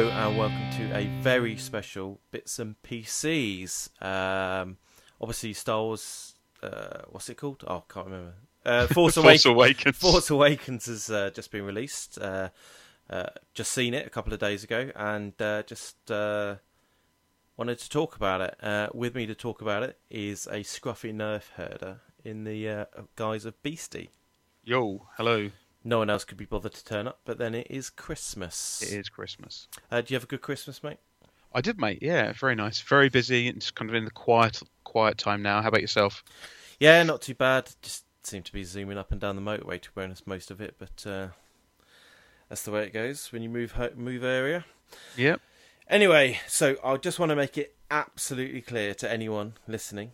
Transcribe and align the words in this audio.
Hello 0.00 0.12
and 0.12 0.38
welcome 0.38 0.70
to 0.78 0.96
a 0.96 1.08
very 1.20 1.58
special 1.58 2.20
Bits 2.30 2.58
and 2.58 2.74
PCs. 2.82 3.90
Um, 4.02 4.78
obviously, 5.20 5.52
Star 5.52 5.82
Wars. 5.82 6.36
Uh, 6.62 7.02
what's 7.10 7.28
it 7.28 7.34
called? 7.34 7.62
Oh, 7.66 7.84
I 7.86 7.92
can't 7.92 8.06
remember. 8.06 8.32
Uh, 8.64 8.86
Force, 8.94 8.94
Force 8.94 9.16
Awakens. 9.18 9.44
Awakens. 9.44 9.96
Force 9.98 10.30
Awakens 10.30 10.86
has 10.86 11.10
uh, 11.10 11.28
just 11.34 11.50
been 11.50 11.66
released. 11.66 12.18
Uh, 12.18 12.48
uh, 13.10 13.26
just 13.52 13.72
seen 13.72 13.92
it 13.92 14.06
a 14.06 14.08
couple 14.08 14.32
of 14.32 14.40
days 14.40 14.64
ago, 14.64 14.90
and 14.96 15.34
uh, 15.42 15.64
just 15.64 16.10
uh, 16.10 16.54
wanted 17.58 17.78
to 17.80 17.90
talk 17.90 18.16
about 18.16 18.40
it. 18.40 18.56
Uh, 18.62 18.88
with 18.94 19.14
me 19.14 19.26
to 19.26 19.34
talk 19.34 19.60
about 19.60 19.82
it 19.82 19.98
is 20.08 20.46
a 20.46 20.60
scruffy 20.60 21.14
nerf 21.14 21.50
herder 21.56 22.00
in 22.24 22.44
the 22.44 22.66
uh, 22.66 22.84
guise 23.16 23.44
of 23.44 23.62
Beastie. 23.62 24.08
Yo, 24.64 25.08
hello. 25.18 25.50
No 25.82 25.98
one 25.98 26.10
else 26.10 26.24
could 26.24 26.36
be 26.36 26.44
bothered 26.44 26.74
to 26.74 26.84
turn 26.84 27.08
up, 27.08 27.20
but 27.24 27.38
then 27.38 27.54
it 27.54 27.66
is 27.70 27.88
Christmas. 27.88 28.82
It 28.82 28.98
is 28.98 29.08
Christmas. 29.08 29.68
Uh, 29.90 30.00
do 30.00 30.12
you 30.12 30.16
have 30.16 30.24
a 30.24 30.26
good 30.26 30.42
Christmas, 30.42 30.82
mate? 30.82 30.98
I 31.54 31.60
did, 31.60 31.80
mate. 31.80 31.98
Yeah, 32.02 32.32
very 32.32 32.54
nice. 32.54 32.80
Very 32.80 33.08
busy. 33.08 33.48
It's 33.48 33.70
kind 33.70 33.90
of 33.90 33.94
in 33.94 34.04
the 34.04 34.10
quiet, 34.10 34.62
quiet 34.84 35.18
time 35.18 35.42
now. 35.42 35.62
How 35.62 35.68
about 35.68 35.80
yourself? 35.80 36.22
Yeah, 36.78 37.02
not 37.02 37.22
too 37.22 37.34
bad. 37.34 37.70
Just 37.82 38.04
seem 38.22 38.42
to 38.42 38.52
be 38.52 38.64
zooming 38.64 38.98
up 38.98 39.10
and 39.10 39.20
down 39.20 39.36
the 39.36 39.42
motorway 39.42 39.80
to 39.80 39.90
be 39.92 40.02
honest, 40.02 40.26
most 40.26 40.50
of 40.50 40.60
it, 40.60 40.76
but 40.78 41.06
uh, 41.06 41.28
that's 42.48 42.62
the 42.62 42.70
way 42.70 42.84
it 42.84 42.92
goes 42.92 43.32
when 43.32 43.42
you 43.42 43.48
move 43.48 43.72
ho- 43.72 43.92
move 43.96 44.22
area. 44.22 44.64
Yep. 45.16 45.40
Anyway, 45.88 46.40
so 46.46 46.76
I 46.84 46.96
just 46.96 47.18
want 47.18 47.30
to 47.30 47.36
make 47.36 47.58
it 47.58 47.74
absolutely 47.90 48.60
clear 48.60 48.94
to 48.94 49.10
anyone 49.10 49.54
listening. 49.66 50.12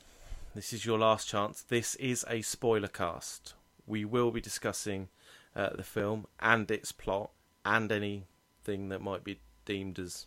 This 0.55 0.73
is 0.73 0.87
your 0.87 0.99
last 0.99 1.29
chance. 1.29 1.63
This 1.63 1.97
is 1.97 2.25
a 2.29 2.41
spoiler 2.43 2.89
cast. 2.89 3.55
We 3.87 4.05
will 4.05 4.31
be 4.31 4.41
discussing 4.41 5.09
uh, 5.57 5.71
the 5.75 5.83
film 5.83 6.27
and 6.39 6.71
its 6.71 6.93
plot 6.93 7.31
and 7.65 7.91
anything 7.91 8.91
that 8.91 9.01
might 9.03 9.25
be 9.25 9.41
deemed 9.65 9.99
as 9.99 10.27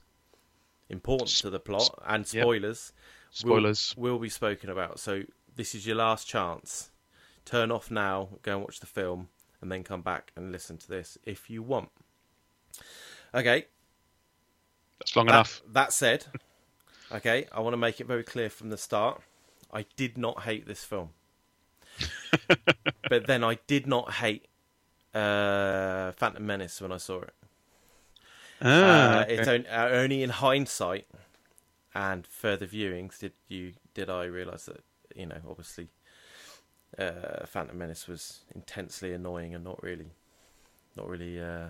important 0.90 1.30
to 1.30 1.50
the 1.50 1.60
plot 1.60 1.98
and 2.06 2.32
Yep. 2.34 2.44
spoilers. 2.44 2.92
Spoilers. 3.32 3.94
will, 3.96 4.14
will 4.14 4.20
be 4.20 4.28
spoken 4.30 4.70
about. 4.70 5.00
So 5.00 5.24
this 5.56 5.76
is 5.76 5.86
your 5.86 5.96
last 5.98 6.28
chance. 6.28 6.90
Turn 7.46 7.72
off 7.72 7.90
now, 7.92 8.30
go 8.42 8.54
and 8.56 8.62
watch 8.64 8.80
the 8.80 8.88
film, 8.88 9.30
and 9.62 9.72
then 9.72 9.84
come 9.84 10.02
back 10.02 10.32
and 10.36 10.52
listen 10.52 10.78
to 10.80 10.88
this 10.88 11.18
if 11.26 11.50
you 11.50 11.62
want. 11.64 11.90
Okay, 13.34 13.66
That's 15.00 15.16
long 15.16 15.28
that, 15.28 15.34
enough. 15.34 15.62
that 15.72 15.94
said, 15.94 16.26
okay, 17.12 17.46
I 17.52 17.60
want 17.60 17.74
to 17.74 17.78
make 17.78 18.02
it 18.02 18.08
very 18.08 18.24
clear 18.24 18.50
from 18.50 18.70
the 18.70 18.78
start. 18.78 19.22
I 19.72 19.86
did 19.96 20.18
not 20.18 20.44
hate 20.44 20.66
this 20.68 20.84
film, 20.84 21.10
but 23.10 23.28
then 23.28 23.44
I 23.44 23.60
did 23.68 23.86
not 23.86 24.14
hate 24.14 24.48
uh, 25.14 26.12
Phantom 26.14 26.46
Menace 26.46 26.82
when 26.82 26.92
I 26.92 26.98
saw 26.98 27.22
it. 27.22 27.34
Ah, 28.62 29.20
Uh, 29.20 29.22
okay. 29.24 29.36
It's 29.36 29.48
on, 29.48 29.66
uh, 29.68 29.90
only 29.92 30.22
in 30.24 30.30
hindsight 30.30 31.08
and 31.96 32.28
further 32.28 32.68
viewings 32.68 33.18
did 33.20 33.34
you 33.48 33.74
did 33.94 34.10
I 34.10 34.26
realise 34.26 34.66
that 34.66 34.84
you 35.16 35.26
know 35.26 35.40
obviously 35.50 35.88
uh, 36.98 37.46
Phantom 37.46 37.78
Menace 37.78 38.08
was 38.08 38.42
intensely 38.54 39.14
annoying 39.14 39.56
and 39.56 39.64
not 39.64 39.82
really 39.82 40.12
not 40.96 41.08
really 41.08 41.40
uh, 41.42 41.70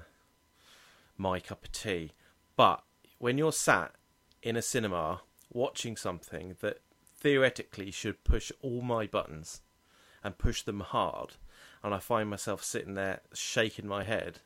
my 1.17 1.39
cup 1.39 1.63
of 1.63 1.71
tea. 1.71 2.11
But 2.55 2.83
when 3.19 3.37
you're 3.37 3.51
sat 3.51 3.93
in 4.41 4.55
a 4.55 4.61
cinema 4.61 5.21
watching 5.51 5.95
something 5.95 6.55
that 6.61 6.79
theoretically 7.15 7.91
should 7.91 8.23
push 8.23 8.51
all 8.61 8.81
my 8.81 9.05
buttons 9.05 9.61
and 10.23 10.37
push 10.37 10.63
them 10.63 10.79
hard, 10.79 11.33
and 11.83 11.93
I 11.93 11.99
find 11.99 12.29
myself 12.29 12.63
sitting 12.63 12.93
there 12.95 13.21
shaking 13.33 13.87
my 13.87 14.03
head 14.03 14.39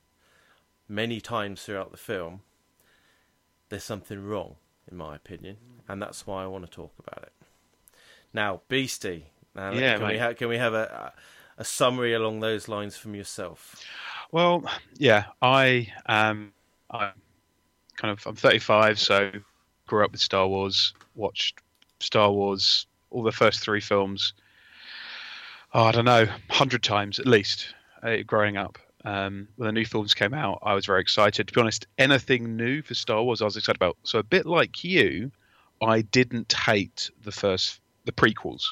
many 0.88 1.22
times 1.22 1.64
throughout 1.64 1.92
the 1.92 1.98
film, 1.98 2.42
there's 3.70 3.84
something 3.84 4.24
wrong, 4.24 4.56
in 4.90 4.98
my 4.98 5.16
opinion, 5.16 5.58
and 5.88 6.02
that's 6.02 6.26
why 6.28 6.44
I 6.44 6.48
want 6.48 6.66
to 6.66 6.72
talk 6.72 6.94
about 7.00 7.24
it. 7.24 7.34
Now, 8.34 8.62
Beastie, 8.68 9.28
now, 9.56 9.72
Yeah, 9.72 9.96
can 9.96 10.08
we 10.08 10.18
ha- 10.18 10.34
can 10.34 10.50
we 10.50 10.58
have 10.58 10.74
a 10.74 11.14
a 11.58 11.64
summary 11.64 12.14
along 12.14 12.40
those 12.42 12.68
lines 12.68 12.98
from 12.98 13.16
yourself? 13.16 13.78
Well, 14.32 14.64
yeah, 14.98 15.26
I 15.42 15.92
um, 16.06 16.54
I'm 16.90 17.14
kind 17.98 18.12
of 18.12 18.26
I'm 18.28 18.36
35, 18.36 19.00
so 19.00 19.32
grew 19.88 20.06
up 20.06 20.12
with 20.14 20.22
Star 20.22 20.48
Wars. 20.48 20.94
Watched 21.16 21.62
Star 22.00 22.32
Wars, 22.32 22.88
all 23.12 23.24
the 23.24 23.32
first 23.32 23.62
three 23.62 23.82
films. 23.82 24.34
Oh, 25.76 25.86
I 25.86 25.92
don't 25.92 26.06
know, 26.06 26.28
hundred 26.50 26.84
times 26.84 27.18
at 27.18 27.26
least. 27.26 27.74
Uh, 28.04 28.18
growing 28.28 28.58
up, 28.58 28.78
um, 29.06 29.48
when 29.56 29.66
the 29.66 29.72
new 29.72 29.86
films 29.86 30.14
came 30.14 30.34
out, 30.34 30.60
I 30.62 30.76
was 30.76 30.86
very 30.86 31.02
excited. 31.02 31.48
To 31.48 31.54
be 31.54 31.62
honest, 31.62 31.88
anything 31.98 32.56
new 32.56 32.84
for 32.84 32.94
Star 32.94 33.24
Wars, 33.24 33.42
I 33.42 33.46
was 33.46 33.58
excited 33.58 33.78
about. 33.78 33.98
So 34.04 34.20
a 34.20 34.24
bit 34.24 34.46
like 34.46 34.84
you, 34.84 35.32
I 35.82 36.02
didn't 36.02 36.54
hate 36.54 37.10
the 37.24 37.32
first 37.32 37.80
the 38.06 38.12
prequels. 38.12 38.66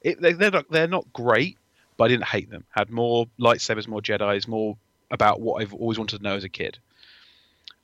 It, 0.00 0.20
they, 0.20 0.32
they're 0.32 0.50
not, 0.50 0.68
they're 0.68 0.88
not 0.88 1.12
great, 1.12 1.58
but 1.96 2.04
I 2.04 2.08
didn't 2.08 2.24
hate 2.24 2.50
them. 2.50 2.64
Had 2.70 2.90
more 2.90 3.26
lightsabers, 3.38 3.86
more 3.86 4.00
Jedi's, 4.00 4.48
more 4.48 4.76
about 5.12 5.40
what 5.40 5.62
I've 5.62 5.74
always 5.74 5.98
wanted 5.98 6.18
to 6.18 6.24
know 6.24 6.34
as 6.34 6.44
a 6.44 6.48
kid. 6.48 6.78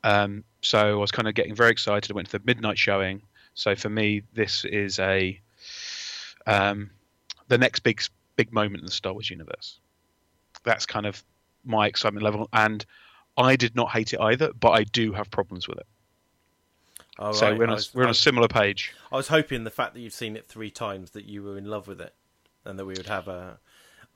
Um, 0.03 0.43
so 0.63 0.79
I 0.79 0.95
was 0.95 1.13
kind 1.13 1.29
of 1.29 1.35
getting 1.35 1.55
very 1.55 1.71
excited. 1.71 2.11
I 2.11 2.15
went 2.15 2.31
to 2.31 2.39
the 2.39 2.45
midnight 2.45 2.79
showing. 2.79 3.23
So 3.55 3.77
for 3.77 3.89
me, 3.89 4.23
this 4.35 4.65
is 4.65 4.99
a 4.99 5.39
um, 6.47 6.91
the 7.49 7.59
next 7.59 7.81
big 7.81 8.01
big 8.39 8.53
moment 8.53 8.79
in 8.81 8.87
the 8.87 8.93
Star 8.93 9.13
Wars 9.13 9.29
universe. 9.29 9.81
That's 10.65 10.87
kind 10.87 11.05
of 11.07 11.23
my 11.65 11.87
excitement 11.89 12.23
level, 12.25 12.49
and 12.53 12.87
I 13.37 13.57
did 13.57 13.75
not 13.77 13.91
hate 13.91 14.15
it 14.15 14.21
either, 14.21 14.53
but 14.59 14.71
I 14.71 14.85
do 14.85 15.13
have 15.13 15.31
problems 15.31 15.69
with 15.69 15.79
it. 15.79 15.87
All 17.19 17.33
so 17.35 17.49
right, 17.51 17.59
we're 17.59 17.65
on 17.65 17.71
a, 17.71 17.75
was- 17.75 17.93
we're 17.95 18.03
on 18.03 18.07
I 18.07 18.11
a 18.11 18.11
was- 18.11 18.21
similar 18.21 18.49
page. 18.49 18.95
I 19.13 19.17
was 19.17 19.29
hoping 19.29 19.65
the 19.65 19.71
fact 19.71 19.95
that 19.95 20.01
you've 20.01 20.13
seen 20.15 20.37
it 20.37 20.47
three 20.47 20.71
times 20.71 21.11
that 21.11 21.25
you 21.25 21.43
were 21.43 21.59
in 21.59 21.65
love 21.67 21.89
with 21.89 22.01
it, 22.01 22.15
and 22.65 22.79
that 22.79 22.87
we 22.87 22.95
would 22.95 23.09
have 23.09 23.27
a 23.29 23.59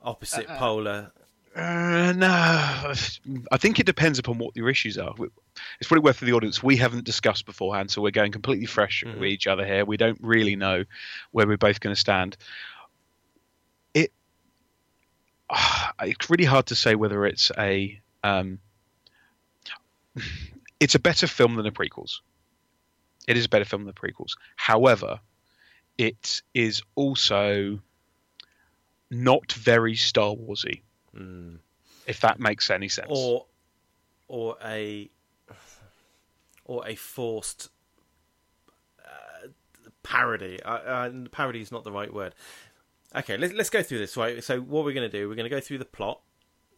opposite 0.01 0.47
polar. 0.47 1.11
Uh, 1.55 2.11
no, 2.15 2.27
I 3.51 3.57
think 3.57 3.79
it 3.79 3.85
depends 3.85 4.17
upon 4.17 4.39
what 4.39 4.55
your 4.55 4.69
issues 4.69 4.97
are. 4.97 5.13
It's 5.79 5.87
probably 5.87 6.03
worth 6.03 6.15
for 6.17 6.25
the 6.25 6.33
audience. 6.33 6.63
We 6.63 6.77
haven't 6.77 7.03
discussed 7.03 7.45
beforehand, 7.45 7.91
so 7.91 8.01
we're 8.01 8.09
going 8.09 8.31
completely 8.31 8.65
fresh 8.65 9.03
Mhm. 9.05 9.19
with 9.19 9.29
each 9.29 9.45
other 9.45 9.63
here. 9.63 9.85
We 9.85 9.95
don't 9.97 10.17
really 10.21 10.55
know 10.55 10.83
where 11.31 11.45
we're 11.45 11.57
both 11.57 11.79
going 11.79 11.93
to 11.95 11.99
stand. 11.99 12.37
It, 15.53 15.93
it's 16.09 16.29
really 16.29 16.45
hard 16.45 16.67
to 16.67 16.75
say 16.75 16.95
whether 16.95 17.25
it's 17.25 17.51
a, 17.57 17.99
um, 18.23 18.59
it's 20.79 20.95
a 20.95 20.99
better 20.99 21.27
film 21.27 21.55
than 21.55 21.65
the 21.65 21.71
prequels. 21.71 22.19
It 23.27 23.37
is 23.37 23.45
a 23.45 23.49
better 23.49 23.65
film 23.65 23.85
than 23.85 23.93
the 23.95 23.99
prequels. 23.99 24.31
However, 24.55 25.19
it 25.97 26.41
is 26.53 26.81
also 26.95 27.79
not 29.09 29.51
very 29.53 29.95
Star 29.95 30.33
Warsy 30.35 30.81
Mm. 31.15 31.59
if 32.07 32.21
that 32.21 32.39
makes 32.39 32.71
any 32.71 32.89
sense. 32.89 33.11
or 33.11 33.45
or 34.27 34.57
a 34.65 35.11
or 36.65 36.87
a 36.87 36.95
forced 36.95 37.69
uh, 38.99 39.49
parody. 40.01 40.59
Uh, 40.63 40.71
uh, 40.71 41.11
parody 41.31 41.61
is 41.61 41.71
not 41.71 41.83
the 41.83 41.91
right 41.91 42.11
word. 42.11 42.33
Okay, 43.15 43.37
let's 43.37 43.53
let's 43.53 43.69
go 43.69 43.83
through 43.83 43.99
this. 43.99 44.17
Right. 44.17 44.43
So 44.43 44.59
what 44.59 44.85
we're 44.85 44.93
going 44.93 45.09
to 45.09 45.17
do, 45.17 45.29
we're 45.29 45.35
going 45.35 45.49
to 45.49 45.55
go 45.55 45.59
through 45.61 45.77
the 45.79 45.85
plot 45.85 46.21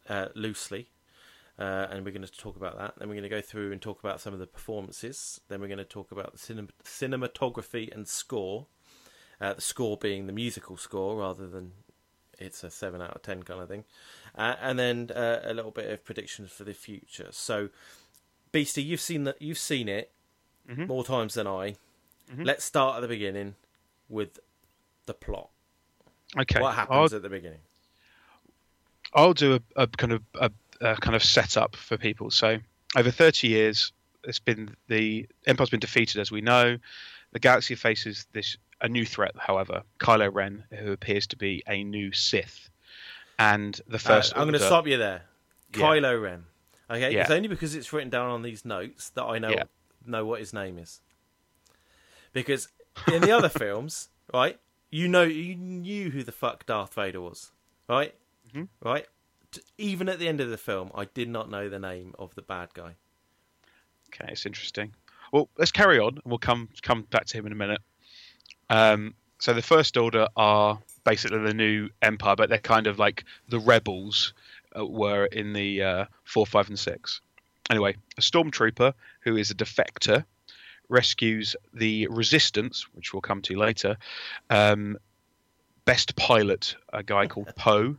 uh, 0.09 0.27
loosely. 0.35 0.89
Uh, 1.57 1.87
and 1.89 2.03
we're 2.03 2.11
going 2.11 2.21
to 2.25 2.31
talk 2.31 2.57
about 2.57 2.77
that. 2.77 2.95
Then 2.97 3.07
we're 3.07 3.13
going 3.15 3.23
to 3.23 3.29
go 3.29 3.39
through 3.39 3.71
and 3.71 3.81
talk 3.81 4.01
about 4.03 4.19
some 4.19 4.33
of 4.33 4.39
the 4.39 4.45
performances. 4.47 5.39
Then 5.47 5.61
we're 5.61 5.67
going 5.69 5.77
to 5.77 5.85
talk 5.85 6.11
about 6.11 6.33
the 6.33 6.37
cinem- 6.37 6.69
cinematography 6.83 7.93
and 7.95 8.05
score. 8.07 8.67
Uh, 9.39 9.53
the 9.53 9.61
score 9.61 9.95
being 9.95 10.27
the 10.27 10.33
musical 10.33 10.75
score 10.75 11.17
rather 11.17 11.47
than 11.47 11.71
it's 12.39 12.61
a 12.63 12.69
seven 12.69 13.01
out 13.01 13.15
of 13.15 13.21
ten 13.21 13.43
kind 13.43 13.61
of 13.61 13.69
thing, 13.69 13.85
uh, 14.37 14.55
and 14.61 14.77
then 14.77 15.09
uh, 15.15 15.39
a 15.45 15.53
little 15.53 15.71
bit 15.71 15.89
of 15.89 16.03
predictions 16.03 16.51
for 16.51 16.65
the 16.65 16.73
future. 16.73 17.27
So, 17.31 17.69
Beastie, 18.51 18.83
you've 18.83 18.99
seen 19.01 19.23
that 19.25 19.41
you've 19.41 19.57
seen 19.57 19.87
it 19.87 20.11
Mhm. 20.69 20.87
more 20.87 21.03
times 21.05 21.33
than 21.35 21.47
I. 21.47 21.75
Mhm. 22.29 22.45
Let's 22.45 22.65
start 22.65 22.97
at 22.97 22.99
the 23.01 23.07
beginning 23.07 23.55
with 24.09 24.39
the 25.05 25.13
plot. 25.13 25.49
Okay, 26.41 26.61
What 26.61 26.75
happens 26.75 27.11
I'll, 27.13 27.17
at 27.17 27.21
the 27.21 27.29
beginning? 27.29 27.59
I'll 29.13 29.33
do 29.33 29.55
a, 29.55 29.83
a 29.83 29.87
kind 29.87 30.13
of 30.13 30.21
a, 30.35 30.51
a 30.81 30.95
kind 30.97 31.15
of 31.15 31.23
setup 31.23 31.75
for 31.75 31.97
people. 31.97 32.31
So 32.31 32.57
over 32.95 33.11
30 33.11 33.47
years, 33.47 33.91
it's 34.23 34.39
been 34.39 34.75
the 34.87 35.27
Empire's 35.45 35.69
been 35.69 35.79
defeated, 35.79 36.19
as 36.19 36.31
we 36.31 36.41
know. 36.41 36.77
The 37.31 37.39
galaxy 37.39 37.75
faces 37.75 38.25
this 38.33 38.57
a 38.81 38.89
new 38.89 39.05
threat, 39.05 39.31
however, 39.37 39.83
Kylo 39.99 40.33
Ren, 40.33 40.63
who 40.71 40.91
appears 40.91 41.27
to 41.27 41.37
be 41.37 41.63
a 41.67 41.83
new 41.83 42.11
Sith, 42.11 42.69
and 43.39 43.79
the 43.87 43.95
Uh, 43.95 43.99
first. 43.99 44.33
I'm 44.35 44.43
going 44.43 44.53
to 44.53 44.59
stop 44.59 44.87
you 44.87 44.97
there. 44.97 45.23
Yeah. 45.73 45.81
Kylo 45.81 46.21
Ren. 46.21 46.45
Okay, 46.89 47.13
Yeah. 47.13 47.21
it's 47.21 47.31
only 47.31 47.47
because 47.47 47.73
it's 47.75 47.91
written 47.93 48.09
down 48.09 48.29
on 48.29 48.41
these 48.41 48.63
notes 48.65 49.09
that 49.11 49.23
I 49.23 49.39
know 49.39 49.49
Yeah. 49.49 49.63
know 50.05 50.25
what 50.25 50.39
his 50.39 50.53
name 50.53 50.77
is. 50.77 51.01
Because 52.33 52.67
in 53.11 53.21
the 53.21 53.31
other 53.31 53.49
films, 53.63 54.09
right, 54.33 54.59
you 54.91 55.07
know, 55.07 55.23
you 55.23 55.55
knew 55.55 56.09
who 56.11 56.23
the 56.23 56.31
fuck 56.31 56.65
Darth 56.65 56.93
Vader 56.93 57.21
was, 57.21 57.51
right, 57.87 58.13
Mhm. 58.53 58.67
right. 58.81 59.07
Even 59.77 60.09
at 60.09 60.19
the 60.19 60.27
end 60.27 60.41
of 60.41 60.49
the 60.49 60.57
film, 60.57 60.91
I 60.93 61.05
did 61.05 61.29
not 61.29 61.49
know 61.49 61.69
the 61.69 61.79
name 61.79 62.13
of 62.19 62.35
the 62.35 62.41
bad 62.41 62.73
guy. 62.73 62.95
Okay, 64.07 64.31
it's 64.31 64.45
interesting. 64.45 64.93
Well, 65.31 65.49
let's 65.57 65.71
carry 65.71 65.99
on, 65.99 66.09
and 66.15 66.21
we'll 66.25 66.37
come 66.37 66.69
come 66.81 67.03
back 67.03 67.25
to 67.27 67.37
him 67.37 67.45
in 67.45 67.51
a 67.51 67.55
minute. 67.55 67.81
Um, 68.69 69.15
so 69.39 69.53
the 69.53 69.61
First 69.61 69.97
Order 69.97 70.27
are 70.35 70.79
basically 71.03 71.39
the 71.39 71.53
new 71.53 71.89
Empire, 72.01 72.35
but 72.35 72.49
they're 72.49 72.57
kind 72.59 72.87
of 72.87 72.99
like 72.99 73.23
the 73.49 73.59
rebels 73.59 74.33
uh, 74.77 74.85
were 74.85 75.25
in 75.25 75.53
the 75.53 75.81
uh, 75.83 76.05
four, 76.23 76.45
five, 76.45 76.67
and 76.69 76.77
six. 76.79 77.21
Anyway, 77.69 77.95
a 78.17 78.21
stormtrooper 78.21 78.93
who 79.21 79.37
is 79.37 79.51
a 79.51 79.55
defector 79.55 80.25
rescues 80.89 81.55
the 81.73 82.07
Resistance, 82.07 82.85
which 82.93 83.13
we'll 83.13 83.21
come 83.21 83.41
to 83.43 83.55
later. 83.57 83.97
Um, 84.49 84.97
best 85.85 86.15
pilot, 86.15 86.75
a 86.91 87.03
guy 87.03 87.27
called 87.27 87.53
Poe. 87.55 87.95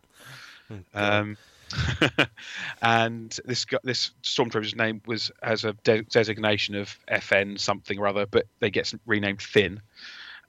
Um, 0.94 1.36
and 2.82 3.38
this 3.44 3.64
guy, 3.64 3.78
this 3.82 4.12
stormtrooper's 4.22 4.76
name 4.76 5.02
was 5.06 5.30
has 5.42 5.64
a 5.64 5.72
de- 5.84 6.02
designation 6.02 6.74
of 6.74 6.98
FN 7.08 7.58
something 7.58 7.98
or 7.98 8.06
other, 8.06 8.26
but 8.26 8.46
they 8.60 8.70
get 8.70 8.92
renamed 9.06 9.42
Finn. 9.42 9.80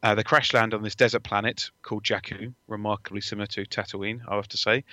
Uh, 0.04 0.14
they 0.14 0.24
crash 0.24 0.54
land 0.54 0.74
on 0.74 0.84
this 0.84 0.96
desert 0.96 1.24
planet 1.24 1.72
called 1.82 2.04
Jakku, 2.04 2.54
remarkably 2.68 3.22
similar 3.22 3.48
to 3.48 3.66
Tatooine, 3.66 4.22
I 4.28 4.36
have 4.36 4.48
to 4.50 4.58
say. 4.58 4.84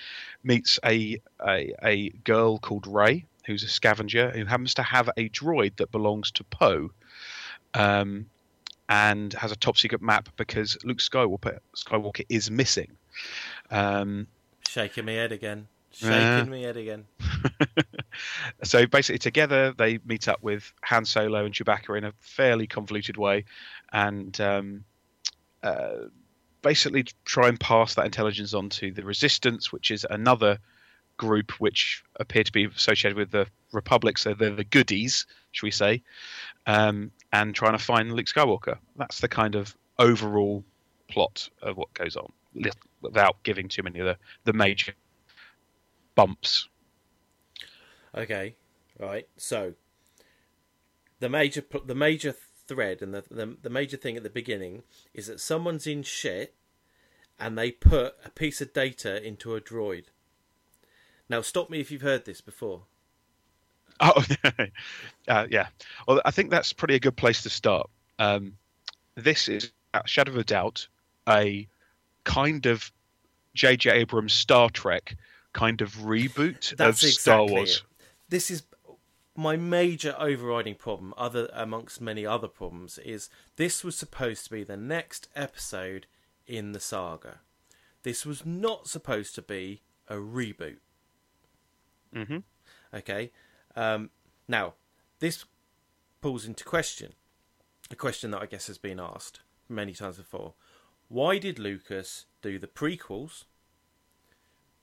Meets 0.43 0.79
a, 0.83 1.21
a, 1.45 1.73
a 1.83 2.09
girl 2.09 2.57
called 2.57 2.87
Rey, 2.87 3.25
who's 3.45 3.63
a 3.63 3.67
scavenger, 3.67 4.31
who 4.31 4.45
happens 4.45 4.73
to 4.75 4.83
have 4.83 5.09
a 5.15 5.29
droid 5.29 5.75
that 5.77 5.91
belongs 5.91 6.31
to 6.31 6.43
Poe. 6.45 6.89
Um, 7.75 8.27
and 8.87 9.33
has 9.33 9.51
a 9.51 9.55
top 9.55 9.77
secret 9.77 10.01
map 10.01 10.29
because 10.37 10.77
Luke 10.83 10.99
Skywalker, 10.99 11.59
Skywalker 11.75 12.25
is 12.29 12.51
missing. 12.51 12.91
Um, 13.71 14.27
Shaking 14.67 15.05
my 15.05 15.13
head 15.13 15.31
again. 15.31 15.67
Shaking 15.91 16.17
uh, 16.17 16.45
me 16.45 16.63
head 16.63 16.77
again. 16.77 17.05
so 18.63 18.85
basically, 18.85 19.19
together 19.19 19.73
they 19.77 19.99
meet 20.05 20.27
up 20.27 20.43
with 20.43 20.71
Han 20.83 21.05
Solo 21.05 21.45
and 21.45 21.53
Chewbacca 21.53 21.97
in 21.97 22.03
a 22.03 22.13
fairly 22.19 22.67
convoluted 22.67 23.15
way, 23.17 23.45
and 23.93 24.39
um, 24.41 24.83
uh, 25.63 26.07
basically 26.61 27.05
try 27.23 27.47
and 27.47 27.59
pass 27.59 27.95
that 27.95 28.05
intelligence 28.05 28.53
on 28.53 28.69
to 28.69 28.91
the 28.91 29.03
Resistance, 29.03 29.71
which 29.71 29.89
is 29.89 30.05
another 30.09 30.59
group 31.15 31.51
which 31.61 32.03
appear 32.19 32.43
to 32.43 32.51
be 32.51 32.65
associated 32.65 33.15
with 33.15 33.31
the 33.31 33.47
Republic. 33.71 34.17
So 34.17 34.33
they're 34.33 34.49
the 34.49 34.65
goodies, 34.65 35.25
should 35.53 35.65
we 35.65 35.71
say, 35.71 36.03
um, 36.65 37.11
and 37.41 37.53
trying 37.53 37.77
to 37.77 37.83
find 37.83 38.13
Luke 38.13 38.27
Skywalker. 38.27 38.77
That's 38.95 39.19
the 39.19 39.27
kind 39.27 39.55
of 39.55 39.75
overall 39.99 40.63
plot 41.09 41.49
of 41.61 41.75
what 41.75 41.93
goes 41.93 42.15
on, 42.15 42.31
without 43.01 43.43
giving 43.43 43.67
too 43.67 43.83
many 43.83 43.99
of 43.99 44.05
the, 44.05 44.17
the 44.45 44.53
major 44.53 44.93
bumps. 46.15 46.69
Okay, 48.15 48.55
right. 48.97 49.27
So 49.37 49.73
the 51.19 51.29
major 51.29 51.63
the 51.85 51.95
major 51.95 52.33
thread 52.67 53.01
and 53.01 53.13
the, 53.13 53.23
the 53.29 53.57
the 53.61 53.69
major 53.69 53.97
thing 53.97 54.15
at 54.15 54.23
the 54.23 54.29
beginning 54.29 54.83
is 55.13 55.27
that 55.27 55.39
someone's 55.39 55.85
in 55.85 56.03
shit 56.03 56.55
and 57.37 57.57
they 57.57 57.69
put 57.69 58.15
a 58.23 58.29
piece 58.29 58.61
of 58.61 58.71
data 58.71 59.21
into 59.21 59.55
a 59.55 59.61
droid. 59.61 60.05
Now, 61.27 61.41
stop 61.41 61.69
me 61.69 61.81
if 61.81 61.91
you've 61.91 62.01
heard 62.01 62.23
this 62.23 62.39
before. 62.39 62.83
Oh, 64.01 64.25
uh, 65.29 65.47
yeah. 65.49 65.67
Well, 66.05 66.21
I 66.25 66.31
think 66.31 66.49
that's 66.49 66.73
probably 66.73 66.97
a 66.97 66.99
good 66.99 67.15
place 67.15 67.43
to 67.43 67.49
start. 67.49 67.89
Um, 68.19 68.57
this 69.15 69.47
is, 69.47 69.71
shadow 70.05 70.33
of 70.33 70.37
a 70.37 70.43
doubt, 70.43 70.87
a 71.29 71.65
kind 72.25 72.65
of 72.65 72.91
J.J. 73.53 73.89
Abrams 73.91 74.33
Star 74.33 74.69
Trek 74.69 75.15
kind 75.53 75.81
of 75.81 75.93
reboot 75.93 76.75
That's 76.75 77.03
of 77.03 77.09
Star 77.09 77.45
Wars. 77.45 77.77
It. 77.77 78.05
This 78.27 78.51
is 78.51 78.63
my 79.35 79.55
major 79.55 80.15
overriding 80.17 80.75
problem, 80.75 81.13
other 81.17 81.49
amongst 81.53 82.01
many 82.01 82.25
other 82.25 82.47
problems, 82.47 82.97
is 82.99 83.29
this 83.55 83.83
was 83.83 83.95
supposed 83.95 84.45
to 84.45 84.51
be 84.51 84.63
the 84.63 84.77
next 84.77 85.29
episode 85.35 86.07
in 86.45 86.73
the 86.73 86.79
saga. 86.79 87.39
This 88.03 88.25
was 88.25 88.45
not 88.45 88.87
supposed 88.87 89.35
to 89.35 89.41
be 89.41 89.81
a 90.07 90.15
reboot. 90.15 90.77
Mm-hmm. 92.13 92.37
Okay. 92.93 93.31
Um, 93.75 94.09
now, 94.47 94.73
this 95.19 95.45
pulls 96.21 96.45
into 96.45 96.63
question 96.63 97.13
a 97.91 97.95
question 97.95 98.31
that 98.31 98.41
I 98.41 98.45
guess 98.45 98.67
has 98.67 98.77
been 98.77 98.99
asked 98.99 99.41
many 99.69 99.93
times 99.93 100.17
before. 100.17 100.53
Why 101.07 101.37
did 101.37 101.59
Lucas 101.59 102.25
do 102.41 102.57
the 102.57 102.67
prequels 102.67 103.45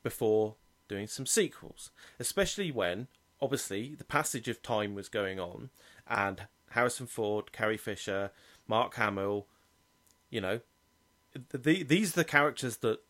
before 0.02 0.56
doing 0.88 1.06
some 1.06 1.26
sequels, 1.26 1.90
especially 2.20 2.70
when 2.70 3.08
obviously 3.40 3.94
the 3.94 4.04
passage 4.04 4.48
of 4.48 4.62
time 4.62 4.94
was 4.94 5.08
going 5.08 5.40
on 5.40 5.70
and 6.06 6.42
Harrison 6.70 7.06
Ford, 7.06 7.52
Carrie 7.52 7.76
Fisher, 7.76 8.30
Mark 8.66 8.94
Hamill, 8.94 9.46
you 10.30 10.40
know, 10.40 10.60
the, 11.50 11.82
these 11.82 12.12
are 12.12 12.20
the 12.20 12.24
characters 12.24 12.78
that 12.78 13.00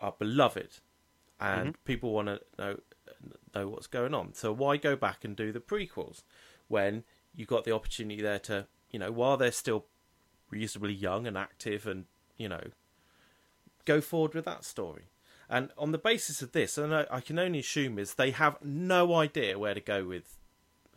are 0.00 0.14
beloved 0.18 0.78
and 1.40 1.70
mm-hmm. 1.70 1.84
people 1.84 2.12
want 2.12 2.28
to 2.28 2.40
know 2.58 2.78
know 3.54 3.68
what's 3.68 3.86
going 3.86 4.14
on. 4.14 4.34
So 4.34 4.52
why 4.52 4.76
go 4.76 4.96
back 4.96 5.24
and 5.24 5.36
do 5.36 5.52
the 5.52 5.60
prequels 5.60 6.22
when 6.68 7.04
you 7.34 7.46
got 7.46 7.64
the 7.64 7.72
opportunity 7.72 8.22
there 8.22 8.38
to, 8.40 8.66
you 8.90 8.98
know, 8.98 9.12
while 9.12 9.36
they're 9.36 9.52
still 9.52 9.86
reasonably 10.50 10.92
young 10.92 11.26
and 11.26 11.36
active 11.36 11.86
and, 11.86 12.04
you 12.36 12.48
know, 12.48 12.62
go 13.84 14.00
forward 14.00 14.34
with 14.34 14.44
that 14.44 14.64
story. 14.64 15.04
And 15.48 15.70
on 15.78 15.92
the 15.92 15.98
basis 15.98 16.42
of 16.42 16.52
this, 16.52 16.76
and 16.76 16.94
I, 16.94 17.06
I 17.10 17.20
can 17.20 17.38
only 17.38 17.60
assume 17.60 17.98
is 17.98 18.14
they 18.14 18.32
have 18.32 18.58
no 18.62 19.14
idea 19.14 19.58
where 19.58 19.74
to 19.74 19.80
go 19.80 20.04
with 20.04 20.38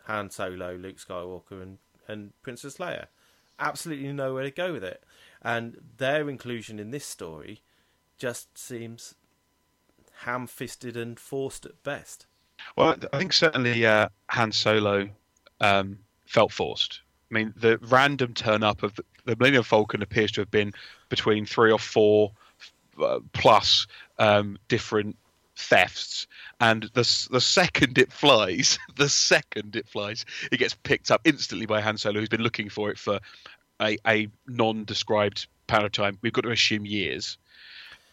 Han 0.06 0.32
Solo, 0.32 0.75
Luke 0.75 0.98
Skywalker, 0.98 1.62
and 1.62 1.78
and 2.08 2.34
Princess 2.42 2.78
Leia. 2.78 3.06
Absolutely 3.60 4.12
nowhere 4.12 4.44
to 4.44 4.51
go 4.51 4.74
with 4.74 4.84
it, 4.84 5.04
and 5.44 5.78
their 5.98 6.28
inclusion 6.28 6.80
in 6.80 6.89
this 6.89 7.06
story 7.06 7.62
just 8.18 8.58
seems 8.58 9.13
ham-fisted 10.24 10.98
and 10.98 11.20
forced 11.20 11.66
at 11.66 11.82
best. 11.84 12.26
Well, 12.76 12.96
I 13.14 13.18
think 13.18 13.34
certainly 13.34 13.86
uh, 13.86 14.10
Han 14.30 14.52
Solo 14.52 15.10
um, 15.62 16.00
felt 16.26 16.52
forced. 16.52 17.02
I 17.32 17.34
mean, 17.34 17.54
the 17.56 17.78
random 17.84 18.34
turn 18.34 18.64
up 18.64 18.84
of 18.84 18.96
the, 18.96 19.04
the 19.26 19.36
Millennium 19.36 19.64
Falcon 19.64 20.02
appears 20.02 20.32
to 20.34 20.42
have 20.42 20.52
been 20.52 20.74
between 21.10 21.46
three 21.46 21.72
or 21.72 21.80
four 21.80 22.32
uh, 23.02 23.20
plus 23.34 23.88
um, 24.18 24.58
different 24.68 25.16
thefts 25.56 26.26
and 26.62 26.84
the 26.94 27.28
the 27.32 27.42
second 27.42 27.98
it 27.98 28.14
flies 28.14 28.80
the 28.96 29.10
second 29.10 29.76
it 29.76 29.86
flies 29.90 30.26
it 30.54 30.58
gets 30.58 30.74
picked 30.74 31.12
up 31.12 31.20
instantly 31.26 31.66
by 31.66 31.82
Han 31.82 31.98
Solo 31.98 32.18
who's 32.18 32.30
been 32.30 32.42
looking 32.42 32.70
for 32.70 32.90
it 32.90 32.98
for 32.98 33.20
a, 33.82 33.98
a 34.08 34.30
non-described 34.48 35.48
period 35.68 35.86
of 35.86 35.92
time 35.92 36.18
we've 36.22 36.32
got 36.32 36.44
to 36.44 36.52
assume 36.52 36.86
years 36.86 37.38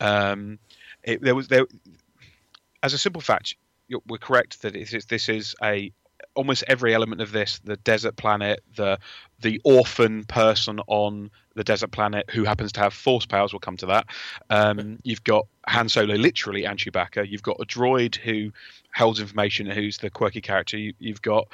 um, 0.00 0.58
it, 1.06 1.22
there 1.22 1.34
was 1.34 1.48
there 1.48 1.66
as 2.82 2.92
a 2.92 2.98
simple 2.98 3.22
fact 3.22 3.54
we're 4.06 4.18
correct 4.18 4.62
that 4.62 4.74
this 5.08 5.28
is 5.28 5.54
a 5.62 5.92
almost 6.34 6.64
every 6.68 6.94
element 6.94 7.20
of 7.20 7.32
this 7.32 7.60
the 7.64 7.76
desert 7.78 8.16
planet 8.16 8.62
the 8.76 8.98
the 9.40 9.60
orphan 9.64 10.24
person 10.24 10.80
on 10.86 11.30
the 11.54 11.64
desert 11.64 11.90
planet 11.90 12.28
who 12.30 12.44
happens 12.44 12.72
to 12.72 12.80
have 12.80 12.92
force 12.92 13.26
powers 13.26 13.52
we'll 13.52 13.60
come 13.60 13.76
to 13.78 13.86
that. 13.86 14.06
Um, 14.50 14.98
you've 15.02 15.24
got 15.24 15.46
han 15.66 15.88
solo 15.88 16.14
literally 16.14 16.64
and 16.64 16.78
chewbacca. 16.78 17.28
You've 17.28 17.42
got 17.42 17.56
a 17.60 17.64
droid 17.64 18.14
who 18.16 18.52
holds 18.94 19.20
information 19.20 19.66
who's 19.66 19.98
the 19.98 20.10
quirky 20.10 20.40
character. 20.40 20.76
You, 20.76 20.92
have 21.06 21.22
got 21.22 21.48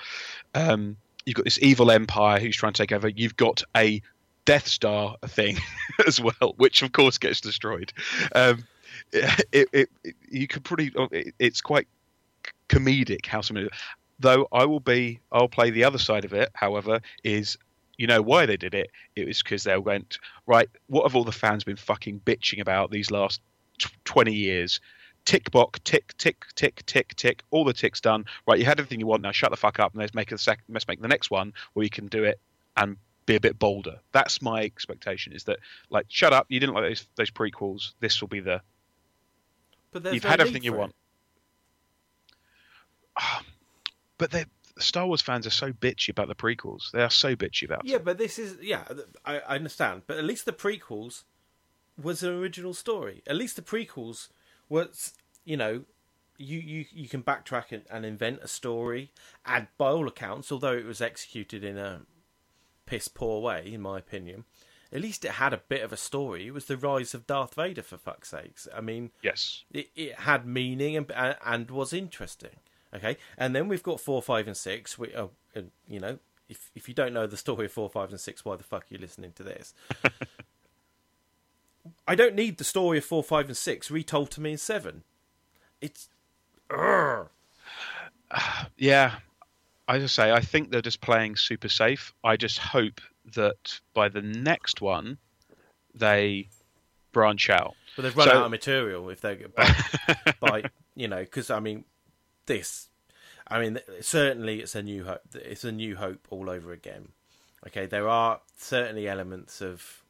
um, 0.55 0.97
you've 1.25 1.37
got 1.37 1.45
this 1.45 1.61
evil 1.63 1.91
empire 1.91 2.41
who's 2.41 2.57
trying 2.57 2.73
to 2.73 2.83
take 2.83 2.93
over. 2.93 3.09
You've 3.09 3.37
got 3.37 3.63
a 3.77 4.03
death 4.45 4.67
star 4.67 5.17
thing 5.27 5.57
as 6.07 6.21
well 6.21 6.55
which 6.57 6.83
of 6.83 6.93
course 6.93 7.19
gets 7.19 7.41
destroyed. 7.41 7.93
Um, 8.35 8.65
it, 9.53 9.69
it, 9.73 9.91
it, 10.05 10.17
you 10.31 10.47
could 10.47 10.65
pretty 10.65 10.93
oh, 10.97 11.09
it's 11.39 11.61
quite 11.61 11.87
comedic 12.69 13.27
how 13.27 13.41
some 13.41 13.69
though 14.19 14.49
I 14.53 14.65
will 14.65 14.81
be 14.81 15.21
I'll 15.31 15.49
play 15.49 15.71
the 15.71 15.85
other 15.85 15.99
side 15.99 16.25
of 16.25 16.33
it. 16.33 16.51
However, 16.55 17.01
is 17.23 17.59
you 17.99 18.07
know 18.07 18.23
why 18.23 18.47
they 18.47 18.57
did 18.57 18.75
it? 18.75 18.91
It 19.17 19.27
was 19.27 19.43
because 19.43 19.65
they 19.65 19.77
went 19.77 20.19
right. 20.47 20.69
What 20.87 21.03
have 21.03 21.15
all 21.15 21.25
the 21.25 21.33
fans 21.33 21.65
been 21.65 21.77
fucking 21.77 22.21
bitching 22.21 22.61
about 22.61 22.91
these 22.91 23.11
last 23.11 23.41
twenty 24.05 24.35
years? 24.35 24.81
Tick 25.25 25.51
box, 25.53 25.79
tick, 25.85 26.17
tick, 26.19 26.47
tick, 26.57 26.83
tick, 26.87 27.15
tick. 27.15 27.43
All 27.51 27.65
the 27.65 27.73
ticks 27.73 28.01
done. 28.01 28.25
Right, 28.47 28.59
you 28.59 28.65
had 28.65 28.81
everything 28.81 28.99
you 28.99 29.07
want. 29.07 29.23
Now 29.23 29.31
shut 29.31 29.51
the 29.51 29.57
fuck 29.57 29.79
up 29.79 29.93
and 29.93 30.01
let's 30.01 30.15
make 30.15 30.33
a 30.33 30.39
second. 30.39 30.65
Let's 30.69 30.89
make 30.89 31.01
the 31.01 31.09
next 31.09 31.31
one 31.31 31.53
where 31.75 31.85
you 31.85 31.91
can 31.91 32.07
do 32.09 32.25
it 32.25 32.41
and 32.77 32.97
be 33.27 33.37
a 33.37 33.41
bit 33.41 33.59
bolder. 33.59 34.01
That's 34.13 34.43
my 34.43 34.63
expectation. 34.63 35.33
Is 35.33 35.45
that 35.45 35.59
like 35.91 36.07
shut 36.09 36.33
up? 36.33 36.47
You 36.49 36.59
didn't 36.59 36.75
like 36.75 36.85
those 36.85 37.07
those 37.17 37.31
prequels. 37.31 37.93
This 38.01 38.21
will 38.21 38.29
be 38.29 38.41
the. 38.41 38.63
But 39.93 40.13
you've 40.13 40.25
no 40.25 40.31
had 40.31 40.41
everything 40.41 40.65
you 40.65 40.75
it. 40.75 40.79
want. 40.79 40.95
Um, 43.17 43.45
but 44.19 44.31
they 44.31 44.47
Star 44.79 45.07
Wars 45.07 45.21
fans 45.21 45.47
are 45.47 45.51
so 45.51 45.73
bitchy 45.73 46.09
about 46.09 46.29
the 46.29 46.35
prequels. 46.35 46.91
They 46.93 47.03
are 47.03 47.11
so 47.11 47.37
bitchy 47.37 47.65
about. 47.65 47.85
Yeah, 47.85 47.99
but 47.99 48.19
this 48.19 48.39
is 48.39 48.57
yeah, 48.61 48.85
I, 49.25 49.41
I 49.41 49.55
understand. 49.57 50.03
But 50.07 50.19
at 50.19 50.25
least 50.25 50.47
the 50.47 50.53
prequels 50.53 51.25
was 52.03 52.23
an 52.23 52.33
original 52.33 52.75
story. 52.75 53.23
At 53.27 53.37
least 53.37 53.57
the 53.57 53.63
prequels 53.63 54.29
was 54.69 55.13
you 55.45 55.57
know 55.57 55.85
you, 56.39 56.59
you, 56.59 56.85
you 56.93 57.09
can 57.09 57.23
backtrack 57.23 57.71
and, 57.71 57.83
and 57.91 58.05
invent 58.05 58.41
a 58.43 58.49
story, 58.49 59.13
and 59.45 59.69
by 59.79 59.91
all 59.91 60.09
accounts, 60.09 60.51
although 60.51 60.73
it 60.73 60.85
was 60.85 61.01
executed 61.01 61.63
in 61.63 61.79
a 61.79 62.03
piss 62.87 63.09
poor 63.09 63.41
way, 63.41 63.71
in 63.73 63.81
my 63.81 63.99
opinion, 63.99 64.45
at 64.93 65.01
least 65.01 65.25
it 65.25 65.33
had 65.33 65.53
a 65.53 65.59
bit 65.69 65.83
of 65.83 65.93
a 65.93 65.97
story. 65.97 66.47
It 66.47 66.55
was 66.55 66.67
the 66.67 66.77
rise 66.77 67.15
of 67.15 67.27
Darth 67.27 67.55
Vader, 67.55 67.83
for 67.83 67.97
fuck's 67.97 68.29
sakes. 68.31 68.69
I 68.77 68.81
mean, 68.81 69.11
Yes. 69.23 69.65
it, 69.73 69.89
it 69.97 70.15
had 70.21 70.47
meaning 70.47 70.97
and, 70.97 71.11
and 71.45 71.71
was 71.71 71.93
interesting. 71.93 72.57
Okay, 72.95 73.17
and 73.39 73.57
then 73.57 73.69
we've 73.69 73.83
got 73.83 74.01
four, 74.01 74.21
five, 74.21 74.47
and 74.47 74.57
six. 74.57 74.99
We, 74.99 75.15
uh, 75.15 75.29
you 75.89 75.99
know, 75.99 76.19
if 76.49 76.71
if 76.75 76.89
you 76.89 76.95
don't 76.95 77.15
know 77.15 77.27
the 77.27 77.39
story 77.39 77.65
of 77.67 77.73
four, 77.73 77.89
five, 77.89 78.11
and 78.11 78.21
six, 78.21 78.45
why 78.45 78.55
the 78.57 78.63
fuck 78.65 78.83
are 78.83 78.87
you 78.95 78.99
listening 78.99 79.33
to 79.37 79.43
this? 79.43 79.73
I 82.07 82.15
don't 82.15 82.35
need 82.35 82.59
the 82.59 82.65
story 82.65 82.99
of 82.99 83.05
four, 83.05 83.23
five, 83.25 83.47
and 83.47 83.57
six 83.57 83.91
retold 83.91 84.31
to 84.33 84.41
me 84.41 84.53
in 84.53 84.59
seven. 84.59 85.05
It's, 85.81 86.09
Urgh. 86.71 87.29
Yeah. 88.77 89.17
I 89.89 89.99
just 89.99 90.15
say 90.15 90.31
I 90.33 90.41
think 90.41 90.71
they're 90.71 90.81
just 90.81 91.01
playing 91.01 91.37
super 91.37 91.69
safe. 91.69 92.13
I 92.23 92.37
just 92.37 92.59
hope 92.59 93.01
that 93.35 93.81
by 93.95 94.09
the 94.09 94.23
next 94.23 94.81
one 94.81 95.19
they 95.95 96.49
branch 97.13 97.51
out. 97.51 97.75
but 97.97 98.03
they've 98.03 98.17
run 98.17 98.29
So- 98.29 98.35
out 98.39 98.45
of 98.47 98.51
material 98.51 99.09
if 99.11 99.21
they 99.21 99.37
get 99.37 99.55
by, 99.55 99.75
by 100.41 100.63
you 100.95 101.09
know, 101.09 101.21
because 101.21 101.51
I 101.51 101.61
mean, 101.61 101.85
this, 102.47 102.89
I 103.47 103.61
mean, 103.61 103.79
certainly 104.01 104.61
it's 104.61 104.75
a 104.75 104.83
new 104.83 105.05
hope. 105.05 105.21
It's 105.35 105.65
a 105.65 105.73
new 105.73 105.97
hope 105.97 106.27
all 106.31 106.49
over 106.51 106.73
again. 106.73 107.09
Okay, 107.67 107.87
there 107.87 108.09
are 108.09 108.41
certainly 108.57 109.07
elements 109.09 109.61
of. 109.61 110.03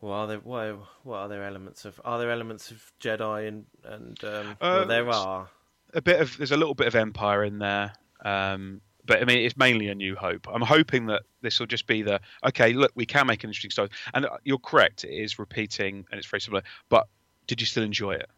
Well, 0.00 0.12
are 0.12 0.26
there 0.26 0.38
what, 0.40 0.66
are- 0.66 0.78
what 1.04 1.16
are 1.18 1.28
there 1.28 1.44
elements 1.44 1.84
of? 1.84 2.00
Are 2.04 2.18
there 2.18 2.30
elements 2.30 2.70
of 2.70 2.92
Jedi 3.00 3.48
and 3.48 3.66
and 3.84 4.22
um, 4.24 4.56
well, 4.60 4.80
Uh, 4.80 4.84
there 4.84 5.08
are. 5.10 5.48
a 5.94 6.00
bit 6.02 6.20
of 6.20 6.36
there's 6.38 6.52
a 6.52 6.56
little 6.56 6.74
bit 6.74 6.86
of 6.86 6.94
Empire 6.94 7.44
in 7.44 7.58
there, 7.58 7.92
um, 8.24 8.80
but 9.06 9.20
I 9.20 9.24
mean 9.24 9.38
it's 9.38 9.56
mainly 9.56 9.88
a 9.88 9.94
New 9.94 10.16
Hope. 10.16 10.46
I'm 10.52 10.62
hoping 10.62 11.06
that 11.06 11.22
this 11.42 11.58
will 11.58 11.66
just 11.66 11.86
be 11.86 12.02
the 12.02 12.20
okay. 12.44 12.72
Look, 12.72 12.92
we 12.94 13.06
can 13.06 13.26
make 13.26 13.44
an 13.44 13.50
interesting 13.50 13.70
story, 13.70 13.88
and 14.14 14.26
uh, 14.26 14.36
you're 14.44 14.58
correct. 14.58 15.04
It 15.04 15.12
is 15.12 15.38
repeating 15.38 16.06
and 16.10 16.18
it's 16.18 16.26
very 16.26 16.40
similar. 16.40 16.62
But 16.88 17.08
did 17.46 17.60
you 17.60 17.66
still 17.66 17.84
enjoy 17.84 18.12
it? 18.12 18.28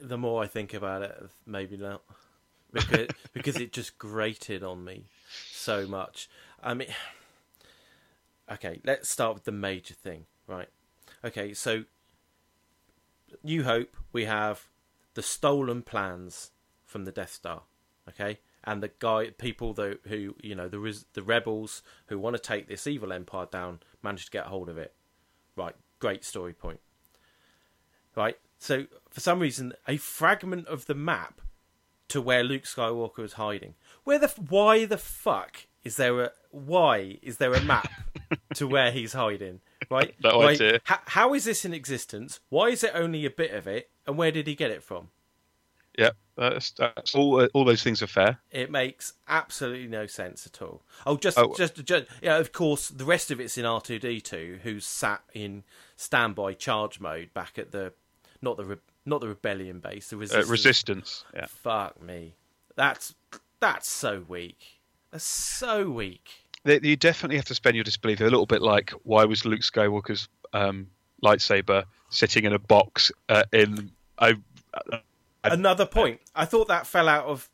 The 0.00 0.18
more 0.18 0.42
I 0.42 0.46
think 0.46 0.74
about 0.74 1.02
it, 1.02 1.16
maybe 1.46 1.76
not, 1.76 2.02
because 2.72 3.08
because 3.32 3.56
it 3.56 3.72
just 3.72 3.98
grated 3.98 4.62
on 4.62 4.84
me 4.84 5.04
so 5.50 5.86
much. 5.86 6.28
I 6.62 6.74
mean, 6.74 6.88
okay, 8.50 8.80
let's 8.84 9.08
start 9.08 9.34
with 9.34 9.44
the 9.44 9.52
major 9.52 9.94
thing, 9.94 10.26
right? 10.46 10.68
Okay, 11.24 11.54
so 11.54 11.84
New 13.42 13.64
Hope, 13.64 13.96
we 14.12 14.24
have 14.24 14.68
the 15.14 15.22
stolen 15.22 15.82
plans 15.82 16.50
from 16.92 17.04
the 17.06 17.12
Death 17.12 17.32
Star, 17.32 17.62
okay, 18.08 18.38
and 18.64 18.82
the 18.82 18.90
guy, 19.00 19.30
people 19.30 19.72
that 19.74 20.00
who 20.04 20.36
you 20.42 20.54
know 20.54 20.68
the 20.68 21.04
the 21.14 21.22
rebels 21.22 21.82
who 22.06 22.18
want 22.18 22.36
to 22.36 22.42
take 22.42 22.68
this 22.68 22.86
evil 22.86 23.12
empire 23.12 23.46
down 23.50 23.80
managed 24.02 24.26
to 24.26 24.30
get 24.30 24.46
hold 24.46 24.68
of 24.68 24.78
it. 24.78 24.92
Right, 25.56 25.74
great 25.98 26.24
story 26.24 26.52
point. 26.52 26.80
Right, 28.14 28.36
so 28.58 28.84
for 29.10 29.20
some 29.20 29.40
reason, 29.40 29.72
a 29.88 29.96
fragment 29.96 30.66
of 30.68 30.86
the 30.86 30.94
map 30.94 31.40
to 32.08 32.20
where 32.20 32.44
Luke 32.44 32.64
Skywalker 32.64 33.24
is 33.24 33.34
hiding. 33.34 33.74
Where 34.04 34.18
the 34.18 34.28
why 34.48 34.84
the 34.84 34.98
fuck 34.98 35.66
is 35.82 35.96
there 35.96 36.20
a 36.24 36.30
why 36.50 37.18
is 37.22 37.38
there 37.38 37.54
a 37.54 37.60
map 37.62 37.90
to 38.54 38.66
where 38.68 38.90
he's 38.92 39.14
hiding? 39.14 39.60
Right? 39.90 40.14
No 40.22 40.38
Why- 40.38 40.52
idea. 40.52 40.80
ho- 40.86 41.00
how 41.06 41.34
is 41.34 41.44
this 41.44 41.64
in 41.64 41.72
existence? 41.74 42.40
Why 42.50 42.68
is 42.68 42.84
it 42.84 42.92
only 42.94 43.24
a 43.26 43.30
bit 43.30 43.52
of 43.52 43.66
it? 43.66 43.90
And 44.06 44.16
where 44.18 44.30
did 44.30 44.46
he 44.46 44.54
get 44.54 44.70
it 44.70 44.82
from? 44.82 45.08
Yeah, 45.98 46.10
that's, 46.36 46.70
that's 46.72 47.14
all. 47.14 47.44
All 47.54 47.64
those 47.64 47.82
things 47.82 48.02
are 48.02 48.06
fair. 48.06 48.38
It 48.50 48.70
makes 48.70 49.12
absolutely 49.28 49.88
no 49.88 50.06
sense 50.06 50.46
at 50.46 50.62
all. 50.62 50.82
Oh, 51.06 51.16
just, 51.16 51.38
Oh. 51.38 51.54
just, 51.56 51.82
just, 51.84 52.06
yeah. 52.22 52.38
Of 52.38 52.52
course, 52.52 52.88
the 52.88 53.04
rest 53.04 53.30
of 53.30 53.40
it's 53.40 53.58
in 53.58 53.64
R 53.64 53.80
two 53.80 53.98
D 53.98 54.20
two, 54.20 54.58
who's 54.62 54.84
sat 54.86 55.22
in 55.34 55.62
standby 55.96 56.54
charge 56.54 57.00
mode 57.00 57.32
back 57.34 57.58
at 57.58 57.70
the, 57.72 57.92
not 58.40 58.56
the, 58.56 58.64
re- 58.64 58.76
not 59.04 59.20
the 59.20 59.28
rebellion 59.28 59.80
base, 59.80 60.08
the 60.10 60.16
Uh, 60.16 60.20
resistance. 60.20 60.48
resistance. 60.50 61.24
Yeah. 61.34 61.46
Fuck 61.48 62.02
me, 62.02 62.34
that's 62.76 63.14
that's 63.60 63.88
so 63.90 64.24
weak. 64.26 64.80
That's 65.10 65.24
so 65.24 65.90
weak. 65.90 66.44
They- 66.64 66.80
You 66.82 66.96
definitely 66.96 67.36
have 67.36 67.44
to 67.46 67.54
spend 67.54 67.76
your 67.76 67.84
disbelief 67.84 68.20
a 68.20 68.24
little 68.24 68.46
bit 68.46 68.62
like 68.62 68.90
why 69.04 69.24
was 69.24 69.44
Luke 69.44 69.60
Skywalker's 69.60 70.28
um, 70.52 70.88
lightsaber 71.22 71.84
sitting 72.10 72.44
in 72.44 72.52
a 72.52 72.58
box 72.58 73.12
uh, 73.28 73.44
in 73.52 73.90
I, 74.18 74.34
Another 75.44 75.86
point. 75.86 76.20
I 76.34 76.44
thought 76.44 76.68
that 76.68 76.86
fell 76.86 77.08
out 77.08 77.26
of 77.26 77.48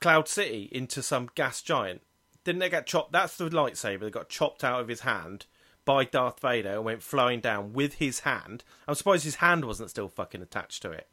Cloud 0.00 0.28
City 0.28 0.68
into 0.70 1.02
some 1.02 1.28
gas 1.34 1.62
giant. 1.62 2.02
Didn't 2.44 2.62
it 2.62 2.70
get 2.70 2.86
chopped? 2.86 3.12
That's 3.12 3.36
the 3.36 3.48
lightsaber 3.48 4.00
that 4.00 4.12
got 4.12 4.28
chopped 4.28 4.62
out 4.62 4.80
of 4.80 4.88
his 4.88 5.00
hand 5.00 5.46
by 5.84 6.04
Darth 6.04 6.40
Vader 6.40 6.74
and 6.74 6.84
went 6.84 7.02
flying 7.02 7.40
down 7.40 7.72
with 7.72 7.94
his 7.94 8.20
hand. 8.20 8.64
I'm 8.86 8.94
surprised 8.94 9.24
his 9.24 9.36
hand 9.36 9.64
wasn't 9.64 9.90
still 9.90 10.08
fucking 10.08 10.42
attached 10.42 10.82
to 10.82 10.90
it. 10.90 11.08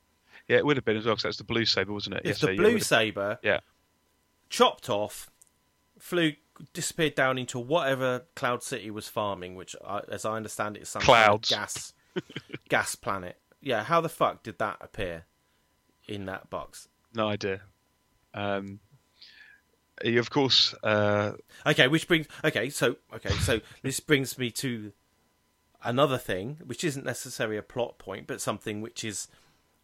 yeah, 0.47 0.57
it 0.57 0.65
would 0.65 0.77
have 0.77 0.85
been 0.85 0.97
as 0.97 1.05
well 1.05 1.15
because 1.15 1.23
that's 1.23 1.37
the 1.37 1.43
blue 1.43 1.65
saber, 1.65 1.93
wasn't 1.93 2.15
it? 2.15 2.21
It's 2.25 2.41
Yeah, 2.43 2.49
the 2.49 2.55
so, 2.55 2.61
blue 2.61 2.69
yeah, 2.71 2.77
it 2.77 2.83
saber 2.83 3.39
Yeah, 3.43 3.59
chopped 4.49 4.89
off, 4.89 5.29
flew, 5.99 6.33
disappeared 6.73 7.15
down 7.15 7.37
into 7.37 7.59
whatever 7.59 8.25
Cloud 8.35 8.63
City 8.63 8.91
was 8.91 9.07
farming, 9.07 9.55
which, 9.55 9.75
I, 9.85 10.01
as 10.09 10.25
I 10.25 10.35
understand 10.35 10.77
it, 10.77 10.83
is 10.83 10.89
some 10.89 11.01
kind 11.01 11.17
of 11.33 11.41
Clouds. 11.41 11.49
gas, 11.49 11.93
gas 12.69 12.95
planet. 12.95 13.37
Yeah, 13.61 13.83
how 13.83 14.01
the 14.01 14.09
fuck 14.09 14.43
did 14.43 14.57
that 14.59 14.77
appear 14.81 15.25
in 16.11 16.25
that 16.25 16.49
box? 16.49 16.87
no 17.13 17.27
idea. 17.27 17.61
Um, 18.33 18.79
of 20.03 20.29
course, 20.29 20.73
uh, 20.83 21.33
Okay, 21.65 21.87
which 21.87 22.07
brings 22.07 22.27
okay, 22.43 22.69
so 22.69 22.95
okay, 23.13 23.29
so 23.29 23.59
this 23.83 23.99
brings 23.99 24.37
me 24.37 24.49
to 24.51 24.93
another 25.83 26.17
thing, 26.17 26.57
which 26.65 26.83
isn't 26.83 27.05
necessarily 27.05 27.57
a 27.57 27.63
plot 27.63 27.97
point, 27.97 28.27
but 28.27 28.41
something 28.41 28.81
which 28.81 29.03
is 29.03 29.27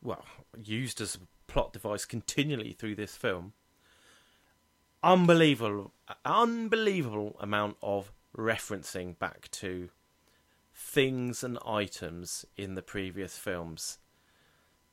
well 0.02 0.26
used 0.58 1.02
as 1.02 1.16
a 1.16 1.52
plot 1.52 1.74
device 1.74 2.06
continually 2.06 2.74
through 2.74 2.96
this 2.96 3.16
film. 3.16 3.54
Unbelievable, 5.04 5.94
unbelievable 6.26 7.36
amount 7.40 7.78
of 7.82 8.12
referencing 8.36 9.18
back 9.18 9.50
to 9.52 9.90
things 10.74 11.44
and 11.44 11.58
items 11.66 12.46
in 12.56 12.76
the 12.76 12.82
previous 12.82 13.38
films. 13.38 14.00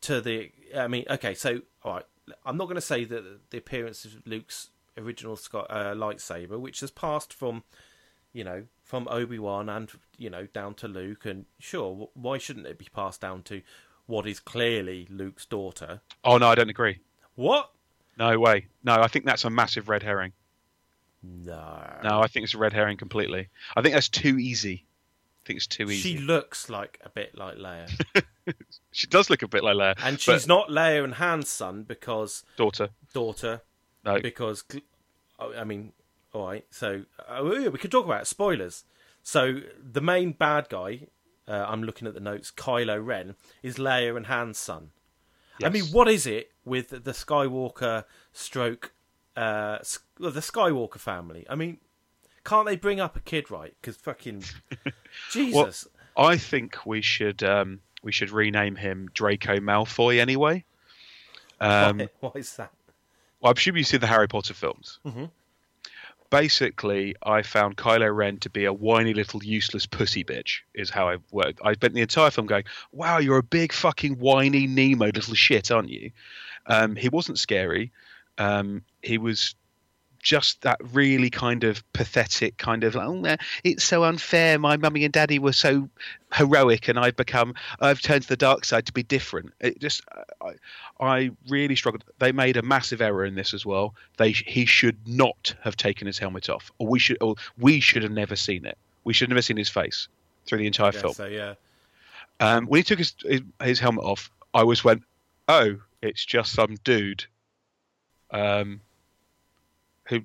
To 0.05 0.21
the, 0.21 0.51
I 0.77 0.87
mean, 0.89 1.05
okay, 1.09 1.35
so 1.35 1.61
all 1.83 1.95
right, 1.95 2.05
I'm 2.45 2.57
not 2.57 2.65
going 2.65 2.77
to 2.77 2.81
say 2.81 3.05
that 3.05 3.51
the 3.51 3.59
appearance 3.59 4.05
of 4.05 4.27
Luke's 4.27 4.71
original 4.97 5.37
Sky, 5.37 5.61
uh, 5.61 5.95
lightsaber, 5.95 6.59
which 6.59 6.81
has 6.81 6.91
passed 6.91 7.33
from, 7.33 7.63
you 8.33 8.45
know, 8.45 8.65
from 8.83 9.09
Obi 9.09 9.39
Wan 9.39 9.69
and 9.69 9.91
you 10.19 10.31
know 10.31 10.47
down 10.47 10.75
to 10.75 10.89
Luke, 10.89 11.25
and 11.25 11.47
sure, 11.59 12.09
why 12.15 12.39
shouldn't 12.39 12.67
it 12.67 12.79
be 12.79 12.87
passed 12.95 13.21
down 13.21 13.43
to 13.45 13.63
what 14.07 14.27
is 14.27 14.41
clearly 14.41 15.07
Luke's 15.11 15.47
daughter? 15.47 16.01
oh 16.25 16.39
no, 16.39 16.49
I 16.49 16.55
don't 16.55 16.71
agree. 16.71 17.01
What? 17.35 17.71
No 18.19 18.39
way. 18.39 18.67
No, 18.85 18.95
I 18.95 19.09
think 19.09 19.25
that's 19.25 19.45
a 19.45 19.51
massive 19.51 19.89
red 19.89 20.03
herring. 20.03 20.33
No. 21.23 21.99
No, 22.03 22.21
I 22.21 22.27
think 22.27 22.45
it's 22.45 22.55
a 22.55 22.59
red 22.59 22.73
herring 22.73 22.97
completely. 22.97 23.49
I 23.75 23.83
think 23.83 23.95
that's 23.95 24.09
too 24.09 24.39
easy. 24.39 24.85
I 24.85 25.47
think 25.47 25.57
it's 25.57 25.67
too 25.67 25.91
easy. 25.91 26.17
She 26.17 26.19
looks 26.19 26.69
like 26.69 27.01
a 27.03 27.09
bit 27.09 27.37
like 27.37 27.57
Leia, 27.57 27.89
She 28.93 29.07
does 29.09 29.29
look 29.29 29.43
a 29.43 29.49
bit 29.49 29.65
like 29.65 29.77
Leia. 29.77 29.95
and 30.05 30.21
she's 30.21 30.47
not 30.47 30.69
Leia 30.69 31.03
and 31.03 31.15
Han's 31.15 31.49
son 31.49 31.83
because 31.83 32.45
daughter. 32.57 32.91
daughter 33.13 33.63
No, 34.05 34.21
because 34.21 34.65
oh, 35.41 35.53
I 35.53 35.65
mean, 35.65 35.93
all 36.33 36.47
right. 36.47 36.65
So 36.71 37.03
yeah, 37.29 37.69
we 37.69 37.79
could 37.79 37.91
talk 37.91 38.05
about 38.05 38.23
it. 38.23 38.27
spoilers. 38.27 38.85
So 39.23 39.61
the 39.83 40.01
main 40.01 40.33
bad 40.33 40.69
guy, 40.69 41.09
uh, 41.49 41.65
I'm 41.67 41.83
looking 41.83 42.07
at 42.07 42.15
the 42.15 42.21
notes. 42.21 42.51
Kylo 42.51 43.05
Ren 43.05 43.35
is 43.63 43.77
Leia 43.77 44.17
and 44.17 44.27
Han's 44.27 44.59
son. 44.59 44.91
I 45.63 45.69
mean, 45.69 45.85
what 45.87 46.09
is 46.09 46.27
it 46.27 46.51
with 46.65 46.91
the 46.91 47.13
Skywalker 47.13 48.05
stroke, 48.33 48.93
uh, 49.37 49.79
the 50.19 50.41
Skywalker 50.41 50.99
family? 50.99 51.47
I 51.49 51.55
mean, 51.55 51.79
can't 52.45 52.67
they 52.67 52.77
bring 52.77 53.01
up 53.01 53.17
a 53.17 53.21
kid 53.21 53.51
right? 53.51 53.75
Because 53.81 53.97
fucking 53.97 54.45
Jesus. 55.31 55.87
I 56.17 56.37
think 56.37 56.87
we 56.87 57.01
should 57.01 57.43
um, 57.43 57.81
we 58.05 58.13
should 58.13 58.31
rename 58.31 58.77
him 58.77 59.11
Draco 59.15 59.59
Malfoy 59.59 60.21
anyway. 60.21 60.65
Um, 61.61 61.99
why, 61.99 62.09
why 62.21 62.31
is 62.37 62.55
that? 62.57 62.71
well, 63.41 63.51
I'm 63.51 63.57
sure 63.57 63.77
you've 63.77 63.87
seen 63.87 64.01
the 64.01 64.07
Harry 64.07 64.29
Potter 64.29 64.55
films. 64.55 64.99
Mhm. 65.07 65.31
Basically, 66.31 67.15
I 67.23 67.43
found 67.43 67.77
Kylo 67.77 68.13
Ren 68.15 68.39
to 68.39 68.51
be 68.51 68.65
a 68.65 68.73
whiny 68.73 69.15
little 69.15 69.43
useless 69.45 69.87
pussy 69.87 70.25
bitch. 70.25 70.61
Is 70.75 70.91
how 70.91 71.09
I 71.09 71.19
worked. 71.31 71.61
I 71.65 71.75
spent 71.75 71.95
the 71.95 72.01
entire 72.01 72.31
film 72.31 72.47
going, 72.49 72.65
"Wow, 72.91 73.19
you're 73.19 73.39
a 73.39 73.43
big 73.43 73.73
fucking 73.73 74.15
whiny 74.15 74.67
Nemo 74.67 75.07
little 75.07 75.35
shit, 75.35 75.71
aren't 75.71 75.91
you?" 75.91 76.11
Um, 76.67 76.97
he 76.97 77.09
wasn't 77.09 77.39
scary. 77.39 77.93
Um, 78.39 78.83
he 79.03 79.17
was 79.17 79.55
just 80.25 80.63
that 80.63 80.81
really 80.93 81.29
kind 81.31 81.63
of 81.63 81.85
pathetic 81.93 82.57
kind 82.57 82.83
of 82.83 82.95
like, 82.95 83.07
oh, 83.07 83.37
it's 83.63 83.85
so 83.85 84.05
unfair. 84.05 84.59
My 84.59 84.77
mummy 84.77 85.05
and 85.05 85.13
daddy 85.13 85.39
were 85.39 85.53
so 85.53 85.89
heroic, 86.33 86.89
and 86.89 86.99
I've 86.99 87.15
become 87.15 87.55
I've 87.79 88.01
turned 88.01 88.23
to 88.23 88.29
the 88.29 88.37
dark 88.37 88.65
side 88.65 88.87
to 88.87 88.93
be 88.93 89.03
different. 89.05 89.53
It 89.61 89.79
just 89.79 90.01
I, 90.41 90.55
I 90.99 91.31
really 91.49 91.77
struggled. 91.77 92.05
They 92.19 92.33
made 92.33 92.57
a 92.57 92.63
massive 92.63 93.03
error 93.03 93.25
in 93.25 93.35
this 93.35 93.55
as 93.55 93.65
well. 93.65 93.95
They 94.17 94.33
he 94.33 94.65
should 94.65 94.97
not 95.07 95.55
have 95.63 95.77
taken 95.77 96.07
his 96.07 96.19
helmet 96.19 96.49
off, 96.49 96.73
or 96.79 96.89
we 96.89 96.99
should 96.99 97.19
or 97.21 97.37
we 97.59 97.79
should 97.79 98.03
have 98.03 98.13
never 98.13 98.35
seen 98.35 98.65
it. 98.65 98.79
We 99.05 99.13
should 99.13 99.29
have 99.29 99.35
never 99.35 99.43
seen 99.43 99.59
his 99.59 99.69
face 99.69 100.09
through 100.47 100.59
the 100.59 100.67
entire 100.67 100.93
film. 100.93 101.13
So 101.13 101.27
yeah, 101.27 101.55
Um, 102.41 102.67
when 102.67 102.79
he 102.79 102.83
took 102.83 102.99
his, 102.99 103.15
his 103.23 103.43
his 103.63 103.79
helmet 103.79 104.05
off, 104.05 104.31
I 104.55 104.65
was 104.65 104.83
went, 104.83 105.03
"Oh, 105.49 105.77
it's 106.01 106.25
just 106.25 106.53
some 106.55 106.77
dude." 106.83 107.27
Um, 108.31 108.81
who 110.07 110.21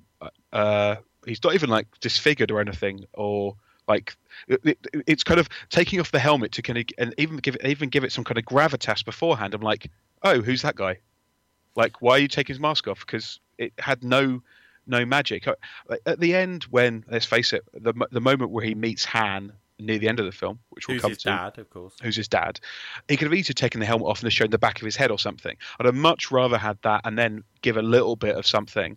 uh, 0.52 0.96
he's 1.26 1.42
not 1.42 1.54
even 1.54 1.70
like 1.70 1.86
disfigured 2.00 2.50
or 2.50 2.60
anything, 2.60 3.04
or 3.14 3.56
like 3.88 4.16
it, 4.48 4.60
it, 4.64 4.78
it's 5.06 5.24
kind 5.24 5.40
of 5.40 5.48
taking 5.68 6.00
off 6.00 6.10
the 6.12 6.18
helmet 6.18 6.52
to 6.52 6.62
kind 6.62 6.78
of 6.78 6.84
and 6.98 7.14
even 7.18 7.36
give 7.38 7.56
it 7.56 7.64
even 7.64 7.88
give 7.88 8.04
it 8.04 8.12
some 8.12 8.24
kind 8.24 8.38
of 8.38 8.44
gravitas 8.44 9.04
beforehand. 9.04 9.54
I'm 9.54 9.62
like, 9.62 9.90
"Oh, 10.22 10.40
who's 10.40 10.62
that 10.62 10.76
guy?" 10.76 10.98
Like, 11.76 12.02
why 12.02 12.12
are 12.12 12.18
you 12.18 12.28
taking 12.28 12.54
his 12.54 12.60
mask 12.60 12.88
off? 12.88 13.00
Because 13.00 13.40
it 13.58 13.72
had 13.78 14.02
no 14.02 14.42
no 14.86 15.04
magic. 15.04 15.46
Uh, 15.46 15.54
At 16.06 16.20
the 16.20 16.34
end, 16.34 16.64
when 16.64 17.04
let's 17.08 17.26
face 17.26 17.52
it, 17.52 17.64
the 17.72 17.94
the 18.10 18.20
moment 18.20 18.50
where 18.50 18.64
he 18.64 18.74
meets 18.74 19.04
Han 19.04 19.52
near 19.78 19.98
the 19.98 20.08
end 20.08 20.20
of 20.20 20.26
the 20.26 20.32
film, 20.32 20.58
which 20.70 20.86
we'll 20.86 20.96
who's 20.96 21.02
come 21.02 21.10
his 21.12 21.18
to, 21.18 21.28
dad, 21.28 21.58
of 21.58 21.70
course. 21.70 21.94
who's 22.02 22.16
his 22.16 22.28
dad, 22.28 22.60
he 23.08 23.16
could 23.16 23.26
have 23.26 23.34
easily 23.34 23.54
taken 23.54 23.80
the 23.80 23.86
helmet 23.86 24.06
off 24.08 24.22
and 24.22 24.32
shown 24.32 24.50
the 24.50 24.58
back 24.58 24.80
of 24.80 24.84
his 24.84 24.94
head 24.96 25.10
or 25.10 25.18
something. 25.18 25.56
I'd 25.78 25.86
have 25.86 25.94
much 25.94 26.30
rather 26.30 26.58
had 26.58 26.78
that 26.82 27.00
and 27.04 27.18
then 27.18 27.44
give 27.62 27.76
a 27.76 27.82
little 27.82 28.14
bit 28.16 28.36
of 28.36 28.46
something. 28.46 28.96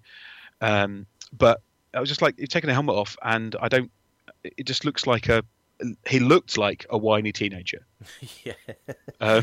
Um, 0.63 1.05
but 1.37 1.61
I 1.93 1.99
was 1.99 2.09
just 2.09 2.21
like, 2.21 2.39
you've 2.39 2.49
taken 2.49 2.69
the 2.69 2.73
helmet 2.73 2.95
off, 2.95 3.17
and 3.21 3.55
I 3.59 3.67
don't. 3.67 3.91
It 4.43 4.65
just 4.65 4.85
looks 4.85 5.05
like 5.05 5.27
a. 5.27 5.43
He 6.07 6.19
looked 6.19 6.57
like 6.57 6.85
a 6.89 6.97
whiny 6.97 7.33
teenager. 7.33 7.85
yeah. 8.43 8.53
Uh, 9.19 9.41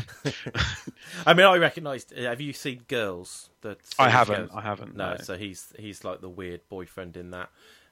I 1.25 1.33
mean, 1.35 1.45
I 1.45 1.57
recognised. 1.57 2.17
Have 2.17 2.41
you 2.41 2.53
seen 2.53 2.81
Girls? 2.87 3.49
The 3.61 3.77
I 3.99 4.09
haven't. 4.09 4.47
Girls? 4.47 4.51
I 4.53 4.61
haven't. 4.61 4.95
No, 4.95 5.11
no. 5.11 5.17
so 5.17 5.37
he's 5.37 5.73
he's 5.77 6.03
like 6.03 6.21
the 6.21 6.29
weird 6.29 6.61
boyfriend 6.69 7.15
in 7.15 7.31
that. 7.31 7.49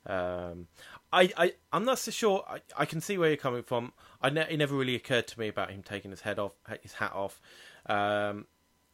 Um, 0.08 0.68
I 1.14 1.32
I 1.38 1.54
I'm 1.72 1.86
not 1.86 2.00
so 2.00 2.10
sure. 2.10 2.44
I, 2.50 2.62
I 2.76 2.86
can 2.86 3.02
see 3.02 3.18
where 3.20 3.30
you're 3.30 3.38
coming 3.38 3.64
from. 3.64 3.94
I 4.22 4.32
ne- 4.32 4.48
it 4.50 4.58
never 4.58 4.76
really 4.76 4.96
occurred 4.96 5.28
to 5.28 5.40
me 5.40 5.50
about 5.50 5.70
him 5.70 5.84
taking 5.84 6.10
his 6.10 6.22
head 6.22 6.40
off, 6.40 6.54
his 6.82 6.94
hat 6.94 7.12
off. 7.14 7.40
Um, 7.86 8.48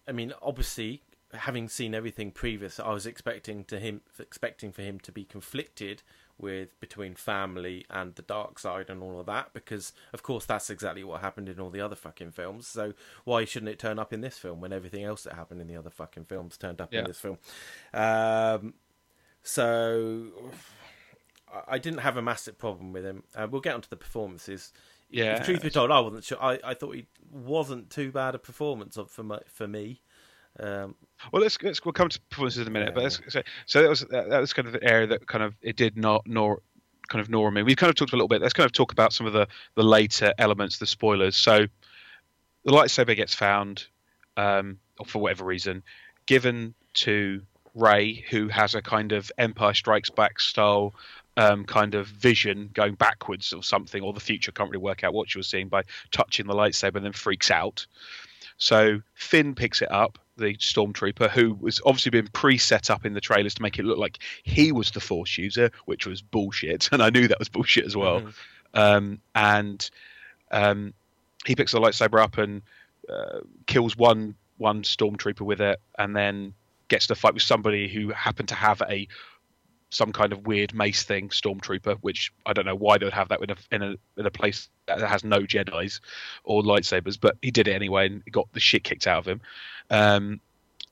I 0.08 0.12
mean, 0.12 0.34
obviously, 0.42 1.04
having 1.38 1.70
seen 1.70 1.94
everything 1.96 2.32
previous, 2.32 2.80
I 2.80 2.90
was 2.92 3.06
expecting 3.06 3.64
to 3.66 3.80
him 3.80 4.02
expecting 4.20 4.72
for 4.72 4.82
him 4.82 5.00
to 5.02 5.12
be 5.12 5.24
conflicted 5.24 6.04
with 6.38 6.78
between 6.82 7.16
family 7.16 7.86
and 7.90 8.14
the 8.16 8.22
dark 8.22 8.60
side 8.60 8.90
and 8.90 9.02
all 9.02 9.22
of 9.22 9.26
that 9.26 9.54
because 9.54 9.94
of 10.12 10.22
course 10.22 10.46
that's 10.46 10.70
exactly 10.70 11.02
what 11.02 11.22
happened 11.22 11.48
in 11.48 11.62
all 11.62 11.70
the 11.70 11.80
other 11.80 11.96
fucking 11.96 12.30
films 12.30 12.68
so 12.68 12.94
why 13.24 13.46
shouldn't 13.46 13.70
it 13.72 13.80
turn 13.80 13.98
up 13.98 14.12
in 14.12 14.20
this 14.20 14.38
film 14.38 14.60
when 14.60 14.74
everything 14.74 15.06
else 15.06 15.24
that 15.24 15.34
happened 15.36 15.62
in 15.62 15.68
the 15.68 15.78
other 15.78 15.90
fucking 15.90 16.26
films 16.26 16.58
turned 16.58 16.82
up 16.82 16.92
Yeah. 16.94 17.00
in 17.00 17.06
this 17.06 17.20
film 17.22 17.38
um 17.94 18.74
so 19.44 20.26
I- 21.70 21.80
didn't 21.80 22.00
have 22.00 22.18
a 22.18 22.22
massive 22.22 22.58
problem 22.58 22.92
with 22.92 23.06
him. 23.06 23.24
Uh, 23.34 23.48
we'll 23.50 23.62
get 23.62 23.76
onto 23.76 23.88
the 23.88 23.96
performances. 23.96 24.74
Yeah. 25.10 25.38
If 25.40 25.46
truth 25.46 25.62
be 25.62 25.70
told, 25.70 25.92
I 25.92 26.00
wasn't 26.02 26.24
sure. 26.26 26.42
I, 26.42 26.60
I 26.64 26.74
thought 26.74 26.96
he 26.96 27.06
wasn't 27.32 27.90
too 27.90 28.12
bad 28.12 28.36
a 28.36 28.40
performance 28.40 28.98
of- 28.98 29.10
for 29.12 29.24
my, 29.24 29.40
for 29.48 29.68
me. 29.68 30.02
Um, 30.60 30.96
Well, 31.32 31.42
let's, 31.42 31.62
let's 31.62 31.84
we'll 31.84 31.94
come 31.94 32.10
to 32.10 32.20
performances 32.30 32.62
in 32.62 32.68
a 32.68 32.72
minute. 32.72 32.90
Yeah, 32.90 32.96
but 32.96 33.04
let's, 33.04 33.22
so, 33.30 33.42
so 33.66 33.82
that 33.82 33.90
was 33.90 34.02
that, 34.02 34.30
that 34.30 34.40
was 34.40 34.54
kind 34.54 34.68
of 34.68 34.74
the 34.74 34.84
area 34.84 35.08
that 35.08 35.28
kind 35.28 35.44
of 35.44 35.56
it 35.62 35.76
did 35.76 35.98
not 35.98 36.26
nor 36.26 36.62
kind 37.08 37.22
of 37.22 37.30
nor 37.30 37.52
me. 37.52 37.64
We've 37.64 37.78
kind 37.78 37.90
of 37.90 37.96
talked 37.96 38.14
a 38.14 38.16
little 38.16 38.28
bit. 38.28 38.42
Let's 38.42 38.54
kind 38.54 38.66
of 38.66 38.72
talk 38.72 38.92
about 38.92 39.14
some 39.14 39.26
of 39.28 39.34
the 39.34 39.48
the 39.76 39.84
later 39.84 40.34
elements, 40.38 40.78
the 40.78 40.88
spoilers. 40.88 41.36
So 41.36 41.66
the 42.64 42.72
lightsaber 42.72 43.16
gets 43.16 43.34
found, 43.34 43.88
um, 44.38 44.80
or 45.00 45.06
for 45.06 45.20
whatever 45.20 45.46
reason, 45.46 45.84
given 46.26 46.74
to 46.96 47.42
Rey, 47.74 48.26
who 48.30 48.48
has 48.48 48.76
a 48.76 48.82
kind 48.82 49.12
of 49.12 49.32
Empire 49.38 49.74
Strikes 49.74 50.10
Back 50.10 50.40
style. 50.40 50.94
Um, 51.38 51.66
kind 51.66 51.96
of 51.96 52.08
vision 52.08 52.70
going 52.74 52.96
backwards 52.96 53.52
or 53.52 53.62
something, 53.62 54.02
or 54.02 54.14
the 54.14 54.22
future. 54.22 54.54
Can't 54.54 54.70
really 54.72 54.82
work 54.82 55.04
out 55.04 55.14
what 55.14 55.30
she 55.30 55.38
was 55.38 55.50
seeing 55.50 55.68
by 55.68 55.84
touching 56.12 56.48
the 56.48 56.54
lightsaber, 56.54 56.96
and 56.96 57.04
then 57.04 57.12
freaks 57.12 57.52
out. 57.52 57.86
So 58.56 59.02
Finn 59.16 59.54
picks 59.54 59.82
it 59.82 59.92
up, 59.92 60.18
the 60.38 60.56
stormtrooper, 60.56 61.30
who 61.30 61.54
was 61.56 61.82
obviously 61.86 62.10
been 62.10 62.28
pre-set 62.28 62.90
up 62.90 63.06
in 63.06 63.14
the 63.14 63.22
trailers 63.22 63.54
to 63.56 63.62
make 63.62 63.80
it 63.80 63.86
look 63.86 63.98
like 63.98 64.20
he 64.44 64.72
was 64.72 64.92
the 64.92 65.00
Force 65.00 65.38
user, 65.38 65.72
which 65.86 66.06
was 66.06 66.22
bullshit, 66.22 66.90
and 66.92 67.02
I 67.02 67.10
knew 67.10 67.28
that 67.28 67.40
was 67.40 67.50
bullshit 67.50 67.86
as 67.86 67.96
well. 67.96 68.22
Mhm. 68.22 68.34
Um, 68.74 69.22
and 69.34 69.90
um, 70.52 70.94
he 71.46 71.56
picks 71.56 71.72
the 71.72 71.80
lightsaber 71.80 72.22
up 72.22 72.38
and 72.38 72.62
uh, 73.10 73.40
kills 73.68 73.96
one 73.96 74.36
one 74.58 74.84
stormtrooper 74.84 75.42
with 75.42 75.62
it, 75.62 75.80
and 75.98 76.16
then 76.16 76.54
gets 76.88 77.08
to 77.08 77.16
fight 77.16 77.34
with 77.34 77.44
somebody 77.44 77.88
who 77.88 78.10
happened 78.10 78.50
to 78.50 78.56
have 78.56 78.82
a 78.90 79.08
some 79.96 80.12
kind 80.12 80.34
of 80.34 80.46
weird 80.46 80.74
mace 80.74 81.04
thing, 81.04 81.30
stormtrooper, 81.30 81.98
which 82.02 82.34
I 82.46 82.54
don't 82.54 82.66
know 82.66 82.76
why 82.76 82.98
they 82.98 83.06
would 83.06 83.14
have 83.14 83.30
that 83.30 83.42
in 83.42 83.50
a 83.52 83.56
in 83.72 83.82
a 83.82 83.96
in 84.20 84.26
a 84.26 84.32
place 84.32 84.70
that 84.88 85.00
has 85.02 85.24
no 85.24 85.40
Jedi's 85.40 86.02
or 86.44 86.62
lightsabers, 86.64 87.18
but 87.20 87.38
he 87.42 87.52
did 87.52 87.68
it 87.68 87.74
anyway 87.74 88.08
and 88.08 88.24
got 88.32 88.52
the 88.54 88.60
shit 88.60 88.84
kicked 88.84 89.08
out 89.08 89.20
of 89.20 89.28
him. 89.28 89.42
Um, 89.90 90.40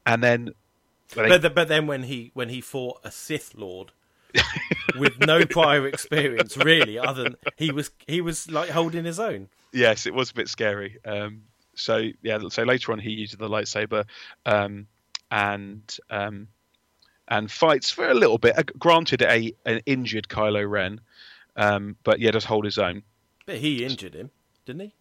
and 0.06 0.24
then 0.24 0.50
when 1.16 1.24
they- 1.26 1.30
but, 1.30 1.42
the, 1.42 1.50
but 1.50 1.68
then 1.68 1.86
when 1.88 2.04
he 2.04 2.32
when 2.34 2.50
he 2.50 2.62
fought 2.62 3.00
a 3.04 3.12
Sith 3.12 3.54
Lord 3.56 3.92
with 4.98 5.20
no 5.20 5.46
prior 5.46 5.86
experience, 5.88 6.58
really, 6.58 6.98
other 6.98 7.24
than 7.24 7.36
he 7.58 7.72
was 7.72 7.92
he 8.08 8.22
was 8.22 8.50
like 8.50 8.70
holding 8.70 9.06
his 9.06 9.20
own. 9.20 9.50
yes, 9.72 10.06
it 10.06 10.14
was 10.14 10.32
a 10.32 10.34
bit 10.34 10.48
scary. 10.48 10.98
Um, 11.06 11.44
so 11.76 12.08
yeah, 12.22 12.40
so 12.50 12.64
later 12.64 12.92
on 12.94 13.00
he 13.00 13.12
used 13.12 13.38
the 13.38 13.50
lightsaber 13.50 14.06
um, 14.46 14.88
and 15.30 15.98
um, 16.10 16.48
and 17.38 17.52
fights 17.52 17.90
for 17.90 18.08
a 18.10 18.14
little 18.14 18.38
bit. 18.38 18.58
Uh, 18.58 18.64
granted, 18.78 19.22
a 19.22 19.54
an 19.66 19.82
injured 19.86 20.28
Kylo 20.28 20.70
Ren, 20.70 21.00
um, 21.56 21.96
but 22.04 22.20
yeah, 22.20 22.32
does 22.32 22.46
hold 22.46 22.66
his 22.66 22.78
own. 22.78 23.04
But 23.46 23.58
he 23.58 23.84
injured 23.84 24.14
him, 24.14 24.30
didn't 24.66 24.82
he? 24.82 24.94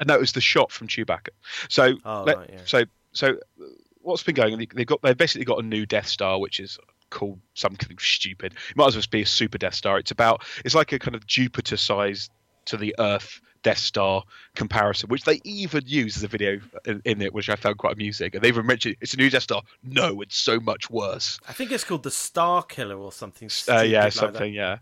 And 0.00 0.08
that 0.10 0.18
was 0.20 0.32
the 0.32 0.40
shot 0.40 0.72
from 0.72 0.88
Chewbacca. 0.88 1.28
So 1.68 1.94
Oh, 2.04 2.24
let- 2.26 2.38
right, 2.38 2.50
yeah. 2.52 2.60
so 2.64 2.84
so 3.12 3.28
uh, 3.28 3.64
what's 4.02 4.22
been 4.22 4.34
going? 4.34 4.52
on? 4.54 4.58
They- 4.58 4.68
They've 4.74 4.86
got 4.86 5.02
they've 5.02 5.16
basically 5.16 5.44
got 5.44 5.58
a 5.62 5.66
new 5.66 5.86
Death 5.86 6.06
Star, 6.08 6.38
which 6.38 6.60
is 6.60 6.78
called 7.10 7.38
something 7.54 7.96
stupid. 7.98 8.54
It 8.70 8.76
might 8.76 8.88
as 8.88 8.96
well 8.96 9.04
be 9.10 9.22
a 9.22 9.26
super 9.26 9.58
Death 9.58 9.74
Star. 9.74 9.98
It's 9.98 10.10
about 10.10 10.44
it's 10.64 10.74
like 10.74 10.92
a 10.92 10.98
kind 10.98 11.14
of 11.14 11.26
Jupiter 11.26 11.76
size 11.76 12.30
to 12.66 12.76
the 12.76 12.94
Earth 12.98 13.40
Death 13.62 13.78
Star 13.78 14.22
comparison, 14.54 15.08
which 15.08 15.24
they 15.24 15.40
even 15.42 15.82
use 15.86 16.16
as 16.16 16.22
a 16.22 16.28
video 16.28 16.60
in, 16.84 17.02
in 17.04 17.20
it, 17.20 17.34
which 17.34 17.48
I 17.48 17.56
found 17.56 17.78
quite 17.78 17.94
amusing. 17.94 18.30
And 18.32 18.40
they 18.42 18.46
even 18.46 18.64
mentioned 18.64 18.96
it's 19.00 19.12
a 19.12 19.16
new 19.16 19.28
Death 19.28 19.42
Star. 19.42 19.62
No, 19.82 20.20
it's 20.20 20.36
so 20.36 20.60
much 20.60 20.88
worse. 20.88 21.40
I 21.48 21.52
think 21.52 21.72
it's 21.72 21.82
called 21.82 22.04
the 22.04 22.10
Star 22.12 22.62
Killer 22.62 22.96
or 22.96 23.10
something. 23.10 23.50
Uh, 23.68 23.80
yeah, 23.80 24.04
like 24.04 24.12
something. 24.12 24.54
Yeah. 24.54 24.78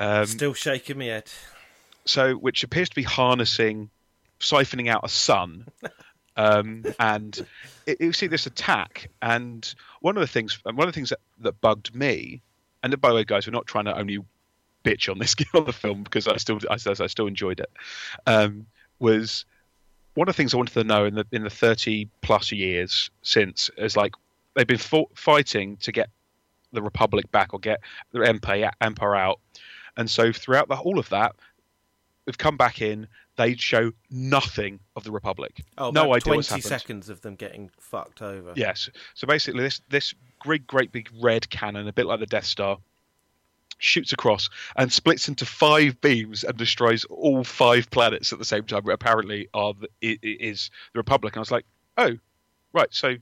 Um, 0.00 0.26
Still 0.26 0.54
shaking 0.54 0.98
my 0.98 1.04
head. 1.04 1.30
so 2.04 2.34
which 2.34 2.64
appears 2.64 2.88
to 2.88 2.96
be 2.96 3.04
harnessing, 3.04 3.90
siphoning 4.40 4.88
out 4.88 5.04
a 5.04 5.08
sun, 5.08 5.68
um, 6.36 6.84
and 6.98 7.46
it, 7.86 8.00
you 8.00 8.12
see 8.12 8.26
this 8.26 8.46
attack. 8.46 9.08
And 9.22 9.72
one 10.00 10.16
of 10.16 10.20
the 10.20 10.26
things, 10.26 10.58
one 10.64 10.80
of 10.80 10.86
the 10.86 10.92
things 10.92 11.10
that, 11.10 11.20
that 11.42 11.60
bugged 11.60 11.94
me, 11.94 12.42
and 12.82 13.00
by 13.00 13.10
the 13.10 13.14
way, 13.14 13.24
guys, 13.24 13.46
we're 13.46 13.52
not 13.52 13.66
trying 13.66 13.84
to 13.84 13.96
only 13.96 14.18
bitch 14.84 15.10
on 15.10 15.18
this 15.18 15.34
on 15.54 15.64
the 15.64 15.72
film 15.72 16.04
because 16.04 16.28
I 16.28 16.36
still, 16.36 16.60
I, 16.70 16.74
I 16.74 17.06
still 17.06 17.26
enjoyed 17.26 17.60
it. 17.60 17.70
Um, 18.26 18.66
was 19.00 19.44
one 20.14 20.28
of 20.28 20.34
the 20.34 20.36
things 20.36 20.54
I 20.54 20.56
wanted 20.56 20.74
to 20.74 20.84
know 20.84 21.04
in 21.04 21.14
the 21.14 21.26
in 21.32 21.42
the 21.42 21.50
thirty 21.50 22.08
plus 22.22 22.52
years 22.52 23.10
since 23.22 23.70
is 23.76 23.96
like 23.96 24.12
they've 24.54 24.66
been 24.66 24.78
fought, 24.78 25.10
fighting 25.16 25.76
to 25.78 25.90
get 25.90 26.08
the 26.72 26.82
Republic 26.82 27.30
back 27.32 27.52
or 27.52 27.58
get 27.58 27.80
the 28.12 28.20
Empire 28.20 28.70
Empire 28.80 29.16
out, 29.16 29.40
and 29.96 30.08
so 30.08 30.32
throughout 30.32 30.68
the 30.68 30.76
whole 30.76 30.98
of 30.98 31.08
that, 31.08 31.34
we've 32.26 32.38
come 32.38 32.56
back 32.56 32.80
in. 32.80 33.08
They 33.36 33.56
show 33.56 33.90
nothing 34.12 34.78
of 34.94 35.02
the 35.02 35.10
Republic. 35.10 35.64
Oh, 35.76 35.90
no 35.90 36.14
idea 36.14 36.34
twenty 36.34 36.60
seconds 36.60 37.08
of 37.08 37.20
them 37.22 37.34
getting 37.34 37.68
fucked 37.80 38.22
over. 38.22 38.52
Yes. 38.54 38.88
So 39.14 39.26
basically, 39.26 39.64
this 39.64 39.80
this 39.88 40.14
great 40.38 40.64
great 40.68 40.92
big 40.92 41.10
red 41.20 41.50
cannon, 41.50 41.88
a 41.88 41.92
bit 41.92 42.06
like 42.06 42.20
the 42.20 42.26
Death 42.26 42.44
Star, 42.44 42.78
shoots 43.84 44.12
across 44.12 44.48
and 44.76 44.90
splits 44.92 45.28
into 45.28 45.44
five 45.44 46.00
beams 46.00 46.42
and 46.42 46.56
destroys 46.56 47.04
all 47.04 47.44
five 47.44 47.90
planets 47.90 48.32
at 48.32 48.38
the 48.38 48.44
same 48.44 48.64
time. 48.64 48.88
Apparently, 48.88 49.48
are 49.52 49.74
the, 49.74 50.18
is 50.22 50.70
the 50.92 50.98
Republic? 50.98 51.34
And 51.34 51.38
I 51.38 51.42
was 51.42 51.50
like, 51.50 51.66
oh, 51.98 52.16
right. 52.72 52.92
So 52.92 53.16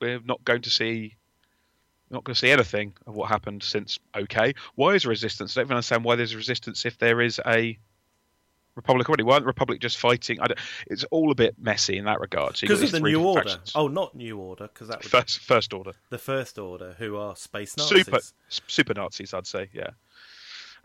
we're 0.00 0.20
not 0.20 0.44
going 0.44 0.62
to 0.62 0.70
see. 0.70 1.16
Not 2.08 2.22
going 2.22 2.34
to 2.34 2.38
see 2.38 2.50
anything 2.50 2.94
of 3.08 3.16
what 3.16 3.28
happened 3.28 3.64
since. 3.64 3.98
Okay, 4.16 4.54
why 4.76 4.94
is 4.94 5.06
resistance? 5.06 5.56
I 5.56 5.60
don't 5.60 5.66
even 5.66 5.76
understand 5.76 6.04
why 6.04 6.14
there's 6.14 6.36
resistance 6.36 6.86
if 6.86 6.98
there 6.98 7.20
is 7.20 7.40
a 7.44 7.76
Republic 8.76 9.08
already 9.08 9.24
weren't 9.24 9.42
the 9.42 9.46
Republic 9.46 9.80
just 9.80 9.98
fighting. 9.98 10.40
I 10.40 10.46
don't, 10.48 10.58
it's 10.86 11.04
all 11.04 11.30
a 11.30 11.34
bit 11.34 11.56
messy 11.58 11.96
in 11.96 12.04
that 12.04 12.20
regard. 12.20 12.56
So 12.56 12.66
Because 12.66 12.82
of 12.82 12.92
the 12.92 13.00
New 13.00 13.22
Order. 13.22 13.48
factions. 13.48 13.72
Oh, 13.74 13.88
not 13.88 14.14
New 14.14 14.38
Order, 14.38 14.68
because 14.68 14.88
that 14.88 14.98
was 15.02 15.08
first 15.08 15.38
first 15.40 15.72
order, 15.72 15.92
the 16.10 16.18
First 16.18 16.58
Order, 16.58 16.94
who 16.98 17.16
are 17.16 17.34
space 17.34 17.76
Nazis. 17.76 18.04
super 18.04 18.20
super 18.48 18.94
Nazis, 18.94 19.34
I'd 19.34 19.46
say. 19.46 19.68
Yeah, 19.72 19.90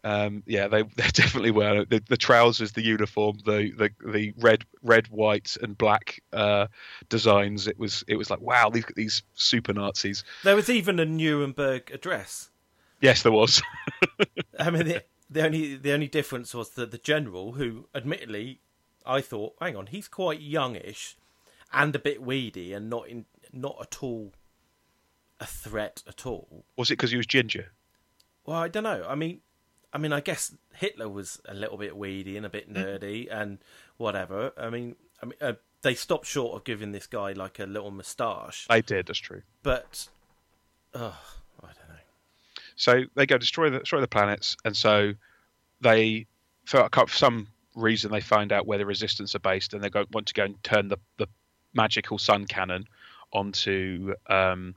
um, 0.03 0.43
yeah, 0.45 0.67
they 0.67 0.83
they 0.95 1.07
definitely 1.09 1.51
were. 1.51 1.85
The, 1.85 2.01
the 2.07 2.17
trousers, 2.17 2.71
the 2.71 2.83
uniform, 2.83 3.37
the, 3.45 3.71
the 3.77 4.11
the 4.11 4.33
red 4.37 4.65
red, 4.81 5.07
white, 5.07 5.57
and 5.61 5.77
black 5.77 6.21
uh, 6.33 6.67
designs. 7.09 7.67
It 7.67 7.77
was 7.77 8.03
it 8.07 8.15
was 8.15 8.29
like 8.29 8.41
wow, 8.41 8.69
these 8.69 8.85
these 8.95 9.23
super 9.33 9.73
Nazis. 9.73 10.23
There 10.43 10.55
was 10.55 10.69
even 10.69 10.99
a 10.99 11.05
Nuremberg 11.05 11.91
address. 11.91 12.49
Yes, 13.01 13.23
there 13.23 13.31
was. 13.31 13.61
I 14.59 14.69
mean, 14.69 14.85
the, 14.85 15.03
the 15.31 15.43
only 15.45 15.75
the 15.75 15.93
only 15.93 16.07
difference 16.07 16.53
was 16.53 16.71
that 16.71 16.91
the 16.91 16.97
general, 16.97 17.53
who 17.53 17.87
admittedly, 17.95 18.59
I 19.05 19.21
thought, 19.21 19.55
hang 19.59 19.75
on, 19.75 19.87
he's 19.87 20.07
quite 20.07 20.41
youngish, 20.41 21.15
and 21.71 21.95
a 21.95 21.99
bit 21.99 22.21
weedy, 22.21 22.73
and 22.73 22.89
not 22.89 23.07
in 23.07 23.25
not 23.53 23.77
at 23.81 24.03
all 24.03 24.33
a 25.39 25.45
threat 25.45 26.03
at 26.07 26.25
all. 26.25 26.65
was 26.77 26.91
it 26.91 26.93
because 26.97 27.11
he 27.11 27.17
was 27.17 27.25
ginger? 27.25 27.71
Well, 28.45 28.57
I 28.57 28.67
don't 28.67 28.83
know. 28.83 29.05
I 29.07 29.15
mean, 29.15 29.39
I 29.93 29.97
mean, 29.97 30.13
I 30.13 30.19
guess 30.19 30.53
Hitler 30.75 31.09
was 31.09 31.41
a 31.45 31.53
little 31.53 31.77
bit 31.77 31.97
weedy 31.97 32.37
and 32.37 32.45
a 32.45 32.49
bit 32.49 32.71
nerdy 32.71 33.27
and 33.31 33.59
whatever. 33.97 34.51
I 34.57 34.69
mean, 34.69 34.95
I 35.21 35.25
mean, 35.25 35.35
uh, 35.41 35.53
they 35.81 35.95
stopped 35.95 36.27
short 36.27 36.55
of 36.55 36.63
giving 36.63 36.91
this 36.91 37.07
guy 37.07 37.31
like 37.33 37.59
a 37.59 37.65
little 37.65 37.91
moustache, 37.91 38.67
They 38.69 38.81
did. 38.81 39.07
That's 39.07 39.19
true. 39.19 39.41
but 39.63 40.09
know. 40.93 41.13
So 42.81 43.03
they 43.13 43.27
go 43.27 43.37
destroy 43.37 43.69
the 43.69 43.77
destroy 43.77 44.01
the 44.01 44.07
planets, 44.07 44.57
and 44.65 44.75
so 44.75 45.13
they 45.81 46.25
for 46.65 46.89
some 47.07 47.47
reason 47.75 48.11
they 48.11 48.21
find 48.21 48.51
out 48.51 48.65
where 48.65 48.79
the 48.79 48.87
resistance 48.87 49.35
are 49.35 49.39
based, 49.39 49.75
and 49.75 49.83
they 49.83 49.89
go 49.91 50.03
want 50.11 50.25
to 50.25 50.33
go 50.33 50.45
and 50.45 50.63
turn 50.63 50.87
the 50.87 50.97
the 51.17 51.27
magical 51.75 52.17
sun 52.17 52.47
cannon 52.47 52.87
onto 53.33 54.15
um, 54.31 54.73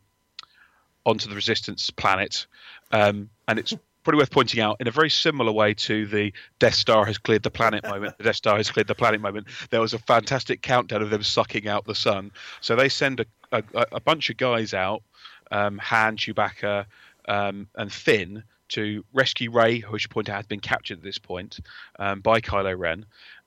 onto 1.07 1.31
the 1.31 1.35
resistance 1.35 1.91
planet, 1.91 2.47
um, 2.93 3.31
and 3.49 3.59
it's 3.59 3.73
probably 4.03 4.19
worth 4.19 4.31
pointing 4.31 4.61
out 4.61 4.77
in 4.81 4.87
a 4.87 4.91
very 4.91 5.09
similar 5.09 5.51
way 5.51 5.73
to 5.73 6.07
the 6.07 6.31
Death 6.59 6.75
Star 6.75 7.07
has 7.07 7.17
cleared 7.17 7.43
the 7.43 7.51
planet 7.51 7.85
moment. 7.89 8.19
The 8.19 8.25
Death 8.25 8.37
Star 8.37 8.59
has 8.59 8.71
cleared 8.71 8.87
the 8.87 8.95
planet 8.95 9.23
moment. 9.23 9.47
There 9.71 9.81
was 9.81 9.95
a 9.95 9.99
fantastic 9.99 10.61
countdown 10.61 11.01
of 11.01 11.09
them 11.09 11.23
sucking 11.23 11.69
out 11.69 11.87
the 11.87 11.95
sun. 11.95 12.33
So 12.61 12.77
they 12.77 12.91
send 12.91 13.21
a, 13.21 13.27
a, 13.51 13.87
a 13.93 14.01
bunch 14.01 14.29
of 14.29 14.37
guys 14.37 14.75
out, 14.75 15.03
um, 15.51 15.79
Han, 15.79 16.19
Chewbacca, 16.19 16.85
um, 17.29 17.69
and 17.77 17.93
Finn 17.93 18.45
to 18.71 19.05
rescue 19.13 19.51
Rey, 19.51 19.79
who 19.79 19.95
I 19.95 19.99
should 19.99 20.11
point 20.11 20.29
out 20.29 20.37
has 20.37 20.47
been 20.47 20.61
captured 20.61 20.99
at 20.99 21.05
this 21.05 21.19
point 21.19 21.61
um, 21.99 22.21
by 22.21 22.41
Kylo 22.41 22.77
Ren, 22.79 23.07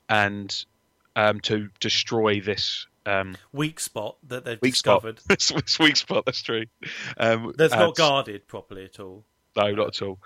and 0.10 0.66
um, 1.16 1.40
to 1.42 1.70
destroy 1.80 2.40
this 2.42 2.86
um, 3.06 3.36
Weak 3.54 3.80
spot 3.80 4.18
that 4.28 4.44
they've 4.46 4.60
weak 4.62 4.76
spot. 4.76 5.04
discovered 5.04 5.64
weak 5.80 5.96
spot. 5.96 6.26
That's 6.26 6.42
true. 6.42 6.66
Um, 7.18 7.54
that's 7.58 7.74
not 7.74 7.96
guarded 7.96 8.48
properly 8.48 8.84
at 8.86 9.00
all. 9.00 9.24
No, 9.56 9.72
not 9.74 9.88
at 9.88 10.02
all. 10.02 10.20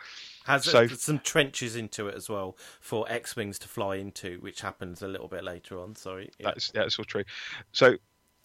Has 0.46 0.66
So- 0.66 0.88
some 0.88 1.20
trenches 1.20 1.76
into 1.76 2.08
it 2.08 2.16
as 2.16 2.28
well 2.28 2.58
for 2.80 3.06
X-wings 3.10 3.60
to 3.60 3.68
fly 3.68 3.96
into, 3.98 4.40
which 4.42 4.62
happens 4.62 5.02
a 5.04 5.08
little 5.08 5.28
bit 5.28 5.44
later 5.44 5.80
on. 5.80 5.96
Sorry, 5.96 6.32
Yeah. 6.40 6.48
That's 6.50 6.72
yeah, 6.74 6.82
that's 6.82 6.98
all 7.00 7.06
true. 7.06 7.24
So 7.72 7.96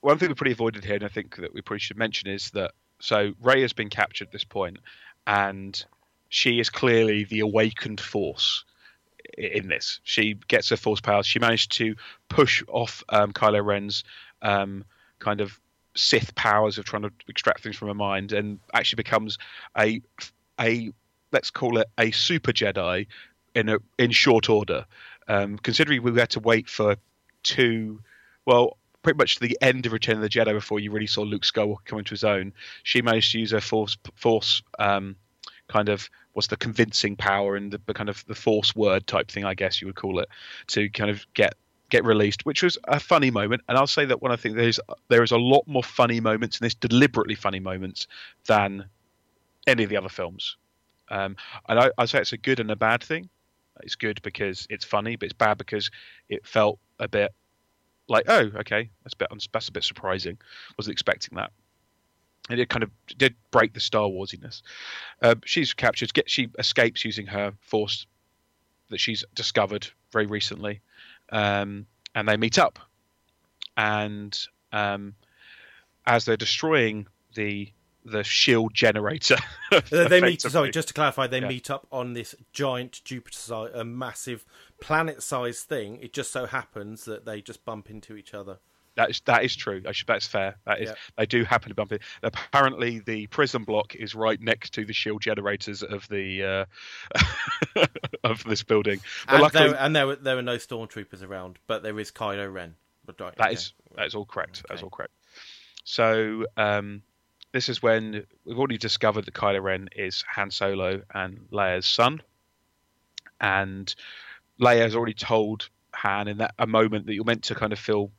one 0.02 0.18
thing 0.18 0.28
we 0.28 0.34
pretty 0.34 0.52
avoided 0.52 0.84
here, 0.84 0.94
and 0.96 1.04
I 1.04 1.08
think 1.08 1.36
that 1.36 1.52
we 1.54 1.62
probably 1.62 1.80
should 1.80 1.96
mention 1.96 2.28
is 2.28 2.50
that 2.50 2.72
so 3.00 3.32
Rey 3.40 3.62
has 3.62 3.72
been 3.72 3.90
captured 3.90 4.28
at 4.28 4.32
this 4.32 4.44
point, 4.44 4.78
and 5.26 5.84
she 6.28 6.60
is 6.60 6.70
clearly 6.70 7.24
the 7.24 7.40
awakened 7.40 8.00
force 8.00 8.64
in 9.36 9.68
this. 9.68 10.00
She 10.02 10.34
gets 10.48 10.68
her 10.70 10.76
force 10.76 11.00
powers. 11.00 11.26
She 11.26 11.38
managed 11.38 11.72
to 11.72 11.94
push 12.28 12.62
off 12.68 13.02
um, 13.08 13.32
Kylo 13.32 13.64
Ren's 13.64 14.04
um, 14.42 14.84
kind 15.18 15.40
of 15.40 15.60
Sith 15.94 16.34
powers 16.34 16.78
of 16.78 16.84
trying 16.84 17.02
to 17.02 17.12
extract 17.28 17.62
things 17.62 17.76
from 17.76 17.88
her 17.88 17.94
mind, 17.94 18.32
and 18.32 18.58
actually 18.74 18.96
becomes 18.96 19.38
a 19.78 20.02
a 20.60 20.90
let's 21.32 21.50
call 21.50 21.78
it 21.78 21.88
a 21.98 22.10
super 22.10 22.52
Jedi 22.52 23.06
in 23.54 23.68
a 23.68 23.78
in 23.98 24.10
short 24.10 24.48
order. 24.48 24.84
Um, 25.28 25.58
considering 25.58 26.02
we 26.02 26.18
had 26.18 26.30
to 26.30 26.40
wait 26.40 26.68
for 26.68 26.96
two, 27.42 28.00
well, 28.44 28.76
pretty 29.06 29.18
much 29.18 29.36
to 29.36 29.46
the 29.46 29.56
end 29.60 29.86
of 29.86 29.92
Return 29.92 30.16
of 30.16 30.22
the 30.22 30.28
Jedi 30.28 30.52
before 30.52 30.80
you 30.80 30.90
really 30.90 31.06
saw 31.06 31.22
Luke 31.22 31.42
Skywalker 31.42 31.84
come 31.84 32.00
into 32.00 32.10
his 32.10 32.24
own. 32.24 32.52
She 32.82 33.02
managed 33.02 33.30
to 33.30 33.38
use 33.38 33.52
her 33.52 33.60
force, 33.60 33.96
force, 34.16 34.64
um, 34.80 35.14
kind 35.68 35.88
of 35.88 36.10
what's 36.32 36.48
the 36.48 36.56
convincing 36.56 37.14
power 37.14 37.54
and 37.54 37.72
the, 37.72 37.80
the 37.86 37.94
kind 37.94 38.08
of 38.08 38.24
the 38.26 38.34
force 38.34 38.74
word 38.74 39.06
type 39.06 39.30
thing, 39.30 39.44
I 39.44 39.54
guess 39.54 39.80
you 39.80 39.86
would 39.86 39.94
call 39.94 40.18
it, 40.18 40.28
to 40.68 40.88
kind 40.88 41.08
of 41.08 41.24
get 41.34 41.54
get 41.88 42.04
released, 42.04 42.44
which 42.46 42.64
was 42.64 42.78
a 42.88 42.98
funny 42.98 43.30
moment. 43.30 43.62
And 43.68 43.78
I'll 43.78 43.86
say 43.86 44.06
that 44.06 44.22
when 44.22 44.32
I 44.32 44.36
think 44.36 44.56
there's 44.56 44.80
there 45.06 45.22
is 45.22 45.30
a 45.30 45.38
lot 45.38 45.62
more 45.68 45.84
funny 45.84 46.18
moments 46.18 46.58
in 46.60 46.64
this, 46.64 46.74
deliberately 46.74 47.36
funny 47.36 47.60
moments, 47.60 48.08
than 48.48 48.86
any 49.68 49.84
of 49.84 49.88
the 49.88 49.98
other 49.98 50.08
films. 50.08 50.56
Um, 51.12 51.36
and 51.68 51.78
I, 51.78 51.90
I 51.96 52.06
say 52.06 52.18
it's 52.18 52.32
a 52.32 52.38
good 52.38 52.58
and 52.58 52.72
a 52.72 52.76
bad 52.76 53.04
thing. 53.04 53.28
It's 53.84 53.94
good 53.94 54.20
because 54.22 54.66
it's 54.68 54.84
funny, 54.84 55.14
but 55.14 55.26
it's 55.26 55.32
bad 55.32 55.58
because 55.58 55.92
it 56.28 56.44
felt 56.44 56.80
a 56.98 57.06
bit 57.06 57.32
like, 58.08 58.24
oh, 58.28 58.50
okay, 58.56 58.90
that's 59.02 59.14
a 59.14 59.16
bit 59.16 59.28
that's 59.52 59.68
a 59.68 59.72
bit 59.72 59.84
surprising. 59.84 60.38
Wasn't 60.78 60.92
expecting 60.92 61.36
that. 61.36 61.52
And 62.48 62.60
it 62.60 62.68
kind 62.68 62.84
of 62.84 62.90
did 63.18 63.34
break 63.50 63.72
the 63.74 63.80
Star 63.80 64.08
Warsiness. 64.08 64.62
Uh, 65.20 65.34
she's 65.44 65.74
captured. 65.74 66.14
Get 66.14 66.30
she 66.30 66.48
escapes 66.58 67.04
using 67.04 67.26
her 67.26 67.52
force 67.60 68.06
that 68.90 69.00
she's 69.00 69.24
discovered 69.34 69.88
very 70.12 70.26
recently, 70.26 70.80
um, 71.30 71.86
and 72.14 72.28
they 72.28 72.36
meet 72.36 72.58
up. 72.58 72.78
And 73.76 74.38
um, 74.72 75.14
as 76.06 76.24
they're 76.24 76.36
destroying 76.36 77.08
the 77.34 77.70
the 78.06 78.22
shield 78.24 78.72
generator, 78.74 79.36
they 79.90 80.20
meet. 80.20 80.42
Sorry, 80.42 80.70
just 80.70 80.88
to 80.88 80.94
clarify, 80.94 81.26
they 81.26 81.40
Yeah. 81.40 81.48
meet 81.48 81.70
up 81.70 81.86
on 81.90 82.12
this 82.14 82.34
giant 82.52 83.02
Jupiter, 83.04 83.70
a 83.74 83.84
massive 83.84 84.44
planet-sized 84.80 85.64
thing. 85.68 85.98
It 86.00 86.12
just 86.12 86.30
so 86.32 86.46
happens 86.46 87.04
that 87.04 87.24
they 87.24 87.40
just 87.40 87.64
bump 87.64 87.90
into 87.90 88.16
each 88.16 88.32
other. 88.34 88.58
That 88.96 89.10
is 89.10 89.20
that 89.26 89.44
is 89.44 89.54
true. 89.54 89.82
I 89.86 89.92
should, 89.92 90.06
that's 90.06 90.26
fair. 90.26 90.56
That 90.64 90.80
is 90.80 90.88
Yeah. 90.88 90.94
they 91.18 91.26
do 91.26 91.44
happen 91.44 91.68
to 91.68 91.74
bump 91.74 91.92
it. 91.92 92.00
Apparently, 92.22 93.00
the 93.00 93.26
prison 93.26 93.64
block 93.64 93.94
is 93.94 94.14
right 94.14 94.40
next 94.40 94.70
to 94.74 94.86
the 94.86 94.94
shield 94.94 95.20
generators 95.20 95.82
of 95.82 96.08
the 96.08 96.66
uh, 97.14 97.84
of 98.24 98.42
this 98.44 98.62
building. 98.62 99.00
And, 99.28 99.42
luckily, 99.42 99.68
there, 99.68 99.78
and 99.80 99.94
there, 99.94 100.06
were, 100.06 100.16
there 100.16 100.36
were 100.36 100.42
no 100.42 100.56
stormtroopers 100.56 101.22
around, 101.22 101.58
but 101.66 101.82
there 101.82 101.98
is 102.00 102.10
Kylo 102.10 102.50
Ren. 102.50 102.74
Right, 103.06 103.36
that 103.36 103.40
okay. 103.40 103.52
is 103.52 103.72
that 103.96 104.06
is 104.06 104.14
all 104.14 104.24
correct. 104.24 104.64
That's 104.68 104.82
all 104.82 104.90
correct. 104.90 105.12
So 105.84 106.46
um, 106.56 107.02
this 107.56 107.70
is 107.70 107.82
when 107.82 108.26
we've 108.44 108.58
already 108.58 108.76
discovered 108.76 109.24
that 109.24 109.32
Kylo 109.32 109.62
Ren 109.62 109.88
is 109.96 110.22
Han 110.34 110.50
Solo 110.50 111.00
and 111.14 111.38
Leia's 111.50 111.86
son, 111.86 112.20
and 113.40 113.94
Leia 114.60 114.82
has 114.82 114.94
already 114.94 115.14
told 115.14 115.70
Han 115.94 116.28
in 116.28 116.38
that 116.38 116.54
a 116.58 116.66
moment 116.66 117.06
that 117.06 117.14
you're 117.14 117.24
meant 117.24 117.44
to 117.44 117.54
kind 117.54 117.72
of 117.72 117.78
feel 117.78 118.12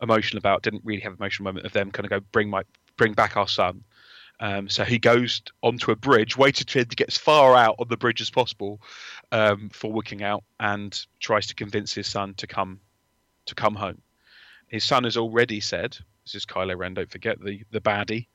emotional 0.00 0.38
about 0.38 0.62
didn't 0.62 0.82
really 0.82 1.02
have 1.02 1.12
an 1.12 1.18
emotional 1.20 1.44
moment 1.44 1.66
of 1.66 1.74
them 1.74 1.90
kind 1.90 2.06
of 2.06 2.10
go 2.10 2.20
bring 2.32 2.48
my 2.48 2.62
bring 2.96 3.12
back 3.12 3.36
our 3.36 3.46
son. 3.46 3.84
Um, 4.40 4.70
so 4.70 4.84
he 4.84 4.98
goes 4.98 5.42
onto 5.62 5.90
a 5.90 5.96
bridge, 5.96 6.38
waited 6.38 6.68
to 6.68 6.84
get 6.86 7.08
as 7.08 7.18
far 7.18 7.54
out 7.54 7.76
on 7.78 7.88
the 7.88 7.98
bridge 7.98 8.22
as 8.22 8.30
possible 8.30 8.80
um, 9.30 9.68
for 9.68 9.92
working 9.92 10.22
out, 10.22 10.42
and 10.58 10.98
tries 11.18 11.48
to 11.48 11.54
convince 11.54 11.92
his 11.92 12.06
son 12.06 12.32
to 12.38 12.46
come 12.46 12.80
to 13.44 13.54
come 13.54 13.74
home. 13.74 14.00
His 14.68 14.84
son 14.84 15.04
has 15.04 15.18
already 15.18 15.60
said, 15.60 15.98
"This 16.24 16.34
is 16.34 16.46
Kylo 16.46 16.78
Ren. 16.78 16.94
Don't 16.94 17.10
forget 17.10 17.38
the 17.44 17.62
the 17.70 17.82
baddie." 17.82 18.28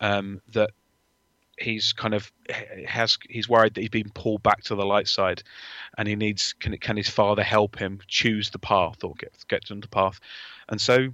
Um, 0.00 0.42
that 0.52 0.70
he's 1.58 1.94
kind 1.94 2.14
of 2.14 2.30
has 2.86 3.18
he's 3.30 3.48
worried 3.48 3.74
that 3.74 3.80
he's 3.80 3.90
been 3.90 4.10
pulled 4.10 4.42
back 4.42 4.62
to 4.64 4.74
the 4.74 4.84
light 4.84 5.08
side, 5.08 5.42
and 5.96 6.06
he 6.06 6.16
needs 6.16 6.52
can 6.54 6.76
can 6.78 6.96
his 6.96 7.08
father 7.08 7.42
help 7.42 7.78
him 7.78 8.00
choose 8.08 8.50
the 8.50 8.58
path 8.58 9.02
or 9.04 9.14
get 9.14 9.32
get 9.48 9.70
on 9.70 9.80
the 9.80 9.88
path, 9.88 10.20
and 10.68 10.80
so 10.80 11.08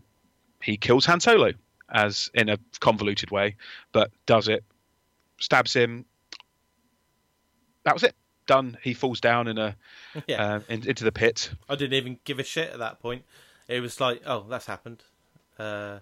he 0.61 0.77
kills 0.77 1.07
Han 1.07 1.21
Solo 1.21 1.53
as 1.93 2.31
in 2.35 2.49
a 2.49 2.59
convoluted 2.81 3.31
way, 3.31 3.57
but 3.93 4.11
does 4.27 4.49
it, 4.49 4.65
stabs 5.39 5.75
him. 5.75 6.07
That 7.85 7.95
was 7.95 8.03
it. 8.03 8.15
Done. 8.47 8.79
He 8.83 8.95
falls 8.95 9.21
down 9.21 9.47
in 9.47 9.59
a 9.59 9.77
Yeah, 10.27 10.55
uh, 10.55 10.61
in, 10.69 10.89
into 10.89 11.05
the 11.05 11.13
pit. 11.13 11.51
I 11.69 11.75
didn't 11.75 11.95
even 11.95 12.19
give 12.25 12.39
a 12.39 12.45
shit 12.45 12.71
at 12.71 12.79
that 12.79 13.01
point. 13.01 13.25
It 13.69 13.81
was 13.81 14.01
like, 14.01 14.23
oh, 14.27 14.47
that's 14.49 14.67
happened. 14.67 15.03
Uh, 15.59 16.01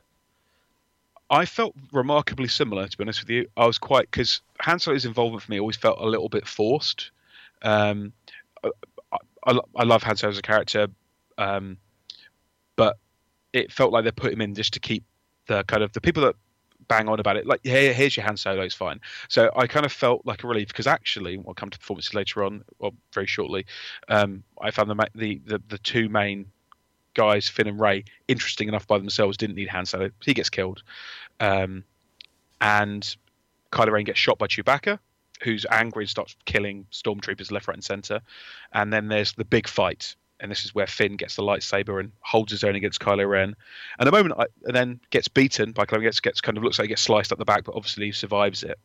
I 1.31 1.45
felt 1.47 1.75
remarkably 1.93 2.49
similar, 2.49 2.89
to 2.89 2.99
be 2.99 3.05
honest 3.05 3.21
with 3.23 3.31
you. 3.31 3.47
I 3.57 3.65
was 3.67 3.79
quite 3.79 4.11
because 4.11 4.41
Han 4.61 4.81
Solo's 4.81 5.07
involvement 5.07 5.43
for 5.43 5.53
me 5.53 5.61
always 5.61 5.77
felt 5.77 6.01
a 6.01 6.07
little 6.07 6.29
bit 6.29 6.47
forced. 6.47 7.13
Um, 7.63 8.13
I, 8.65 8.71
I, 9.47 9.59
I 9.77 9.85
love 9.85 10.03
Han 10.03 10.17
Solo 10.17 10.33
as 10.33 10.39
a 10.39 10.43
character, 10.43 10.89
um, 11.39 11.77
but 12.75 12.99
it 13.53 13.73
felt 13.73 13.93
like 13.93 14.05
they 14.05 14.11
put 14.11 14.33
him 14.33 14.41
in 14.41 14.55
just 14.55 14.73
to 14.75 14.81
keep 14.81 15.05
the 15.47 15.63
kind 15.65 15.83
of 15.85 15.93
the 15.93 16.01
people 16.01 16.25
that 16.25 16.35
bang 16.89 17.09
on 17.09 17.21
about 17.21 17.37
it. 17.37 17.47
Like, 17.47 17.61
here, 17.63 17.93
here's 17.93 18.17
your 18.17 18.27
Han 18.27 18.37
Solo, 18.37 18.63
it's 18.63 18.75
fine. 18.75 19.01
So 19.29 19.51
I 19.57 19.69
kind 19.69 19.87
of 19.87 19.93
felt 19.93 20.27
like 20.27 20.43
a 20.43 20.49
relief 20.49 20.69
because 20.69 20.89
actually, 20.89 21.37
we'll 21.39 21.55
come 21.55 21.71
to 21.71 21.79
performances 21.79 22.13
later 22.13 22.43
on, 22.43 22.65
or 22.81 22.91
very 23.15 23.27
shortly. 23.27 23.67
Um, 24.09 24.43
I 24.61 24.73
found 24.73 24.91
the, 24.91 25.09
the 25.15 25.41
the 25.47 25.63
the 25.69 25.79
two 25.79 26.09
main 26.09 26.47
guys, 27.15 27.49
Finn 27.49 27.67
and 27.67 27.81
Rey, 27.81 28.05
interesting 28.29 28.69
enough 28.69 28.87
by 28.87 28.99
themselves. 28.99 29.37
Didn't 29.37 29.57
need 29.57 29.69
Han 29.69 29.87
Solo. 29.87 30.11
He 30.23 30.35
gets 30.35 30.51
killed, 30.51 30.83
um, 31.39 31.85
and 32.61 33.17
Kylo 33.73 33.93
Ren 33.93 34.05
gets 34.05 34.19
shot 34.19 34.39
by 34.39 34.47
Chewbacca, 34.47 34.99
who's 35.43 35.67
angry 35.71 36.05
and 36.05 36.11
starts 36.11 36.37
killing 36.45 36.87
stormtroopers 36.93 37.51
left, 37.51 37.69
right, 37.69 37.77
and 37.77 37.85
center. 37.85 38.21
And 38.73 38.93
then 38.93 39.09
there's 39.09 39.33
the 39.33 39.45
big 39.45 39.69
fight, 39.69 40.15
and 40.41 40.51
this 40.51 40.65
is 40.65 40.75
where 40.75 40.87
Finn 40.87 41.17
gets 41.17 41.37
the 41.37 41.43
lightsaber 41.43 42.01
and 42.01 42.13
holds 42.21 42.53
his 42.53 42.65
own 42.65 42.75
against 42.75 43.01
Kylo 43.01 43.29
Ren. 43.29 43.55
And 43.99 44.07
the 44.07 44.13
moment, 44.13 44.35
I, 44.39 44.47
and 44.65 44.75
then 44.75 45.01
gets 45.11 45.29
beaten 45.29 45.73
by 45.73 45.87
Kylo, 45.87 46.03
gets 46.03 46.21
gets 46.21 46.41
kind 46.41 46.59
of 46.59 46.65
looks 46.65 46.79
like 46.79 46.87
he 46.87 46.91
gets 46.91 47.03
sliced 47.03 47.33
up 47.33 47.39
the 47.39 47.45
back, 47.45 47.65
but 47.65 47.75
obviously 47.75 48.13
survives 48.13 48.63
it. 48.63 48.79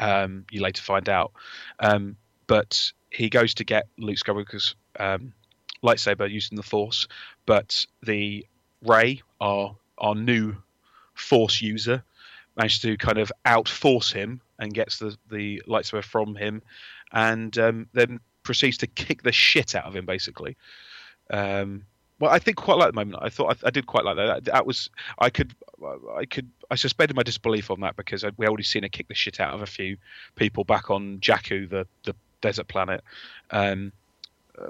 Um, 0.00 0.46
you 0.50 0.62
later 0.62 0.82
find 0.82 1.08
out, 1.08 1.32
um, 1.78 2.16
but 2.46 2.92
he 3.10 3.28
goes 3.28 3.54
to 3.54 3.64
get 3.64 3.86
Luke 3.98 4.16
Skywalker's 4.16 4.74
um, 4.98 5.34
lightsaber 5.84 6.28
using 6.28 6.56
the 6.56 6.62
Force, 6.62 7.06
but 7.46 7.86
the 8.02 8.46
Rey, 8.82 9.22
our 9.40 9.76
our 9.98 10.14
new 10.14 10.56
Force 11.14 11.60
user, 11.62 12.02
managed 12.56 12.82
to 12.82 12.96
kind 12.96 13.18
of 13.18 13.30
outforce 13.46 14.12
him 14.12 14.40
and 14.58 14.74
gets 14.74 14.98
the 14.98 15.16
the 15.30 15.62
lightsaber 15.68 16.02
from 16.02 16.34
him, 16.34 16.62
and 17.12 17.56
um, 17.58 17.86
then 17.92 18.18
proceeds 18.42 18.78
to 18.78 18.86
kick 18.86 19.22
the 19.22 19.32
shit 19.32 19.74
out 19.74 19.84
of 19.84 19.94
him, 19.94 20.06
basically. 20.06 20.56
Um, 21.30 21.84
well, 22.20 22.30
I 22.30 22.38
think 22.38 22.56
quite 22.56 22.78
like 22.78 22.88
the 22.88 22.96
moment. 22.96 23.18
I 23.22 23.28
thought 23.28 23.58
I, 23.62 23.68
I 23.68 23.70
did 23.70 23.86
quite 23.86 24.04
like 24.04 24.16
that. 24.16 24.26
that. 24.26 24.44
that. 24.52 24.66
was 24.66 24.88
I 25.18 25.30
could 25.30 25.54
I 26.16 26.24
could 26.24 26.50
I 26.70 26.76
suspended 26.76 27.16
my 27.16 27.22
disbelief 27.22 27.70
on 27.70 27.80
that 27.80 27.96
because 27.96 28.24
we 28.36 28.46
already 28.46 28.62
seen 28.62 28.84
her 28.84 28.88
kick 28.88 29.08
the 29.08 29.14
shit 29.14 29.40
out 29.40 29.54
of 29.54 29.62
a 29.62 29.66
few 29.66 29.96
people 30.36 30.64
back 30.64 30.90
on 30.90 31.18
Jakku, 31.18 31.68
the 31.68 31.86
the 32.04 32.14
desert 32.40 32.68
planet. 32.68 33.02
Um, 33.50 33.92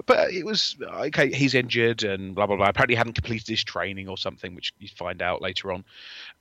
but 0.05 0.31
it 0.31 0.45
was 0.45 0.75
okay. 0.81 1.31
He's 1.31 1.53
injured 1.53 2.03
and 2.03 2.35
blah 2.35 2.47
blah 2.47 2.55
blah. 2.55 2.67
Apparently, 2.67 2.95
he 2.95 2.97
hadn't 2.97 3.13
completed 3.13 3.47
his 3.47 3.63
training 3.63 4.07
or 4.07 4.17
something, 4.17 4.55
which 4.55 4.73
you 4.79 4.87
find 4.87 5.21
out 5.21 5.41
later 5.41 5.71
on. 5.71 5.85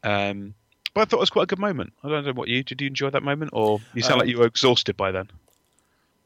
Um, 0.03 0.55
but 0.95 1.03
I 1.03 1.05
thought 1.05 1.17
it 1.17 1.21
was 1.21 1.31
quite 1.31 1.45
a 1.45 1.47
good 1.47 1.59
moment. 1.59 1.93
I 2.03 2.09
don't 2.09 2.25
know 2.25 2.33
what 2.33 2.49
you 2.49 2.63
did. 2.63 2.81
You 2.81 2.87
enjoy 2.87 3.11
that 3.11 3.23
moment, 3.23 3.51
or 3.53 3.81
you 3.95 4.03
sound 4.03 4.15
um, 4.15 4.19
like 4.21 4.29
you 4.29 4.39
were 4.39 4.47
exhausted 4.47 4.97
by 4.97 5.11
then? 5.11 5.29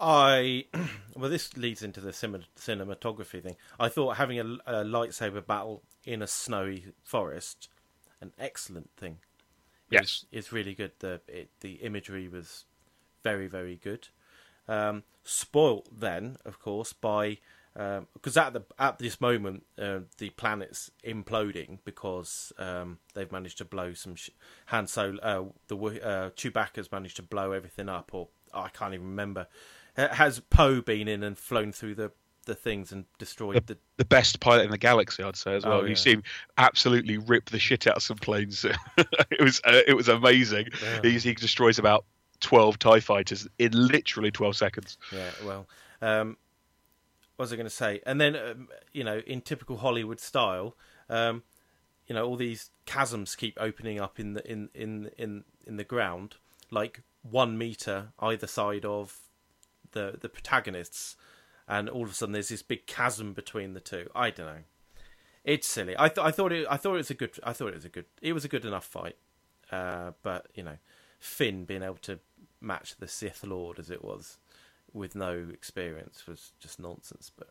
I 0.00 0.66
well, 1.16 1.30
this 1.30 1.56
leads 1.56 1.82
into 1.82 2.00
the 2.00 2.10
cinematography 2.10 3.42
thing. 3.42 3.56
I 3.80 3.88
thought 3.88 4.16
having 4.16 4.38
a, 4.38 4.44
a 4.66 4.84
lightsaber 4.84 5.44
battle 5.44 5.82
in 6.04 6.22
a 6.22 6.26
snowy 6.26 6.86
forest, 7.02 7.68
an 8.20 8.32
excellent 8.38 8.90
thing. 8.96 9.18
Yes, 9.90 10.24
it's 10.30 10.52
really 10.52 10.74
good. 10.74 10.92
The 10.98 11.20
it, 11.26 11.48
the 11.60 11.74
imagery 11.74 12.28
was 12.28 12.64
very 13.24 13.48
very 13.48 13.76
good. 13.76 14.08
Um, 14.68 15.04
spoilt 15.24 15.88
then, 15.90 16.36
of 16.44 16.58
course, 16.60 16.92
by 16.92 17.38
because 17.74 18.36
um, 18.36 18.44
at 18.44 18.52
the 18.54 18.64
at 18.78 18.98
this 18.98 19.20
moment 19.20 19.64
uh, 19.80 20.00
the 20.18 20.30
planet's 20.30 20.90
imploding 21.04 21.78
because 21.84 22.52
um, 22.58 22.98
they've 23.14 23.30
managed 23.30 23.58
to 23.58 23.64
blow 23.64 23.94
some 23.94 24.16
sh- 24.16 24.30
Han 24.66 24.86
Solo. 24.88 25.18
Uh, 25.22 25.44
the 25.68 25.76
uh, 25.76 26.30
Chewbacca's 26.30 26.90
managed 26.90 27.16
to 27.16 27.22
blow 27.22 27.52
everything 27.52 27.88
up, 27.88 28.12
or 28.12 28.28
oh, 28.52 28.62
I 28.62 28.68
can't 28.70 28.94
even 28.94 29.06
remember. 29.06 29.46
Has 29.96 30.38
Poe 30.38 30.80
been 30.80 31.08
in 31.08 31.24
and 31.24 31.36
flown 31.36 31.72
through 31.72 31.96
the 31.96 32.12
the 32.48 32.54
things 32.54 32.90
and 32.90 33.04
destroyed 33.18 33.66
the, 33.66 33.74
the, 33.74 33.80
the 33.98 34.04
best 34.04 34.40
pilot 34.40 34.64
in 34.64 34.70
the 34.70 34.78
galaxy, 34.78 35.22
I'd 35.22 35.36
say 35.36 35.54
as 35.54 35.64
well. 35.64 35.78
Oh, 35.78 35.82
yeah. 35.82 35.90
You 35.90 35.96
see 35.96 36.12
him 36.12 36.22
absolutely 36.56 37.18
rip 37.18 37.50
the 37.50 37.58
shit 37.60 37.86
out 37.86 37.98
of 37.98 38.02
some 38.02 38.16
planes. 38.16 38.64
it 38.96 39.40
was 39.40 39.60
uh, 39.64 39.82
it 39.86 39.94
was 39.94 40.08
amazing. 40.08 40.68
Yeah. 40.82 41.00
He, 41.02 41.18
he 41.18 41.34
destroys 41.34 41.78
about 41.78 42.04
twelve 42.40 42.78
Tie 42.78 43.00
fighters 43.00 43.48
in 43.58 43.72
literally 43.72 44.30
twelve 44.30 44.56
seconds. 44.56 44.98
Yeah, 45.12 45.30
well, 45.44 45.66
um, 46.00 46.36
what 47.36 47.44
was 47.44 47.52
I 47.52 47.56
going 47.56 47.66
to 47.66 47.70
say? 47.70 48.00
And 48.04 48.20
then, 48.20 48.34
um, 48.34 48.68
you 48.92 49.04
know, 49.04 49.22
in 49.26 49.40
typical 49.40 49.76
Hollywood 49.76 50.18
style, 50.18 50.76
um, 51.08 51.44
you 52.06 52.14
know, 52.14 52.26
all 52.26 52.36
these 52.36 52.70
chasms 52.86 53.36
keep 53.36 53.56
opening 53.60 54.00
up 54.00 54.18
in 54.18 54.34
the 54.34 54.50
in 54.50 54.70
in 54.74 55.10
in 55.16 55.44
in 55.66 55.76
the 55.76 55.84
ground, 55.84 56.36
like 56.70 57.02
one 57.22 57.56
meter 57.56 58.08
either 58.18 58.46
side 58.46 58.84
of 58.84 59.18
the 59.92 60.18
the 60.20 60.28
protagonists, 60.28 61.16
and 61.68 61.88
all 61.88 62.04
of 62.04 62.10
a 62.10 62.14
sudden 62.14 62.32
there's 62.32 62.48
this 62.48 62.62
big 62.62 62.86
chasm 62.86 63.34
between 63.34 63.74
the 63.74 63.80
two. 63.80 64.08
I 64.14 64.30
don't 64.30 64.46
know. 64.46 64.62
It's 65.44 65.66
silly. 65.66 65.94
I 65.98 66.08
thought 66.08 66.26
I 66.26 66.30
thought 66.30 66.52
it 66.52 66.66
I 66.68 66.76
thought 66.76 66.94
it 66.94 66.98
was 66.98 67.10
a 67.10 67.14
good 67.14 67.38
I 67.44 67.52
thought 67.52 67.68
it 67.68 67.76
was 67.76 67.84
a 67.84 67.88
good 67.88 68.06
it 68.20 68.32
was 68.32 68.44
a 68.44 68.48
good 68.48 68.64
enough 68.64 68.84
fight, 68.84 69.16
uh, 69.70 70.12
but 70.22 70.48
you 70.54 70.62
know, 70.62 70.78
Finn 71.18 71.64
being 71.64 71.82
able 71.82 71.98
to 72.02 72.18
match 72.60 72.96
the 72.98 73.08
Sith 73.08 73.44
Lord 73.44 73.78
as 73.78 73.90
it 73.90 74.04
was 74.04 74.38
with 74.92 75.14
no 75.14 75.46
experience 75.52 76.26
was 76.26 76.52
just 76.60 76.80
nonsense. 76.80 77.30
But 77.36 77.48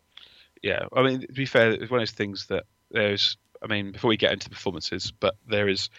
yeah, 0.62 0.84
I 0.94 1.02
mean, 1.02 1.20
to 1.22 1.32
be 1.32 1.46
fair, 1.46 1.70
it's 1.70 1.90
one 1.90 2.00
of 2.00 2.02
those 2.02 2.12
things 2.12 2.46
that 2.46 2.64
there's. 2.90 3.36
I 3.62 3.66
mean, 3.66 3.90
before 3.90 4.08
we 4.08 4.16
get 4.16 4.32
into 4.32 4.48
the 4.48 4.54
performances, 4.54 5.12
but 5.18 5.34
there 5.48 5.68
is, 5.68 5.90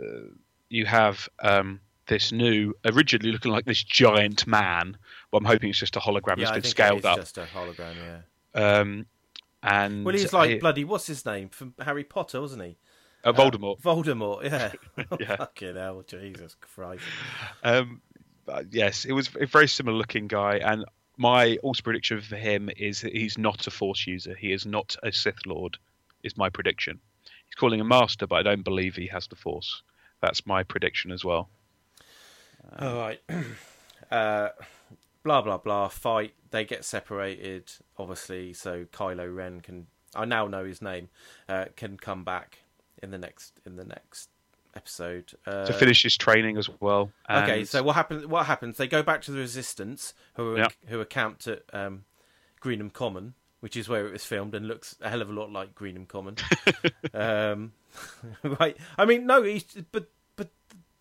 uh, 0.00 0.26
you 0.70 0.86
have 0.86 1.28
um, 1.38 1.78
this 2.08 2.32
new, 2.32 2.74
originally 2.84 3.30
looking 3.30 3.52
like 3.52 3.64
this 3.64 3.82
giant 3.84 4.44
man. 4.44 4.96
Well, 5.30 5.38
I'm 5.38 5.44
hoping 5.44 5.70
it's 5.70 5.78
just 5.78 5.94
a 5.94 6.00
hologram 6.00 6.38
yeah, 6.38 6.46
that's 6.46 6.52
been 6.52 6.64
scaled 6.64 7.06
up. 7.06 7.18
Just 7.18 7.38
a 7.38 7.46
hologram, 7.54 7.94
yeah. 7.94 8.60
Um, 8.60 9.06
and 9.62 10.04
well, 10.04 10.14
he's 10.14 10.32
like 10.32 10.50
he, 10.50 10.56
bloody 10.56 10.84
what's 10.84 11.06
his 11.06 11.24
name 11.24 11.48
from 11.48 11.74
Harry 11.80 12.02
Potter, 12.02 12.40
wasn't 12.40 12.64
he? 12.64 12.76
Uh, 13.22 13.32
Voldemort. 13.32 13.78
Uh, 13.78 13.94
Voldemort, 13.94 14.42
yeah. 14.44 14.72
yeah. 15.20 15.36
Fucking 15.36 15.76
hell, 15.76 16.02
Jesus 16.06 16.56
Christ. 16.60 17.04
Um, 17.62 18.00
yes, 18.70 19.04
it 19.04 19.12
was 19.12 19.30
a 19.40 19.46
very 19.46 19.68
similar 19.68 19.96
looking 19.96 20.26
guy, 20.26 20.56
and 20.56 20.84
my 21.16 21.56
also 21.62 21.82
prediction 21.82 22.20
for 22.20 22.36
him 22.36 22.70
is 22.76 23.00
he's 23.00 23.36
not 23.36 23.66
a 23.66 23.70
Force 23.70 24.06
user. 24.06 24.34
He 24.34 24.52
is 24.52 24.64
not 24.64 24.96
a 25.02 25.12
Sith 25.12 25.46
Lord. 25.46 25.76
Is 26.22 26.36
my 26.36 26.50
prediction. 26.50 27.00
He's 27.24 27.54
calling 27.54 27.80
a 27.80 27.84
master, 27.84 28.26
but 28.26 28.36
I 28.36 28.42
don't 28.42 28.62
believe 28.62 28.94
he 28.94 29.06
has 29.06 29.26
the 29.26 29.36
Force. 29.36 29.82
That's 30.20 30.46
my 30.46 30.62
prediction 30.62 31.12
as 31.12 31.24
well. 31.24 31.48
All 32.78 32.96
right. 32.96 33.20
Uh, 34.10 34.48
blah 35.22 35.40
blah 35.40 35.56
blah. 35.56 35.86
Fight. 35.86 36.34
They 36.50 36.64
get 36.64 36.84
separated, 36.84 37.70
obviously. 37.96 38.52
So 38.52 38.86
Kylo 38.86 39.32
Ren 39.32 39.60
can. 39.60 39.86
I 40.16 40.24
now 40.24 40.48
know 40.48 40.64
his 40.64 40.82
name. 40.82 41.10
Uh, 41.48 41.66
can 41.76 41.96
come 41.96 42.24
back 42.24 42.58
in 43.00 43.12
the 43.12 43.18
next 43.18 43.60
in 43.64 43.76
the 43.76 43.84
next 43.84 44.30
episode 44.74 45.32
uh, 45.46 45.66
to 45.66 45.72
finish 45.72 46.02
his 46.02 46.16
training 46.16 46.56
as 46.56 46.68
well. 46.80 47.10
And... 47.28 47.44
Okay, 47.44 47.64
so 47.64 47.82
what 47.82 47.96
happens? 47.96 48.26
What 48.26 48.46
happens? 48.46 48.76
They 48.76 48.86
go 48.86 49.02
back 49.02 49.22
to 49.22 49.32
the 49.32 49.38
Resistance, 49.38 50.14
who 50.34 50.54
are, 50.54 50.58
yeah. 50.58 50.68
who 50.88 51.00
are 51.00 51.04
camped 51.04 51.46
at 51.46 51.62
um, 51.72 52.04
Greenham 52.60 52.92
Common, 52.92 53.34
which 53.60 53.76
is 53.76 53.88
where 53.88 54.06
it 54.06 54.12
was 54.12 54.24
filmed, 54.24 54.54
and 54.54 54.66
looks 54.66 54.96
a 55.00 55.08
hell 55.08 55.22
of 55.22 55.30
a 55.30 55.32
lot 55.32 55.50
like 55.50 55.74
Greenham 55.74 56.06
Common. 56.06 56.36
um, 57.14 57.72
right? 58.60 58.76
I 58.98 59.04
mean, 59.04 59.26
no, 59.26 59.42
but 59.92 60.08
but 60.36 60.50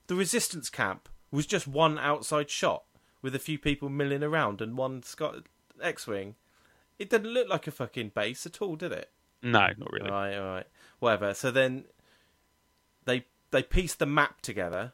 the 0.08 0.16
Resistance 0.16 0.70
camp 0.70 1.10
was 1.32 1.46
just 1.46 1.68
one 1.68 2.00
outside 2.00 2.50
shot 2.50 2.84
with 3.22 3.36
a 3.36 3.40
few 3.40 3.60
people 3.60 3.90
milling 3.90 4.24
around 4.24 4.62
and 4.62 4.78
one 4.78 5.04
Scott 5.04 5.36
X-wing. 5.82 6.36
It 6.98 7.10
didn't 7.10 7.32
look 7.32 7.48
like 7.48 7.68
a 7.68 7.72
fucking 7.72 8.12
base 8.16 8.46
at 8.46 8.62
all, 8.62 8.76
did 8.76 8.92
it? 8.92 9.10
No, 9.42 9.68
not 9.78 9.92
really. 9.92 10.10
All 10.10 10.16
right, 10.16 10.38
all 10.38 10.46
right, 10.46 10.68
whatever. 11.00 11.34
So 11.34 11.52
then 11.52 11.86
they 13.06 13.26
they 13.52 13.64
piece 13.64 13.96
the 13.96 14.06
map 14.06 14.42
together 14.42 14.94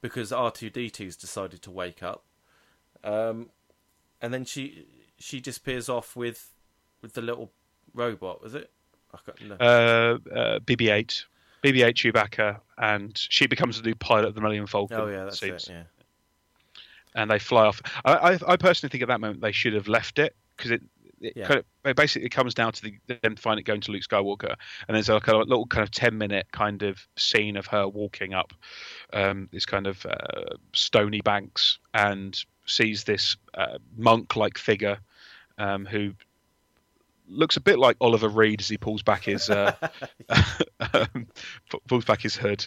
because 0.00 0.32
R 0.32 0.50
two 0.50 0.70
D 0.70 0.90
2s 0.90 1.18
decided 1.18 1.62
to 1.62 1.70
wake 1.70 2.02
up, 2.02 2.24
um, 3.04 3.50
and 4.20 4.32
then 4.32 4.44
she 4.44 4.86
she 5.18 5.40
disappears 5.40 5.88
off 5.88 6.16
with 6.16 6.52
with 7.00 7.14
the 7.14 7.22
little 7.22 7.52
robot. 7.94 8.42
Was 8.42 8.54
it? 8.54 8.70
I 9.14 9.18
no. 9.46 9.54
uh, 9.56 10.34
uh, 10.34 10.58
BB-8, 10.60 11.24
BB-8 11.62 11.94
Chewbacca, 11.94 12.60
and 12.78 13.16
she 13.16 13.46
becomes 13.46 13.80
the 13.80 13.86
new 13.86 13.94
pilot 13.94 14.26
of 14.26 14.34
the 14.34 14.40
Millennium 14.40 14.66
Falcon. 14.66 15.00
Oh 15.00 15.06
yeah, 15.08 15.24
that's 15.24 15.40
seems. 15.40 15.68
it. 15.68 15.72
Yeah. 15.72 15.82
And 17.14 17.30
they 17.30 17.38
fly 17.38 17.66
off. 17.66 17.82
I, 18.06 18.14
I, 18.14 18.38
I 18.48 18.56
personally 18.56 18.90
think 18.90 19.02
at 19.02 19.08
that 19.08 19.20
moment 19.20 19.42
they 19.42 19.52
should 19.52 19.74
have 19.74 19.86
left 19.86 20.18
it 20.18 20.34
because 20.56 20.70
it 20.70 20.82
it, 21.22 21.32
yeah. 21.36 21.46
kind 21.46 21.60
of, 21.60 21.64
it 21.84 21.96
basically 21.96 22.28
comes 22.28 22.54
down 22.54 22.72
to 22.72 22.82
the, 22.82 22.94
them 23.22 23.36
finding 23.36 23.64
going 23.64 23.80
to 23.82 23.92
Luke 23.92 24.02
Skywalker, 24.02 24.54
and 24.86 24.94
there's 24.94 25.08
like 25.08 25.28
a 25.28 25.36
little 25.36 25.66
kind 25.66 25.82
of 25.82 25.90
ten 25.90 26.18
minute 26.18 26.46
kind 26.52 26.82
of 26.82 27.06
scene 27.16 27.56
of 27.56 27.66
her 27.66 27.88
walking 27.88 28.34
up 28.34 28.52
um, 29.12 29.48
this 29.52 29.66
kind 29.66 29.86
of 29.86 30.04
uh, 30.06 30.56
stony 30.72 31.20
banks 31.20 31.78
and 31.94 32.44
sees 32.66 33.04
this 33.04 33.36
uh, 33.54 33.78
monk 33.96 34.36
like 34.36 34.58
figure 34.58 34.98
um, 35.58 35.84
who 35.86 36.12
looks 37.28 37.56
a 37.56 37.60
bit 37.60 37.78
like 37.78 37.96
Oliver 38.00 38.28
Reed 38.28 38.60
as 38.60 38.68
he 38.68 38.76
pulls 38.76 39.02
back 39.02 39.24
his 39.24 39.48
uh, 39.48 39.74
um, 40.92 41.26
pulls 41.88 42.04
back 42.04 42.20
his 42.20 42.36
hood, 42.36 42.66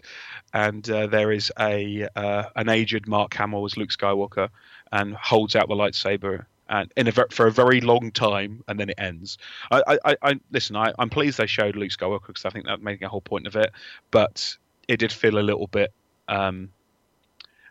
and 0.53 0.89
uh, 0.89 1.07
there 1.07 1.31
is 1.31 1.51
a 1.59 2.07
uh, 2.15 2.45
an 2.55 2.69
aged 2.69 3.07
Mark 3.07 3.33
Hamill 3.33 3.65
as 3.65 3.77
Luke 3.77 3.89
Skywalker 3.89 4.49
and 4.91 5.15
holds 5.15 5.55
out 5.55 5.67
the 5.67 5.75
lightsaber 5.75 6.45
and 6.69 6.91
in 6.95 7.07
a 7.07 7.11
for 7.11 7.47
a 7.47 7.51
very 7.51 7.81
long 7.81 8.11
time, 8.11 8.63
and 8.67 8.79
then 8.79 8.89
it 8.89 8.95
ends. 8.97 9.37
I, 9.71 9.97
I, 10.05 10.15
I 10.21 10.39
listen. 10.51 10.75
I, 10.75 10.93
am 10.99 11.09
pleased 11.09 11.37
they 11.37 11.47
showed 11.47 11.75
Luke 11.75 11.91
Skywalker 11.91 12.27
because 12.27 12.45
I 12.45 12.49
think 12.49 12.65
that 12.65 12.81
making 12.81 13.05
a 13.05 13.09
whole 13.09 13.21
point 13.21 13.47
of 13.47 13.55
it, 13.55 13.71
but 14.11 14.55
it 14.87 14.97
did 14.97 15.11
feel 15.11 15.37
a 15.37 15.41
little 15.41 15.67
bit 15.67 15.91
um, 16.27 16.69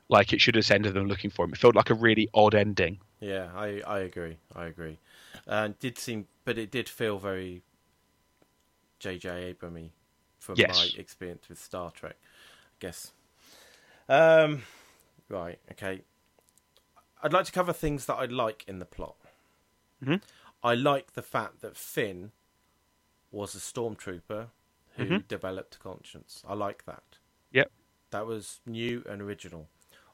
like 0.09 0.33
it 0.33 0.41
should 0.41 0.55
have 0.55 0.71
ended 0.71 0.95
them 0.95 1.07
looking 1.07 1.31
for 1.31 1.45
him. 1.45 1.53
It 1.53 1.59
felt 1.59 1.75
like 1.75 1.91
a 1.91 1.95
really 1.95 2.29
odd 2.35 2.55
ending. 2.55 2.99
Yeah, 3.21 3.49
I 3.55 3.83
I 3.87 4.01
agree. 4.01 4.37
I 4.55 4.67
agree. 4.67 4.99
And 5.47 5.79
did 5.79 5.99
seem, 5.99 6.27
but 6.45 6.59
it 6.59 6.71
did 6.71 6.89
feel 6.89 7.19
very 7.19 7.63
J.J. 8.99 9.55
Abramy 9.55 9.91
from 10.39 10.59
Yes. 10.59 10.77
my 10.77 11.01
experience 11.01 11.49
with 11.49 11.59
Star 11.59 11.91
Trek. 11.91 12.17
I 12.23 12.77
guess. 12.81 13.13
Um, 14.09 14.63
right. 15.29 15.59
Okay. 15.73 16.03
I'd 17.25 17.33
like 17.33 17.47
to 17.47 17.53
cover 17.53 17.73
things 17.73 18.05
that 18.07 18.15
I 18.17 18.27
like 18.27 18.65
in 18.69 18.79
the 18.79 18.85
plot. 18.85 19.17
Mhm. 20.03 20.23
I 20.63 20.75
like 20.75 21.15
the 21.15 21.23
fact 21.23 21.63
that 21.63 21.77
Finn 21.77 22.33
was 23.31 23.55
a 23.55 23.59
stormtrooper 23.59 24.51
who 24.97 25.05
Mhm. 25.07 25.27
developed 25.27 25.77
a 25.77 25.79
conscience. 25.79 26.45
I 26.47 26.53
like 26.55 26.85
that. 26.85 27.19
Yep. 27.51 27.73
That 28.11 28.27
was 28.27 28.61
new 28.67 29.03
and 29.09 29.23
original. 29.23 29.69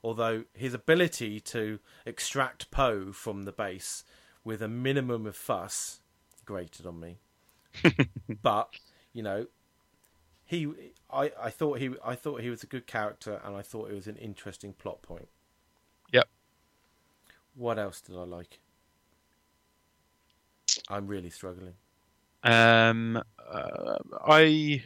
Although 0.05 0.44
his 0.55 0.73
ability 0.73 1.40
to 1.40 1.81
extract 2.07 2.70
Poe 2.70 3.12
from 3.12 3.42
the 3.42 3.53
base 3.53 4.05
with 4.44 4.62
a 4.62 4.68
minimum 4.68 5.27
of 5.27 5.37
fuss 5.37 6.01
grated 6.44 6.87
on 6.87 7.01
me. 7.01 7.18
but 8.42 8.79
you 9.12 9.23
know, 9.25 9.49
he, 10.44 10.92
I, 11.11 11.33
I 11.38 11.51
thought 11.51 11.79
he, 11.81 11.94
I 12.05 12.14
thought 12.14 12.40
he 12.40 12.51
was 12.51 12.62
a 12.62 12.66
good 12.66 12.87
character, 12.87 13.40
and 13.44 13.57
I 13.57 13.62
thought 13.62 13.90
it 13.90 13.94
was 13.94 14.07
an 14.07 14.16
interesting 14.16 14.73
plot 14.75 15.03
point. 15.03 15.29
What 17.54 17.78
else 17.78 18.00
did 18.00 18.16
I 18.16 18.22
like? 18.22 18.58
I'm 20.88 21.06
really 21.06 21.30
struggling. 21.30 21.74
Um, 22.42 23.22
uh, 23.50 23.98
I 24.26 24.82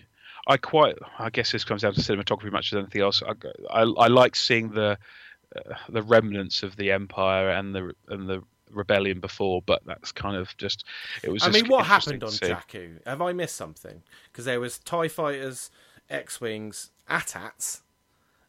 I 0.46 0.56
quite 0.56 0.96
I 1.18 1.30
guess 1.30 1.52
this 1.52 1.64
comes 1.64 1.82
down 1.82 1.94
to 1.94 2.00
cinematography 2.00 2.50
much 2.50 2.72
as 2.72 2.78
anything 2.78 3.02
else. 3.02 3.22
I 3.22 3.34
I, 3.70 3.82
I 3.82 4.06
like 4.08 4.34
seeing 4.34 4.70
the 4.70 4.98
uh, 5.54 5.74
the 5.88 6.02
remnants 6.02 6.62
of 6.62 6.76
the 6.76 6.90
empire 6.90 7.50
and 7.50 7.74
the 7.74 7.92
and 8.08 8.28
the 8.28 8.42
rebellion 8.70 9.20
before, 9.20 9.62
but 9.62 9.82
that's 9.86 10.12
kind 10.12 10.36
of 10.36 10.56
just 10.56 10.84
it 11.22 11.30
was. 11.30 11.42
I 11.44 11.50
mean, 11.50 11.68
what 11.68 11.86
happened 11.86 12.24
on. 12.24 12.30
Jakku? 12.30 13.06
Have 13.06 13.22
I 13.22 13.32
missed 13.32 13.56
something? 13.56 14.02
Because 14.30 14.44
there 14.44 14.60
was 14.60 14.78
Tie 14.78 15.08
fighters, 15.08 15.70
X 16.10 16.40
wings, 16.40 16.90
ATATs, 17.08 17.82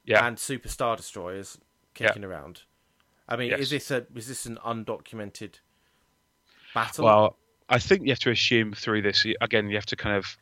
Yeah, 0.05 0.25
and 0.25 0.39
Super 0.39 0.69
Star 0.69 0.95
Destroyers 0.95 1.59
kicking 1.93 2.23
around. 2.23 2.63
I 3.27 3.35
mean, 3.35 3.53
is 3.53 3.69
this 3.69 3.91
a 3.91 4.05
is 4.15 4.27
this 4.27 4.45
an 4.45 4.57
undocumented 4.65 5.55
battle? 6.73 7.05
well, 7.05 7.37
I 7.69 7.79
think 7.79 8.03
you 8.03 8.09
have 8.09 8.19
to 8.19 8.31
assume 8.31 8.73
through 8.73 9.01
this 9.01 9.25
again. 9.41 9.69
You 9.69 9.75
have 9.75 9.85
to 9.87 9.95
kind 9.95 10.17
of 10.17 10.37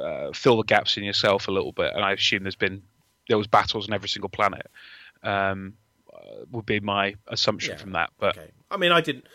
uh, 0.00 0.32
fill 0.32 0.56
the 0.56 0.64
gaps 0.64 0.96
in 0.96 1.04
yourself 1.04 1.48
a 1.48 1.52
little 1.52 1.72
bit, 1.72 1.92
and 1.94 2.04
I 2.04 2.12
assume 2.12 2.42
there's 2.42 2.56
been 2.56 2.82
there 3.28 3.38
was 3.38 3.46
battles 3.46 3.88
on 3.88 3.94
every 3.94 4.08
single 4.08 4.28
planet. 4.30 4.66
Um, 5.22 5.74
uh, 6.12 6.44
would 6.50 6.66
be 6.66 6.80
my 6.80 7.14
assumption 7.28 7.72
Yeah. 7.72 7.78
from 7.78 7.92
that, 7.92 8.10
but 8.18 8.36
okay. 8.36 8.50
I 8.70 8.76
mean, 8.76 8.92
I 8.92 9.00
didn't. 9.00 9.26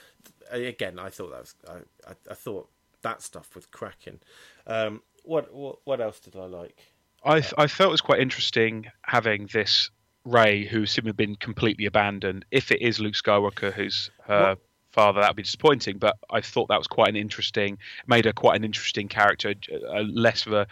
Again, 0.51 0.99
I 0.99 1.09
thought 1.09 1.31
that 1.31 1.39
was. 1.39 1.55
I, 1.67 2.09
I, 2.09 2.13
I 2.31 2.33
thought 2.33 2.69
that 3.01 3.21
stuff 3.21 3.55
was 3.55 3.65
cracking. 3.65 4.19
Um, 4.67 5.01
what 5.23 5.53
what 5.53 5.79
what 5.85 6.01
else 6.01 6.19
did 6.19 6.35
I 6.35 6.45
like? 6.45 6.79
I 7.23 7.37
I 7.57 7.67
felt 7.67 7.89
it 7.89 7.91
was 7.91 8.01
quite 8.01 8.19
interesting 8.19 8.87
having 9.03 9.47
this 9.51 9.89
Rey 10.25 10.65
who 10.65 10.85
seemed 10.85 11.05
to 11.05 11.09
have 11.09 11.17
been 11.17 11.35
completely 11.35 11.85
abandoned. 11.85 12.45
If 12.51 12.71
it 12.71 12.81
is 12.81 12.99
Luke 12.99 13.13
Skywalker 13.13 13.73
who's 13.73 14.11
her 14.25 14.49
What- 14.49 14.59
father, 14.91 15.21
that 15.21 15.29
would 15.29 15.35
be 15.37 15.43
disappointing. 15.43 15.97
But 15.97 16.17
I 16.29 16.41
thought 16.41 16.67
that 16.69 16.77
was 16.77 16.87
quite 16.87 17.09
an 17.09 17.15
interesting, 17.15 17.77
made 18.07 18.25
her 18.25 18.33
quite 18.33 18.55
an 18.55 18.63
interesting 18.63 19.07
character, 19.07 19.53
uh, 19.71 20.01
less 20.01 20.45
of 20.45 20.53
a 20.53 20.67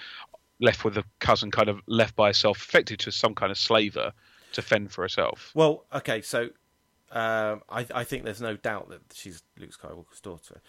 left 0.59 0.83
with 0.83 0.97
a 0.97 1.03
cousin, 1.19 1.51
kind 1.51 1.69
of 1.69 1.79
left 1.85 2.15
by 2.15 2.27
herself, 2.27 2.57
affected 2.57 2.99
to 2.99 3.11
some 3.11 3.35
kind 3.35 3.51
of 3.51 3.57
slaver 3.57 4.11
to 4.53 4.61
fend 4.61 4.91
for 4.91 5.03
herself. 5.03 5.51
Well, 5.53 5.85
okay, 5.93 6.21
so 6.21 6.49
um, 7.11 7.61
I, 7.69 7.85
I 7.93 8.03
think 8.03 8.23
there's 8.23 8.41
no 8.41 8.57
doubt 8.57 8.89
that 8.89 9.01
she's 9.13 9.43
Luke 9.57 9.71
Skywalker's 9.71 10.19
daughter, 10.21 10.61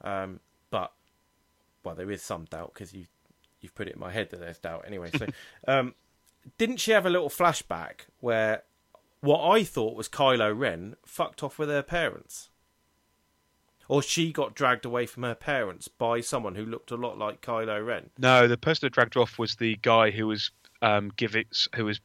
um, 0.00 0.40
but 0.70 0.92
well, 1.84 1.94
there 1.94 2.10
is 2.10 2.22
some 2.22 2.46
doubt 2.46 2.72
because 2.74 2.92
you 2.92 3.06
you've 3.60 3.74
put 3.74 3.88
it 3.88 3.94
in 3.94 4.00
my 4.00 4.10
head 4.10 4.30
that 4.30 4.40
there's 4.40 4.58
doubt 4.58 4.84
anyway. 4.86 5.10
So, 5.16 5.26
um, 5.68 5.94
didn't 6.58 6.78
she 6.78 6.92
have 6.92 7.06
a 7.06 7.10
little 7.10 7.28
flashback 7.28 8.06
where 8.20 8.62
what 9.20 9.42
I 9.48 9.64
thought 9.64 9.96
was 9.96 10.08
Kylo 10.08 10.56
Ren 10.56 10.96
fucked 11.04 11.42
off 11.42 11.58
with 11.58 11.68
her 11.68 11.82
parents? 11.82 12.50
Or 13.88 14.02
she 14.02 14.32
got 14.32 14.54
dragged 14.54 14.84
away 14.84 15.06
from 15.06 15.24
her 15.24 15.34
parents 15.34 15.88
by 15.88 16.20
someone 16.20 16.54
who 16.54 16.64
looked 16.64 16.90
a 16.90 16.96
lot 16.96 17.18
like 17.18 17.42
Kylo 17.42 17.84
Ren. 17.84 18.10
No, 18.18 18.48
the 18.48 18.56
person 18.56 18.86
that 18.86 18.94
dragged 18.94 19.14
her 19.14 19.20
off 19.20 19.38
was 19.38 19.56
the 19.56 19.76
guy 19.82 20.10
who 20.10 20.26
was 20.26 20.50
um, 20.80 21.12
giving, 21.16 21.44
who 21.74 21.86
was 21.86 22.00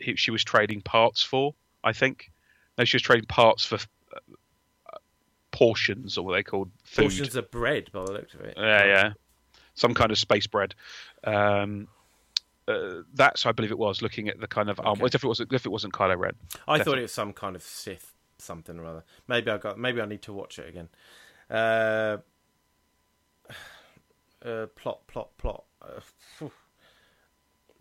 he, 0.00 0.16
she 0.16 0.30
was 0.30 0.42
trading 0.42 0.80
parts 0.80 1.22
for. 1.22 1.54
I 1.84 1.92
think. 1.92 2.30
No, 2.76 2.84
she 2.84 2.96
was 2.96 3.02
trading 3.02 3.26
parts 3.26 3.64
for 3.64 3.76
uh, 3.76 4.98
portions, 5.50 6.16
or 6.16 6.24
what 6.24 6.34
they 6.34 6.42
called 6.42 6.70
food. 6.84 7.02
Portions 7.02 7.36
of 7.36 7.50
bread, 7.50 7.90
by 7.92 8.04
the 8.04 8.12
look 8.12 8.32
of 8.34 8.40
it. 8.40 8.54
Yeah, 8.56 8.84
yeah, 8.84 9.12
some 9.74 9.94
kind 9.94 10.10
of 10.10 10.18
space 10.18 10.46
bread. 10.46 10.74
Um, 11.24 11.88
uh, 12.68 13.02
that's 13.14 13.46
I 13.46 13.52
believe 13.52 13.70
it 13.70 13.78
was. 13.78 14.02
Looking 14.02 14.28
at 14.28 14.38
the 14.40 14.46
kind 14.46 14.68
of 14.70 14.78
um, 14.80 14.86
Okay. 14.86 15.00
well, 15.00 15.06
if 15.12 15.24
it 15.24 15.26
wasn't 15.26 15.52
if 15.52 15.66
it 15.66 15.70
wasn't 15.70 15.92
Kylo 15.94 16.18
Ren. 16.18 16.34
I 16.66 16.82
thought 16.82 16.98
it 16.98 17.02
was 17.02 17.12
some 17.12 17.32
kind 17.32 17.56
of 17.56 17.62
Sith 17.62 18.14
something 18.38 18.78
or 18.78 18.84
other. 18.86 19.04
Maybe 19.26 19.50
I 19.50 19.58
got. 19.58 19.78
Maybe 19.78 20.00
I 20.00 20.06
need 20.06 20.22
to 20.22 20.32
watch 20.32 20.58
it 20.58 20.68
again. 20.68 20.88
Uh, 21.50 22.18
uh, 24.44 24.66
plot, 24.76 25.06
plot, 25.06 25.30
plot. 25.38 25.64
Uh, 25.82 26.00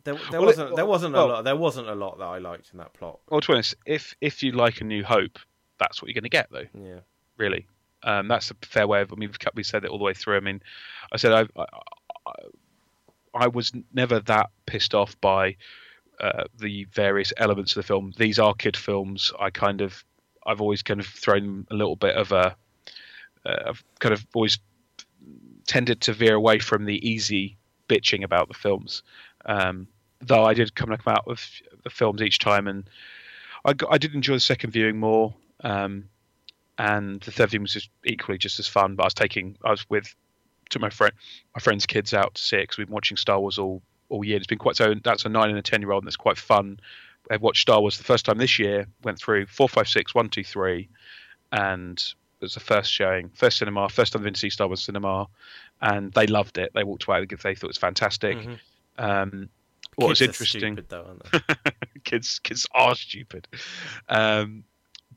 there, 0.04 0.16
there 0.16 0.40
Well, 0.40 0.46
wasn't. 0.46 0.76
there 0.76 0.86
wasn't 0.86 1.14
well- 1.14 1.26
a 1.26 1.28
lot. 1.34 1.44
There 1.44 1.56
wasn't 1.56 1.90
a 1.90 1.96
lot 1.96 2.18
that 2.20 2.26
I 2.26 2.38
liked 2.40 2.70
in 2.74 2.80
that 2.80 2.94
plot. 2.94 3.20
Well, 3.30 3.42
to 3.42 3.48
be 3.48 3.54
honest, 3.54 3.76
if 3.86 4.16
if 4.22 4.44
you 4.44 4.52
like 4.54 4.82
A 4.82 4.84
New 4.84 5.04
Hope, 5.04 5.40
that's 5.80 6.02
what 6.02 6.08
you're 6.10 6.14
going 6.20 6.24
to 6.24 6.30
get, 6.30 6.48
though. 6.52 6.66
Yeah. 6.74 7.00
Really, 7.38 7.68
um, 8.04 8.28
that's 8.28 8.50
a 8.52 8.56
fair 8.64 8.88
way 8.88 9.02
of. 9.02 9.12
I 9.14 9.16
mean, 9.16 9.30
we've, 9.30 9.38
we 9.54 9.64
said 9.64 9.84
it 9.84 9.92
all 9.92 9.98
the 10.00 10.04
way 10.04 10.14
through. 10.14 10.38
I 10.38 10.40
mean, 10.40 10.62
I 11.12 11.18
said 11.18 11.32
I 11.34 11.42
I, 11.60 11.66
I, 12.26 12.32
I 13.38 13.48
was 13.48 13.72
never 13.94 14.20
that 14.22 14.50
pissed 14.66 14.94
off 14.96 15.20
by 15.22 15.56
uh, 16.20 16.44
the 16.58 16.86
various 16.86 17.32
elements 17.38 17.76
of 17.76 17.84
the 17.84 17.88
film. 17.88 18.14
These 18.18 18.40
are 18.40 18.54
kid 18.54 18.76
films. 18.76 19.32
I 19.40 19.50
kind 19.50 19.82
of 19.82 20.04
I've 20.46 20.62
always 20.62 20.82
kind 20.82 21.00
of 21.00 21.06
thrown 21.06 21.68
a 21.70 21.76
little 21.76 21.96
bit 21.96 22.16
of 22.16 22.32
a 22.32 22.56
uh, 23.46 23.64
I've 23.68 23.84
kind 24.00 24.14
of 24.14 24.26
always 24.34 24.60
tended 25.68 26.02
to 26.02 26.14
veer 26.14 26.36
away 26.36 26.60
from 26.60 26.86
the 26.86 27.08
easy 27.08 27.58
bitching 27.88 28.24
about 28.24 28.48
the 28.48 28.54
films. 28.54 29.04
Um, 29.46 29.88
though 30.22 30.44
I 30.44 30.54
did 30.54 30.76
come 30.76 30.96
out 31.08 31.28
with 31.28 31.46
the 31.84 31.90
films 31.90 32.22
each 32.22 32.40
time, 32.40 32.68
and 32.68 32.90
I, 33.64 33.74
got, 33.74 33.94
I 33.94 33.98
did 33.98 34.16
enjoy 34.16 34.34
the 34.34 34.40
second 34.40 34.72
viewing 34.72 34.98
more. 34.98 35.34
Um, 35.64 36.10
and 36.78 37.22
the 37.22 37.32
third 37.32 37.50
viewing 37.50 37.64
was 37.64 37.74
just 37.74 37.90
equally 38.06 38.38
just 38.38 38.60
as 38.60 38.68
fun. 38.68 38.96
But 38.96 39.04
I 39.04 39.08
was 39.08 39.14
taking 39.14 39.58
I 39.64 39.72
was 39.72 39.90
with 39.90 40.16
took 40.70 40.82
my 40.82 40.90
friend 40.90 41.14
my 41.56 41.60
friend's 41.60 41.86
kids 41.86 42.14
out 42.14 42.36
to 42.36 42.42
see 42.42 42.58
it 42.58 42.68
'cause 42.68 42.78
we've 42.78 42.88
been 42.88 42.94
watching 42.94 43.18
Star 43.18 43.40
Wars 43.40 43.58
all 43.58 43.82
all 44.10 44.24
year. 44.24 44.38
It's 44.38 44.48
been 44.48 44.58
quite 44.58 44.76
so 44.78 44.94
that's 45.04 45.26
a 45.26 45.30
nine 45.30 45.50
and 45.50 45.58
a 45.60 45.62
ten 45.62 45.82
year 45.82 45.92
old, 45.92 46.04
and 46.04 46.08
it's 46.08 46.16
quite 46.16 46.38
fun. 46.38 46.80
I've 47.30 47.42
watched 47.42 47.62
Star 47.62 47.82
Wars 47.82 47.98
the 47.98 48.04
first 48.06 48.26
time 48.26 48.38
this 48.38 48.58
year. 48.58 48.88
Went 49.04 49.20
through 49.20 49.48
four, 49.48 49.68
five, 49.68 49.88
six, 49.90 50.16
one, 50.16 50.30
two, 50.30 50.44
three, 50.46 50.88
and 51.52 51.98
it 51.98 52.46
was 52.46 52.54
the 52.54 52.60
first 52.60 52.92
showing, 52.92 53.30
first 53.30 53.58
cinema, 53.58 53.90
first 53.90 54.14
time 54.14 54.22
I've 54.22 54.26
been 54.26 54.34
to 54.36 54.40
see 54.40 54.50
Star 54.50 54.68
Wars 54.68 54.84
cinema, 54.84 55.28
and 55.82 56.14
they 56.14 56.28
loved 56.28 56.58
it. 56.58 56.72
They 56.74 56.84
walked 56.84 57.04
away; 57.06 57.26
they 57.26 57.36
thought 57.36 57.64
it 57.64 57.68
was 57.68 57.78
fantastic. 57.78 58.38
Mhm. 58.38 58.60
Um, 58.98 59.50
what 59.96 60.10
was 60.10 60.20
Kids 60.20 60.30
interesting, 60.40 60.76
stupid, 60.76 60.90
though, 60.90 61.20
kids 62.04 62.40
kids 62.40 62.68
are 62.74 62.96
stupid, 62.96 63.48
um, 64.08 64.64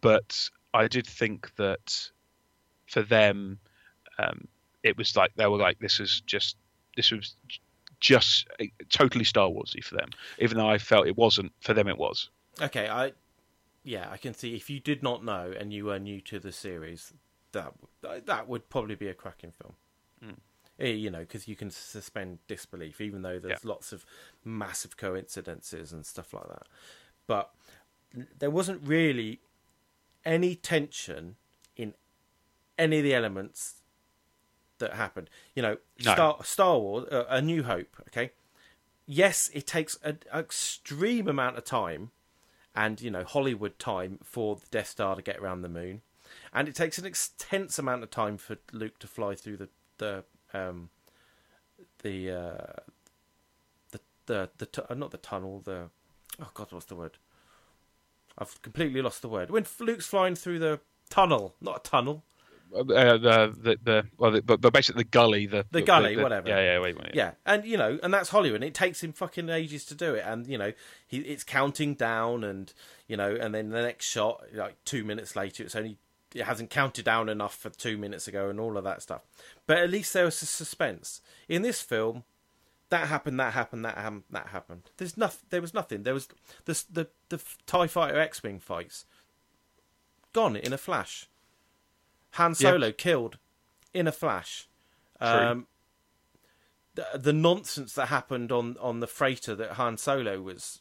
but 0.00 0.48
I 0.72 0.88
did 0.88 1.06
think 1.06 1.54
that 1.56 2.10
for 2.86 3.02
them, 3.02 3.58
um, 4.18 4.48
it 4.83 4.96
was 4.96 5.16
like 5.16 5.33
they 5.37 5.46
were 5.46 5.58
like 5.58 5.78
this 5.78 6.00
is 6.00 6.22
just 6.26 6.56
this 6.96 7.10
was 7.10 7.35
just 8.00 8.48
uh, 8.60 8.64
totally 8.88 9.24
Star 9.24 9.48
Warsy 9.48 9.85
for 9.85 9.96
them, 9.96 10.10
even 10.38 10.56
though 10.56 10.68
I 10.68 10.78
felt 10.78 11.06
it 11.06 11.16
wasn't 11.16 11.52
for 11.60 11.74
them. 11.74 11.88
It 11.88 11.98
was. 11.98 12.31
okay, 12.60 12.88
I. 12.88 13.12
Yeah, 13.83 14.08
I 14.10 14.18
can 14.18 14.35
see 14.35 14.54
if 14.54 14.68
you 14.68 14.78
did 14.78 15.02
not 15.02 15.24
know 15.24 15.54
and 15.58 15.72
you 15.72 15.87
were 15.87 15.98
new 15.98 16.20
to 16.22 16.38
the 16.38 16.52
series, 16.52 17.14
that 17.52 17.72
that 18.02 18.46
would 18.48 18.68
probably 18.68 18.94
be 18.94 19.08
a 19.08 19.14
cracking 19.14 19.52
film. 19.52 19.74
Mm. 20.22 20.37
Eh, 20.78 20.92
You 20.92 21.10
know, 21.10 21.20
because 21.20 21.48
you 21.48 21.56
can 21.56 21.70
suspend 21.70 22.38
disbelief, 22.46 23.00
even 23.00 23.22
though 23.22 23.38
there's 23.38 23.64
lots 23.64 23.92
of 23.92 24.04
massive 24.44 24.98
coincidences 24.98 25.92
and 25.92 26.04
stuff 26.04 26.35
like 26.35 26.48
that. 26.48 26.66
But 27.26 27.50
there 28.38 28.50
wasn't 28.50 28.87
really 28.87 29.40
any 30.24 30.54
tension 30.54 31.37
in 31.76 31.94
any 32.78 32.98
of 32.98 33.04
the 33.04 33.14
elements 33.14 33.79
that 34.81 34.94
happened. 34.94 35.31
You 35.54 35.62
know, 35.62 35.76
No. 36.04 36.12
Star 36.12 36.44
Star 36.44 36.78
Wars, 36.78 37.08
uh, 37.10 37.24
A 37.28 37.40
New 37.40 37.62
Hope. 37.62 37.96
Okay, 38.08 38.33
yes, 39.06 39.50
it 39.54 39.66
takes 39.66 39.96
an 40.02 40.18
extreme 40.35 41.28
amount 41.28 41.56
of 41.56 41.64
time, 41.64 42.10
and 42.74 43.00
you 43.00 43.10
know 43.10 43.24
Hollywood 43.24 43.78
time 43.78 44.18
for 44.24 44.56
the 44.56 44.66
Death 44.70 44.88
Star 44.88 45.14
to 45.16 45.22
get 45.22 45.38
around 45.38 45.62
the 45.62 45.68
moon, 45.68 46.02
and 46.52 46.68
it 46.68 46.74
takes 46.74 46.98
an 46.98 47.06
intense 47.06 47.78
amount 47.78 48.02
of 48.02 48.10
time 48.10 48.37
for 48.37 48.56
Luke 48.72 48.98
to 48.98 49.06
fly 49.06 49.35
through 49.35 49.56
the 49.58 49.68
the 49.98 50.24
um, 50.52 50.90
the 52.02 52.31
uh, 52.31 52.81
the 53.92 54.00
the 54.26 54.50
the 54.58 54.66
tu- 54.66 54.85
uh, 54.90 54.94
not 54.94 55.10
the 55.12 55.18
tunnel 55.18 55.60
the 55.64 55.90
oh 56.40 56.50
god 56.54 56.68
what's 56.72 56.87
the 56.87 56.96
word 56.96 57.18
I've 58.38 58.60
completely 58.62 59.02
lost 59.02 59.20
the 59.20 59.28
word. 59.28 59.50
When 59.50 59.66
Luke's 59.81 60.06
flying 60.06 60.35
through 60.35 60.60
the 60.60 60.81
tunnel, 61.10 61.54
not 61.60 61.76
a 61.85 61.90
tunnel. 61.90 62.24
Uh, 62.75 62.83
the 62.85 63.54
the 63.56 63.79
the 63.83 64.06
well, 64.16 64.31
the, 64.31 64.42
but, 64.42 64.60
but 64.60 64.73
basically 64.73 65.02
the 65.02 65.08
gully, 65.08 65.46
the 65.46 65.66
The 65.71 65.83
gully, 65.83 66.16
whatever. 66.16 66.48
Yeah, 66.48 66.60
yeah, 66.60 66.81
wait, 66.81 66.96
wait. 66.96 67.14
Yeah, 67.14 67.33
and 67.44 67.64
you 67.64 67.77
know, 67.77 67.98
and 68.02 68.14
that's 68.14 68.29
Hollywood. 68.29 68.62
It 68.62 68.75
takes 68.75 69.02
him 69.02 69.12
fucking 69.12 69.48
ages 69.48 69.85
to 69.87 69.94
do 69.94 70.14
it, 70.14 70.25
and 70.27 70.46
you 70.46 70.56
know, 70.56 70.73
he 71.06 71.18
it's 71.18 71.42
counting 71.42 71.94
down, 71.94 72.44
and 72.44 72.73
you 73.08 73.16
know, 73.16 73.35
and 73.35 73.54
then 73.54 73.71
the 73.71 73.83
next 73.83 74.06
shot, 74.06 74.44
like 74.54 74.77
two 74.85 75.04
minutes 75.04 75.35
later, 75.35 75.64
it's 75.64 75.75
only 75.75 75.98
it 76.35 76.42
hasn't 76.42 76.71
counted 76.71 77.04
down 77.04 77.29
enough 77.29 77.56
for 77.56 77.71
two 77.71 77.98
minutes 77.98 78.29
ago, 78.29 78.48
and 78.48 78.60
all 78.60 78.77
of 78.77 78.85
that 78.85 79.02
stuff. 79.02 79.23
But 79.66 79.79
at 79.79 79.90
least 79.90 80.12
there 80.12 80.25
was 80.25 80.40
a 80.42 80.46
suspense 80.46 81.21
in 81.48 81.62
this 81.62 81.83
film. 81.83 82.25
That 82.90 83.08
happened. 83.08 83.38
That 83.38 83.52
happened. 83.52 83.85
That 83.85 83.96
happened. 83.96 84.25
That 84.31 84.48
happened. 84.48 84.90
There's 84.96 85.16
nothing. 85.16 85.46
There 85.50 85.60
was 85.60 85.75
nothing. 85.75 86.02
There 86.04 86.14
was 86.14 86.29
the 86.64 86.83
the 86.90 87.08
the 87.29 87.42
Tie 87.66 87.87
Fighter 87.87 88.18
X 88.18 88.42
Wing 88.42 88.60
fights 88.60 89.06
gone 90.33 90.56
in 90.56 90.73
a 90.73 90.79
flash. 90.79 91.29
Han 92.33 92.54
Solo 92.54 92.87
Yeah. 92.88 92.92
killed 92.92 93.38
in 93.92 94.06
a 94.06 94.12
flash. 94.12 94.68
Um, 95.20 95.66
the, 96.94 97.06
the 97.14 97.33
nonsense 97.33 97.94
that 97.94 98.06
happened 98.06 98.50
on, 98.52 98.76
on 98.81 99.00
the 99.00 99.06
freighter 99.06 99.54
that 99.54 99.72
Han 99.72 99.96
Solo 99.98 100.40
was 100.40 100.81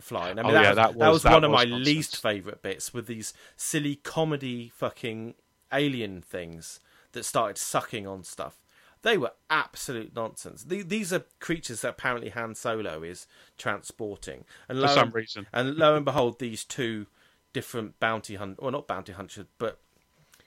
flying. 0.00 0.38
I 0.38 0.42
mean, 0.42 0.50
Oh, 0.50 0.54
that, 0.54 0.62
yeah, 0.62 0.68
was, 0.70 0.76
that 0.76 0.88
that 0.92 0.96
was- 0.98 1.12
was 1.14 1.22
that 1.24 1.32
one 1.32 1.44
of 1.44 1.50
my 1.50 1.64
nonsense. 1.64 1.86
least 1.86 2.22
favourite 2.22 2.62
bits 2.62 2.92
with 2.92 3.06
these 3.06 3.32
silly 3.56 3.96
comedy 3.96 4.68
fucking 4.68 5.34
alien 5.72 6.22
things 6.22 6.80
that 7.12 7.24
started 7.24 7.58
sucking 7.58 8.06
on 8.06 8.22
stuff. 8.24 8.60
They 9.02 9.18
were 9.18 9.32
absolute 9.50 10.14
nonsense. 10.14 10.64
The- 10.64 10.82
These 10.82 11.12
are 11.12 11.24
creatures 11.38 11.82
that 11.82 11.90
apparently 11.90 12.30
Han 12.30 12.54
Solo 12.54 13.02
is 13.02 13.26
transporting, 13.58 14.44
and 14.68 14.78
For 14.78 14.86
lo 14.86 14.94
some 14.94 15.04
and- 15.08 15.14
reason. 15.14 15.46
and 15.52 15.76
lo 15.76 15.94
and 15.96 16.04
behold, 16.04 16.38
these 16.38 16.64
two 16.64 17.06
different 17.52 18.00
bounty 18.00 18.34
hunt, 18.36 18.60
well, 18.60 18.72
not 18.72 18.88
bounty 18.88 19.12
hunters, 19.12 19.46
but 19.58 19.80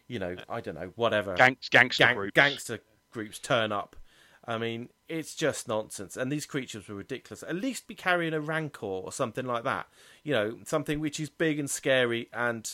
you 0.08 0.20
know, 0.20 0.36
I 0.50 0.62
don't 0.62 0.76
know, 0.76 0.92
whatever 0.96 1.34
Gangs, 1.36 1.70
gangster 1.70 2.06
gang- 2.06 2.16
groups. 2.16 2.34
gangster 2.36 2.80
groups 3.12 3.40
turn 3.40 3.72
up. 3.72 3.96
I 4.50 4.58
mean, 4.58 4.90
it's 5.10 5.36
just 5.36 5.68
nonsense. 5.68 6.16
And 6.16 6.32
these 6.32 6.46
creatures 6.46 6.88
were 6.88 6.96
ridiculous. 6.96 7.44
At 7.44 7.56
least 7.56 7.86
be 7.88 7.96
carrying 7.96 8.34
a 8.34 8.40
rancor 8.40 8.86
or 8.86 9.12
something 9.12 9.46
like 9.46 9.66
that. 9.66 9.88
You 10.24 10.34
know, 10.34 10.58
something 10.66 11.00
which 11.02 11.20
is 11.20 11.30
big 11.30 11.60
and 11.60 11.70
scary 11.70 12.30
and 12.32 12.70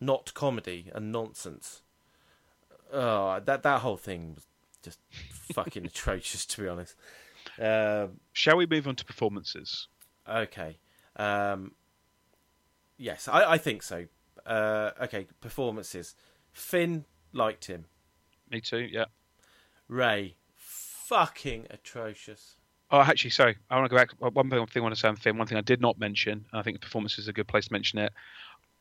not 0.00 0.32
comedy 0.34 0.90
and 0.94 1.10
nonsense. 1.10 1.82
Oh, 2.92 3.40
that 3.44 3.62
that 3.64 3.80
whole 3.80 3.96
thing 3.96 4.34
was 4.36 4.46
just 4.82 5.00
fucking 5.52 5.84
atrocious, 5.86 6.46
to 6.46 6.62
be 6.62 6.68
honest. 6.68 6.94
Um, 7.60 8.20
Shall 8.32 8.56
we 8.56 8.66
move 8.66 8.86
on 8.86 8.94
to 8.96 9.04
performances? 9.04 9.88
Okay. 10.28 10.78
Um, 11.16 11.72
yes, 12.96 13.26
I, 13.26 13.52
I 13.52 13.58
think 13.58 13.82
so. 13.82 14.06
Uh, 14.46 14.90
okay, 15.02 15.26
performances. 15.40 16.14
Finn 16.52 17.04
liked 17.32 17.66
him. 17.66 17.86
Me 18.50 18.60
too. 18.60 18.88
Yeah. 18.90 19.06
Rey, 19.88 20.34
fucking 20.56 21.66
atrocious. 21.70 22.56
Oh, 22.92 23.00
actually, 23.00 23.30
sorry. 23.30 23.56
I 23.70 23.76
want 23.76 23.86
to 23.86 23.88
go 23.88 23.96
back. 23.96 24.10
One 24.34 24.50
thing 24.50 24.80
I 24.80 24.82
want 24.82 24.94
to 24.94 25.00
say 25.00 25.08
on 25.08 25.16
Finn. 25.16 25.38
One 25.38 25.46
thing 25.46 25.58
I 25.58 25.62
did 25.62 25.80
not 25.80 25.98
mention. 25.98 26.44
and 26.50 26.60
I 26.60 26.62
think 26.62 26.76
the 26.76 26.84
performance 26.84 27.18
is 27.18 27.28
a 27.28 27.32
good 27.32 27.46
place 27.46 27.66
to 27.66 27.72
mention 27.72 27.98
it. 28.00 28.12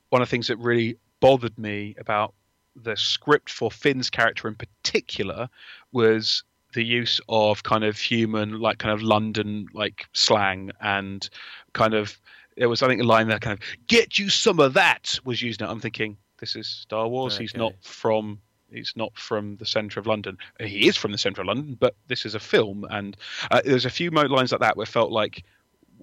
One 0.10 0.22
of 0.22 0.28
the 0.28 0.32
things 0.32 0.48
that 0.48 0.58
really 0.58 0.98
bothered 1.20 1.58
me 1.60 1.96
about 2.00 2.34
the 2.76 2.96
script 2.96 3.50
for 3.52 3.70
Finn's 3.70 4.10
character 4.10 4.48
in 4.48 4.56
particular 4.56 5.50
was 5.92 6.44
the 6.74 6.84
use 6.84 7.20
of 7.30 7.64
kind 7.64 7.84
of 7.84 7.98
human, 8.00 8.60
like 8.60 8.80
kind 8.80 8.94
of 8.94 9.02
London 9.02 9.68
like 9.74 10.06
slang 10.14 10.72
and 10.82 11.30
kind 11.74 11.94
of 11.94 12.20
there 12.60 12.70
was 12.70 12.84
I 12.84 12.88
think 12.88 13.02
a 13.02 13.06
line 13.06 13.28
there 13.28 13.40
kind 13.40 13.58
of 13.58 13.66
"get 13.88 14.20
you 14.20 14.30
some 14.30 14.60
of 14.60 14.74
that" 14.76 15.18
was 15.24 15.42
used. 15.42 15.62
Now 15.62 15.72
I'm 15.72 15.80
thinking 15.80 16.18
this 16.40 16.56
is 16.56 16.68
Star 16.68 17.08
Wars. 17.08 17.38
He's 17.38 17.56
not 17.56 17.74
from 17.82 18.40
he's 18.72 18.94
not 18.96 19.18
from 19.18 19.56
the 19.58 19.66
centre 19.66 20.00
of 20.00 20.06
London. 20.06 20.38
He 20.60 20.88
is 20.88 20.96
from 20.96 21.12
the 21.12 21.18
centre 21.18 21.42
of 21.42 21.48
London, 21.48 21.76
but 21.80 21.96
this 22.08 22.26
is 22.26 22.36
a 22.36 22.40
film, 22.40 22.86
and 22.90 23.18
uh, 23.50 23.62
there's 23.66 23.86
a 23.86 23.90
few 23.90 24.12
lines 24.12 24.52
like 24.52 24.62
that 24.62 24.78
where 24.78 24.84
it 24.84 24.90
felt 24.90 25.12
like 25.12 25.44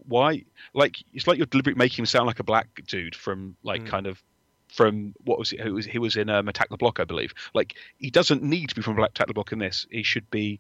why 0.09 0.45
like 0.75 0.97
it's 1.13 1.27
like 1.27 1.37
you're 1.39 1.47
deliberately 1.47 1.79
making 1.79 2.03
him 2.03 2.07
sound 2.07 2.27
like 2.27 2.41
a 2.41 2.45
black 2.45 2.69
dude 2.87 3.15
from 3.15 3.57
like 3.63 3.83
Mm. 3.83 3.87
kind 3.87 4.07
of 4.07 4.23
from 4.69 5.15
what 5.25 5.39
was 5.39 5.53
it? 5.53 5.61
Who 5.61 5.75
was 5.75 5.87
he 5.87 5.99
was 5.99 6.17
in 6.17 6.29
um, 6.29 6.49
Attack 6.49 6.71
the 6.71 6.77
Block, 6.77 7.01
I 7.01 7.05
believe. 7.05 7.33
Like 7.55 7.75
he 7.99 8.11
doesn't 8.11 8.43
need 8.43 8.69
to 8.71 8.75
be 8.75 8.83
from 8.83 8.97
Black 8.97 9.11
Attack 9.11 9.29
the 9.29 9.35
Block 9.35 9.53
in 9.53 9.59
this. 9.59 9.87
He 9.91 10.03
should 10.03 10.29
be. 10.31 10.59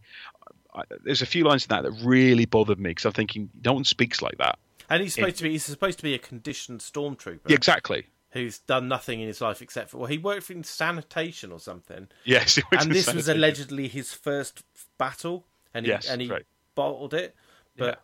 I, 0.74 0.82
there's 1.04 1.22
a 1.22 1.26
few 1.26 1.44
lines 1.44 1.64
in 1.64 1.68
that 1.70 1.82
that 1.82 1.92
really 2.04 2.44
bothered 2.44 2.78
me 2.78 2.90
because 2.90 3.04
I'm 3.06 3.12
thinking 3.12 3.50
no 3.64 3.72
one 3.72 3.84
speaks 3.84 4.20
like 4.22 4.38
that. 4.38 4.58
And 4.88 5.02
he's 5.02 5.14
supposed 5.14 5.36
to 5.38 5.42
be 5.44 5.50
he's 5.50 5.64
supposed 5.64 5.98
to 5.98 6.02
be 6.02 6.14
a 6.14 6.18
conditioned 6.18 6.80
stormtrooper 6.80 7.50
exactly. 7.50 8.06
who's 8.30 8.58
done 8.60 8.88
nothing 8.88 9.20
in 9.20 9.26
his 9.26 9.40
life 9.40 9.62
except 9.62 9.90
for 9.90 9.98
well, 9.98 10.06
he 10.06 10.18
worked 10.18 10.50
in 10.50 10.64
sanitation 10.64 11.52
or 11.52 11.60
something. 11.60 12.08
Yes. 12.24 12.58
it 12.58 12.64
and 12.72 12.92
this 12.92 13.12
was 13.12 13.28
allegedly 13.28 13.88
his 13.88 14.12
first 14.12 14.62
battle 14.98 15.44
and 15.74 15.86
he 15.86 15.92
Yes, 15.92 16.08
and 16.08 16.20
he 16.20 16.28
right. 16.28 16.46
bottled 16.74 17.14
it. 17.14 17.34
But 17.76 17.86
Yeah. 17.86 17.94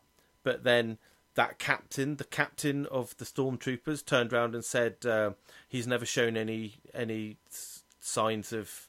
but 0.42 0.64
then 0.64 0.98
that 1.34 1.58
captain, 1.58 2.16
the 2.16 2.24
captain 2.24 2.86
of 2.86 3.16
the 3.16 3.24
stormtroopers, 3.24 4.04
turned 4.04 4.32
around 4.32 4.54
and 4.54 4.64
said 4.64 5.06
uh, 5.06 5.32
he's 5.68 5.86
never 5.86 6.04
shown 6.04 6.36
any 6.36 6.74
any 6.92 7.38
signs 8.00 8.52
of 8.52 8.88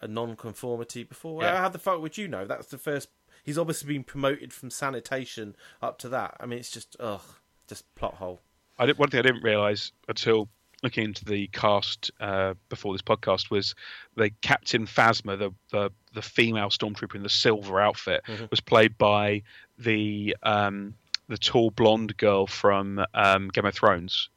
a 0.00 0.08
non-conformity 0.08 1.02
before. 1.02 1.42
Yeah. 1.42 1.58
How 1.58 1.68
the 1.68 1.78
fuck 1.78 2.00
would 2.00 2.16
you 2.16 2.28
know? 2.28 2.46
That's 2.46 2.68
the 2.68 2.78
first. 2.78 3.08
He's 3.44 3.58
obviously 3.58 3.92
been 3.92 4.02
promoted 4.04 4.52
from 4.52 4.70
sanitation 4.70 5.54
up 5.82 5.98
to 5.98 6.08
that. 6.08 6.36
I 6.40 6.46
mean, 6.46 6.58
it's 6.58 6.70
just 6.70 6.96
ugh, 6.98 7.20
just 7.68 7.84
plot 7.94 8.14
hole. 8.14 8.40
I 8.78 8.86
did, 8.86 8.98
one 8.98 9.10
thing 9.10 9.20
I 9.20 9.22
didn't 9.22 9.44
realise 9.44 9.92
until 10.08 10.48
looking 10.82 11.04
into 11.04 11.24
the 11.24 11.46
cast 11.48 12.10
uh, 12.20 12.54
before 12.68 12.92
this 12.92 13.02
podcast 13.02 13.50
was 13.50 13.74
the 14.16 14.30
Captain 14.42 14.86
Phasma, 14.86 15.38
the, 15.38 15.52
the 15.70 15.90
the 16.14 16.22
female 16.22 16.68
stormtrooper 16.70 17.14
in 17.16 17.22
the 17.22 17.28
silver 17.28 17.80
outfit, 17.80 18.22
Mhm. 18.26 18.50
was 18.50 18.60
played 18.60 18.96
by 18.98 19.42
the 19.78 20.36
um, 20.42 20.94
the 21.28 21.38
tall 21.38 21.70
blonde 21.70 22.16
girl 22.16 22.46
from 22.46 23.04
um, 23.14 23.48
Game 23.48 23.64
of 23.66 23.74
Thrones. 23.74 24.28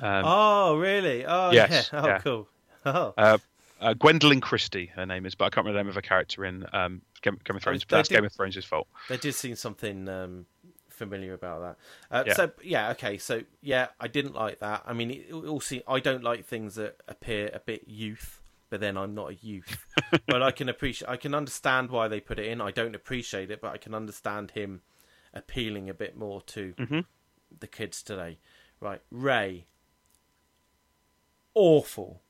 Um, 0.00 0.22
oh, 0.26 0.76
really? 0.76 1.24
Oh, 1.26 1.50
yes, 1.50 1.90
yeah. 1.92 2.00
Oh, 2.02 2.06
yeah. 2.06 2.18
cool. 2.18 2.48
Oh. 2.86 3.12
uh, 3.18 3.38
uh, 3.80 3.94
Gwendoline 3.94 4.42
Christie, 4.42 4.86
her 4.96 5.06
name 5.06 5.26
is, 5.26 5.34
but 5.34 5.46
I 5.46 5.48
can't 5.50 5.64
remember 5.66 5.78
the 5.78 5.84
name 5.84 5.88
of 5.88 5.94
her 5.94 6.02
character 6.02 6.44
in 6.44 6.66
um, 6.72 7.02
Game, 7.22 7.38
Game 7.44 7.56
of 7.56 7.62
Thrones. 7.62 7.80
they 7.82 7.86
But 7.88 7.96
that's 7.98 8.08
did- 8.08 8.16
Game 8.16 8.24
of 8.24 8.32
Thrones' 8.32 8.64
fault. 8.64 8.88
There 9.08 9.18
did 9.18 9.34
seem 9.34 9.54
something 9.56 10.08
um, 10.08 10.46
familiar 10.88 11.34
about 11.34 11.60
that. 11.60 11.76
Uh, 12.16 12.24
Yeah. 12.26 12.34
So 12.34 12.50
yeah, 12.62 12.90
okay. 12.90 13.18
So 13.18 13.42
yeah, 13.62 13.88
I 14.00 14.08
didn't 14.08 14.34
like 14.34 14.58
that. 14.60 14.82
I 14.86 14.92
mean, 14.92 15.10
it, 15.10 15.62
seem, 15.62 15.82
I 15.86 16.00
don't 16.00 16.24
like 16.24 16.44
things 16.44 16.74
that 16.76 16.96
appear 17.06 17.50
a 17.54 17.60
bit 17.60 17.84
youth, 17.86 18.42
but 18.70 18.80
then 18.80 18.96
I'm 18.96 19.14
not 19.14 19.30
a 19.30 19.34
youth. 19.34 19.86
but 20.26 20.42
I 20.42 20.50
can 20.50 20.68
appreciate, 20.68 21.08
I 21.08 21.16
can 21.16 21.34
understand 21.34 21.90
why 21.90 22.08
they 22.08 22.20
put 22.20 22.38
it 22.38 22.46
in. 22.46 22.60
I 22.60 22.70
don't 22.72 22.94
appreciate 22.94 23.50
it, 23.50 23.60
but 23.60 23.72
I 23.72 23.76
can 23.78 23.94
understand 23.94 24.50
him 24.52 24.80
appealing 25.34 25.88
a 25.88 25.94
bit 25.94 26.16
more 26.16 26.40
to 26.42 26.72
Mhm. 26.78 27.04
the 27.60 27.66
kids 27.66 28.02
today. 28.02 28.38
Right, 28.80 29.00
Rey. 29.10 29.66
Awful, 31.54 32.22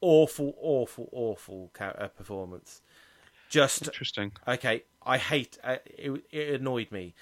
awful, 0.00 0.54
awful, 0.60 1.08
awful 1.12 1.70
uh, 1.80 2.08
performance. 2.08 2.82
Just 3.48 3.86
Interesting. 3.86 4.32
okay 4.46 4.82
i 5.04 5.18
hate 5.18 5.56
uh, 5.62 5.76
it, 5.86 6.24
it 6.30 6.60
annoyed 6.60 6.90
me 6.90 7.14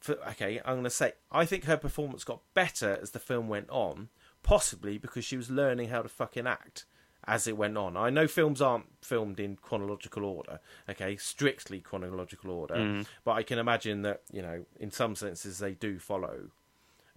For, 0.00 0.16
okay 0.30 0.60
i'm 0.64 0.74
going 0.74 0.84
to 0.84 0.90
say 0.90 1.12
i 1.30 1.44
think 1.44 1.64
her 1.64 1.76
performance 1.76 2.24
got 2.24 2.40
better 2.54 2.98
as 3.00 3.12
the 3.12 3.18
film 3.18 3.48
went 3.48 3.70
on 3.70 4.08
possibly 4.42 4.98
because 4.98 5.24
she 5.24 5.36
was 5.36 5.50
learning 5.50 5.88
how 5.88 6.02
to 6.02 6.08
fucking 6.08 6.46
act 6.46 6.86
as 7.26 7.46
it 7.46 7.56
went 7.56 7.78
on 7.78 7.96
i 7.96 8.10
know 8.10 8.26
films 8.26 8.60
aren't 8.60 8.86
filmed 9.00 9.38
in 9.38 9.56
chronological 9.56 10.24
order 10.24 10.58
okay 10.88 11.16
strictly 11.16 11.80
chronological 11.80 12.50
order 12.50 13.04
but 13.24 13.32
i 13.32 13.42
can 13.42 13.58
imagine 13.58 14.02
that 14.02 14.22
you 14.32 14.42
know 14.42 14.64
in 14.78 14.90
some 14.90 15.14
senses 15.14 15.58
they 15.58 15.72
do 15.72 15.98
follow 15.98 16.48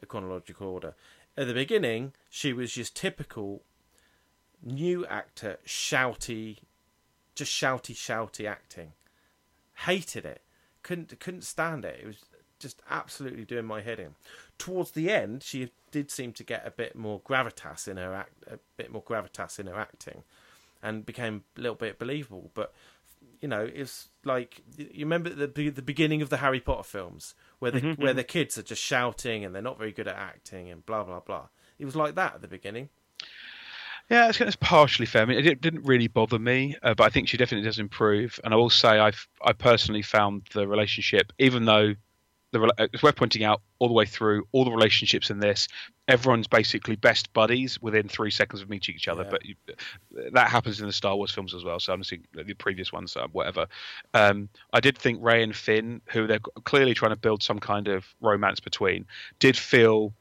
a 0.01 0.05
chronological 0.05 0.67
order 0.67 0.93
at 1.35 1.47
the 1.47 1.53
beginning 1.53 2.13
she 2.29 2.53
was 2.53 2.73
just 2.73 2.95
typical 2.95 3.63
new 4.63 5.05
actor 5.05 5.57
shouty 5.65 6.57
just 7.35 7.51
shouty 7.51 7.95
shouty 7.95 8.47
acting. 8.47 8.93
Hated 9.75 10.25
it. 10.25 10.41
Couldn't 10.83 11.19
couldn't 11.19 11.43
stand 11.43 11.85
it. 11.85 11.99
It 12.01 12.07
was 12.07 12.25
just 12.59 12.81
absolutely 12.89 13.45
doing 13.45 13.65
my 13.65 13.81
head 13.81 13.99
in. 13.99 14.15
Towards 14.57 14.91
the 14.91 15.09
end 15.09 15.43
she 15.43 15.71
did 15.91 16.11
seem 16.11 16.31
to 16.33 16.43
get 16.43 16.65
a 16.65 16.71
bit 16.71 16.95
more 16.95 17.19
gravitas 17.21 17.87
in 17.87 17.97
her 17.97 18.13
act 18.13 18.43
a 18.49 18.59
bit 18.77 18.91
more 18.91 19.03
gravitas 19.03 19.59
in 19.59 19.67
her 19.67 19.79
acting 19.79 20.23
and 20.81 21.05
became 21.05 21.43
a 21.57 21.61
little 21.61 21.75
bit 21.75 21.99
believable. 21.99 22.51
But 22.53 22.73
you 23.41 23.47
know 23.47 23.69
it's 23.73 24.09
like 24.23 24.61
you 24.77 25.05
remember 25.05 25.29
the 25.29 25.69
the 25.69 25.81
beginning 25.81 26.21
of 26.21 26.29
the 26.29 26.37
Harry 26.37 26.59
Potter 26.59 26.83
films 26.83 27.35
where 27.59 27.71
the 27.71 27.79
mm-hmm, 27.79 28.01
where 28.01 28.11
mm-hmm. 28.11 28.17
the 28.17 28.23
kids 28.23 28.57
are 28.57 28.63
just 28.63 28.81
shouting 28.81 29.43
and 29.43 29.55
they're 29.55 29.61
not 29.61 29.77
very 29.77 29.91
good 29.91 30.07
at 30.07 30.15
acting 30.15 30.69
and 30.69 30.85
blah 30.85 31.03
blah 31.03 31.19
blah. 31.19 31.47
It 31.79 31.85
was 31.85 31.95
like 31.95 32.15
that 32.15 32.35
at 32.35 32.41
the 32.41 32.47
beginning 32.47 32.89
Yeah, 34.09 34.29
it's, 34.29 34.39
it's 34.41 34.55
partially 34.55 35.05
fair. 35.05 35.23
I 35.23 35.25
mean, 35.25 35.45
it 35.45 35.61
didn't- 35.61 35.83
really 35.85 36.07
bother 36.07 36.39
me, 36.39 36.75
uh, 36.83 36.93
but 36.93 37.05
I 37.05 37.09
think 37.09 37.27
she 37.27 37.37
definitely 37.37 37.65
does 37.65 37.79
improve. 37.79 38.39
And 38.43 38.53
I 38.53 38.57
will 38.57 38.69
say, 38.69 38.99
I've 38.99 39.27
I 39.43 39.53
personally 39.53 40.01
found 40.01 40.43
the 40.53 40.67
relationship, 40.67 41.33
even 41.39 41.65
though 41.65 41.95
the 42.53 42.73
it's 42.93 43.01
worth 43.01 43.15
pointing 43.15 43.43
out 43.43 43.61
all 43.79 43.87
the 43.87 43.93
way 43.93 44.05
through 44.05 44.47
all 44.51 44.63
the 44.63 44.71
relationships 44.71 45.29
in 45.29 45.39
this. 45.39 45.67
Everyone's 46.07 46.47
basically 46.47 46.95
best 46.95 47.33
buddies 47.33 47.81
within 47.81 48.07
three 48.07 48.29
seconds 48.29 48.61
of 48.61 48.69
meeting 48.69 48.93
each 48.95 49.07
other. 49.07 49.23
Yeah. 49.23 49.29
But 49.31 49.45
you, 49.45 49.55
that 50.33 50.49
happens 50.49 50.79
in 50.79 50.85
the 50.85 50.93
Star 50.93 51.15
Wars 51.15 51.31
films 51.31 51.55
as 51.55 51.63
well. 51.63 51.79
So 51.79 51.91
I'm 51.91 52.03
seeing 52.03 52.25
the 52.33 52.53
previous 52.53 52.93
ones, 52.93 53.17
uh, 53.17 53.27
whatever. 53.31 53.65
Um, 54.13 54.49
I 54.71 54.79
did 54.79 54.97
think 54.97 55.19
Rey 55.21 55.41
and 55.41 55.55
Finn, 55.55 56.01
who 56.09 56.27
they're 56.27 56.39
clearly 56.63 56.93
trying 56.93 57.11
to 57.11 57.17
build 57.17 57.41
some 57.41 57.59
kind 57.59 57.87
of 57.87 58.05
romance 58.21 58.59
between, 58.59 59.05
did 59.39 59.57
feel 59.57 60.13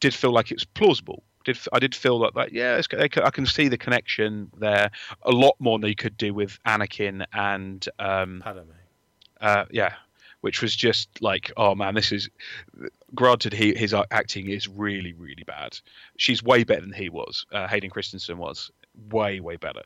did 0.00 0.12
feel 0.12 0.32
like 0.32 0.50
it 0.50 0.56
was 0.56 0.64
plausible. 0.64 1.22
Did 1.44 1.58
I 1.72 1.78
did 1.78 1.94
feel 1.94 2.18
like 2.18 2.34
that? 2.34 2.52
Yeah, 2.52 2.76
it's, 2.76 2.88
I 2.98 3.08
can- 3.08 3.22
I 3.24 3.30
can 3.30 3.46
see 3.46 3.68
the 3.68 3.78
connection 3.78 4.50
there 4.58 4.90
a 5.22 5.30
lot 5.30 5.56
more 5.58 5.78
than 5.78 5.88
you 5.88 5.94
could 5.94 6.16
do 6.16 6.32
with 6.34 6.58
Anakin 6.66 7.24
and 7.32 7.86
um, 7.98 8.40
Padme. 8.42 8.60
uh, 9.40 9.64
yeah, 9.70 9.94
which 10.40 10.62
was 10.62 10.74
just 10.74 11.08
like, 11.20 11.52
oh 11.56 11.74
man, 11.74 11.94
this 11.94 12.12
is. 12.12 12.28
Granted, 13.14 13.52
he 13.52 13.74
his 13.74 13.94
acting 14.10 14.48
is 14.48 14.66
really 14.68 15.12
really 15.12 15.44
bad. 15.46 15.78
She's 16.16 16.42
way 16.42 16.64
better 16.64 16.80
than 16.80 16.92
he 16.92 17.08
was. 17.10 17.46
Uh, 17.52 17.68
Hayden 17.68 17.90
Christensen 17.90 18.38
was 18.38 18.70
way 19.10 19.40
way 19.40 19.56
better. 19.56 19.82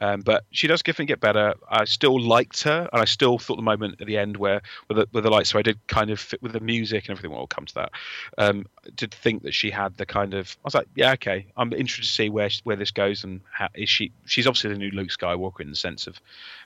Um, 0.00 0.20
but 0.20 0.44
she 0.50 0.66
does 0.66 0.82
definitely 0.82 1.06
get 1.06 1.20
better. 1.20 1.54
I 1.70 1.84
still 1.84 2.20
liked 2.20 2.62
her, 2.64 2.88
and 2.92 3.00
I 3.00 3.06
still 3.06 3.38
thought 3.38 3.56
the 3.56 3.62
moment 3.62 4.00
at 4.00 4.06
the 4.06 4.18
end 4.18 4.36
where 4.36 4.60
with 4.88 4.98
the, 4.98 5.08
with 5.12 5.24
the 5.24 5.30
lights. 5.30 5.50
So 5.50 5.58
I 5.58 5.62
did 5.62 5.78
kind 5.86 6.10
of 6.10 6.20
fit 6.20 6.42
with 6.42 6.52
the 6.52 6.60
music 6.60 7.04
and 7.04 7.16
everything. 7.16 7.34
We'll 7.34 7.46
come 7.46 7.64
to 7.66 7.74
that. 7.74 7.92
Um, 8.36 8.66
did 8.94 9.12
think 9.14 9.42
that 9.44 9.54
she 9.54 9.70
had 9.70 9.96
the 9.96 10.04
kind 10.04 10.34
of. 10.34 10.56
I 10.64 10.66
was 10.66 10.74
like, 10.74 10.88
yeah, 10.94 11.12
okay. 11.12 11.46
I'm 11.56 11.72
interested 11.72 12.02
to 12.02 12.08
see 12.08 12.28
where 12.28 12.50
where 12.64 12.76
this 12.76 12.90
goes 12.90 13.24
and 13.24 13.40
how 13.50 13.68
is 13.74 13.88
she. 13.88 14.12
She's 14.26 14.46
obviously 14.46 14.70
the 14.70 14.78
new 14.78 14.90
Luke 14.90 15.08
Skywalker 15.08 15.60
in 15.60 15.70
the 15.70 15.76
sense 15.76 16.06
of 16.06 16.20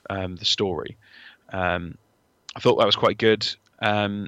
um, 0.09 0.35
the 0.35 0.45
story. 0.45 0.97
Um, 1.53 1.97
I 2.55 2.59
thought 2.59 2.77
that 2.77 2.85
was 2.85 2.95
quite 2.97 3.17
good. 3.17 3.47
Um, 3.79 4.27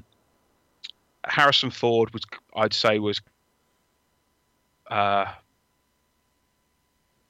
Harrison 1.25 1.71
Ford 1.71 2.13
was, 2.13 2.23
I'd 2.55 2.73
say, 2.73 2.99
was. 2.99 3.21
Uh, 4.89 5.25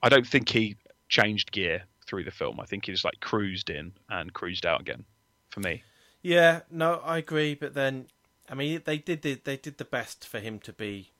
I 0.03 0.09
don't 0.09 0.27
think 0.27 0.49
he 0.49 0.75
changed 1.07 1.51
gear 1.53 1.83
through 2.05 2.25
the 2.25 2.31
film. 2.31 2.59
I 2.59 2.65
think 2.65 2.85
he 2.85 2.91
just 2.91 3.05
like 3.05 3.21
cruised 3.21 3.69
in 3.69 3.93
and 4.09 4.33
cruised 4.33 4.65
out 4.65 4.81
again. 4.81 5.05
For 5.49 5.61
me, 5.61 5.83
Yeah, 6.23 6.61
no, 6.71 6.99
I 7.03 7.19
agree. 7.19 7.53
But 7.53 7.75
then, 7.75 8.07
I 8.49 8.55
mean, 8.55 8.81
they 8.85 8.97
did 8.97 9.21
the, 9.21 9.35
they 9.35 9.55
did 9.55 9.77
the 9.77 9.85
best 9.85 10.27
for 10.27 10.39
him 10.39 10.59
to 10.59 10.73
be. 10.73 11.11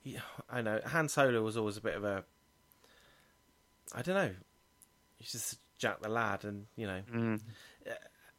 he- 0.00 0.18
I 0.50 0.60
know 0.60 0.80
Han 0.86 1.08
Solo 1.08 1.42
was 1.42 1.56
always 1.56 1.78
a 1.78 1.80
bit 1.80 1.94
of 1.96 2.04
a. 2.04 2.24
I 3.94 4.02
don't 4.02 4.14
know. 4.14 4.34
He's 5.16 5.32
just 5.32 5.58
Jack 5.78 6.02
the 6.02 6.10
lad, 6.10 6.44
and 6.44 6.66
you 6.76 6.86
know, 6.86 7.00
mm. 7.10 7.40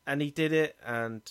and 0.05 0.21
he 0.21 0.30
did 0.30 0.53
it, 0.53 0.78
and 0.86 1.21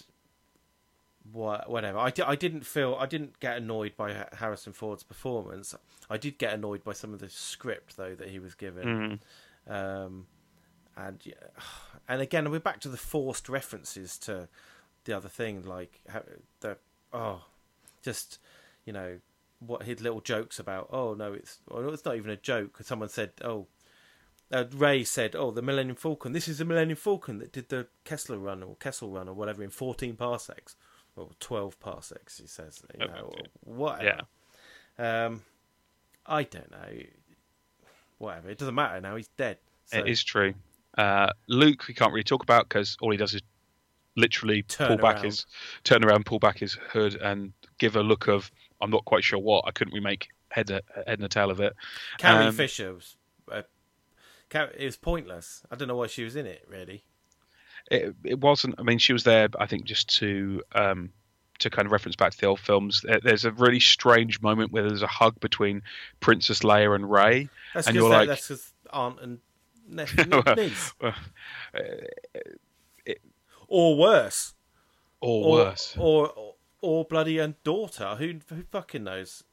what, 1.32 1.70
whatever. 1.70 1.98
I, 1.98 2.10
di- 2.10 2.22
I 2.22 2.36
didn't 2.36 2.66
feel 2.66 2.96
I 2.98 3.06
didn't 3.06 3.40
get 3.40 3.56
annoyed 3.56 3.96
by 3.96 4.12
Ha- 4.12 4.28
Harrison 4.38 4.72
Ford's 4.72 5.02
performance. 5.02 5.74
I 6.10 6.16
did 6.16 6.38
get 6.38 6.52
annoyed 6.52 6.84
by 6.84 6.92
some 6.92 7.14
of 7.14 7.20
the 7.20 7.30
script 7.30 7.96
though 7.96 8.14
that 8.14 8.28
he 8.28 8.38
was 8.38 8.54
given. 8.54 9.20
Mm. 9.68 9.74
Um, 9.74 10.26
and 10.96 11.20
yeah, 11.24 11.34
and 12.08 12.20
again, 12.20 12.50
we're 12.50 12.60
back 12.60 12.80
to 12.80 12.88
the 12.88 12.96
forced 12.96 13.48
references 13.48 14.18
to 14.18 14.48
the 15.04 15.16
other 15.16 15.28
thing, 15.28 15.62
like 15.64 16.00
the 16.60 16.76
oh, 17.12 17.42
just 18.02 18.38
you 18.84 18.92
know 18.92 19.18
what 19.60 19.84
his 19.84 20.00
little 20.00 20.20
jokes 20.20 20.58
about. 20.58 20.88
Oh 20.92 21.14
no, 21.14 21.32
it's 21.32 21.58
well, 21.68 21.92
it's 21.92 22.04
not 22.04 22.16
even 22.16 22.30
a 22.30 22.36
joke. 22.36 22.78
Someone 22.82 23.08
said, 23.08 23.32
oh. 23.42 23.66
Uh, 24.52 24.64
Rey 24.72 25.02
said, 25.02 25.34
"Oh, 25.34 25.50
the 25.50 25.62
Millennium 25.62 25.96
Falcon. 25.96 26.32
This 26.32 26.48
is 26.48 26.58
the 26.58 26.66
Millennium 26.66 26.98
Falcon 26.98 27.38
that 27.38 27.50
did 27.50 27.70
the 27.70 27.88
Kessler 28.04 28.38
run 28.38 28.62
or 28.62 28.76
Kessel 28.76 29.08
run 29.08 29.26
or 29.26 29.34
whatever 29.34 29.64
in 29.64 29.70
14 29.70 30.14
parsecs, 30.16 30.76
or 31.16 31.30
12 31.40 31.78
parsecs." 31.80 32.38
He 32.38 32.46
says, 32.46 32.82
you 32.98 33.06
know, 33.06 33.12
Okay. 33.14 33.40
or 33.66 33.74
whatever. 33.74 34.20
Um, 34.98 35.42
I 36.26 36.42
don't 36.44 36.70
know. 36.70 36.88
Whatever. 38.18 38.50
It 38.50 38.58
doesn't 38.58 38.74
matter 38.74 39.00
now. 39.00 39.16
He's 39.16 39.28
dead. 39.28 39.58
So 39.86 39.98
It 39.98 40.08
is 40.08 40.22
true. 40.22 40.54
Uh, 40.96 41.30
Luke, 41.48 41.86
we 41.88 41.94
can't 41.94 42.12
really 42.12 42.22
talk 42.24 42.42
about 42.42 42.68
because 42.68 42.96
all 43.00 43.10
he 43.10 43.16
does 43.16 43.34
is 43.34 43.42
literally 44.16 44.62
Turn 44.62 44.88
pull 44.88 44.96
back 44.96 45.16
around. 45.16 45.24
his 45.24 45.46
turn 45.82 46.04
around, 46.04 46.24
pull 46.24 46.38
back 46.38 46.58
his 46.58 46.74
hood, 46.74 47.16
and 47.16 47.52
give 47.78 47.96
a 47.96 48.02
look 48.02 48.28
of 48.28 48.50
I'm 48.80 48.90
not 48.90 49.04
quite 49.04 49.24
sure 49.24 49.38
what. 49.40 49.64
I 49.66 49.72
couldn't 49.72 49.92
remake 49.94 50.28
head 50.50 50.68
head 50.70 50.82
and 51.06 51.24
a 51.24 51.28
tail 51.28 51.50
of 51.50 51.58
it. 51.60 51.74
Carrie 52.18 52.46
Um, 52.46 52.54
Fisher 52.54 52.94
was. 52.94 53.16
Uh, 53.50 53.62
it 54.78 54.84
was 54.84 54.96
pointless. 54.96 55.64
I 55.70 55.74
don't 55.74 55.88
know 55.88 55.96
why 55.96 56.06
she 56.06 56.22
was 56.22 56.36
in 56.36 56.46
it. 56.46 56.64
Really. 56.68 57.04
It, 57.90 58.14
it 58.24 58.40
wasn't. 58.40 58.74
I 58.78 58.82
mean, 58.82 58.98
she 58.98 59.12
was 59.12 59.24
there, 59.24 59.48
I 59.58 59.66
think, 59.66 59.84
just 59.84 60.08
to 60.18 60.62
um, 60.74 61.10
to 61.58 61.70
kind 61.70 61.86
of 61.86 61.92
reference 61.92 62.16
back 62.16 62.32
to 62.32 62.38
the 62.40 62.46
old 62.46 62.60
films. 62.60 63.04
There's 63.22 63.44
a 63.44 63.52
really 63.52 63.80
strange 63.80 64.40
moment 64.40 64.72
where 64.72 64.82
there's 64.88 65.02
a 65.02 65.06
hug 65.06 65.38
between 65.40 65.82
Princess 66.20 66.60
Leia 66.60 66.94
and 66.94 67.10
Rey. 67.10 67.48
That's 67.74 67.86
And 67.86 67.94
you're 67.96 68.08
like- 68.08 68.28
that's 68.28 68.48
because 68.48 68.72
aunt 68.92 69.20
and 69.20 69.38
ne- 69.88 70.06
Well, 70.30 70.56
niece, 70.56 70.92
Uh, 71.00 71.12
or 73.68 73.96
worse, 73.96 74.54
or 75.20 75.44
or 75.44 75.50
worse, 75.52 75.94
or, 75.98 76.28
or 76.30 76.54
or 76.80 77.04
bloody 77.04 77.38
and 77.38 77.54
daughter. 77.64 78.16
Who 78.16 78.34
who 78.48 78.62
fucking 78.70 79.04
knows? 79.04 79.44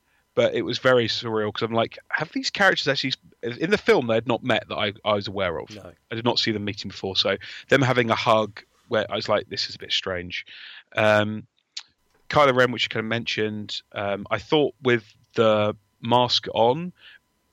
But 0.41 0.55
it 0.55 0.63
was 0.63 0.79
very 0.79 1.07
surreal 1.07 1.49
because 1.49 1.61
I'm 1.61 1.71
like, 1.71 1.99
have 2.09 2.31
these 2.31 2.49
characters 2.49 2.87
actually 2.87 3.13
in 3.43 3.69
the 3.69 3.77
film 3.77 4.07
they 4.07 4.15
had 4.15 4.27
not 4.27 4.43
met 4.43 4.67
that 4.69 4.75
I, 4.75 4.91
I 5.05 5.13
was 5.13 5.27
aware 5.27 5.59
of? 5.59 5.69
No. 5.69 5.91
I 6.11 6.15
did 6.15 6.25
not 6.25 6.39
see 6.39 6.51
them 6.51 6.65
meeting 6.65 6.89
before, 6.89 7.15
so 7.15 7.37
them 7.69 7.83
having 7.83 8.09
a 8.09 8.15
hug 8.15 8.59
where 8.87 9.05
I 9.07 9.15
was 9.15 9.29
like, 9.29 9.49
this 9.49 9.69
is 9.69 9.75
a 9.75 9.77
bit 9.77 9.91
strange. 9.91 10.47
Um, 10.95 11.45
Kylo 12.29 12.55
Ren, 12.55 12.71
which 12.71 12.85
you 12.85 12.89
kind 12.89 13.05
of 13.05 13.09
mentioned, 13.09 13.83
um, 13.91 14.25
I 14.31 14.39
thought 14.39 14.73
with 14.81 15.03
the 15.35 15.75
mask 16.01 16.47
on, 16.55 16.91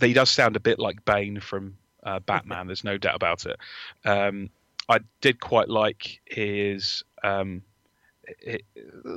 he 0.01 0.15
does 0.15 0.31
sound 0.31 0.57
a 0.57 0.61
bit 0.61 0.79
like 0.79 1.05
Bane 1.05 1.41
from 1.41 1.77
uh, 2.05 2.21
Batman. 2.21 2.69
there's 2.69 2.85
no 2.85 2.97
doubt 2.97 3.17
about 3.17 3.45
it. 3.45 3.59
Um, 4.07 4.49
I 4.89 5.01
did 5.21 5.41
quite 5.41 5.69
like 5.69 6.23
his 6.25 7.05
um, 7.23 7.61
it, 8.41 8.63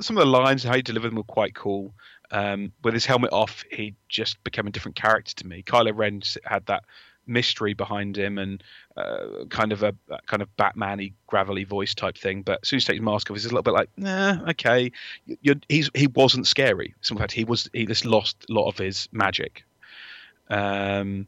some 0.01 0.17
of 0.17 0.25
the 0.25 0.29
lines 0.29 0.65
and 0.65 0.71
how 0.71 0.75
he 0.75 0.81
delivered 0.81 1.11
them 1.11 1.15
were 1.15 1.23
quite 1.23 1.55
cool. 1.55 1.93
Um, 2.31 2.71
with 2.83 2.93
his 2.93 3.05
helmet 3.05 3.31
off, 3.33 3.63
he 3.69 3.93
just 4.09 4.41
became 4.43 4.65
a 4.67 4.71
different 4.71 4.95
character 4.95 5.35
to 5.35 5.47
me. 5.47 5.63
Kylo 5.63 5.91
Ren 5.95 6.21
had 6.45 6.65
that 6.67 6.83
mystery 7.27 7.73
behind 7.73 8.17
him 8.17 8.37
and 8.37 8.63
uh, 8.97 9.45
kind 9.49 9.71
of 9.71 9.83
a 9.83 9.93
a 10.09 10.17
kind 10.25 10.41
of 10.41 10.55
Batman-y, 10.57 11.11
gravelly 11.27 11.63
voice 11.65 11.93
type 11.93 12.17
thing. 12.17 12.41
But 12.41 12.59
as 12.63 12.69
soon 12.69 12.77
as 12.77 12.83
he 12.83 12.87
takes 12.87 12.97
his 12.99 13.05
mask 13.05 13.29
off, 13.29 13.35
he's 13.37 13.45
a 13.45 13.49
little 13.49 13.61
bit 13.63 13.73
like, 13.73 13.89
nah, 13.97 14.49
okay. 14.49 14.91
You- 15.25 15.37
You're, 15.41 15.55
he's 15.69 15.89
he 15.93 16.07
wasn't 16.07 16.47
scary. 16.47 16.95
In 17.09 17.17
fact, 17.17 17.31
he 17.33 17.43
was 17.43 17.69
he 17.73 17.85
just 17.85 18.05
lost 18.05 18.45
a 18.49 18.53
lot 18.53 18.67
of 18.67 18.77
his 18.77 19.07
magic. 19.11 19.63
Um, 20.49 21.27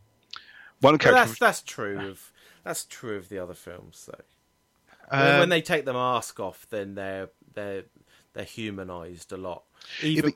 one 0.82 0.95
But 0.95 1.01
character, 1.01 1.26
that's 1.28 1.39
that's 1.39 1.62
true 1.62 1.99
of 2.10 2.32
that's 2.64 2.86
true 2.86 3.18
of 3.18 3.30
the 3.30 3.39
other 3.39 3.54
films 3.54 4.10
though. 4.12 4.24
When- 5.18 5.32
um, 5.34 5.39
when 5.39 5.49
they 5.49 5.62
take 5.62 5.86
the 5.86 5.93
mask 5.93 6.39
off, 6.39 6.66
then 6.70 6.95
they're 6.95 7.30
they're 7.54 7.84
they're 8.34 8.43
humanized 8.43 9.31
a 9.31 9.38
lot. 9.38 9.63
Yeah, 10.01 10.21
but, 10.21 10.34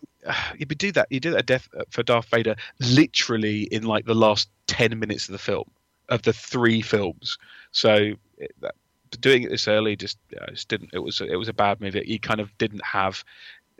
you 0.57 0.65
do 0.65 0.91
that. 0.93 1.07
You 1.09 1.19
do 1.19 1.31
that 1.31 1.45
death 1.45 1.67
uh, 1.77 1.83
for 1.89 2.03
Darth 2.03 2.27
Vader 2.29 2.55
literally 2.79 3.63
in 3.63 3.83
like 3.83 4.05
the 4.05 4.15
last 4.15 4.49
ten 4.67 4.97
minutes 4.99 5.27
of 5.27 5.33
the 5.33 5.39
film, 5.39 5.69
of 6.09 6.21
the 6.21 6.33
three 6.33 6.81
films. 6.81 7.37
So 7.71 8.13
it, 8.37 8.55
that, 8.61 8.75
doing 9.19 9.43
it 9.43 9.49
this 9.49 9.67
early 9.67 9.95
just, 9.95 10.17
uh, 10.39 10.51
just 10.51 10.67
didn't. 10.67 10.91
It 10.93 10.99
was 10.99 11.21
it 11.21 11.35
was 11.35 11.47
a 11.47 11.53
bad 11.53 11.81
movie. 11.81 12.03
He 12.05 12.19
kind 12.19 12.39
of 12.39 12.55
didn't 12.57 12.83
have. 12.85 13.23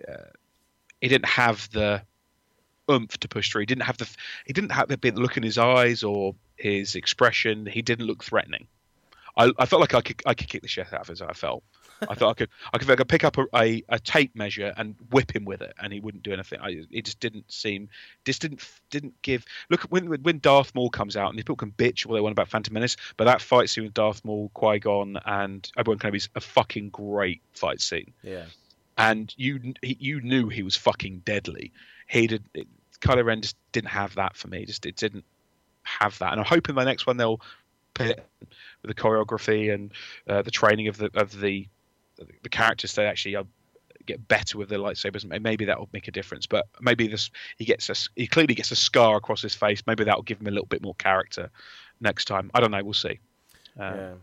Uh, 0.08 0.32
he 1.02 1.08
didn't 1.08 1.28
have 1.28 1.70
the 1.72 2.02
oomph 2.90 3.18
to 3.20 3.28
push 3.28 3.52
through. 3.52 3.62
He 3.62 3.66
didn't 3.68 3.84
have 3.84 3.98
the. 3.98 4.10
He 4.46 4.54
didn't 4.54 4.72
have 4.72 4.88
the 4.88 5.12
look 5.12 5.38
in 5.38 5.44
his 5.44 5.58
eyes 5.58 6.04
or 6.04 6.34
his 6.56 6.96
expression. 6.96 7.66
He 7.66 7.82
didn't 7.82 8.08
look 8.08 8.24
threatening. 8.24 8.68
I, 9.38 9.52
I 9.60 9.66
felt 9.68 9.82
like 9.82 9.94
I 9.94 10.02
could 10.02 10.22
I 10.26 10.34
could 10.34 10.48
kick 10.48 10.62
the 10.64 10.68
shit 10.68 10.92
out 10.92 11.08
of 11.08 11.20
him. 11.20 11.28
I 11.30 11.34
felt. 11.34 11.64
I 12.02 12.16
thought 12.16 12.30
I 12.30 12.34
could 12.34 12.50
I 12.74 12.78
could, 12.78 12.90
I 12.90 12.96
could 12.96 13.10
pick 13.10 13.24
up 13.24 13.38
a, 13.38 13.46
a, 13.56 13.84
a 13.90 14.00
tape 14.00 14.36
measure 14.36 14.74
and 14.78 14.96
whip 15.12 15.36
him 15.36 15.46
with 15.46 15.62
it, 15.62 15.74
and 15.82 15.92
he 15.92 16.00
wouldn't 16.00 16.24
do 16.24 16.34
anything. 16.34 16.60
I, 16.62 16.86
it 16.92 17.06
just 17.06 17.20
didn't 17.20 17.52
seem. 17.52 17.90
Just 18.26 18.42
didn't 18.42 18.64
didn't 18.90 19.22
give. 19.22 19.46
Look 19.70 19.82
when 19.84 20.08
when 20.08 20.40
Darth 20.40 20.76
Maul 20.76 20.90
comes 20.90 21.18
out, 21.18 21.30
and 21.30 21.38
people 21.38 21.56
can 21.56 21.72
bitch 21.72 22.06
all 22.06 22.14
they 22.14 22.22
want 22.22 22.34
about 22.34 22.50
Phantom 22.50 22.74
Menace, 22.74 22.98
but 23.18 23.26
that 23.26 23.42
fight 23.42 23.70
scene 23.70 23.84
with 23.86 23.94
Darth 23.94 24.24
Maul, 24.26 24.52
Qui 24.54 24.80
Gon, 24.80 25.18
and 25.26 25.72
Obi 25.78 25.90
Wan 25.90 26.00
Kenobi 26.00 26.18
is 26.18 26.30
a 26.36 26.42
fucking 26.42 26.90
great 26.90 27.42
fight 27.54 27.82
scene. 27.82 28.14
yeah, 28.24 28.46
And 28.98 29.34
you 29.38 29.74
you 29.82 30.22
knew 30.22 30.50
he 30.50 30.64
was 30.64 30.76
fucking 30.76 31.24
deadly. 31.26 31.72
He 32.08 32.28
did. 32.28 32.44
It, 32.54 32.68
Kylo 33.00 33.24
Ren 33.26 33.42
just 33.42 33.56
didn't 33.72 33.90
have 33.90 34.16
that 34.16 34.36
for 34.36 34.48
me. 34.48 34.66
Just 34.66 34.86
it 34.86 34.96
didn't 34.96 35.26
have 35.84 36.18
that. 36.20 36.32
And 36.32 36.40
I'm 36.42 36.46
hoping 36.46 36.76
the 36.76 36.84
next 36.84 37.06
one 37.08 37.18
they'll 37.18 37.42
put 37.94 38.20
with 38.38 38.50
the 38.84 38.94
choreography 38.94 39.74
and 39.74 39.92
uh, 40.28 40.42
the 40.42 40.52
training 40.52 40.88
of 40.88 40.98
the 40.98 41.10
of 41.14 41.40
the 41.40 41.68
the 42.44 42.50
characters 42.50 42.94
to 42.94 43.04
actually 43.04 43.36
uh, 43.36 43.44
get 44.06 44.28
better 44.28 44.58
with 44.58 44.70
their 44.70 44.80
lightsabers. 44.80 45.30
and 45.30 45.44
Maybe 45.44 45.66
that 45.66 45.80
will 45.80 45.90
make 45.94 46.08
a 46.08 46.12
difference. 46.12 46.46
But 46.46 46.68
maybe 46.82 47.08
this 47.08 47.30
he 47.58 47.66
gets 47.66 47.90
a 47.90 47.96
he 48.16 48.28
clearly 48.28 48.56
gets 48.56 48.72
a 48.72 48.76
scar 48.76 49.18
across 49.18 49.42
his 49.42 49.56
face. 49.56 49.84
Maybe 49.86 50.04
that 50.06 50.16
will 50.16 50.24
give 50.24 50.40
him 50.42 50.48
a 50.48 50.52
little 50.52 50.66
bit 50.68 50.82
more 50.82 50.96
character 50.96 51.50
next 52.00 52.26
time. 52.26 52.52
I 52.54 52.60
don't 52.60 52.72
know. 52.72 52.84
We'll 52.84 52.94
see. 52.94 53.20
Um, 53.80 53.96
yeah. 53.96 54.14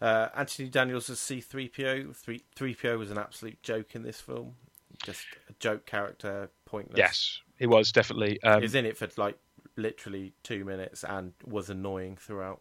Uh, 0.00 0.28
Anthony 0.36 0.68
Daniels 0.68 1.10
as 1.10 1.18
C3PO. 1.18 2.14
3, 2.14 2.42
3PO 2.56 2.98
was 2.98 3.10
an 3.10 3.18
absolute 3.18 3.60
joke 3.62 3.96
in 3.96 4.04
this 4.04 4.20
film. 4.20 4.54
Just 5.02 5.26
a 5.48 5.52
joke 5.58 5.86
character, 5.86 6.50
pointless. 6.64 6.98
Yes, 6.98 7.40
he 7.58 7.66
was 7.66 7.92
definitely. 7.92 8.40
Um, 8.42 8.60
he 8.60 8.64
was 8.64 8.74
in 8.74 8.84
it 8.84 8.96
for 8.96 9.08
like 9.16 9.36
literally 9.76 10.32
two 10.42 10.64
minutes 10.64 11.04
and 11.04 11.32
was 11.44 11.70
annoying 11.70 12.16
throughout. 12.16 12.60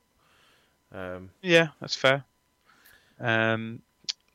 Um, 0.91 1.31
yeah, 1.41 1.69
that's 1.79 1.95
fair. 1.95 2.23
Um, 3.19 3.81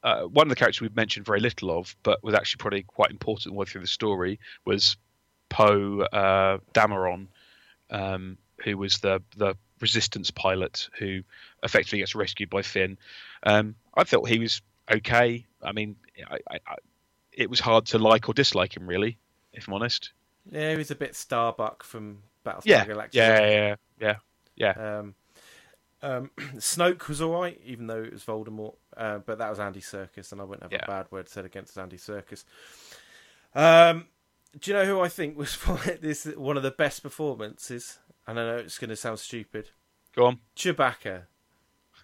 uh, 0.03 0.23
one 0.23 0.47
of 0.47 0.51
the 0.51 0.57
characters 0.57 0.81
we've 0.81 0.97
mentioned 0.97 1.27
very 1.27 1.41
little 1.41 1.71
of, 1.71 1.95
but 2.03 2.23
was 2.23 2.35
actually 2.35 2.59
probably 2.59 2.83
quite 2.83 3.11
important 3.11 3.55
way 3.55 3.65
through 3.67 3.81
the 3.81 3.87
story, 3.87 4.41
was 4.65 4.97
Poe 5.49 6.01
uh, 6.01 6.59
Dameron, 6.75 7.29
um, 7.91 8.39
who 8.65 8.77
was 8.77 8.99
the 8.99 9.23
the 9.37 9.55
resistance 9.81 10.31
pilot 10.31 10.89
who 10.99 11.21
effectively 11.63 11.99
gets 11.99 12.15
rescued 12.15 12.49
by 12.49 12.63
Finn. 12.63 12.97
Um, 13.43 13.75
I 13.95 14.05
thought 14.05 14.29
he 14.29 14.39
was 14.39 14.63
okay. 14.91 15.45
I 15.63 15.73
mean, 15.73 15.97
I, 16.31 16.39
I, 16.51 16.59
I, 16.67 16.77
it 17.33 17.51
was 17.51 17.61
hard 17.61 17.87
to 17.87 17.99
like 17.99 18.29
or 18.29 18.35
dislike 18.35 18.77
him, 18.77 18.87
really, 18.87 19.19
if 19.53 19.69
I'm 19.69 19.75
honest. 19.75 20.13
Yeah, 20.51 20.71
he 20.71 20.77
was 20.77 20.91
a 20.91 20.95
bit 20.95 21.15
Starbuck 21.15 21.85
from 21.85 22.19
Battlestar 22.45 22.63
yeah. 22.65 22.85
Galactica. 22.87 23.09
Yeah, 23.13 23.47
yeah, 23.49 23.75
yeah, 24.01 24.17
yeah. 24.57 24.99
Um, 24.99 25.15
um, 26.03 26.31
Snoke 26.57 27.09
was 27.09 27.21
all 27.21 27.41
right, 27.41 27.61
even 27.65 27.87
though 27.87 28.03
it 28.03 28.13
was 28.13 28.25
Voldemort. 28.25 28.75
Uh, 28.97 29.18
but 29.18 29.38
that 29.38 29.51
was 29.51 29.59
Andy 29.59 29.80
Serkis, 29.80 30.32
and 30.32 30.40
I 30.40 30.45
wouldn't 30.45 30.62
have 30.64 30.72
Yeah. 30.72 30.84
a 30.84 30.86
bad 30.86 31.07
word 31.11 31.28
said 31.28 31.45
against 31.45 31.78
Andy 31.78 31.97
Serkis. 31.97 32.45
Um, 33.55 34.07
do 34.59 34.70
you 34.70 34.76
know 34.76 34.84
who 34.84 35.01
I 35.01 35.09
think 35.09 35.36
was 35.36 35.57
this 36.01 36.24
one 36.26 36.57
of 36.57 36.62
the 36.62 36.70
best 36.70 37.03
performances? 37.03 37.99
And 38.26 38.38
I 38.38 38.45
know 38.45 38.57
it's 38.57 38.78
going 38.78 38.90
to 38.90 38.97
sound 38.97 39.18
stupid. 39.18 39.70
Go 40.14 40.26
on. 40.26 40.38
Chewbacca. 40.57 41.22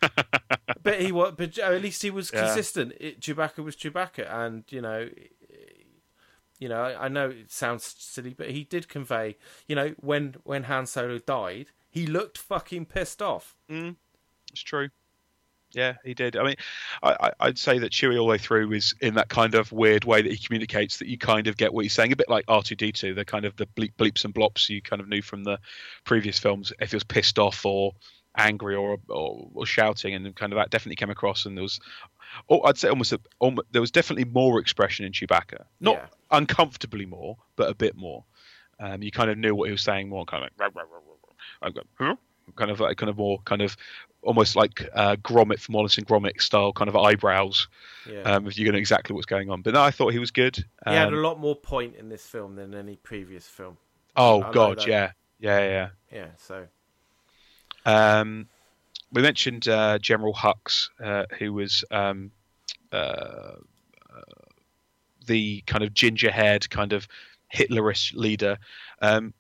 but 0.83 1.01
he 1.01 1.13
was, 1.13 1.35
but 1.37 1.59
at 1.59 1.83
least 1.83 2.03
he 2.03 2.11
was 2.11 2.31
Yeah. 2.33 2.45
consistent. 2.47 2.93
It, 2.99 3.21
Chewbacca 3.21 3.63
was 3.65 3.77
Chewbacca, 3.77 4.31
and 4.33 4.65
you 4.71 4.81
know, 4.81 5.09
you 6.59 6.69
know, 6.69 6.83
I, 6.83 7.05
I 7.05 7.09
know 7.09 7.29
it 7.31 7.51
sounds 7.51 7.85
silly, 7.99 8.35
but 8.35 8.51
he 8.51 8.65
did 8.65 8.89
convey. 8.89 9.37
You 9.67 9.77
know, 9.77 9.95
when 9.99 10.37
when 10.45 10.65
Han 10.65 10.87
Solo 10.87 11.19
died, 11.19 11.67
he 11.91 12.07
looked 12.07 12.39
fucking 12.39 12.87
pissed 12.87 13.21
off. 13.23 13.57
Mm, 13.71 13.97
it's 14.53 14.63
true. 14.63 14.89
Yeah, 15.73 15.95
he 16.03 16.15
did. 16.15 16.37
I 16.37 16.45
mean, 16.45 16.57
I, 17.03 17.31
I'd 17.41 17.59
say 17.59 17.79
that 17.81 17.93
Chewie 17.93 18.19
all 18.19 18.27
the 18.27 18.31
way 18.31 18.39
through 18.39 18.73
is 18.73 18.95
in 19.01 19.15
that 19.15 19.29
kind 19.29 19.55
of 19.55 19.71
weird 19.71 20.05
way 20.05 20.23
that 20.23 20.33
he 20.33 20.39
communicates 20.39 20.97
that 20.99 21.09
you 21.09 21.19
kind 21.19 21.47
of 21.47 21.59
get 21.59 21.75
what 21.75 21.85
he's 21.85 21.93
saying, 21.93 22.13
a 22.13 22.17
bit 22.17 22.31
like 22.31 22.47
R 22.49 22.63
two 22.63 22.75
D 22.75 22.91
two, 22.91 23.15
the 23.15 23.25
kind 23.25 23.45
of 23.45 23.55
the 23.57 23.67
bleep, 23.67 23.93
bleeps 23.99 24.25
and 24.25 24.35
blops 24.35 24.69
you 24.71 24.81
kind 24.81 25.01
of 25.01 25.09
knew 25.09 25.21
from 25.21 25.45
the 25.45 25.59
previous 26.05 26.39
films. 26.39 26.73
If 26.81 26.93
he 26.93 26.97
was 26.97 27.05
pissed 27.05 27.39
off 27.39 27.67
or 27.67 27.93
angry 28.37 28.77
or 28.77 28.99
or, 29.09 29.51
or 29.53 29.67
shouting, 29.67 30.15
and 30.15 30.35
kind 30.35 30.53
of 30.53 30.59
that 30.59 30.71
definitely 30.71 30.97
came 30.97 31.11
across. 31.11 31.45
And 31.45 31.57
there 31.57 31.63
was, 31.63 31.81
oh, 32.49 32.63
I'd 32.63 32.79
say 32.79 32.89
almost, 32.89 33.13
a, 33.13 33.21
almost 33.39 33.67
there 33.71 33.83
was 33.83 33.91
definitely 33.91 34.25
more 34.25 34.61
expression 34.61 35.05
in 35.05 35.13
Chewbacca, 35.13 35.65
not 35.81 35.97
Yeah. 35.97 36.07
uncomfortably 36.31 37.05
more, 37.05 37.37
but 37.57 37.69
a 37.69 37.75
bit 37.75 37.95
more. 37.95 38.25
Um, 38.81 39.03
you 39.03 39.11
kind 39.11 39.29
of 39.29 39.37
knew 39.37 39.55
what 39.55 39.67
he 39.67 39.73
was 39.73 39.83
saying 39.83 40.09
more, 40.09 40.25
kind 40.25 40.45
of 40.45 40.51
like, 40.59 40.75
"Rah, 40.75 40.83
rah, 40.83 40.89
rah, 40.89 40.99
rah, 40.99 41.15
rah." 41.27 41.35
I'm 41.61 41.73
going, 41.73 41.89
huh? 41.99 42.17
Kind 42.57 42.71
of 42.71 42.81
like 42.81 42.97
kind 42.97 43.11
of 43.11 43.17
more 43.19 43.41
kind 43.45 43.63
of 43.63 43.77
almost 44.23 44.57
like 44.57 44.89
uh, 44.95 45.17
Gromit 45.17 45.61
from 45.61 45.75
Wallace 45.75 45.99
and 45.99 46.07
Gromit 46.07 46.41
style 46.41 46.73
kind 46.73 46.89
of 46.89 46.97
eyebrows. 46.97 47.69
Yeah, 48.05 48.23
Um, 48.25 48.47
if 48.47 48.59
you 48.59 48.71
know 48.71 48.79
exactly 48.79 49.15
what's 49.15 49.27
going 49.27 49.51
on, 49.51 49.63
but 49.63 49.75
no, 49.75 49.83
I 49.83 49.91
thought 49.91 50.13
he 50.13 50.19
was 50.19 50.31
good. 50.31 50.65
he 50.87 50.95
had 50.95 51.13
a 51.13 51.17
Um, 51.17 51.21
lot 51.21 51.39
more 51.39 51.55
point 51.57 51.97
in 51.97 52.09
this 52.09 52.27
film 52.27 52.57
than 52.57 52.75
any 52.75 52.97
previous 52.97 53.47
film. 53.49 53.79
oh 54.17 54.43
I 54.43 54.53
god, 54.53 54.87
yeah, 54.87 55.13
yeah, 55.39 55.61
yeah. 55.61 55.91
Yeah, 56.11 56.29
so 56.37 56.67
Um, 57.85 58.49
we 59.13 59.23
mentioned 59.23 59.69
uh, 59.69 59.99
General 59.99 60.35
Hux, 60.35 60.91
uh, 61.03 61.27
who 61.39 61.53
was 61.55 61.85
um, 61.91 62.33
uh, 62.93 62.97
uh, 64.11 64.23
the 65.27 65.63
kind 65.67 65.85
of 65.85 65.95
ginger-haired, 65.95 66.69
kind 66.71 66.93
of 66.93 67.07
Hitlerish 67.55 68.15
leader. 68.15 68.59
Um, 69.01 69.35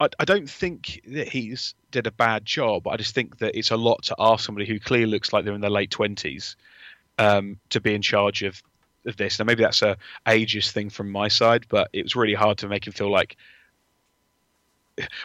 I, 0.00 0.08
I 0.18 0.24
don't 0.24 0.48
think 0.48 1.00
that 1.08 1.28
he's 1.28 1.74
did 1.90 2.06
a 2.06 2.12
bad 2.12 2.44
job. 2.44 2.86
I 2.86 2.96
just 2.96 3.14
think 3.14 3.38
that 3.38 3.56
it's 3.56 3.70
a 3.70 3.76
lot 3.76 4.02
to 4.04 4.16
ask 4.18 4.44
somebody 4.44 4.66
who 4.66 4.78
clearly 4.78 5.06
looks 5.06 5.32
like 5.32 5.44
they're 5.44 5.54
in 5.54 5.60
their 5.60 5.70
late 5.70 5.90
twenties 5.90 6.56
um, 7.18 7.58
to 7.70 7.80
be 7.80 7.94
in 7.94 8.02
charge 8.02 8.42
of, 8.42 8.62
of 9.06 9.16
this. 9.16 9.38
Now 9.38 9.44
maybe 9.44 9.62
that's 9.62 9.82
a 9.82 9.96
ageist 10.26 10.70
thing 10.70 10.90
from 10.90 11.10
my 11.10 11.28
side, 11.28 11.66
but 11.68 11.88
it 11.92 12.02
was 12.02 12.14
really 12.14 12.34
hard 12.34 12.58
to 12.58 12.68
make 12.68 12.86
him 12.86 12.92
feel 12.92 13.10
like 13.10 13.36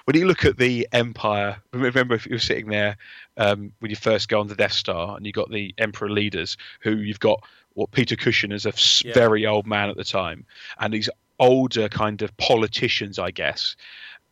when 0.06 0.16
you 0.16 0.28
look 0.28 0.46
at 0.46 0.58
the 0.58 0.88
Empire, 0.92 1.58
remember 1.72 2.14
if 2.14 2.28
you 2.28 2.34
were 2.34 2.40
sitting 2.40 2.70
there 2.70 2.96
um, 3.38 3.72
when 3.80 3.90
you 3.90 3.96
first 3.96 4.30
go 4.30 4.40
on 4.40 4.48
the 4.48 4.56
Death 4.56 4.74
Star 4.74 5.18
and 5.18 5.26
you've 5.26 5.36
got 5.36 5.50
the 5.50 5.74
Emperor 5.80 6.12
leaders 6.12 6.58
who 6.80 6.98
you've 6.98 7.20
got 7.20 7.44
what 7.74 7.92
Peter 7.92 8.16
Cushing 8.16 8.52
as 8.52 8.68
a 8.68 8.74
Yeah. 9.04 9.14
very 9.14 9.48
old 9.48 9.66
man 9.66 9.90
at 9.90 9.98
the 9.98 10.04
time, 10.04 10.46
and 10.80 10.94
these 10.94 11.10
older 11.40 11.90
kind 11.90 12.22
of 12.22 12.36
politicians, 12.38 13.18
I 13.18 13.32
guess, 13.32 13.76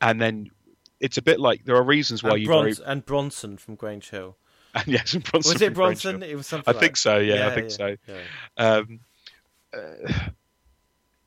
and 0.02 0.22
then 0.22 0.50
it's 1.00 1.18
a 1.18 1.22
bit 1.22 1.40
like 1.40 1.66
there 1.66 1.76
are 1.76 1.84
reasons 1.84 2.24
why 2.24 2.32
and, 2.32 2.42
you 2.42 2.48
very 2.48 2.76
and 2.86 3.06
Bronson 3.06 3.58
from 3.58 3.76
Grange 3.76 4.10
Hill. 4.10 4.38
and 4.76 4.88
yes, 4.88 5.14
and 5.14 5.24
Bronson 5.24 5.54
Was 5.54 5.62
it 5.62 5.74
Bronson? 5.74 6.24
It 6.24 6.36
was 6.36 6.48
something. 6.48 6.64
I 6.68 6.74
something. 6.74 6.80
think 6.80 6.98
so. 6.98 7.18
Yeah, 7.18 7.48
I 7.48 7.56
think 7.56 7.72
so. 7.72 7.96
yeah. 8.08 8.22
Um, 8.58 9.00
uh, 9.74 10.30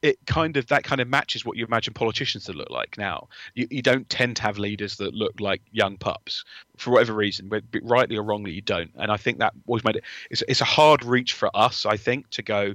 it 0.05 0.18
kind 0.27 0.59
of 0.59 0.66
that 0.66 0.85
kind 0.85 1.01
of 1.01 1.09
matches 1.09 1.47
what 1.47 1.57
you 1.57 1.64
imagine 1.64 1.95
politicians 1.95 2.45
to 2.45 2.53
look 2.53 2.68
like 2.68 2.99
now. 2.99 3.29
You, 3.55 3.66
you 3.70 3.81
don't 3.81 4.07
tend 4.11 4.37
to 4.37 4.43
have 4.43 4.59
leaders 4.59 4.97
that 4.97 5.14
look 5.14 5.41
like 5.41 5.62
young 5.72 5.97
pups 5.97 6.45
for 6.77 6.91
whatever 6.91 7.14
reason, 7.14 7.49
whether 7.49 7.64
rightly 7.83 8.16
or 8.16 8.22
wrongly. 8.22 8.53
You 8.53 8.61
don't, 8.61 8.91
and 8.97 9.11
I 9.11 9.16
think 9.16 9.39
that 9.39 9.55
always 9.66 9.83
made 9.83 9.97
it. 9.97 10.05
It's, 10.31 10.43
it's 10.47 10.61
a 10.61 10.66
hard 10.66 11.05
reach 11.05 11.33
for 11.33 11.51
us, 11.55 11.87
I 11.87 11.97
think, 11.97 12.29
to 12.31 12.43
go, 12.43 12.75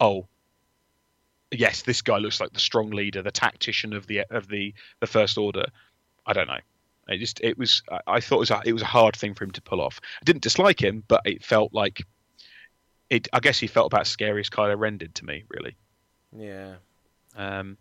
oh, 0.00 0.26
yes, 1.50 1.82
this 1.82 2.02
guy 2.02 2.18
looks 2.18 2.40
like 2.40 2.52
the 2.52 2.60
strong 2.60 2.90
leader, 2.90 3.22
the 3.22 3.30
tactician 3.30 3.92
of 3.92 4.06
the 4.06 4.24
of 4.30 4.48
the 4.48 4.74
the 5.00 5.06
First 5.06 5.38
Order. 5.38 5.66
I 6.26 6.32
don't 6.32 6.48
know. 6.48 6.58
It 7.08 7.18
just 7.18 7.40
it 7.40 7.56
was 7.56 7.82
I- 8.06 8.20
thought 8.20 8.36
it 8.36 8.40
was 8.40 8.50
a, 8.50 8.60
it 8.64 8.72
was 8.72 8.82
a 8.82 8.86
hard 8.86 9.16
thing 9.16 9.34
for 9.34 9.44
him 9.44 9.50
to 9.52 9.62
pull 9.62 9.80
off. 9.80 10.00
I 10.20 10.24
didn't 10.24 10.42
dislike 10.42 10.82
him, 10.82 11.04
but 11.08 11.22
it 11.24 11.44
felt 11.44 11.72
like 11.72 12.02
it. 13.10 13.28
I 13.32 13.40
guess 13.40 13.58
he 13.58 13.66
felt 13.66 13.86
about 13.86 14.02
as 14.02 14.08
scary 14.08 14.40
as 14.40 14.50
Kylo 14.50 14.78
Ren 14.78 14.98
did 14.98 15.14
to 15.16 15.24
me, 15.24 15.44
really. 15.48 15.76
Yeah. 16.36 16.74
Um, 17.36 17.78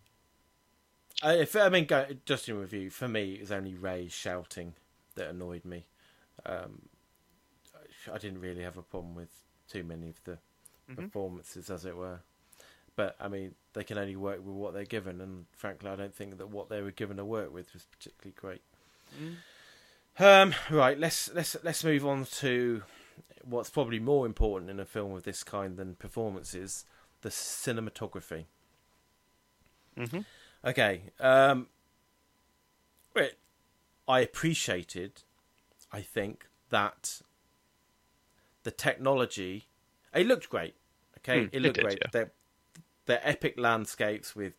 I, 1.21 1.33
if, 1.33 1.55
I 1.55 1.69
mean, 1.69 1.85
go, 1.85 2.05
just 2.25 2.47
in 2.47 2.59
review, 2.59 2.89
for 2.89 3.07
me, 3.07 3.33
it 3.33 3.41
was 3.41 3.51
only 3.51 3.73
Rey 3.73 4.07
shouting 4.07 4.75
that 5.15 5.29
annoyed 5.29 5.65
me. 5.65 5.85
Um, 6.45 6.83
I- 8.13 8.17
didn't 8.19 8.39
really 8.39 8.61
have 8.63 8.77
a 8.77 8.83
problem 8.83 9.15
with 9.15 9.29
too 9.67 9.83
many 9.83 10.09
of 10.09 10.23
the 10.23 10.37
Mhm. 10.89 10.95
performances, 10.95 11.69
as 11.69 11.83
it 11.85 11.97
were. 11.97 12.19
But 12.97 13.15
I 13.21 13.27
mean, 13.29 13.53
they 13.73 13.83
can 13.85 13.97
only 13.97 14.15
work 14.17 14.39
with 14.39 14.55
what 14.55 14.73
they're 14.73 14.83
given, 14.83 15.21
and 15.21 15.45
frankly, 15.55 15.89
I 15.89 15.95
don't 15.95 16.13
think 16.13 16.39
that 16.39 16.49
what 16.49 16.67
they 16.67 16.81
were 16.81 16.91
given 16.91 17.15
to 17.17 17.23
work 17.25 17.53
with 17.53 17.71
was 17.73 17.85
particularly 17.85 18.33
great. 18.35 18.61
Um, 20.19 20.55
right, 20.69 20.99
let's 20.99 21.31
let's 21.33 21.55
let's 21.63 21.83
move 21.83 22.05
on 22.05 22.25
to 22.39 22.81
what's 23.43 23.69
probably 23.69 23.99
more 23.99 24.25
important 24.25 24.71
in 24.71 24.79
a 24.79 24.85
film 24.85 25.13
of 25.13 25.23
this 25.23 25.43
kind 25.43 25.77
than 25.77 25.95
performances: 25.95 26.85
the 27.21 27.29
cinematography. 27.29 28.45
Mhm. 29.95 30.25
Okay. 30.65 31.03
Um, 31.19 31.67
wait, 33.15 33.35
I 34.07 34.21
appreciated, 34.21 35.21
I 35.91 36.01
think, 36.01 36.47
that 36.69 37.21
the 38.63 38.71
technology. 38.71 39.67
It 40.15 40.25
looked 40.25 40.49
great. 40.49 40.73
Okay, 41.19 41.41
Hmm, 41.41 41.45
it 41.51 41.57
it 41.57 41.61
looked 41.61 41.75
did, 41.75 41.83
great. 41.85 41.99
yeah. 42.01 42.25
The 43.07 43.27
epic 43.27 43.55
landscapes 43.57 44.35
with 44.35 44.53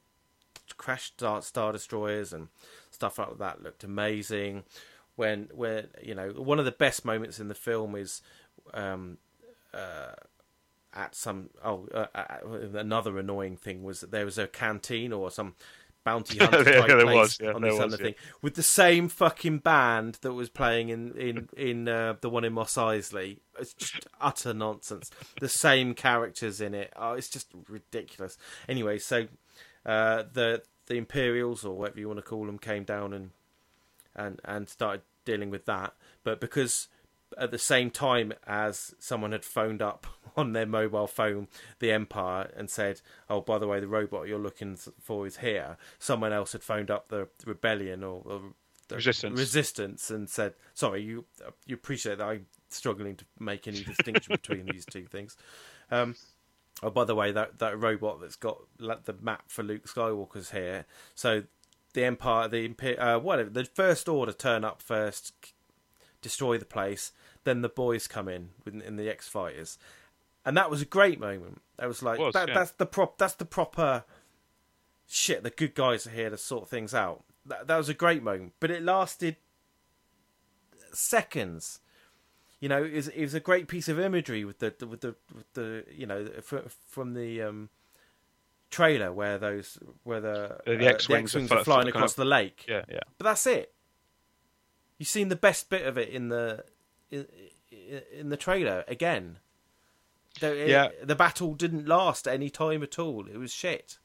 crashed 0.76 1.14
star, 1.14 1.40
star 1.42 1.72
destroyers 1.72 2.32
and 2.32 2.49
stuff 2.90 3.18
like 3.18 3.38
that 3.38 3.62
looked 3.62 3.84
amazing. 3.84 4.64
When, 5.16 5.49
when 5.53 5.88
you 6.03 6.14
know, 6.14 6.30
one 6.30 6.59
of 6.59 6.64
the 6.64 6.72
best 6.72 7.05
moments 7.05 7.40
in 7.40 7.49
the 7.49 7.55
film 7.55 7.94
is 7.94 8.22
um, 8.74 9.18
uh, 9.72 10.12
at 10.94 11.14
some 11.14 11.51
oh 11.64 11.86
uh, 11.92 12.07
uh, 12.14 12.49
another 12.74 13.18
annoying 13.18 13.57
thing 13.57 13.82
was 13.82 14.01
that 14.01 14.11
there 14.11 14.24
was 14.24 14.38
a 14.38 14.46
canteen 14.46 15.12
or 15.12 15.30
some 15.30 15.55
bounty 16.09 16.39
hunter 16.41 16.59
Yeah, 16.59 16.81
type 16.81 16.89
there 16.89 17.03
place 17.03 17.15
was, 17.15 17.39
yeah, 17.41 17.53
on 17.53 17.63
this 17.63 17.79
was, 17.79 17.97
thing 17.97 18.15
with 18.41 18.55
the 18.55 18.63
same 18.63 19.09
fucking 19.09 19.59
band 19.59 20.19
that 20.23 20.33
was 20.33 20.49
playing 20.49 20.89
in 20.89 21.13
in 21.17 21.49
in 21.57 21.89
uh, 21.89 22.15
the 22.21 22.31
one 22.31 22.45
in 22.45 22.55
Mos 22.55 22.75
Eisley. 22.75 23.39
It's 23.59 23.75
just 23.75 24.07
utter 24.21 24.55
nonsense. 24.55 25.11
The 25.41 25.49
same 25.49 25.95
characters 25.95 26.61
in 26.61 26.75
it. 26.75 26.93
Oh, 26.97 27.13
it's 27.13 27.29
just 27.29 27.49
ridiculous. 27.69 28.39
Anyway, 28.69 28.99
so 28.99 29.27
uh, 29.85 30.25
the 30.33 30.63
the 30.87 30.95
Imperials 30.95 31.65
or 31.65 31.77
whatever 31.77 32.01
you 32.01 32.09
want 32.09 32.19
to 32.19 32.23
call 32.23 32.47
them 32.47 32.59
came 32.59 32.85
down 32.85 33.13
and 33.13 33.31
and 34.17 34.41
and 34.45 34.69
started 34.69 35.03
dealing 35.25 35.51
with 35.51 35.67
that. 35.67 35.95
But 36.25 36.41
because 36.41 36.89
at 37.37 37.51
the 37.51 37.59
same 37.59 37.91
time 37.91 38.33
as 38.47 38.95
someone 38.99 39.33
had 39.33 39.45
phoned 39.45 39.83
up 39.83 40.07
on 40.37 40.53
their 40.53 40.66
mobile 40.66 41.07
phone 41.07 41.49
the 41.79 41.93
Empire 41.93 42.51
and 42.57 42.70
said, 42.70 43.01
"Oh, 43.29 43.41
by 43.41 43.59
the 43.59 43.66
way, 43.66 43.81
the 43.81 43.89
robot 43.89 44.29
you're 44.29 44.39
looking 44.39 44.76
for 44.76 45.26
is 45.26 45.39
here," 45.39 45.76
someone 45.99 46.33
else 46.33 46.53
had 46.53 46.62
phoned 46.62 46.91
up 46.91 47.09
the 47.09 47.29
rebellion 47.45 48.03
or, 48.05 48.22
or 48.24 48.41
the 48.89 48.97
Resistance. 48.97 49.39
resistance 49.39 50.11
and 50.11 50.29
said, 50.31 50.55
"Sorry, 50.74 51.03
you 51.03 51.26
you 51.66 51.74
appreciate 51.74 52.18
that 52.18 52.26
I'm 52.26 52.47
struggling 52.70 53.16
to 53.16 53.24
make 53.39 53.66
any 53.68 53.83
distinction 53.85 54.33
between 54.33 54.66
these 54.66 54.85
two 54.87 55.07
things. 55.07 55.37
Um, 55.91 56.16
oh, 56.83 56.91
by 56.91 57.05
the 57.05 57.14
way, 57.14 57.33
that 57.33 57.59
that 57.59 57.79
robot 57.79 58.20
that's 58.20 58.37
got 58.37 58.59
the 58.79 59.14
map 59.20 59.45
for 59.49 59.62
Luke 59.62 59.87
Skywalker's 59.87 60.51
here. 60.51 60.87
So 61.14 61.45
the 61.95 62.05
Empire, 62.05 62.49
the 62.49 62.99
uh, 62.99 63.18
whatever, 63.18 63.51
the 63.51 63.64
First 63.64 64.09
Order 64.09 64.33
turn 64.33 64.64
up 64.64 64.81
first, 64.83 65.33
destroy 66.22 66.59
the 66.59 66.64
place. 66.64 67.12
Then 67.45 67.62
the 67.62 67.68
boys 67.68 68.07
come 68.07 68.29
in 68.29 68.51
in 68.66 68.97
the 68.97 69.09
X 69.09 69.29
Fighters, 69.29 69.79
and 70.49 70.57
that 70.57 70.70
was 70.70 70.80
a 70.82 70.86
great 70.86 71.20
moment. 71.20 71.61
That 71.78 71.86
was 71.88 72.03
like 72.03 72.18
Was, 72.18 72.32
that, 72.32 72.49
yeah. 72.49 72.55
that's 72.55 72.70
the 72.72 72.86
prop. 72.86 73.18
That's 73.18 73.34
the 73.34 73.44
proper 73.44 74.05
shit. 75.07 75.42
The 75.42 75.51
good 75.51 75.74
guys 75.74 76.07
are 76.07 76.11
here 76.11 76.30
to 76.30 76.38
sort 76.38 76.68
things 76.68 76.94
out. 76.94 77.22
That, 77.46 77.66
that 77.66 77.76
was 77.76 77.88
a 77.88 77.94
great 77.94 78.22
moment, 78.22 78.55
but 78.59 78.70
it 78.70 78.82
lasted 78.82 79.36
seconds. 80.92 81.80
You 82.61 82.68
know, 82.68 82.82
it 82.82 82.92
was, 82.94 83.09
it 83.09 83.20
was 83.22 83.34
a 83.34 83.40
great 83.40 83.68
piece 83.68 83.88
of 83.88 84.01
imagery 84.01 84.44
with 84.44 84.59
the 84.59 84.74
with 84.86 85.01
the 85.03 85.14
with 85.34 85.53
the 85.53 85.84
you 85.94 86.07
know 86.07 86.28
fr- 86.42 86.68
from 86.88 87.14
the 87.14 87.42
um, 87.42 87.68
trailer 88.70 89.12
where 89.12 89.38
those 89.38 89.78
where 90.03 90.20
the, 90.20 90.59
The 90.66 90.86
uh, 90.86 90.90
X-wings 90.90 91.32
fl- 91.32 91.55
are 91.55 91.64
flying 91.64 91.88
across 91.88 92.12
of- 92.12 92.16
the 92.16 92.24
lake. 92.24 92.64
Yeah, 92.68 92.82
yeah. 92.88 93.01
But 93.16 93.24
that's 93.24 93.46
it. 93.46 93.72
You've 94.99 95.09
seen 95.09 95.28
the 95.28 95.36
best 95.36 95.70
bit 95.70 95.86
of 95.86 95.96
it 95.96 96.09
in 96.09 96.28
the 96.30 96.64
in, 97.11 97.26
in 98.12 98.28
the 98.30 98.36
trailer 98.36 98.84
again. 98.88 99.38
The, 100.41 100.64
Yeah. 100.68 100.89
the 101.03 101.14
battle 101.16 101.55
didn't 101.55 101.87
last 101.87 102.29
any 102.29 102.51
time 102.51 102.83
at 102.83 102.99
all. 102.99 103.26
It 103.29 103.37
was 103.39 103.53
shit. 103.53 103.99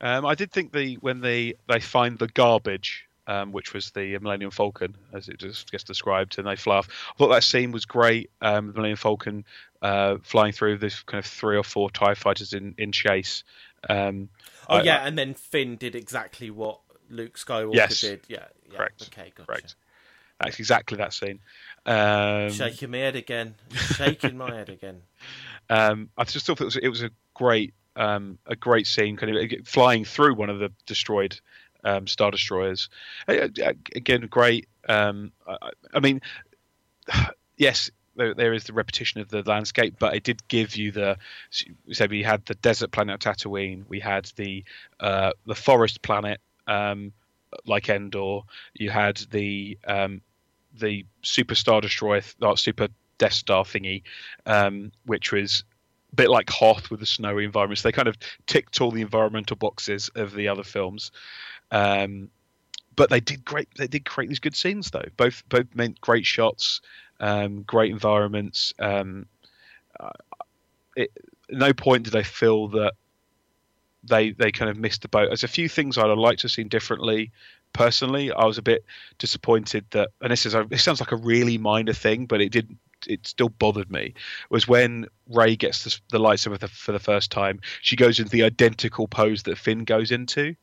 Um, 0.00 0.24
I 0.24 0.34
did 0.34 0.50
think 0.50 0.72
the 0.72 0.94
when 0.96 1.20
they 1.20 1.54
they 1.68 1.78
find 1.80 2.18
the 2.18 2.28
garbage, 2.28 3.06
um, 3.26 3.52
which 3.52 3.74
was 3.74 3.90
the 3.90 4.16
Millennium 4.18 4.50
Falcon, 4.50 4.96
as 5.12 5.28
it 5.28 5.38
just 5.38 5.70
gets 5.70 5.84
described, 5.84 6.38
and 6.38 6.46
they 6.46 6.56
fly 6.56 6.76
off. 6.78 6.88
I 7.10 7.18
thought 7.18 7.28
that 7.28 7.44
scene 7.44 7.70
was 7.70 7.84
great. 7.84 8.30
Um, 8.40 8.68
the 8.68 8.72
Millennium 8.72 8.96
Falcon 8.96 9.44
uh, 9.82 10.16
flying 10.22 10.52
through 10.52 10.78
this 10.78 11.02
kind 11.02 11.18
of 11.18 11.26
three 11.30 11.56
or 11.56 11.64
four 11.64 11.90
Tie 11.90 12.14
fighters 12.14 12.54
in 12.54 12.74
in 12.78 12.92
chase. 12.92 13.44
Um, 13.88 14.30
Oh 14.68 14.76
I- 14.76 14.82
yeah, 14.82 15.06
and 15.06 15.18
then 15.18 15.34
Finn 15.34 15.76
did 15.76 15.94
exactly 15.94 16.50
what 16.50 16.80
Luke 17.10 17.36
Skywalker 17.36 17.74
Yes. 17.74 18.00
did. 18.00 18.20
Yeah, 18.28 18.44
yeah. 18.70 18.76
Correct. 18.78 19.02
Okay, 19.12 19.32
gotcha. 19.34 19.46
Correct. 19.46 19.74
That's 20.40 20.58
exactly 20.58 20.96
that 20.96 21.12
scene. 21.12 21.40
Um, 21.86 22.50
Shaking 22.50 22.90
my 22.90 22.98
head 22.98 23.16
again. 23.16 23.54
Shaking 23.96 24.36
my 24.36 24.54
head 24.54 24.68
again. 24.68 25.02
Um, 25.68 26.10
I 26.18 26.24
just 26.24 26.46
thought 26.46 26.60
it 26.60 26.64
was 26.64 26.76
it 26.76 26.88
was 26.88 27.04
a 27.04 27.10
great 27.32 27.74
um, 27.94 28.38
a 28.46 28.56
great 28.56 28.88
scene, 28.88 29.16
kind 29.16 29.36
of 29.36 29.68
flying 29.68 30.04
through 30.04 30.34
one 30.34 30.50
of 30.50 30.58
the 30.58 30.72
destroyed 30.84 31.38
um, 31.84 32.06
star 32.06 32.30
destroyers. 32.30 32.88
Uh, 33.28 33.48
uh, 33.64 33.72
Again, 33.94 34.22
great. 34.22 34.66
Um, 34.88 35.32
I, 35.46 35.70
I 35.94 36.00
mean, 36.00 36.20
yes, 37.56 37.90
there, 38.16 38.34
there 38.34 38.52
is 38.52 38.64
the 38.64 38.72
repetition 38.72 39.20
of 39.20 39.28
the 39.28 39.42
landscape, 39.42 39.96
but 39.98 40.14
it 40.14 40.24
did 40.24 40.46
give 40.48 40.76
you 40.76 40.92
the. 40.92 41.16
So 41.92 42.06
we 42.06 42.22
had 42.22 42.44
the 42.46 42.54
desert 42.56 42.90
planet 42.90 43.14
of 43.14 43.20
Tatooine, 43.36 43.84
we 43.88 44.00
had 44.00 44.30
the 44.36 44.64
uh, 44.98 45.32
the 45.46 45.54
forest 45.54 46.02
planet 46.02 46.40
um, 46.66 47.12
like 47.66 47.88
Endor. 47.88 48.40
You 48.74 48.90
had 48.90 49.18
the 49.30 49.78
um, 49.86 50.20
the 50.78 51.04
super 51.22 51.54
star 51.54 51.80
destroyer, 51.80 52.22
uh, 52.42 52.56
super 52.56 52.88
Death 53.18 53.34
Star 53.34 53.64
thingy, 53.64 54.02
um, 54.46 54.92
which 55.04 55.32
was 55.32 55.64
a 56.12 56.16
bit 56.16 56.30
like 56.30 56.48
Hoth 56.50 56.90
with 56.90 57.00
the 57.00 57.06
snowy 57.06 57.44
environments. 57.44 57.82
They 57.82 57.92
kind 57.92 58.08
of 58.08 58.16
ticked 58.46 58.80
all 58.80 58.90
the 58.90 59.02
environmental 59.02 59.56
boxes 59.56 60.10
of 60.14 60.32
the 60.34 60.48
other 60.48 60.64
films. 60.64 61.12
Um, 61.70 62.30
but 62.96 63.10
they 63.10 63.20
did 63.20 63.44
great. 63.44 63.68
They 63.76 63.86
did 63.86 64.04
create 64.04 64.28
these 64.28 64.40
good 64.40 64.56
scenes, 64.56 64.90
though. 64.90 65.04
Both 65.16 65.48
both 65.48 65.66
meant 65.74 66.00
great 66.00 66.26
shots, 66.26 66.80
um, 67.20 67.62
great 67.62 67.92
environments. 67.92 68.74
Um, 68.78 69.26
it, 70.96 71.10
no 71.50 71.72
point 71.72 72.04
did 72.04 72.16
I 72.16 72.22
feel 72.22 72.68
that 72.68 72.94
they 74.04 74.32
they 74.32 74.50
kind 74.50 74.70
of 74.70 74.76
missed 74.76 75.02
the 75.02 75.08
boat. 75.08 75.26
There's 75.28 75.44
a 75.44 75.48
few 75.48 75.68
things 75.68 75.98
I'd 75.98 76.08
have 76.08 76.18
liked 76.18 76.40
to 76.40 76.44
have 76.44 76.52
seen 76.52 76.68
differently. 76.68 77.30
Personally, 77.72 78.32
I 78.32 78.44
was 78.44 78.58
a 78.58 78.62
bit 78.62 78.84
disappointed 79.18 79.84
that, 79.90 80.10
and 80.20 80.30
this 80.30 80.44
is 80.44 80.54
a, 80.54 80.66
it 80.70 80.78
sounds 80.78 81.00
like 81.00 81.12
a 81.12 81.16
really 81.16 81.56
minor 81.58 81.92
thing, 81.92 82.26
but 82.26 82.40
it 82.40 82.50
did 82.50 82.76
it 83.06 83.26
still 83.26 83.48
bothered 83.48 83.90
me 83.90 84.12
was 84.50 84.68
when 84.68 85.06
Rey 85.28 85.56
gets 85.56 85.84
the, 85.84 85.98
the 86.10 86.18
lightsaber 86.18 86.52
for 86.52 86.58
the, 86.58 86.68
for 86.68 86.92
the 86.92 86.98
first 86.98 87.30
time. 87.30 87.60
She 87.80 87.96
goes 87.96 88.18
into 88.18 88.30
the 88.30 88.42
identical 88.42 89.08
pose 89.08 89.44
that 89.44 89.56
Finn 89.56 89.84
goes 89.84 90.10
into, 90.10 90.54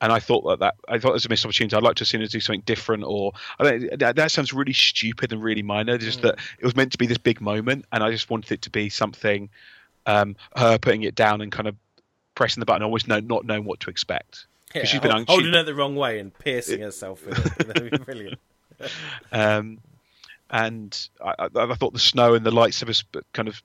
and 0.00 0.12
I 0.12 0.20
thought 0.20 0.42
that, 0.42 0.60
that 0.60 0.74
I 0.88 0.98
thought 0.98 1.10
it 1.10 1.14
was 1.14 1.26
a 1.26 1.28
missed 1.28 1.44
opportunity. 1.44 1.74
I'd 1.74 1.82
like 1.82 1.96
to 1.96 2.02
have 2.02 2.08
seen 2.08 2.20
her 2.20 2.26
do 2.26 2.40
something 2.40 2.62
different, 2.64 3.04
or 3.04 3.32
I 3.58 3.64
don't, 3.64 3.98
that, 3.98 4.16
that 4.16 4.30
sounds 4.30 4.52
really 4.52 4.72
stupid 4.72 5.32
and 5.32 5.42
really 5.42 5.62
minor. 5.62 5.98
Just 5.98 6.20
Mm. 6.20 6.22
that 6.22 6.38
it 6.58 6.64
was 6.64 6.76
meant 6.76 6.92
to 6.92 6.98
be 6.98 7.06
this 7.06 7.18
big 7.18 7.40
moment, 7.40 7.84
and 7.92 8.04
I 8.04 8.10
just 8.10 8.30
wanted 8.30 8.52
it 8.52 8.62
to 8.62 8.70
be 8.70 8.88
something. 8.88 9.50
Um, 10.06 10.36
her 10.56 10.78
putting 10.78 11.02
it 11.02 11.14
down 11.14 11.40
and 11.42 11.52
kind 11.52 11.68
of 11.68 11.76
pressing 12.34 12.60
the 12.60 12.66
button, 12.66 12.82
always 12.82 13.06
know, 13.06 13.20
not 13.20 13.44
knowing 13.44 13.64
what 13.64 13.80
to 13.80 13.90
expect. 13.90 14.46
Yeah, 14.74 14.84
she's 14.84 15.00
been 15.00 15.24
holding 15.26 15.54
it 15.54 15.64
the 15.64 15.74
wrong 15.74 15.96
way 15.96 16.18
and 16.20 16.36
piercing 16.36 16.80
herself 16.80 17.26
with 17.26 17.38
it. 17.38 17.58
That'd 17.66 17.90
be 17.90 17.98
brilliant. 17.98 18.38
Um, 19.30 19.78
and 20.48 21.08
I, 21.22 21.34
I, 21.38 21.48
I 21.54 21.74
thought 21.74 21.92
the 21.92 21.98
snow 21.98 22.32
and 22.32 22.46
the 22.46 22.50
lights 22.50 22.80
of 22.80 22.88
us 22.88 23.04
kind 23.34 23.46
of 23.46 23.62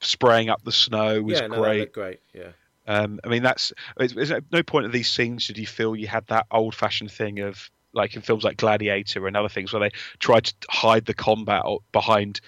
spraying 0.00 0.48
up 0.48 0.64
the 0.64 0.72
snow 0.72 1.20
was 1.20 1.38
yeah, 1.38 1.48
no, 1.48 1.60
great. 1.60 1.92
great. 1.92 2.20
Yeah. 2.32 2.52
Um, 2.86 3.20
I 3.22 3.28
mean, 3.28 3.42
that's 3.42 3.74
at 4.00 4.44
no 4.50 4.62
point 4.62 4.86
of 4.86 4.92
these 4.92 5.10
scenes 5.10 5.46
did 5.46 5.58
you 5.58 5.66
feel 5.66 5.94
you 5.94 6.06
had 6.06 6.26
that 6.28 6.46
old-fashioned 6.50 7.10
thing 7.10 7.40
of 7.40 7.70
like 7.92 8.14
in 8.14 8.22
films 8.22 8.44
like 8.44 8.56
Gladiator 8.58 9.26
and 9.26 9.36
other 9.36 9.48
things 9.48 9.72
where 9.72 9.80
they 9.80 9.90
tried 10.20 10.44
to 10.44 10.54
hide 10.70 11.06
the 11.06 11.14
combat 11.14 11.62
or 11.64 11.80
behind 11.92 12.40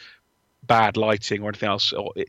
bad 0.62 0.96
lighting 0.96 1.42
or 1.42 1.49
anything 1.49 1.68
else. 1.68 1.92
Or 1.92 2.12
it, 2.14 2.28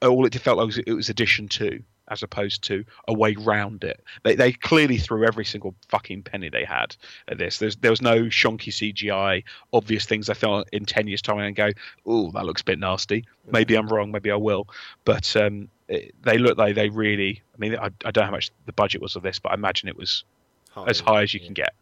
all 0.00 0.24
it 0.24 0.34
felt 0.34 0.58
like 0.58 0.66
was 0.66 0.78
it 0.78 0.92
was 0.92 1.10
addition 1.10 1.48
to, 1.48 1.82
as 2.08 2.22
opposed 2.22 2.62
to 2.64 2.84
a 3.08 3.12
way 3.12 3.34
round 3.34 3.84
it. 3.84 4.02
They 4.22 4.34
they 4.34 4.52
clearly 4.52 4.98
threw 4.98 5.24
every 5.24 5.44
single 5.44 5.74
fucking 5.88 6.22
penny 6.22 6.48
they 6.48 6.64
had 6.64 6.96
at 7.28 7.38
this. 7.38 7.58
There's 7.58 7.76
there 7.76 7.90
was 7.90 8.02
no 8.02 8.24
shonky 8.24 8.70
CGI, 8.70 9.44
obvious 9.72 10.04
things. 10.04 10.28
I 10.28 10.34
thought 10.34 10.68
in 10.72 10.84
ten 10.84 11.06
years' 11.06 11.22
time 11.22 11.38
and 11.38 11.56
go, 11.56 11.70
oh, 12.06 12.30
that 12.32 12.44
looks 12.44 12.62
a 12.62 12.64
bit 12.64 12.78
nasty. 12.78 13.24
Maybe 13.50 13.74
I'm 13.74 13.88
wrong. 13.88 14.10
Maybe 14.12 14.30
I 14.30 14.36
will. 14.36 14.68
But 15.04 15.34
um, 15.36 15.68
it, 15.88 16.14
they 16.22 16.38
look 16.38 16.58
like 16.58 16.74
they 16.74 16.88
really. 16.88 17.42
I 17.54 17.58
mean, 17.58 17.76
I, 17.76 17.86
I 18.04 18.10
don't 18.10 18.22
know 18.22 18.26
how 18.26 18.30
much 18.30 18.50
the 18.66 18.72
budget 18.72 19.00
was 19.00 19.16
of 19.16 19.22
this, 19.22 19.38
but 19.38 19.52
I 19.52 19.54
imagine 19.54 19.88
it 19.88 19.96
was 19.96 20.24
as 20.86 21.00
high 21.00 21.22
as 21.22 21.34
you 21.34 21.40
yeah. 21.40 21.46
can 21.46 21.54
get. 21.54 21.74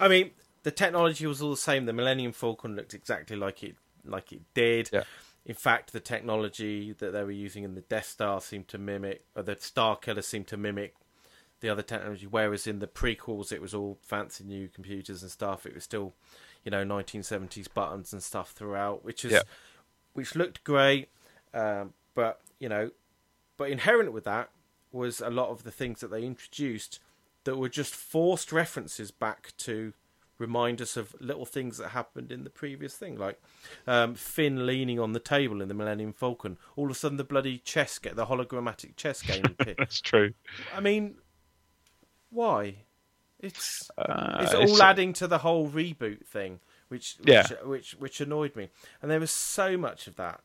I 0.00 0.08
mean, 0.08 0.30
the 0.62 0.70
technology 0.70 1.26
was 1.26 1.42
all 1.42 1.50
the 1.50 1.56
same. 1.56 1.86
The 1.86 1.92
Millennium 1.92 2.32
Falcon 2.32 2.76
looked 2.76 2.94
exactly 2.94 3.36
like 3.36 3.62
it 3.62 3.76
like 4.04 4.32
it 4.32 4.40
did. 4.54 4.90
Yeah. 4.92 5.02
In 5.46 5.54
fact, 5.54 5.92
the 5.92 6.00
technology 6.00 6.92
that 6.92 7.12
they 7.12 7.22
were 7.22 7.30
using 7.30 7.62
in 7.62 7.76
the 7.76 7.80
Death 7.80 8.06
Star 8.06 8.40
seemed 8.40 8.66
to 8.68 8.78
mimic, 8.78 9.24
or 9.36 9.42
the 9.44 9.56
Star 9.58 9.96
Killer 9.96 10.22
seemed 10.22 10.48
to 10.48 10.56
mimic 10.56 10.96
the 11.60 11.68
other 11.68 11.82
technology. 11.82 12.26
Whereas 12.26 12.66
in 12.66 12.80
the 12.80 12.88
prequels, 12.88 13.52
it 13.52 13.62
was 13.62 13.72
all 13.72 13.96
fancy 14.02 14.42
new 14.42 14.68
computers 14.68 15.22
and 15.22 15.30
stuff. 15.30 15.64
It 15.64 15.74
was 15.74 15.84
still, 15.84 16.14
you 16.64 16.70
know, 16.72 16.84
1970s 16.84 17.72
buttons 17.72 18.12
and 18.12 18.22
stuff 18.22 18.50
throughout, 18.50 19.04
which 19.04 19.24
is 19.24 19.32
Yeah. 19.32 19.42
which 20.14 20.34
looked 20.34 20.64
great. 20.64 21.10
Um, 21.54 21.94
but 22.14 22.40
you 22.58 22.68
know, 22.68 22.90
but 23.56 23.70
inherent 23.70 24.12
with 24.12 24.24
that 24.24 24.50
was 24.90 25.20
a 25.20 25.30
lot 25.30 25.50
of 25.50 25.62
the 25.62 25.70
things 25.70 26.00
that 26.00 26.10
they 26.10 26.24
introduced 26.24 26.98
that 27.44 27.56
were 27.56 27.68
just 27.68 27.94
forced 27.94 28.50
references 28.50 29.12
back 29.12 29.52
to 29.58 29.92
remind 30.38 30.80
us 30.82 30.96
of 30.96 31.14
little 31.20 31.46
things 31.46 31.78
that 31.78 31.88
happened 31.88 32.30
in 32.30 32.44
the 32.44 32.50
previous 32.50 32.94
thing, 32.94 33.16
like 33.16 33.40
um, 33.86 34.14
Finn 34.14 34.66
leaning 34.66 34.98
on 35.00 35.12
the 35.12 35.20
table 35.20 35.62
in 35.62 35.68
the 35.68 35.74
Millennium 35.74 36.12
Falcon. 36.12 36.58
All 36.76 36.86
of 36.86 36.90
a 36.90 36.94
sudden, 36.94 37.16
the 37.16 37.24
bloody 37.24 37.58
chess 37.58 37.98
get 37.98 38.16
the 38.16 38.26
hologrammatic 38.26 38.96
chess 38.96 39.22
game. 39.22 39.56
That's 39.78 40.00
true. 40.00 40.32
I 40.74 40.80
mean, 40.80 41.16
why? 42.30 42.76
It's 43.40 43.90
Uh, 43.98 44.38
it's 44.40 44.54
all 44.54 44.82
adding 44.82 45.12
to 45.14 45.26
the 45.26 45.38
whole 45.38 45.68
reboot 45.68 46.26
thing, 46.26 46.60
which 46.88 47.16
which, 47.18 47.28
Yeah. 47.28 47.46
which 47.64 47.92
which 47.92 48.20
annoyed 48.20 48.56
me. 48.56 48.70
And 49.02 49.10
there 49.10 49.20
was 49.20 49.30
so 49.30 49.76
much 49.76 50.06
of 50.06 50.16
that, 50.16 50.40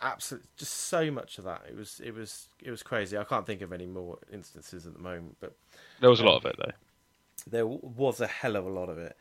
absolutely, 0.00 0.48
just 0.56 0.72
so 0.74 1.10
much 1.10 1.38
of 1.38 1.44
that. 1.44 1.62
It 1.68 1.76
was 1.76 2.00
it 2.04 2.14
was 2.14 2.48
it 2.62 2.70
was 2.70 2.82
crazy. 2.84 3.18
I 3.18 3.24
can't 3.24 3.46
think 3.46 3.62
of 3.62 3.72
any 3.72 3.86
more 3.86 4.18
instances 4.32 4.86
at 4.86 4.92
the 4.92 5.00
moment, 5.00 5.38
but 5.40 5.56
There 6.00 6.10
was 6.10 6.20
a 6.20 6.24
lot 6.24 6.36
of 6.36 6.46
it 6.46 6.56
though. 6.56 6.72
There 7.44 7.66
was 7.66 8.20
a 8.20 8.26
hell 8.26 8.56
of 8.56 8.66
a 8.66 8.70
lot 8.70 8.88
of 8.88 8.98
it. 8.98 9.16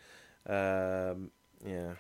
Um, 0.48 1.32
yeah, 1.66 1.94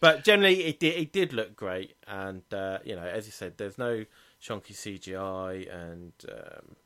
but 0.00 0.24
generally 0.24 0.64
it 0.64 0.80
did 0.80 0.96
it 0.96 1.12
did 1.12 1.32
look 1.32 1.54
great, 1.56 1.94
and 2.06 2.42
uh, 2.52 2.78
you 2.84 2.96
know, 2.96 3.02
as 3.04 3.26
you 3.26 3.32
said, 3.32 3.58
there's 3.58 3.78
no 3.78 4.04
chunky 4.40 4.74
CGI, 4.74 5.72
and 5.72 6.12
um, 6.30 6.76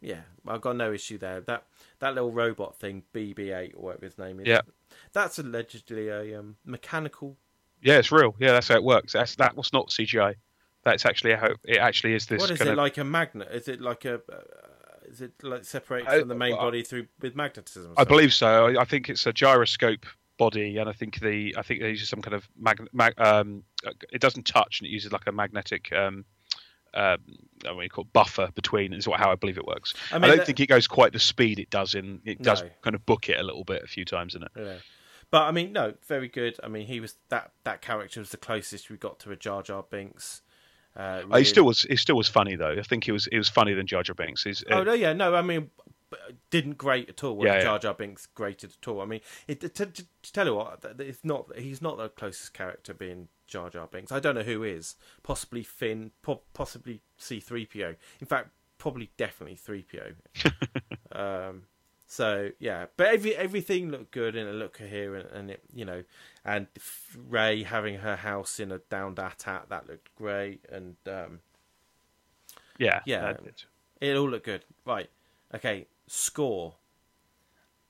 yeah, 0.00 0.20
I've 0.46 0.60
got 0.60 0.76
no 0.76 0.92
issue 0.92 1.18
there. 1.18 1.40
That 1.40 1.64
that 1.98 2.14
little 2.14 2.32
robot 2.32 2.76
thing, 2.76 3.02
BB-8 3.14 3.74
or 3.74 3.82
whatever 3.82 4.06
his 4.06 4.18
name 4.18 4.40
is, 4.40 4.46
Yeah. 4.46 4.62
that's 5.12 5.38
allegedly 5.38 6.08
a 6.08 6.38
um, 6.38 6.56
mechanical. 6.64 7.36
Yeah, 7.82 7.98
it's 7.98 8.12
real. 8.12 8.34
Yeah, 8.38 8.52
that's 8.52 8.68
how 8.68 8.76
it 8.76 8.84
works. 8.84 9.12
That's 9.12 9.36
that 9.36 9.56
was 9.56 9.72
not 9.72 9.88
CGI. 9.88 10.34
That's 10.82 11.04
actually 11.04 11.34
how 11.34 11.50
it 11.64 11.76
actually 11.78 12.14
is. 12.14 12.26
This 12.26 12.40
what 12.40 12.50
is 12.50 12.58
kind 12.58 12.70
it 12.70 12.72
of 12.72 12.78
like 12.78 12.96
a 12.98 13.04
magnet? 13.04 13.48
Is 13.52 13.68
it 13.68 13.80
like 13.80 14.04
a? 14.04 14.20
Is 15.06 15.20
it 15.20 15.32
like 15.42 15.64
separated 15.64 16.08
I- 16.08 16.20
from 16.20 16.28
the 16.28 16.34
main 16.34 16.52
well, 16.52 16.66
body 16.66 16.82
through 16.82 17.06
with 17.20 17.34
magnetism? 17.36 17.94
I 17.96 18.04
believe 18.04 18.32
so. 18.32 18.66
I, 18.66 18.82
I 18.82 18.84
think 18.84 19.08
it's 19.08 19.26
a 19.26 19.32
gyroscope 19.32 20.06
body, 20.38 20.78
and 20.78 20.88
I 20.88 20.92
think 20.92 21.20
the 21.20 21.54
I 21.56 21.62
think 21.62 21.80
they 21.80 21.90
use 21.90 22.08
some 22.08 22.22
kind 22.22 22.34
of 22.34 22.48
mag, 22.58 22.86
mag 22.92 23.14
um, 23.20 23.62
it 24.12 24.20
doesn't 24.20 24.44
touch 24.46 24.80
and 24.80 24.86
it 24.88 24.90
uses 24.90 25.12
like 25.12 25.26
a 25.26 25.32
magnetic 25.32 25.92
um, 25.92 26.24
um, 26.94 27.18
what 27.64 27.76
do 27.76 27.82
you 27.82 27.88
call 27.88 28.02
it, 28.04 28.12
buffer 28.12 28.48
between 28.54 28.92
is 28.92 29.06
what 29.06 29.20
how 29.20 29.30
I 29.30 29.34
believe 29.36 29.58
it 29.58 29.66
works. 29.66 29.94
I, 30.10 30.16
I 30.16 30.18
mean, 30.18 30.24
I 30.24 30.28
don't 30.28 30.36
that- 30.38 30.46
think 30.46 30.60
it 30.60 30.66
goes 30.66 30.86
quite 30.86 31.12
the 31.12 31.18
speed 31.18 31.58
it 31.58 31.70
does 31.70 31.94
in 31.94 32.20
it 32.24 32.42
does 32.42 32.62
No. 32.62 32.70
kind 32.82 32.94
of 32.94 33.04
book 33.06 33.28
it 33.28 33.38
a 33.38 33.42
little 33.42 33.64
bit 33.64 33.82
a 33.82 33.86
few 33.86 34.04
times 34.04 34.34
in 34.34 34.42
it. 34.42 34.50
Yeah. 34.56 34.76
But 35.30 35.42
I 35.42 35.52
mean, 35.52 35.72
no, 35.72 35.94
very 36.08 36.26
good. 36.26 36.56
I 36.64 36.68
mean, 36.68 36.86
he 36.86 36.98
was 36.98 37.14
that 37.28 37.52
that 37.64 37.80
character 37.82 38.18
was 38.20 38.30
the 38.30 38.36
closest 38.36 38.90
we 38.90 38.96
got 38.96 39.20
to 39.20 39.30
a 39.30 39.36
Jar 39.36 39.62
Jar 39.62 39.84
Binks. 39.88 40.42
Uh, 40.96 41.22
Uh, 41.30 41.38
He 41.38 41.44
still 41.44 41.64
was 41.64 41.82
he 41.82 41.96
still 41.96 42.16
was 42.16 42.28
funny 42.28 42.56
though. 42.56 42.72
I 42.78 42.82
think 42.82 43.04
he 43.04 43.12
was 43.12 43.26
he 43.26 43.38
was 43.38 43.48
funnier 43.48 43.76
than 43.76 43.86
Jar 43.86 44.02
Jar 44.02 44.14
Binks. 44.14 44.44
He's, 44.44 44.62
uh, 44.64 44.74
Oh 44.76 44.82
no, 44.82 44.92
yeah, 44.92 45.12
no. 45.12 45.34
I 45.34 45.42
mean, 45.42 45.70
didn't 46.50 46.76
great 46.78 47.08
at 47.08 47.22
all. 47.24 47.44
Yeah. 47.44 47.60
Jar 47.60 47.78
Jar 47.78 47.94
Binks 47.94 48.26
grated 48.26 48.72
at 48.80 48.88
all. 48.88 49.00
I 49.00 49.04
mean, 49.04 49.20
it, 49.46 49.60
to, 49.60 49.68
to, 49.68 49.86
to 49.86 50.32
tell 50.32 50.46
you 50.46 50.54
what, 50.56 50.84
it's 50.98 51.24
not. 51.24 51.56
He's 51.56 51.80
not 51.80 51.98
the 51.98 52.08
closest 52.08 52.52
character 52.52 52.92
being 52.92 53.28
Jar 53.46 53.70
Jar 53.70 53.86
Binks. 53.86 54.10
I 54.12 54.18
don't 54.20 54.34
know 54.34 54.42
who 54.42 54.62
is. 54.64 54.96
Possibly 55.22 55.62
Finn. 55.62 56.10
Po- 56.22 56.42
possibly 56.54 57.00
C 57.16 57.38
three 57.40 57.66
PO. 57.66 57.94
In 58.20 58.26
fact, 58.26 58.50
probably 58.78 59.10
definitely 59.16 59.56
three 59.56 59.84
PO. 59.84 60.50
um, 61.48 61.62
so 62.10 62.50
yeah, 62.58 62.86
but 62.96 63.06
every 63.06 63.36
everything 63.36 63.92
looked 63.92 64.10
good 64.10 64.34
and 64.34 64.48
it 64.48 64.54
looked 64.56 64.78
coherent, 64.78 65.30
and 65.32 65.48
it 65.48 65.62
you 65.72 65.84
know, 65.84 66.02
and 66.44 66.66
Rey 67.28 67.62
having 67.62 67.98
her 67.98 68.16
house 68.16 68.58
in 68.58 68.72
a 68.72 68.78
downed 68.78 69.20
AT-AT 69.20 69.68
that 69.68 69.88
looked 69.88 70.12
great, 70.16 70.64
and 70.72 70.96
um, 71.06 71.38
yeah 72.78 72.98
yeah. 73.06 73.34
it 74.00 74.16
all 74.16 74.28
looked 74.28 74.46
good. 74.46 74.64
Right. 74.84 75.08
Okay. 75.54 75.86
Score. 76.08 76.74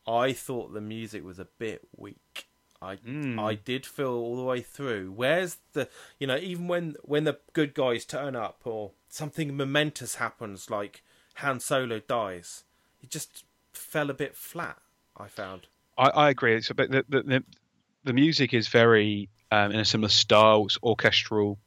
I 0.06 0.34
thought 0.34 0.74
the 0.74 0.82
music 0.82 1.24
was 1.24 1.38
a 1.38 1.46
bit 1.46 1.88
weak. 1.96 2.46
I 2.82 2.96
Mm. 2.96 3.40
I 3.40 3.54
did 3.54 3.86
feel 3.86 4.12
all 4.12 4.36
the 4.36 4.44
way 4.44 4.60
through. 4.60 5.12
Where's 5.12 5.56
the 5.72 5.88
you 6.18 6.26
know 6.26 6.36
even 6.36 6.68
when 6.68 6.96
when 7.00 7.24
the 7.24 7.38
good 7.54 7.72
guys 7.72 8.04
turn 8.04 8.36
up 8.36 8.60
or 8.64 8.90
something 9.08 9.56
momentous 9.56 10.16
happens 10.16 10.68
like 10.68 11.02
Han 11.36 11.58
Solo 11.58 12.00
dies, 12.00 12.64
it 13.02 13.08
just 13.08 13.44
fell 13.80 14.10
a 14.10 14.14
bit 14.14 14.36
flat. 14.36 14.78
I 15.16 15.28
found. 15.28 15.66
I, 15.98 16.08
I 16.08 16.30
agree. 16.30 16.54
It's 16.54 16.70
a 16.70 16.74
bit, 16.74 16.90
the, 16.90 17.04
the 17.08 17.44
the 18.04 18.12
music 18.12 18.54
is 18.54 18.68
very 18.68 19.28
um, 19.50 19.72
in 19.72 19.80
a 19.80 19.84
similar 19.84 20.08
style. 20.08 20.64
It's 20.66 20.78
orchestral, 20.82 21.58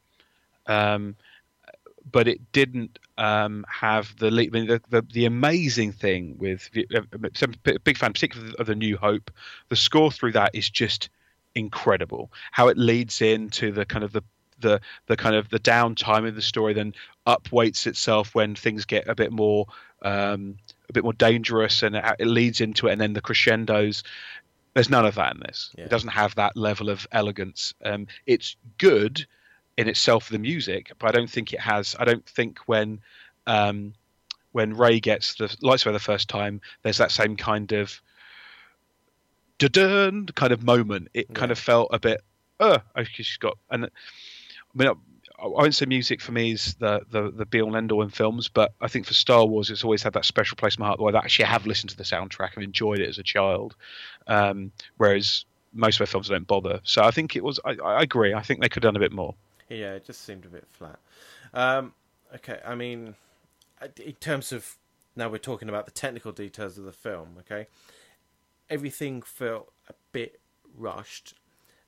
um, 0.65 1.15
but 2.11 2.27
it 2.27 2.51
didn't 2.51 2.97
um, 3.17 3.65
have 3.69 4.17
the, 4.17 4.27
I 4.27 4.49
mean, 4.49 4.67
the 4.67 4.81
the 4.89 5.01
the 5.01 5.25
amazing 5.25 5.91
thing 5.91 6.37
with 6.39 6.69
uh, 6.95 7.01
a 7.11 7.79
big 7.79 7.97
fan, 7.97 8.13
particularly 8.13 8.55
of 8.57 8.67
the 8.67 8.75
New 8.75 8.97
Hope. 8.97 9.29
The 9.69 9.75
score 9.75 10.11
through 10.11 10.31
that 10.33 10.51
is 10.55 10.69
just 10.69 11.09
incredible. 11.55 12.31
How 12.51 12.67
it 12.69 12.77
leads 12.77 13.21
into 13.21 13.71
the 13.71 13.85
kind 13.85 14.03
of 14.03 14.13
the 14.13 14.23
the 14.59 14.81
the 15.07 15.17
kind 15.17 15.35
of 15.35 15.49
the 15.49 15.59
downtime 15.59 16.27
of 16.27 16.35
the 16.35 16.41
story, 16.41 16.73
then 16.73 16.93
upweights 17.27 17.85
itself 17.85 18.33
when 18.33 18.55
things 18.55 18.85
get 18.85 19.07
a 19.07 19.15
bit 19.15 19.31
more 19.31 19.67
um, 20.01 20.57
a 20.93 20.97
bit 20.99 21.03
more 21.03 21.13
dangerous, 21.13 21.83
and 21.83 21.95
it, 21.95 22.05
it 22.19 22.27
leads 22.27 22.61
into 22.61 22.87
it, 22.87 22.91
and 22.93 23.01
then 23.01 23.13
the 23.13 23.21
crescendos. 23.21 24.03
There's 24.73 24.89
none 24.89 25.05
of 25.05 25.15
that 25.15 25.35
in 25.35 25.41
this. 25.41 25.69
Yeah. 25.77 25.85
It 25.85 25.89
doesn't 25.89 26.09
have 26.09 26.33
that 26.35 26.57
level 26.57 26.89
of 26.89 27.05
elegance. 27.11 27.73
Um, 27.85 28.07
it's 28.25 28.55
good 28.79 29.25
in 29.77 29.87
itself, 29.87 30.29
the 30.29 30.39
music, 30.39 30.91
but 30.97 31.07
I 31.07 31.11
don't 31.11 31.29
think 31.29 31.53
it 31.53 31.59
has. 31.59 31.95
I 31.99 32.05
don't 32.05 32.25
think 32.25 32.59
when 32.65 32.99
um, 33.45 33.93
when 34.51 34.75
Rey 34.75 34.99
gets 34.99 35.35
the 35.35 35.55
lights 35.61 35.85
away 35.85 35.93
the 35.93 35.99
first 35.99 36.29
time, 36.29 36.61
there's 36.81 36.97
that 36.97 37.11
same 37.11 37.35
kind 37.35 37.71
of 37.71 38.01
dun 39.57 40.27
kind 40.27 40.53
of 40.53 40.63
moment. 40.63 41.09
It 41.13 41.33
kind 41.33 41.51
of 41.51 41.59
felt 41.59 41.89
a 41.91 41.99
bit, 41.99 42.21
uh, 42.59 42.79
okay, 42.97 43.09
she's 43.13 43.37
got, 43.37 43.57
and 43.69 43.85
I 43.85 43.89
mean, 44.75 44.89
I, 45.43 45.47
won't 45.47 45.75
say 45.75 45.85
music 45.85 46.21
for 46.21 46.31
me 46.31 46.51
is 46.51 46.75
the 46.75 47.01
the 47.11 47.31
the 47.31 47.45
be 47.45 47.61
all 47.61 47.75
end 47.75 47.91
all 47.91 48.01
in 48.01 48.09
films, 48.09 48.47
but 48.47 48.73
I 48.79 48.87
think 48.87 49.05
for 49.05 49.13
Star 49.13 49.45
Wars, 49.45 49.69
it's 49.69 49.83
always 49.83 50.01
had 50.01 50.13
that 50.13 50.25
special 50.25 50.55
place 50.55 50.75
in 50.75 50.81
my 50.81 50.87
heart. 50.87 50.99
Where 50.99 51.15
I 51.15 51.19
actually 51.19 51.45
have 51.45 51.65
listened 51.65 51.89
to 51.91 51.97
the 51.97 52.03
soundtrack 52.03 52.55
and 52.55 52.63
enjoyed 52.63 52.99
it 52.99 53.09
as 53.09 53.17
a 53.17 53.23
child, 53.23 53.75
um, 54.27 54.71
whereas 54.97 55.45
most 55.73 55.95
of 55.95 55.99
their 55.99 56.07
films 56.07 56.29
don't 56.29 56.47
bother. 56.47 56.79
So 56.83 57.03
I 57.03 57.11
think 57.11 57.35
it 57.35 57.43
was. 57.43 57.59
I, 57.65 57.75
I 57.83 58.03
agree. 58.03 58.33
I 58.33 58.41
think 58.41 58.61
they 58.61 58.69
could 58.69 58.83
have 58.83 58.93
done 58.93 58.95
a 58.95 59.03
bit 59.03 59.11
more. 59.11 59.35
Yeah, 59.69 59.93
it 59.93 60.05
just 60.05 60.23
seemed 60.23 60.45
a 60.45 60.49
bit 60.49 60.67
flat. 60.71 60.99
Um, 61.53 61.93
okay, 62.35 62.59
I 62.65 62.75
mean, 62.75 63.15
in 64.03 64.13
terms 64.13 64.51
of 64.51 64.77
now 65.15 65.29
we're 65.29 65.37
talking 65.37 65.69
about 65.69 65.85
the 65.85 65.91
technical 65.91 66.31
details 66.31 66.77
of 66.77 66.85
the 66.85 66.91
film. 66.91 67.35
Okay, 67.39 67.67
everything 68.69 69.21
felt 69.21 69.73
a 69.89 69.93
bit 70.11 70.39
rushed. 70.75 71.35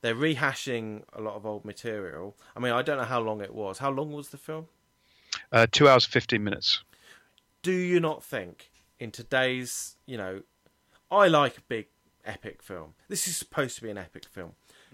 They're 0.05 0.13
rehashing 0.13 1.01
a 1.13 1.19
lot 1.19 1.33
of 1.33 1.47
old 1.47 1.65
material. 1.65 2.37
I 2.55 2.59
mean, 2.59 2.73
I 2.73 2.83
don't 2.83 2.99
know 2.99 3.05
how 3.05 3.19
long 3.21 3.41
it 3.41 3.55
was. 3.55 3.79
How 3.79 3.89
long 3.89 4.11
was 4.11 4.29
the 4.29 4.37
film? 4.37 4.67
Uh, 5.51 5.65
two 5.71 5.89
hours 5.89 6.05
fifteen 6.05 6.43
minutes. 6.43 6.83
Do 7.63 7.71
you 7.71 7.99
not 7.99 8.23
think 8.23 8.69
in 8.99 9.09
today's, 9.09 9.95
you 10.05 10.15
know, 10.15 10.43
I 11.09 11.27
like 11.27 11.57
a 11.57 11.61
big 11.61 11.87
epic 12.23 12.61
film. 12.61 12.93
This 13.07 13.27
is 13.27 13.35
supposed 13.35 13.77
to 13.77 13.81
be 13.81 13.89
an 13.89 13.97
epic 13.97 14.25
film. 14.25 14.51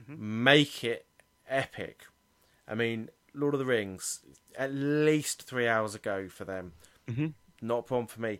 Make 0.07 0.82
it 0.86 1.05
epic. 1.49 2.05
I 2.66 2.74
mean, 2.76 3.09
Lord 3.34 3.53
of 3.53 3.59
the 3.59 3.66
Rings, 3.66 4.22
at 4.57 4.74
least 4.74 5.43
three 5.43 5.68
hours 5.68 5.93
ago 5.93 6.30
for 6.30 6.45
them. 6.45 6.72
Mhm. 7.09 7.34
Not 7.62 7.80
a 7.80 7.84
problem 7.84 8.07
for 8.07 8.22
me. 8.22 8.39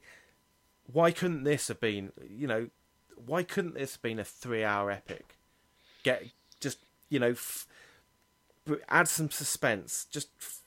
Why 0.86 1.12
couldn't 1.12 1.44
this 1.44 1.68
have 1.68 1.82
been, 1.82 2.14
you 2.30 2.48
know, 2.48 2.70
why 3.18 3.44
couldn't 3.44 3.74
this 3.74 3.96
have 3.96 4.02
been 4.02 4.20
a 4.20 4.24
three-hour 4.24 4.90
epic? 4.90 5.36
Get 6.04 6.32
you 7.12 7.20
know, 7.20 7.32
f- 7.32 7.68
add 8.90 9.08
some 9.08 9.30
suspense. 9.30 10.08
Just 10.10 10.30
f- 10.40 10.62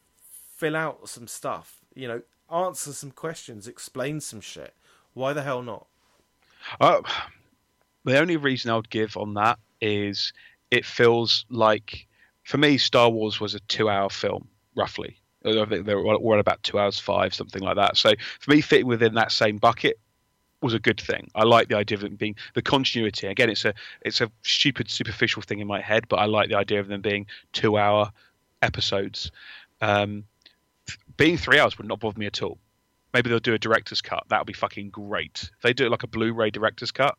fill 0.57 0.77
out 0.77 1.09
some 1.09 1.27
stuff. 1.27 1.79
You 1.95 2.07
know, 2.07 2.23
answer 2.53 2.93
some 2.93 3.11
questions, 3.11 3.67
explain 3.67 4.21
some 4.21 4.41
shit. 4.41 4.75
Why 5.15 5.33
the 5.33 5.43
hell 5.43 5.63
not? 5.63 5.87
Uh, 6.81 7.03
the 8.05 8.19
only 8.19 8.37
reason 8.37 8.71
I 8.71 8.77
would 8.77 8.91
give 8.91 9.17
on 9.17 9.35
that 9.35 9.59
is 9.81 10.33
it 10.71 10.85
feels 10.85 11.45
like, 11.51 12.07
for 12.43 12.59
me, 12.59 12.79
Star 12.79 13.11
Wars 13.11 13.41
was 13.41 13.55
a 13.55 13.61
two-hour 13.61 14.11
film, 14.11 14.49
roughly. 14.77 15.19
I 15.47 15.53
think 15.67 15.87
they 15.87 15.95
were 15.95 16.39
about 16.39 16.63
two 16.63 16.79
hours 16.79 16.99
five, 16.99 17.35
something 17.35 17.63
like 17.63 17.77
that. 17.77 17.97
So 17.97 18.13
for 18.41 18.51
me, 18.51 18.61
fitting 18.61 18.87
within 18.87 19.15
that 19.15 19.31
same 19.31 19.59
bucket 19.59 19.99
was 20.65 20.75
a 20.75 20.81
good 20.81 21.01
thing. 21.01 21.31
I 21.35 21.45
like 21.45 21.69
the 21.69 21.77
idea 21.77 21.99
of 21.99 22.05
it 22.05 22.19
being 22.19 22.35
the 22.55 22.63
continuity. 22.63 23.29
Again, 23.29 23.51
it's 23.51 23.65
a 23.65 23.75
it's 24.01 24.21
a 24.21 24.31
stupid, 24.43 24.91
superficial 24.91 25.43
thing 25.43 25.61
in 25.61 25.67
my 25.69 25.81
head, 25.81 26.09
but 26.09 26.17
I 26.17 26.25
like 26.25 26.49
the 26.49 26.57
idea 26.57 26.81
of 26.81 26.89
them 26.89 27.01
being 27.01 27.27
two-hour 27.53 28.11
episodes. 28.63 29.31
Um, 29.81 30.25
being 31.17 31.37
three 31.37 31.59
hours 31.59 31.79
would 31.79 31.87
not 31.87 32.01
bother 32.01 32.19
me 32.19 32.27
at 32.27 32.43
all. 32.43 32.59
Maybe 33.13 33.31
they'll 33.31 33.39
do 33.39 33.55
a 33.55 33.59
director's 33.59 34.03
cut. 34.03 34.25
That 34.29 34.41
would 34.41 34.47
be 34.47 34.53
fucking 34.53 34.91
great. 34.91 35.51
If 35.57 35.63
they 35.63 35.73
do 35.73 35.87
it 35.87 35.91
like 35.91 36.03
a 36.03 36.09
Blu-ray 36.09 36.51
director's 36.51 36.91
cut 36.91 37.17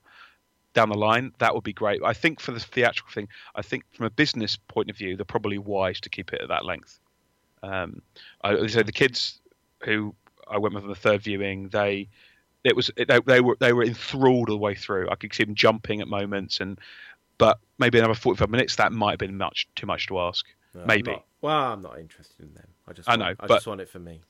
down 0.73 0.89
the 0.89 0.95
line, 0.95 1.31
that 1.37 1.55
would 1.55 1.63
be 1.63 1.71
great. 1.71 2.01
I 2.03 2.13
think 2.13 2.41
for 2.41 2.51
the 2.51 2.59
theatrical 2.59 3.11
thing, 3.13 3.29
I 3.55 3.61
think 3.61 3.85
from 3.93 4.05
a 4.05 4.09
business 4.09 4.57
point 4.57 4.89
of 4.89 4.97
view, 4.97 5.15
they're 5.15 5.23
probably 5.23 5.57
wise 5.57 6.01
to 6.01 6.09
keep 6.09 6.33
it 6.33 6.41
at 6.41 6.49
that 6.49 6.65
length. 6.65 6.99
Um, 7.63 8.01
I, 8.43 8.67
so 8.67 8.83
the 8.83 8.91
kids 8.91 9.39
who 9.85 10.13
I 10.49 10.57
went 10.57 10.75
with 10.75 10.83
on 10.83 10.89
the 10.89 10.95
third 10.95 11.21
viewing, 11.21 11.69
they 11.69 12.09
it 12.65 12.75
was 12.75 12.91
they, 12.97 13.19
they 13.25 13.41
were 13.41 13.57
they 13.59 13.73
were 13.73 13.83
enthralled 13.83 14.49
all 14.49 14.55
the 14.57 14.61
way 14.61 14.75
through. 14.75 15.09
I 15.09 15.15
could 15.15 15.33
see 15.33 15.43
them 15.43 15.55
jumping 15.55 16.01
at 16.01 16.07
moments, 16.07 16.59
and 16.59 16.79
but 17.37 17.59
maybe 17.79 17.97
another 17.99 18.13
forty-five 18.15 18.49
minutes 18.49 18.75
that 18.77 18.91
might 18.91 19.11
have 19.11 19.19
been 19.19 19.37
much 19.37 19.67
too 19.75 19.85
much 19.87 20.07
to 20.07 20.19
ask. 20.19 20.45
No, 20.73 20.81
I'm 20.81 20.87
Maybe. 20.87 21.11
not- 21.11 21.25
well, 21.41 21.73
I'm 21.73 21.81
not 21.81 21.99
interested 21.99 22.41
in 22.41 22.53
them. 22.53 22.67
I 22.87 22.93
just 22.93 23.07
I 23.07 23.13
want, 23.13 23.19
know, 23.21 23.27
I 23.27 23.47
but- 23.47 23.55
just 23.55 23.67
want 23.67 23.81
it 23.81 23.89
for 23.89 23.99
me. 23.99 24.21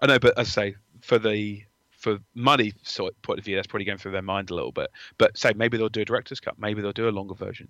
I 0.00 0.06
know, 0.06 0.18
but 0.18 0.38
as 0.38 0.48
I 0.48 0.50
say, 0.70 0.76
for 1.00 1.18
the 1.18 1.62
for 1.90 2.18
money 2.34 2.72
sort 2.82 3.12
of 3.12 3.20
point 3.22 3.38
of 3.38 3.44
view, 3.44 3.56
that's 3.56 3.66
probably 3.66 3.84
going 3.84 3.98
through 3.98 4.12
their 4.12 4.22
mind 4.22 4.50
a 4.50 4.54
little 4.54 4.72
bit. 4.72 4.90
But 5.18 5.36
say 5.36 5.52
maybe 5.54 5.76
they'll 5.76 5.90
do 5.90 6.00
a 6.00 6.04
director's 6.06 6.40
cut, 6.40 6.58
maybe 6.58 6.80
they'll 6.80 6.92
do 6.92 7.08
a 7.08 7.10
longer 7.10 7.34
version. 7.34 7.68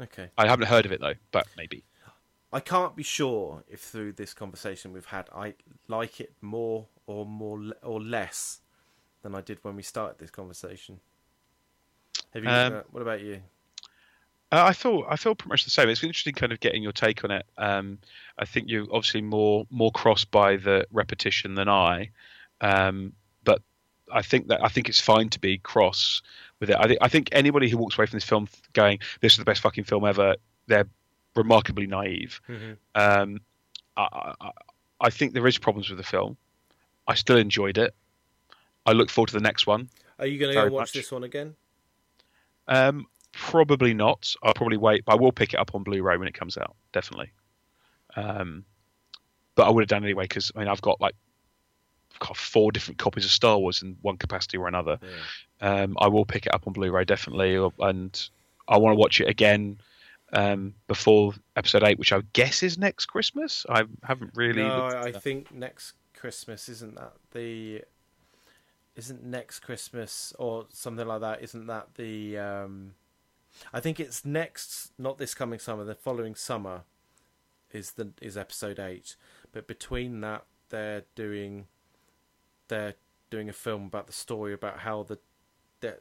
Okay. 0.00 0.28
I 0.38 0.46
haven't 0.48 0.66
heard 0.66 0.86
of 0.86 0.92
it 0.92 1.00
though, 1.00 1.14
but 1.30 1.46
maybe. 1.56 1.84
I 2.52 2.60
can't 2.60 2.94
be 2.94 3.02
sure 3.02 3.64
if 3.68 3.80
through 3.80 4.12
this 4.12 4.32
conversation 4.32 4.92
we've 4.92 5.04
had 5.06 5.28
I 5.34 5.54
like 5.88 6.20
it 6.20 6.32
more 6.40 6.86
or 7.06 7.26
more 7.26 7.60
or 7.82 8.00
less 8.00 8.60
than 9.24 9.34
I 9.34 9.40
did 9.40 9.58
when 9.62 9.74
we 9.74 9.82
started 9.82 10.18
this 10.18 10.30
conversation. 10.30 11.00
Have 12.32 12.44
you? 12.44 12.48
Um, 12.48 12.72
uh, 12.74 12.80
what 12.92 13.00
about 13.00 13.20
you? 13.20 13.40
Uh, 14.52 14.62
I 14.66 14.72
thought 14.72 15.06
I 15.08 15.16
feel 15.16 15.34
pretty 15.34 15.48
much 15.48 15.64
the 15.64 15.70
same. 15.70 15.88
It's 15.88 16.04
interesting, 16.04 16.34
kind 16.34 16.52
of 16.52 16.60
getting 16.60 16.82
your 16.84 16.92
take 16.92 17.24
on 17.24 17.32
it. 17.32 17.44
Um, 17.58 17.98
I 18.38 18.44
think 18.44 18.68
you're 18.68 18.86
obviously 18.92 19.22
more 19.22 19.66
more 19.70 19.90
crossed 19.90 20.30
by 20.30 20.56
the 20.56 20.86
repetition 20.92 21.54
than 21.54 21.68
I, 21.68 22.10
um, 22.60 23.14
but 23.42 23.62
I 24.12 24.22
think 24.22 24.46
that 24.48 24.62
I 24.62 24.68
think 24.68 24.88
it's 24.88 25.00
fine 25.00 25.30
to 25.30 25.40
be 25.40 25.58
cross 25.58 26.22
with 26.60 26.70
it. 26.70 26.76
I 26.78 26.86
think 26.86 26.98
I 27.00 27.08
think 27.08 27.30
anybody 27.32 27.68
who 27.68 27.78
walks 27.78 27.98
away 27.98 28.06
from 28.06 28.16
this 28.16 28.24
film 28.24 28.46
going, 28.74 29.00
"This 29.20 29.32
is 29.32 29.38
the 29.38 29.44
best 29.44 29.62
fucking 29.62 29.84
film 29.84 30.04
ever," 30.04 30.36
they're 30.68 30.86
remarkably 31.34 31.86
naive. 31.86 32.40
Um, 32.94 33.40
I, 33.96 34.34
I, 34.40 34.50
I 35.00 35.10
think 35.10 35.32
there 35.32 35.46
is 35.46 35.58
problems 35.58 35.88
with 35.88 35.98
the 35.98 36.04
film. 36.04 36.36
I 37.08 37.14
still 37.14 37.38
enjoyed 37.38 37.78
it. 37.78 37.94
I 38.86 38.92
look 38.92 39.10
forward 39.10 39.28
to 39.28 39.34
the 39.34 39.40
next 39.40 39.66
one. 39.66 39.88
Are 40.18 40.26
you 40.26 40.38
going 40.38 40.54
to 40.54 40.62
go 40.62 40.72
watch 40.72 40.88
much. 40.88 40.92
this 40.92 41.12
one 41.12 41.24
again? 41.24 41.54
Um, 42.68 43.06
probably 43.32 43.94
not. 43.94 44.34
I'll 44.42 44.54
probably 44.54 44.76
wait, 44.76 45.04
but 45.04 45.12
I 45.12 45.16
will 45.16 45.32
pick 45.32 45.54
it 45.54 45.58
up 45.58 45.74
on 45.74 45.82
Blu-ray 45.82 46.16
when 46.16 46.28
it 46.28 46.34
comes 46.34 46.56
out, 46.56 46.74
definitely. 46.92 47.32
Um, 48.16 48.64
but 49.54 49.66
I 49.66 49.70
would 49.70 49.82
have 49.82 49.88
done 49.88 50.04
anyway 50.04 50.24
because 50.24 50.52
I 50.54 50.60
mean 50.60 50.68
I've 50.68 50.82
got 50.82 51.00
like 51.00 51.14
I've 52.12 52.18
got 52.20 52.36
four 52.36 52.70
different 52.70 52.98
copies 52.98 53.24
of 53.24 53.30
Star 53.30 53.58
Wars 53.58 53.82
in 53.82 53.96
one 54.02 54.16
capacity 54.16 54.56
or 54.56 54.68
another. 54.68 54.98
Yeah. 55.60 55.82
Um, 55.82 55.96
I 56.00 56.08
will 56.08 56.24
pick 56.24 56.46
it 56.46 56.54
up 56.54 56.66
on 56.66 56.72
Blu-ray 56.72 57.04
definitely, 57.04 57.56
and 57.80 58.28
I 58.68 58.76
want 58.76 58.94
to 58.94 58.98
watch 58.98 59.20
it 59.20 59.28
again 59.28 59.78
um, 60.32 60.74
before 60.86 61.34
Episode 61.56 61.82
Eight, 61.82 61.98
which 61.98 62.12
I 62.12 62.22
guess 62.32 62.62
is 62.62 62.78
next 62.78 63.06
Christmas. 63.06 63.66
I 63.68 63.84
haven't 64.02 64.32
really. 64.34 64.62
No, 64.62 64.86
I 64.86 65.12
think 65.12 65.52
next 65.52 65.94
Christmas 66.14 66.68
isn't 66.68 66.94
that 66.96 67.14
the 67.32 67.82
isn't 68.96 69.24
next 69.24 69.60
Christmas 69.60 70.32
or 70.38 70.66
something 70.70 71.06
like 71.06 71.20
that. 71.20 71.42
Isn't 71.42 71.66
that 71.66 71.94
the? 71.96 72.38
Um, 72.38 72.94
I 73.72 73.80
think 73.80 74.00
it's 74.00 74.24
next, 74.24 74.92
not 74.98 75.18
this 75.18 75.34
coming 75.34 75.58
summer. 75.58 75.84
The 75.84 75.94
following 75.94 76.34
summer 76.34 76.82
is 77.72 77.92
the 77.92 78.12
is 78.20 78.36
episode 78.36 78.78
eight. 78.78 79.16
But 79.52 79.66
between 79.66 80.20
that, 80.20 80.44
they're 80.70 81.04
doing 81.14 81.66
they're 82.68 82.94
doing 83.30 83.48
a 83.48 83.52
film 83.52 83.86
about 83.86 84.06
the 84.06 84.12
story 84.12 84.52
about 84.52 84.80
how 84.80 85.02
the 85.02 85.18
de- 85.80 85.94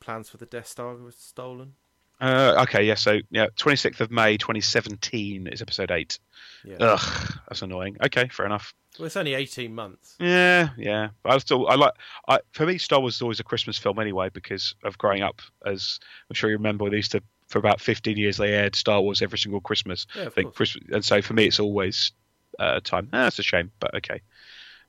plans 0.00 0.28
for 0.28 0.36
the 0.36 0.46
Death 0.46 0.66
Star 0.66 0.94
was 0.96 1.16
stolen. 1.16 1.74
Uh, 2.22 2.62
okay, 2.62 2.84
yeah. 2.84 2.94
So 2.94 3.18
yeah, 3.30 3.48
26th 3.56 4.00
of 4.00 4.10
May, 4.12 4.36
2017 4.36 5.48
is 5.48 5.60
Episode 5.60 5.90
Eight. 5.90 6.18
Yeah, 6.64 6.76
Ugh, 6.78 7.32
that's 7.48 7.62
annoying. 7.62 7.96
Okay, 8.06 8.28
fair 8.28 8.46
enough. 8.46 8.72
well, 8.96 9.06
it's 9.06 9.16
only 9.16 9.34
eighteen 9.34 9.74
months. 9.74 10.14
Yeah, 10.20 10.68
yeah. 10.78 11.08
But 11.24 11.32
I 11.32 11.38
still, 11.38 11.66
I 11.66 11.74
like. 11.74 11.94
I 12.28 12.38
for 12.52 12.64
me, 12.66 12.78
Star 12.78 13.00
Wars 13.00 13.16
is 13.16 13.22
always 13.22 13.40
a 13.40 13.44
Christmas 13.44 13.76
film 13.76 13.98
anyway 13.98 14.28
because 14.32 14.76
of 14.84 14.96
growing 14.96 15.22
up. 15.22 15.42
As 15.66 15.98
I'm 16.30 16.34
sure 16.34 16.50
you 16.50 16.56
remember, 16.56 16.88
they 16.88 16.96
used 16.96 17.10
to 17.12 17.22
for 17.48 17.58
about 17.58 17.80
15 17.80 18.16
years 18.16 18.36
they 18.36 18.52
aired 18.52 18.76
Star 18.76 19.00
Wars 19.02 19.20
every 19.20 19.38
single 19.38 19.60
Christmas. 19.60 20.06
Yeah, 20.14 20.26
I 20.26 20.28
think. 20.28 20.54
Christmas, 20.54 20.84
and 20.92 21.04
so 21.04 21.20
for 21.20 21.34
me, 21.34 21.46
it's 21.46 21.58
always 21.58 22.12
uh, 22.60 22.78
time. 22.84 23.08
Ah, 23.12 23.24
that's 23.24 23.40
a 23.40 23.42
shame, 23.42 23.72
but 23.80 23.92
okay. 23.96 24.22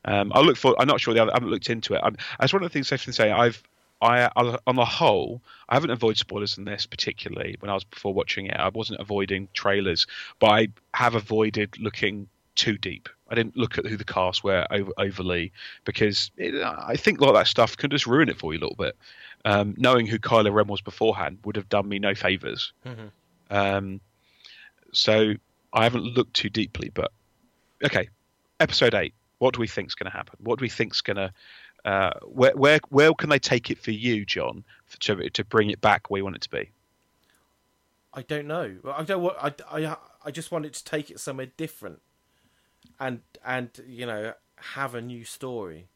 Um, 0.06 0.32
I'll 0.36 0.44
look 0.44 0.58
for. 0.58 0.80
I'm 0.80 0.88
not 0.88 1.02
sure 1.02 1.16
the 1.16 1.24
other. 1.24 1.32
I 1.32 1.36
haven't 1.38 1.50
looked 1.50 1.70
into 1.72 1.96
it. 1.96 2.02
I'm, 2.04 2.16
that's 2.40 2.54
one 2.54 2.62
of 2.64 2.70
the 2.70 2.74
things 2.74 2.92
I 2.92 2.98
to 2.98 3.14
say. 3.14 3.32
I've. 3.32 3.64
I, 4.04 4.30
on 4.68 4.76
the 4.76 4.86
whole, 4.86 5.42
I 5.70 5.76
haven't 5.76 5.92
avoided 5.92 6.18
spoilers 6.18 6.58
in 6.58 6.66
this 6.66 6.86
particularly. 6.86 7.56
When 7.60 7.70
I 7.70 7.74
was 7.74 7.84
before 7.84 8.14
watching 8.14 8.48
it, 8.48 8.58
I 8.58 8.70
wasn't 8.70 9.00
avoiding 9.00 9.48
trailers, 9.54 10.06
but 10.40 10.48
I 10.48 10.68
have 10.94 11.16
avoided 11.16 11.80
looking 11.80 12.28
too 12.56 12.78
deep. 12.78 13.10
I 13.30 13.36
didn't 13.36 13.58
look 13.58 13.78
at 13.78 13.86
who 13.86 13.98
the 13.98 14.04
cast 14.04 14.44
were 14.44 14.68
over, 14.70 14.92
overly 14.98 15.52
because 15.86 16.30
it, 16.38 16.54
I 16.64 16.96
think 16.96 17.20
a 17.20 17.24
lot 17.24 17.30
of 17.30 17.36
that 17.36 17.48
stuff 17.48 17.76
can 17.78 17.90
just 17.90 18.06
ruin 18.06 18.30
it 18.30 18.38
for 18.38 18.54
you 18.54 18.60
a 18.60 18.62
little 18.62 18.76
bit. 18.76 18.96
Um, 19.46 19.74
knowing 19.78 20.06
who 20.06 20.20
Kylo 20.20 20.54
Ren 20.54 20.68
was 20.68 20.82
beforehand 20.82 21.40
would 21.44 21.56
have 21.56 21.68
done 21.70 21.90
me 21.90 21.98
no 22.00 22.14
favors. 22.14 22.72
Mhm. 22.86 23.12
Um, 23.50 24.02
so 24.92 25.34
I 25.74 25.84
haven't 25.84 26.04
looked 26.04 26.36
too 26.36 26.50
deeply, 26.50 26.92
but 26.94 27.12
okay. 27.84 28.10
Episode 28.60 28.94
eight. 28.94 29.14
What 29.40 29.54
do 29.56 29.60
we 29.60 29.68
think's 29.68 29.96
going 29.96 30.10
to 30.10 30.16
happen? 30.16 30.38
What 30.40 30.60
do 30.60 30.64
we 30.64 30.70
think's 30.70 31.02
going 31.02 31.18
to? 31.18 31.34
Uh, 31.86 32.12
where 32.24 32.56
where 32.56 32.80
where 32.90 33.14
can 33.14 33.30
they 33.30 33.40
take 33.40 33.70
it 33.70 33.78
for 33.78 33.92
you, 33.92 34.26
John, 34.26 34.64
to 35.00 35.30
to 35.30 35.44
bring 35.44 35.70
it 35.70 35.82
back 35.82 36.10
where 36.10 36.20
you 36.20 36.24
want 36.24 36.38
it 36.38 36.42
to 36.44 36.50
be? 36.50 36.72
I 38.14 38.22
don't 38.22 38.48
know. 38.48 38.76
I 38.86 39.04
don't 39.04 39.22
want. 39.22 39.38
I, 39.42 39.54
I, 39.70 39.98
I 40.26 40.32
just 40.32 40.52
wanted 40.52 40.74
to 40.74 40.84
take 40.84 41.10
it 41.10 41.20
somewhere 41.20 41.48
different, 41.58 42.02
and 43.00 43.22
and 43.46 43.70
you 43.86 44.06
know 44.06 44.34
have 44.56 44.96
a 44.96 45.02
new 45.02 45.26
story. 45.26 45.88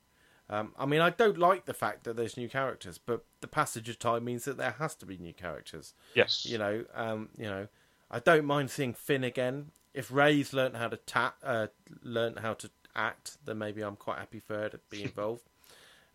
Um, 0.49 0.73
I 0.77 0.85
mean, 0.85 1.01
I 1.01 1.09
don't 1.09 1.38
like 1.38 1.65
the 1.65 1.73
fact 1.73 2.05
that 2.05 2.15
there's 2.15 2.38
new 2.38 2.47
characters, 2.47 2.97
but 2.97 3.25
the 3.41 3.47
passage 3.47 3.89
of 3.89 3.99
time 3.99 4.23
means 4.23 4.45
that 4.45 4.57
there 4.57 4.71
has 4.71 4.95
to 4.95 5.05
be 5.05 5.17
new 5.17 5.33
characters. 5.33 5.93
Yes. 6.15 6.45
You 6.45 6.57
know, 6.57 6.85
um, 6.95 7.29
you 7.38 7.45
know, 7.45 7.67
I 8.09 8.19
don't 8.19 8.45
mind 8.45 8.71
seeing 8.71 8.93
Finn 8.93 9.25
again. 9.25 9.71
If 9.93 10.09
Rey's 10.09 10.53
learned 10.53 10.77
how 10.77 10.88
to 10.88 10.97
ta- 10.97 11.35
uh, 11.43 11.67
learnt 12.01 12.39
how 12.39 12.53
to 12.55 12.69
act, 12.95 13.38
then 13.43 13.57
maybe 13.57 13.81
I'm 13.81 13.97
quite 13.97 14.19
happy 14.19 14.39
for 14.39 14.57
her 14.57 14.69
to 14.69 14.79
be 14.89 15.03
involved. 15.09 15.43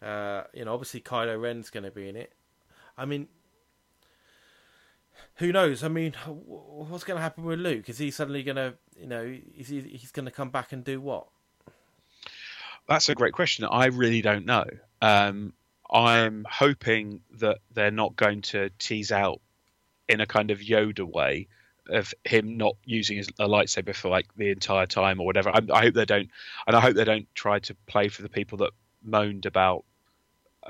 Uh, 0.03 0.45
you 0.53 0.65
know, 0.65 0.75
obviously 0.75 1.01
Kylo 1.01 1.41
Ren's 1.41 1.71
going 1.71 1.85
to 1.85 1.91
be 1.91 2.09
in 2.09 2.17
it. 2.17 2.33
I 2.97 3.05
mean, 3.05 3.29
who 5.37 5.53
knows? 5.53 5.83
I 5.83 5.89
mean, 5.89 6.15
what's 6.27 7.05
going 7.05 7.17
to 7.17 7.23
happen 7.23 7.45
with 7.45 7.59
Luke? 7.59 7.89
Is 7.89 7.99
he 7.99 8.11
suddenly 8.11 8.43
going 8.43 8.57
to, 8.57 8.75
you 8.99 9.07
know, 9.07 9.37
is 9.57 9.69
he 9.69 9.81
he's 9.81 10.11
going 10.11 10.27
to 10.27 10.33
come 10.33 10.51
back 10.51 10.73
and 10.73 10.85
do 10.85 11.01
what? 11.01 11.27
That's 12.89 13.09
a 13.09 13.15
great 13.15 13.33
question. 13.33 13.65
I 13.71 13.87
really 13.87 14.23
don't 14.23 14.45
know. 14.45 14.65
Um, 15.01 15.53
I'm 15.91 16.47
hoping 16.51 17.21
that 17.39 17.59
they're 17.73 17.91
not 17.91 18.17
going 18.17 18.43
to 18.43 18.71
tease 18.79 19.13
out 19.13 19.41
in 20.09 20.21
a 20.21 20.27
kind 20.27 20.51
of 20.51 20.59
Yoda 20.59 21.05
way 21.05 21.49
of 21.89 22.15
him 22.25 22.57
not 22.57 22.77
using 22.85 23.17
his, 23.17 23.29
a 23.39 23.47
lightsaber 23.47 23.95
for 23.95 24.09
like 24.09 24.27
the 24.37 24.51
entire 24.51 24.87
time 24.87 25.21
or 25.21 25.27
whatever. 25.27 25.51
I, 25.51 25.61
I 25.73 25.83
hope 25.83 25.95
they 25.95 26.05
don't, 26.05 26.29
and 26.67 26.77
I 26.77 26.81
hope 26.81 26.95
they 26.95 27.05
don't 27.05 27.27
try 27.35 27.59
to 27.61 27.75
play 27.87 28.09
for 28.09 28.23
the 28.23 28.29
people 28.29 28.59
that 28.59 28.71
moaned 29.03 29.47
about, 29.47 29.85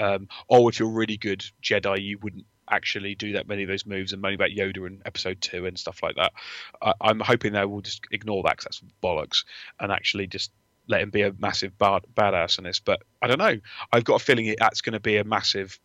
um, 0.03 0.28
oh, 0.50 0.68
if 0.68 0.78
you're 0.78 0.90
really 0.90 1.16
good 1.16 1.44
Jedi, 1.62 2.03
you 2.03 2.18
wouldn't 2.18 2.46
actually 2.70 3.14
do 3.14 3.32
that 3.32 3.48
many 3.48 3.62
of 3.62 3.68
those 3.68 3.86
moves 3.86 4.12
and 4.12 4.22
moaning 4.22 4.36
about 4.36 4.50
Yoda 4.50 4.86
in 4.86 5.03
Episode 5.05 5.40
Two 5.40 5.66
and 5.66 5.78
stuff 5.78 6.03
like 6.03 6.16
that. 6.16 6.32
I, 6.80 6.94
I'm 7.00 7.20
hoping 7.20 7.53
they 7.53 7.64
will 7.64 7.82
just 7.82 8.03
ignore 8.11 8.42
that 8.44 8.57
because 8.57 8.64
that's 8.64 8.82
bollocks 9.03 9.44
and 9.78 9.92
actually 9.92 10.26
just 10.26 10.50
let 10.88 11.00
him 11.00 11.11
be 11.11 11.22
a 11.22 11.32
massive 11.38 11.78
bad, 11.78 12.03
badass 12.14 12.59
in 12.59 12.64
this. 12.64 12.80
But 12.80 13.03
I 13.20 13.28
don't 13.28 13.38
know. 13.38 13.59
I've 13.92 14.05
got 14.05 14.20
a 14.20 14.24
feeling 14.24 14.46
it, 14.46 14.59
that's 14.59 14.80
going 14.80 14.94
to 14.94 15.00
be 15.00 15.16
a 15.16 15.24
massive 15.24 15.78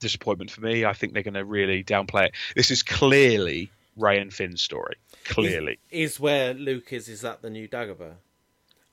disappointment 0.00 0.50
for 0.50 0.60
me. 0.60 0.84
I 0.84 0.92
think 0.92 1.14
they're 1.14 1.22
going 1.22 1.34
to 1.34 1.44
really 1.44 1.82
downplay 1.82 2.26
it. 2.26 2.34
This 2.54 2.70
is 2.70 2.82
clearly 2.82 3.70
Rey 3.96 4.18
and 4.18 4.32
Finn's 4.32 4.60
story. 4.60 4.96
Clearly, 5.24 5.78
Is 5.90 6.20
where 6.20 6.52
Luke 6.52 6.92
is? 6.92 7.08
Is 7.08 7.22
that 7.22 7.40
the 7.40 7.48
new 7.48 7.68
Dagobah? 7.68 8.14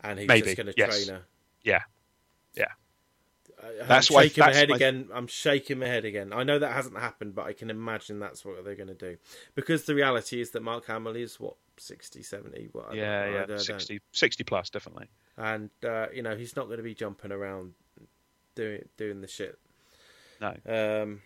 And 0.04 0.20
he's 0.20 0.28
Maybe, 0.28 0.46
just 0.46 0.58
going 0.58 0.68
to 0.68 0.74
yes. 0.78 1.06
train 1.06 1.18
her. 1.18 1.24
Yeah. 1.64 1.82
Yeah. 2.56 2.70
I- 3.64 3.86
That's 3.86 4.10
I'm 4.10 4.16
why- 4.16 4.24
shaking 4.24 4.42
my 4.46 4.54
head 4.54 4.70
my- 4.70 4.76
again. 4.76 5.10
I'm 5.14 5.28
shaking 5.28 5.80
my 5.80 5.88
head 5.88 6.06
again. 6.06 6.34
I 6.34 6.44
know 6.44 6.58
that 6.60 6.74
hasn't 6.74 6.98
happened, 6.98 7.36
but 7.36 7.46
I 7.46 7.54
can 7.54 7.70
imagine 7.70 8.20
that's 8.20 8.44
what 8.44 8.64
they're 8.66 8.76
going 8.76 8.88
to 8.88 8.94
do. 8.96 9.18
Because 9.56 9.84
the 9.86 9.96
reality 9.96 10.42
is 10.42 10.52
that 10.52 10.62
Mark 10.64 10.86
Hamill 10.88 11.16
is 11.16 11.40
what 11.40 11.56
60, 11.78 12.24
70, 12.24 12.70
what? 12.72 12.86
I 12.86 12.88
don't- 12.90 12.98
Yeah, 12.98 13.22
I 13.22 13.30
yeah, 13.30 13.46
don't- 13.46 13.52
I 13.52 13.58
60, 13.58 14.02
60 14.12 14.44
plus, 14.44 14.70
definitely. 14.70 15.10
and 15.38 15.70
uh, 15.84 16.08
you 16.14 16.22
know 16.22 16.36
he's 16.36 16.56
not 16.56 16.66
going 16.66 16.78
to 16.78 16.84
be 16.84 16.94
jumping 16.96 17.32
around 17.32 17.74
doing 18.56 18.88
doing 18.98 19.22
the 19.22 19.28
shit. 19.28 19.58
No. 20.40 20.56
Um, 20.66 21.22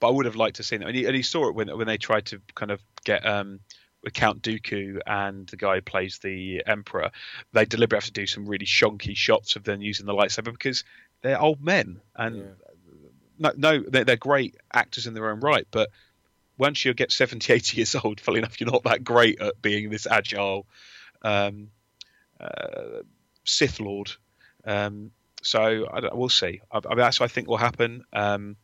But 0.00 0.08
I 0.08 0.10
would 0.12 0.24
have 0.24 0.36
liked 0.36 0.56
to 0.56 0.62
see 0.62 0.76
it. 0.76 0.82
And 0.82 0.96
he, 0.96 1.04
and 1.04 1.14
he 1.14 1.22
saw 1.22 1.48
it 1.48 1.54
when 1.54 1.68
when 1.76 1.86
they 1.86 1.98
tried 1.98 2.26
to 2.26 2.40
kind 2.54 2.70
of 2.70 2.80
get 3.04 3.24
um, 3.26 3.60
with 4.02 4.14
Count 4.14 4.40
Dooku 4.42 4.98
and 5.06 5.46
the 5.48 5.56
guy 5.58 5.74
who 5.76 5.82
plays 5.82 6.18
the 6.18 6.62
Emperor. 6.66 7.10
They 7.52 7.66
deliberately 7.66 7.98
have 7.98 8.06
to 8.06 8.12
do 8.12 8.26
some 8.26 8.46
really 8.46 8.64
shonky 8.64 9.14
shots 9.14 9.56
of 9.56 9.64
them 9.64 9.82
using 9.82 10.06
the 10.06 10.14
lightsaber 10.14 10.52
because 10.52 10.84
they're 11.22 11.40
old 11.40 11.62
men 11.62 12.00
and 12.16 12.36
yeah. 12.36 12.42
no, 13.38 13.52
no 13.56 13.82
they're, 13.88 14.04
they're 14.04 14.16
great 14.16 14.56
actors 14.72 15.06
in 15.06 15.14
their 15.14 15.30
own 15.30 15.40
right, 15.40 15.66
but 15.70 15.90
once 16.60 16.84
you 16.84 16.92
get 16.92 17.10
70, 17.10 17.52
80 17.52 17.76
years 17.78 17.94
old, 17.94 18.20
funnily 18.20 18.40
enough, 18.40 18.60
you're 18.60 18.70
not 18.70 18.84
that 18.84 19.02
great 19.02 19.40
at 19.40 19.60
being 19.60 19.90
this 19.90 20.06
agile 20.06 20.66
um, 21.22 21.68
uh, 22.38 23.02
Sith 23.44 23.80
Lord. 23.80 24.12
Um, 24.64 25.10
so 25.42 25.88
I 25.90 26.00
don't, 26.00 26.14
we'll 26.14 26.28
see. 26.28 26.60
I, 26.70 26.78
I 26.78 26.88
mean, 26.90 26.98
that's 26.98 27.18
what 27.18 27.30
I 27.30 27.32
think 27.32 27.48
will 27.48 27.56
happen. 27.56 28.04
Um, 28.12 28.56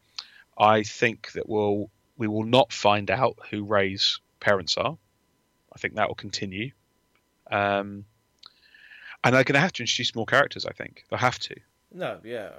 I 0.59 0.83
think 0.83 1.33
that 1.33 1.49
we'll 1.49 1.91
we 2.19 2.29
will 2.29 2.45
not 2.45 2.73
find 2.73 3.11
out 3.11 3.37
who 3.51 3.65
Rey's 3.65 4.21
parents 4.41 4.77
are. 4.77 4.97
I 5.73 5.79
think 5.79 5.95
that 5.95 6.09
will 6.09 6.15
continue. 6.15 6.71
Um, 7.51 8.07
and 9.23 9.35
they're 9.35 9.45
going 9.45 9.55
to 9.55 9.61
have 9.61 9.73
to 9.75 9.83
introduce 9.83 10.15
more 10.15 10.25
characters. 10.25 10.65
I 10.65 10.73
think 10.73 11.05
they'll 11.11 11.19
have 11.19 11.39
to. 11.41 11.57
No, 11.97 12.21
yeah, 12.23 12.51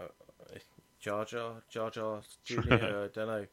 Jar 0.99 1.25
Jar, 1.25 1.61
Jar 1.69 1.89
Jar 1.91 2.21
Junior. 2.43 3.09
I 3.13 3.15
don't 3.15 3.27
know. 3.27 3.45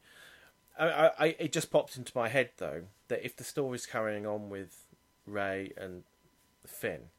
I, 0.77 0.85
I, 0.89 1.11
I, 1.19 1.25
it 1.39 1.53
just 1.53 1.71
popped 1.71 1.95
into 1.95 2.11
my 2.15 2.27
head 2.27 2.49
though 2.57 2.83
that 3.07 3.23
if 3.23 3.35
the 3.35 3.43
story's 3.43 3.85
carrying 3.85 4.25
on 4.25 4.49
with 4.49 4.85
Rey 5.27 5.71
and 5.77 6.03
Finn, 6.65 7.09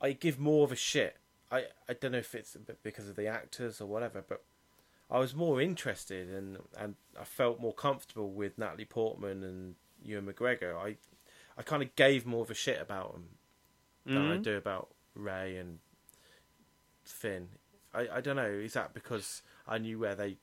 I 0.00 0.12
give 0.12 0.38
more 0.38 0.64
of 0.64 0.72
a 0.72 0.76
shit. 0.76 1.16
I, 1.50 1.64
I 1.88 1.94
don't 1.94 2.12
know 2.12 2.18
if 2.18 2.34
it's 2.34 2.56
because 2.82 3.08
of 3.08 3.16
the 3.16 3.26
actors 3.26 3.80
or 3.80 3.86
whatever, 3.86 4.22
but 4.26 4.42
I 5.10 5.18
was 5.18 5.34
more 5.34 5.60
interested 5.60 6.28
and 6.28 6.58
and 6.76 6.96
I 7.18 7.24
felt 7.24 7.60
more 7.60 7.72
comfortable 7.72 8.30
with 8.30 8.58
Natalie 8.58 8.84
Portman 8.84 9.42
and 9.42 9.74
Ewan 10.02 10.26
McGregor. 10.26 10.76
I 10.76 10.96
I 11.56 11.62
kind 11.62 11.82
of 11.82 11.94
gave 11.96 12.26
more 12.26 12.42
of 12.42 12.50
a 12.50 12.54
shit 12.54 12.80
about 12.82 13.12
them 13.12 13.28
than 14.04 14.18
I 14.18 14.36
Mhm. 14.38 14.42
do 14.42 14.56
about 14.56 14.90
Rey 15.14 15.56
and 15.56 15.78
Finn. 17.12 17.48
I, 17.94 18.08
I 18.16 18.20
don't 18.20 18.36
know. 18.36 18.46
Is 18.50 18.74
that 18.74 18.94
because 18.94 19.42
I 19.66 19.78
knew 19.78 19.98
where 19.98 20.14
they, 20.14 20.36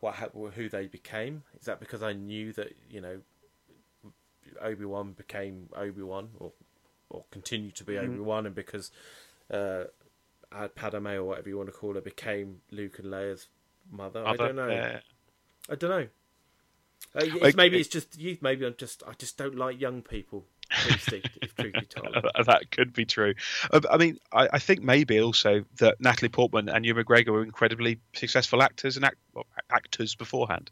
what 0.00 0.16
who 0.54 0.68
they 0.68 0.86
became? 0.86 1.42
Is 1.58 1.66
that 1.66 1.80
because 1.80 2.02
I 2.02 2.12
knew 2.12 2.52
that 2.54 2.72
you 2.90 3.00
know, 3.00 3.20
Obi 4.60 4.84
Wan 4.84 5.12
became 5.12 5.68
Obi 5.76 6.02
Wan 6.02 6.30
or 6.38 6.52
or 7.10 7.24
continued 7.30 7.74
to 7.76 7.84
be 7.84 7.94
Mhm. 7.94 8.04
Obi 8.04 8.18
Wan, 8.20 8.46
and 8.46 8.54
because 8.54 8.90
uh, 9.52 9.84
Padme 10.74 11.06
or 11.08 11.24
whatever 11.24 11.48
you 11.48 11.56
want 11.56 11.68
to 11.68 11.74
call 11.74 11.94
her 11.94 12.00
became 12.00 12.60
Luke 12.70 12.98
and 12.98 13.08
Leia's 13.08 13.48
mother? 13.90 14.24
I 14.26 14.30
Other- 14.30 14.46
don't 14.48 14.56
know. 14.56 14.68
yeah. 14.68 15.00
I 15.70 15.74
don't 15.74 15.90
know. 15.90 16.08
Uh, 17.14 17.20
it's, 17.46 17.56
maybe 17.56 17.78
it's 17.78 17.88
just 17.88 18.18
youth. 18.18 18.42
Maybe 18.42 18.66
I'm 18.66 18.74
just 18.76 19.02
I 19.06 19.12
just 19.14 19.36
don't 19.38 19.54
like 19.56 19.80
young 19.80 20.02
people. 20.02 20.44
If 20.70 21.06
truth 21.56 21.72
be 21.72 21.86
told, 21.86 22.14
that 22.46 22.70
could 22.70 22.92
be 22.92 23.04
true. 23.04 23.34
Uh, 23.72 23.80
I 23.90 23.96
mean, 23.96 24.18
I, 24.32 24.48
I, 24.52 24.58
think 24.58 24.82
maybe 24.82 25.20
also 25.20 25.64
that 25.78 26.00
Natalie 26.00 26.28
Portman 26.28 26.68
and 26.68 26.84
Ewan 26.84 27.04
McGregor 27.04 27.28
were 27.28 27.42
incredibly 27.42 28.00
successful 28.14 28.62
actors 28.62 28.96
and 28.96 29.04
act, 29.04 29.16
well, 29.34 29.46
actors 29.70 30.14
beforehand. 30.14 30.70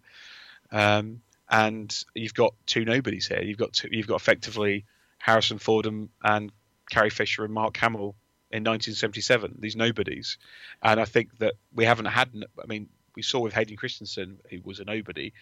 Um, 0.70 1.22
and 1.48 2.04
you've 2.14 2.34
got 2.34 2.54
two 2.66 2.84
nobodies 2.84 3.26
here. 3.26 3.42
You've 3.42 3.58
got 3.58 3.72
two, 3.72 3.88
you've 3.90 4.06
got 4.06 4.20
effectively 4.20 4.84
Harrison 5.18 5.58
Ford 5.58 5.86
and, 5.86 6.08
and 6.22 6.52
Carrie 6.90 7.10
Fisher 7.10 7.44
and 7.44 7.54
Mark 7.54 7.76
Hamill 7.76 8.14
in 8.50 8.64
1977. 8.64 9.56
These 9.58 9.76
nobodies, 9.76 10.38
and 10.82 11.00
I 11.00 11.04
think 11.04 11.38
that 11.38 11.54
we 11.74 11.84
haven't 11.84 12.06
had. 12.06 12.30
I 12.62 12.66
mean, 12.66 12.88
we 13.14 13.22
saw 13.22 13.40
with 13.40 13.54
Hayden 13.54 13.76
Christensen, 13.76 14.38
who 14.50 14.58
was 14.62 14.80
a 14.80 14.84
nobody, 14.84 15.32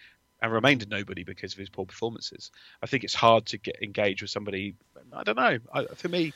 and 0.41 0.51
remained 0.51 0.83
a 0.83 0.85
nobody 0.87 1.23
because 1.23 1.53
of 1.53 1.59
his 1.59 1.69
poor 1.69 1.85
performances. 1.85 2.51
I 2.81 2.87
think 2.87 3.03
it's 3.03 3.13
hard 3.13 3.45
to 3.47 3.57
get 3.57 3.81
engaged 3.81 4.21
with 4.21 4.31
somebody. 4.31 4.75
I 5.13 5.23
don't 5.23 5.37
know. 5.37 5.59
I, 5.73 5.85
for 5.95 6.09
me, 6.09 6.33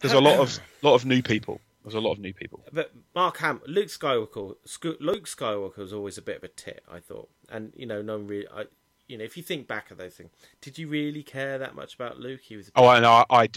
there's 0.00 0.14
a 0.14 0.20
lot 0.20 0.38
of 0.38 0.58
lot 0.82 0.94
of 0.94 1.04
new 1.04 1.22
people. 1.22 1.60
There's 1.82 1.94
a 1.94 2.00
lot 2.00 2.12
of 2.12 2.18
new 2.18 2.34
people. 2.34 2.60
But 2.72 2.92
Mark 3.14 3.38
Ham, 3.38 3.60
Luke 3.66 3.88
Skywalker, 3.88 4.56
Luke 5.00 5.26
Skywalker 5.26 5.78
was 5.78 5.92
always 5.92 6.18
a 6.18 6.22
bit 6.22 6.36
of 6.36 6.44
a 6.44 6.48
tit, 6.48 6.84
I 6.90 7.00
thought, 7.00 7.30
and 7.48 7.72
you 7.74 7.86
know, 7.86 8.02
no 8.02 8.18
one 8.18 8.26
really. 8.26 8.46
I, 8.48 8.64
you 9.08 9.18
know, 9.18 9.24
if 9.24 9.36
you 9.36 9.42
think 9.42 9.66
back 9.66 9.86
at 9.90 9.98
those 9.98 10.14
things, 10.14 10.30
did 10.60 10.78
you 10.78 10.86
really 10.86 11.24
care 11.24 11.58
that 11.58 11.74
much 11.74 11.94
about 11.94 12.20
Luke? 12.20 12.40
He 12.42 12.56
was. 12.56 12.70
Oh, 12.76 12.86
I 12.86 13.00
know. 13.00 13.24
I 13.28 13.48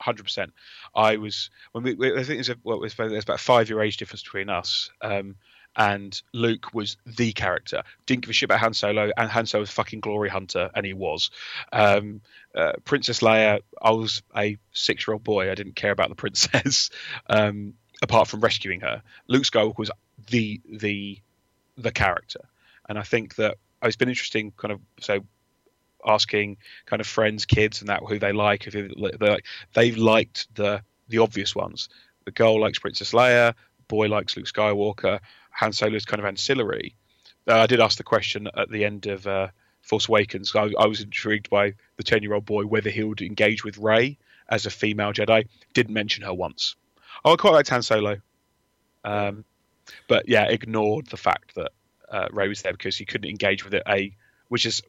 hundred 0.00 0.24
percent. 0.24 0.52
I 0.94 1.16
was 1.16 1.50
when 1.72 1.84
we. 1.84 1.92
I 1.92 2.22
think 2.22 2.38
there's 2.38 2.48
a 2.48 2.56
well, 2.62 2.80
there's 2.80 2.94
about 2.98 3.28
a 3.28 3.38
five 3.38 3.68
year 3.68 3.82
age 3.82 3.98
difference 3.98 4.22
between 4.22 4.48
us. 4.48 4.90
Um, 5.02 5.36
and 5.76 6.20
Luke 6.32 6.74
was 6.74 6.96
the 7.06 7.32
character. 7.32 7.82
Didn't 8.06 8.22
give 8.22 8.30
a 8.30 8.32
shit 8.32 8.48
about 8.48 8.60
Han 8.60 8.74
Solo, 8.74 9.10
and 9.16 9.30
Han 9.30 9.46
Solo 9.46 9.60
was 9.60 9.70
fucking 9.70 10.00
glory 10.00 10.28
hunter, 10.28 10.70
and 10.74 10.84
he 10.84 10.92
was. 10.92 11.30
Um, 11.72 12.20
uh, 12.54 12.72
princess 12.84 13.20
Leia, 13.20 13.60
I 13.80 13.90
was 13.90 14.22
a 14.36 14.58
six 14.72 15.06
year 15.06 15.14
old 15.14 15.24
boy. 15.24 15.50
I 15.50 15.54
didn't 15.54 15.76
care 15.76 15.92
about 15.92 16.10
the 16.10 16.14
princess, 16.14 16.90
um, 17.28 17.74
apart 18.02 18.28
from 18.28 18.40
rescuing 18.40 18.80
her. 18.80 19.02
Luke 19.28 19.44
Skywalker 19.44 19.78
was 19.78 19.90
the 20.28 20.60
the 20.68 21.18
the 21.76 21.92
character, 21.92 22.40
and 22.88 22.98
I 22.98 23.02
think 23.02 23.36
that 23.36 23.56
it's 23.82 23.96
been 23.96 24.10
interesting, 24.10 24.52
kind 24.56 24.72
of 24.72 24.80
so 25.00 25.24
asking 26.06 26.58
kind 26.86 27.00
of 27.00 27.06
friends, 27.06 27.44
kids, 27.46 27.80
and 27.80 27.88
that 27.88 28.00
who 28.06 28.18
they 28.18 28.32
like. 28.32 28.66
If 28.66 28.74
they 28.74 28.88
like, 28.88 29.46
they've 29.74 29.96
liked 29.96 30.54
the 30.54 30.82
the 31.08 31.18
obvious 31.18 31.54
ones. 31.54 31.88
The 32.24 32.30
girl 32.30 32.60
likes 32.60 32.78
Princess 32.78 33.12
Leia. 33.12 33.54
Boy 33.88 34.06
likes 34.06 34.36
Luke 34.36 34.46
Skywalker. 34.46 35.20
Han 35.52 35.72
Solo's 35.72 36.04
kind 36.04 36.20
of 36.20 36.26
ancillary. 36.26 36.94
Uh, 37.46 37.60
I 37.60 37.66
did 37.66 37.80
ask 37.80 37.98
the 37.98 38.04
question 38.04 38.48
at 38.56 38.70
the 38.70 38.84
end 38.84 39.06
of 39.06 39.26
uh, 39.26 39.48
Force 39.82 40.08
Awakens. 40.08 40.54
I, 40.54 40.70
I, 40.78 40.86
was 40.86 41.00
intrigued 41.00 41.50
by 41.50 41.74
the 41.96 42.02
ten-year-old 42.02 42.46
boy 42.46 42.64
whether 42.64 42.90
he 42.90 43.02
would 43.02 43.20
engage 43.20 43.64
with 43.64 43.78
Rey 43.78 44.18
as 44.48 44.66
a 44.66 44.70
female 44.70 45.12
Jedi. 45.12 45.48
Didn't 45.74 45.94
mention 45.94 46.24
her 46.24 46.34
once. 46.34 46.76
Oh, 47.24 47.32
I 47.32 47.36
quite 47.36 47.52
liked 47.52 47.68
Han 47.70 47.82
Solo, 47.82 48.18
um, 49.04 49.44
but 50.08 50.28
yeah, 50.28 50.44
ignored 50.44 51.06
the 51.06 51.16
fact 51.16 51.54
that 51.56 51.72
uh, 52.10 52.28
Rey 52.30 52.48
was 52.48 52.62
there 52.62 52.72
because 52.72 52.96
he 52.96 53.04
couldn't 53.04 53.28
engage 53.28 53.64
with 53.64 53.74
it. 53.74 53.82
A 53.88 54.14
which 54.48 54.66
is 54.66 54.82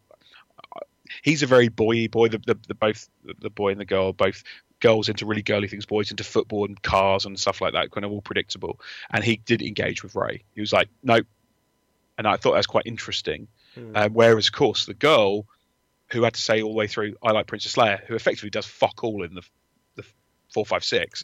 he's 1.22 1.44
a 1.44 1.48
very 1.48 1.70
boy 1.70 2.08
boy. 2.08 2.30
The, 2.30 2.38
the, 2.40 2.58
the 2.68 2.76
both 2.76 3.10
the 3.24 3.50
boy 3.50 3.70
and 3.70 3.80
the 3.80 3.86
girl 3.86 4.14
both 4.14 4.44
girls 4.84 5.08
into 5.08 5.26
really 5.26 5.42
girly 5.42 5.70
things, 5.70 5.86
boys 5.86 6.12
into 6.12 6.26
football 6.26 6.66
and 6.66 6.80
cars 6.82 7.26
and 7.26 7.40
stuff 7.40 7.62
like 7.62 7.72
that, 7.72 7.90
kind 7.90 8.04
of 8.04 8.12
all 8.12 8.22
predictable. 8.22 8.82
And 9.10 9.24
he 9.24 9.38
did 9.38 9.62
engage 9.62 10.04
with 10.04 10.14
Rey. 10.14 10.44
He 10.54 10.60
was 10.60 10.74
like, 10.74 10.90
nope. 11.02 11.26
And 12.18 12.28
I 12.28 12.36
thought 12.36 12.52
that 12.52 12.58
was 12.58 12.68
quite 12.68 12.86
interesting. 12.86 13.48
Mm. 13.78 13.98
Um, 13.98 14.14
whereas, 14.14 14.48
of 14.48 14.54
course, 14.54 14.86
the 14.86 14.94
girl 14.94 15.48
who 16.12 16.24
had 16.24 16.34
to 16.34 16.42
say 16.42 16.62
all 16.62 16.74
the 16.74 16.78
way 16.78 16.88
through, 16.88 17.16
I 17.24 17.32
like 17.32 17.48
Princess 17.48 17.76
Leia, 17.76 18.04
who 18.04 18.14
effectively 18.14 18.50
does 18.50 18.66
fuck 18.66 19.06
all 19.06 19.24
in 19.24 19.34
the, 19.34 19.42
the 19.96 20.04
456, 20.50 21.24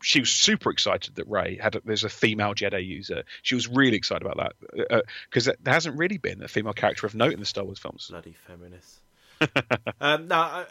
she 0.00 0.20
was 0.20 0.30
super 0.30 0.70
excited 0.70 1.16
that 1.16 1.28
Rey 1.28 1.58
had 1.60 1.76
a, 1.76 1.80
there's 1.84 2.04
a 2.04 2.08
female 2.08 2.54
Jedi 2.54 2.86
user. 2.86 3.24
She 3.42 3.54
was 3.54 3.68
really 3.68 3.96
excited 3.96 4.26
about 4.26 4.54
that 4.78 5.04
because 5.28 5.48
uh, 5.48 5.52
there 5.60 5.74
hasn't 5.74 5.98
really 5.98 6.18
been 6.18 6.42
a 6.42 6.48
female 6.48 6.72
character 6.72 7.06
of 7.06 7.14
note 7.14 7.32
in 7.32 7.40
the 7.40 7.46
Star 7.46 7.64
Wars 7.64 7.78
films. 7.78 8.08
Bloody 8.10 8.34
feminists. 8.46 9.00
um, 10.00 10.28
no, 10.28 10.64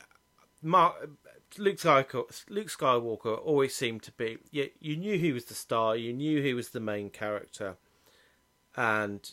Mark, 0.62 1.10
Luke 1.58 1.78
Skywalker, 1.78 2.44
Luke 2.50 2.68
Skywalker 2.68 3.40
always 3.44 3.76
seemed 3.76 4.04
to 4.04 4.12
be. 4.12 4.38
You, 4.52 4.70
you 4.80 4.96
knew 4.96 5.18
he 5.18 5.32
was 5.32 5.46
the 5.46 5.54
star. 5.54 5.96
You 5.96 6.14
knew 6.14 6.42
he 6.42 6.54
was 6.54 6.70
the 6.70 6.80
main 6.80 7.10
character, 7.10 7.76
and 8.76 9.30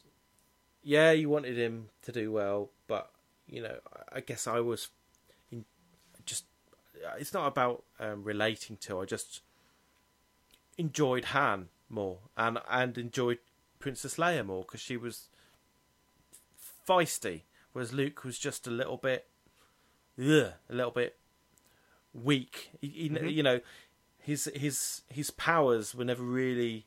yeah, 0.83 1.13
you 1.13 1.29
wanted 1.29 1.57
him 1.57 1.91
to 2.03 2.13
do 2.13 2.33
well. 2.33 2.71
But 2.87 3.11
you 3.47 3.63
know, 3.63 3.77
I 4.13 4.21
guess 4.21 4.47
I 4.47 4.61
was 4.61 4.89
in, 5.51 5.65
just. 6.25 6.45
It's 7.19 7.33
not 7.33 7.47
about 7.47 7.85
um, 8.01 8.25
relating 8.25 8.77
to. 8.79 9.01
I 9.01 9.05
just 9.05 9.43
enjoyed 10.77 11.27
Han 11.27 11.69
more, 11.89 12.19
and 12.37 12.59
and 12.69 12.99
enjoyed 12.99 13.39
Princess 13.79 14.17
Leia 14.17 14.45
more 14.45 14.63
because 14.63 14.81
she 14.81 14.97
was 14.97 15.29
feisty, 16.89 17.43
whereas 17.73 17.93
Luke 17.93 18.25
was 18.25 18.39
just 18.39 18.67
a 18.67 18.71
little 18.71 18.97
bit, 18.97 19.29
ugh, 20.19 20.53
a 20.69 20.75
little 20.75 20.91
bit 20.91 21.18
weak. 22.13 22.71
He, 22.81 22.89
he, 22.89 23.11
mm-hmm. 23.11 23.27
You 23.27 23.43
know, 23.43 23.61
his 24.19 24.51
his 24.55 25.03
his 25.09 25.31
powers 25.31 25.95
were 25.95 26.05
never 26.05 26.23
really. 26.23 26.87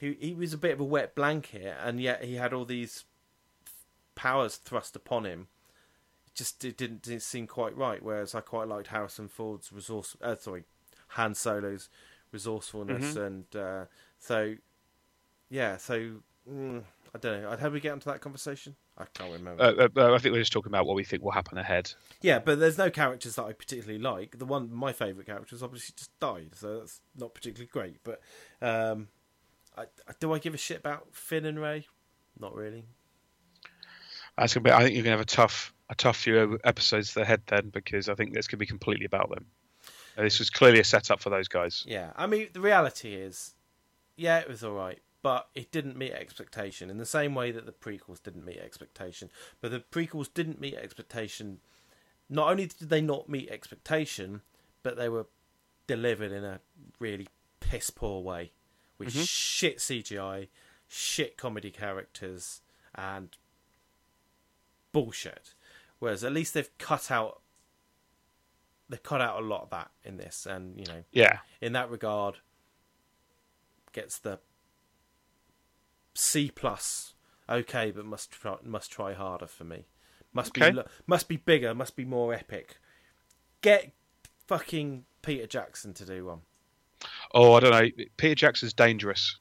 He 0.00 0.16
he 0.20 0.34
was 0.34 0.52
a 0.52 0.58
bit 0.58 0.72
of 0.72 0.80
a 0.80 0.84
wet 0.84 1.14
blanket, 1.14 1.76
and 1.82 2.00
yet 2.00 2.24
he 2.24 2.34
had 2.34 2.52
all 2.52 2.64
these 2.64 3.04
powers 4.14 4.56
thrust 4.56 4.96
upon 4.96 5.24
him. 5.24 5.48
It 6.26 6.34
just 6.34 6.64
it 6.64 6.76
didn't 6.76 7.02
didn't 7.02 7.22
seem 7.22 7.46
quite 7.46 7.76
right. 7.76 8.02
Whereas 8.02 8.34
I 8.34 8.40
quite 8.40 8.68
liked 8.68 8.88
Harrison 8.88 9.28
Ford's 9.28 9.72
resource. 9.72 10.16
Uh, 10.20 10.34
sorry, 10.36 10.64
Han 11.08 11.34
Solo's 11.34 11.88
resourcefulness, 12.32 13.14
mm-hmm. 13.14 13.20
and 13.20 13.56
uh, 13.56 13.84
so 14.18 14.54
yeah. 15.48 15.76
So 15.76 16.22
mm, 16.50 16.82
I 17.16 17.18
don't 17.18 17.42
know. 17.42 17.48
How 17.48 17.68
do 17.68 17.70
we 17.70 17.80
get 17.80 17.94
into 17.94 18.10
that 18.10 18.20
conversation? 18.20 18.76
I 18.98 19.04
can't 19.14 19.32
remember. 19.32 19.62
Uh, 19.62 19.88
uh, 19.96 20.14
I 20.14 20.18
think 20.18 20.34
we're 20.34 20.40
just 20.40 20.52
talking 20.52 20.70
about 20.70 20.84
what 20.84 20.96
we 20.96 21.02
think 21.02 21.22
will 21.22 21.30
happen 21.30 21.56
ahead. 21.56 21.90
Yeah, 22.20 22.40
but 22.40 22.60
there's 22.60 22.76
no 22.76 22.90
characters 22.90 23.36
that 23.36 23.44
I 23.44 23.54
particularly 23.54 23.98
like. 23.98 24.38
The 24.38 24.44
one, 24.44 24.70
my 24.70 24.92
favourite 24.92 25.26
character 25.26 25.56
has 25.56 25.62
obviously 25.62 25.94
just 25.96 26.10
died, 26.20 26.50
so 26.54 26.80
that's 26.80 27.00
not 27.16 27.34
particularly 27.34 27.70
great. 27.72 28.04
But 28.04 28.20
um, 28.60 29.08
I, 29.78 29.86
do 30.20 30.34
I 30.34 30.38
give 30.38 30.52
a 30.52 30.58
shit 30.58 30.76
about 30.76 31.06
Finn 31.12 31.46
and 31.46 31.58
Rey? 31.58 31.86
Not 32.38 32.54
really. 32.54 32.84
That's 34.36 34.52
gonna 34.52 34.64
be. 34.64 34.70
I 34.70 34.82
think 34.82 34.94
you're 34.94 35.04
gonna 35.04 35.16
have 35.16 35.20
a 35.20 35.24
tough, 35.24 35.72
a 35.88 35.94
tough 35.94 36.18
few 36.18 36.58
episodes 36.64 37.16
ahead 37.16 37.40
then, 37.46 37.70
because 37.70 38.10
I 38.10 38.14
think 38.14 38.34
this 38.34 38.46
could 38.46 38.58
be 38.58 38.66
completely 38.66 39.06
about 39.06 39.30
them. 39.30 39.46
This 40.18 40.38
was 40.38 40.50
clearly 40.50 40.80
a 40.80 40.84
setup 40.84 41.20
for 41.20 41.30
those 41.30 41.48
guys. 41.48 41.82
Yeah, 41.86 42.10
I 42.14 42.26
mean, 42.26 42.48
the 42.52 42.60
reality 42.60 43.14
is, 43.14 43.54
yeah, 44.16 44.38
it 44.38 44.48
was 44.48 44.62
all 44.62 44.72
right 44.72 45.00
but 45.26 45.48
it 45.56 45.72
didn't 45.72 45.98
meet 45.98 46.12
expectation 46.12 46.88
in 46.88 46.98
the 46.98 47.04
same 47.04 47.34
way 47.34 47.50
that 47.50 47.66
the 47.66 47.72
prequels 47.72 48.22
didn't 48.22 48.44
meet 48.44 48.58
expectation. 48.58 49.28
But 49.60 49.72
the 49.72 49.80
prequels 49.80 50.32
didn't 50.32 50.60
meet 50.60 50.76
expectation. 50.76 51.58
Not 52.30 52.48
only 52.48 52.66
did 52.66 52.90
they 52.90 53.00
not 53.00 53.28
meet 53.28 53.50
expectation, 53.50 54.42
but 54.84 54.96
they 54.96 55.08
were 55.08 55.26
delivered 55.88 56.30
in 56.30 56.44
a 56.44 56.60
really 57.00 57.26
piss 57.58 57.90
poor 57.90 58.22
way 58.22 58.52
with 58.98 59.08
mm-hmm. 59.08 59.22
shit 59.22 59.78
CGI, 59.78 60.46
shit 60.86 61.36
comedy 61.36 61.72
characters, 61.72 62.60
and 62.94 63.30
bullshit. 64.92 65.54
Whereas 65.98 66.22
at 66.22 66.32
least 66.32 66.54
they've 66.54 66.78
cut 66.78 67.10
out 67.10 67.40
they've 68.88 69.02
cut 69.02 69.20
out 69.20 69.42
a 69.42 69.44
lot 69.44 69.62
of 69.62 69.70
that 69.70 69.90
in 70.04 70.18
this, 70.18 70.46
and 70.46 70.78
you 70.78 70.86
know, 70.86 71.02
yeah, 71.10 71.38
in 71.60 71.72
that 71.72 71.90
regard, 71.90 72.36
gets 73.92 74.20
the 74.20 74.38
C 76.16 76.50
plus. 76.54 77.14
Okay, 77.48 77.90
but 77.90 78.04
must 78.04 78.32
try, 78.32 78.56
must 78.64 78.90
try 78.90 79.12
harder 79.12 79.46
for 79.46 79.64
me. 79.64 79.86
Must 80.32 80.56
okay. 80.56 80.70
be 80.72 80.82
must 81.06 81.28
be 81.28 81.36
bigger. 81.36 81.74
Must 81.74 81.96
be 81.96 82.04
more 82.04 82.34
epic. 82.34 82.78
Get 83.62 83.92
fucking 84.46 85.04
Peter 85.22 85.46
Jackson 85.46 85.94
to 85.94 86.04
do 86.04 86.26
one. 86.26 86.40
Oh, 87.32 87.54
I 87.54 87.60
don't 87.60 87.70
know. 87.70 88.04
Peter 88.16 88.34
Jackson's 88.34 88.72
dangerous 88.72 89.38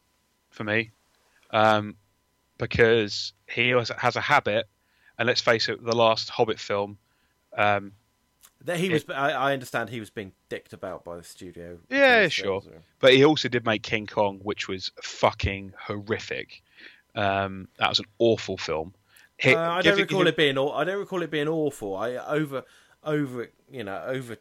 for 0.49 0.63
me 0.63 0.91
um, 1.51 1.95
because 2.57 3.33
he 3.47 3.69
has, 3.69 3.91
has, 3.97 4.15
a 4.15 4.21
habit, 4.21 4.67
and 5.17 5.27
let's 5.27 5.41
face 5.41 5.69
it, 5.69 5.83
the 5.83 5.95
last 5.95 6.29
Hobbit 6.29 6.59
film. 6.59 6.97
Um, 7.57 7.93
that 8.63 8.77
he 8.77 8.89
was, 8.89 9.03
it, 9.03 9.11
I, 9.11 9.31
I, 9.31 9.53
understand 9.53 9.89
he 9.89 9.99
was 9.99 10.09
being 10.09 10.31
dicked 10.49 10.73
about 10.73 11.03
by 11.03 11.17
the 11.17 11.23
studio. 11.23 11.77
Yeah, 11.89 12.27
sure. 12.29 12.61
But 12.99 13.13
he 13.13 13.23
also 13.23 13.47
did 13.47 13.65
make 13.65 13.83
King 13.83 14.07
Kong, 14.07 14.39
which 14.41 14.67
was 14.67 14.91
fucking 15.01 15.73
horrific. 15.79 16.63
Um, 17.15 17.67
that 17.77 17.89
was 17.89 17.99
an 17.99 18.05
awful 18.19 18.57
film. 18.57 18.93
Hit, 19.37 19.57
uh, 19.57 19.71
I 19.71 19.81
don't 19.81 19.97
recall 19.97 20.21
it, 20.21 20.29
it 20.29 20.37
being. 20.37 20.57
I 20.57 20.83
don't 20.83 20.99
recall 20.99 21.21
it 21.21 21.31
being 21.31 21.47
awful. 21.47 21.95
I 21.95 22.15
over 22.15 22.63
over 23.03 23.49
you 23.71 23.83
know 23.83 24.01
over. 24.05 24.37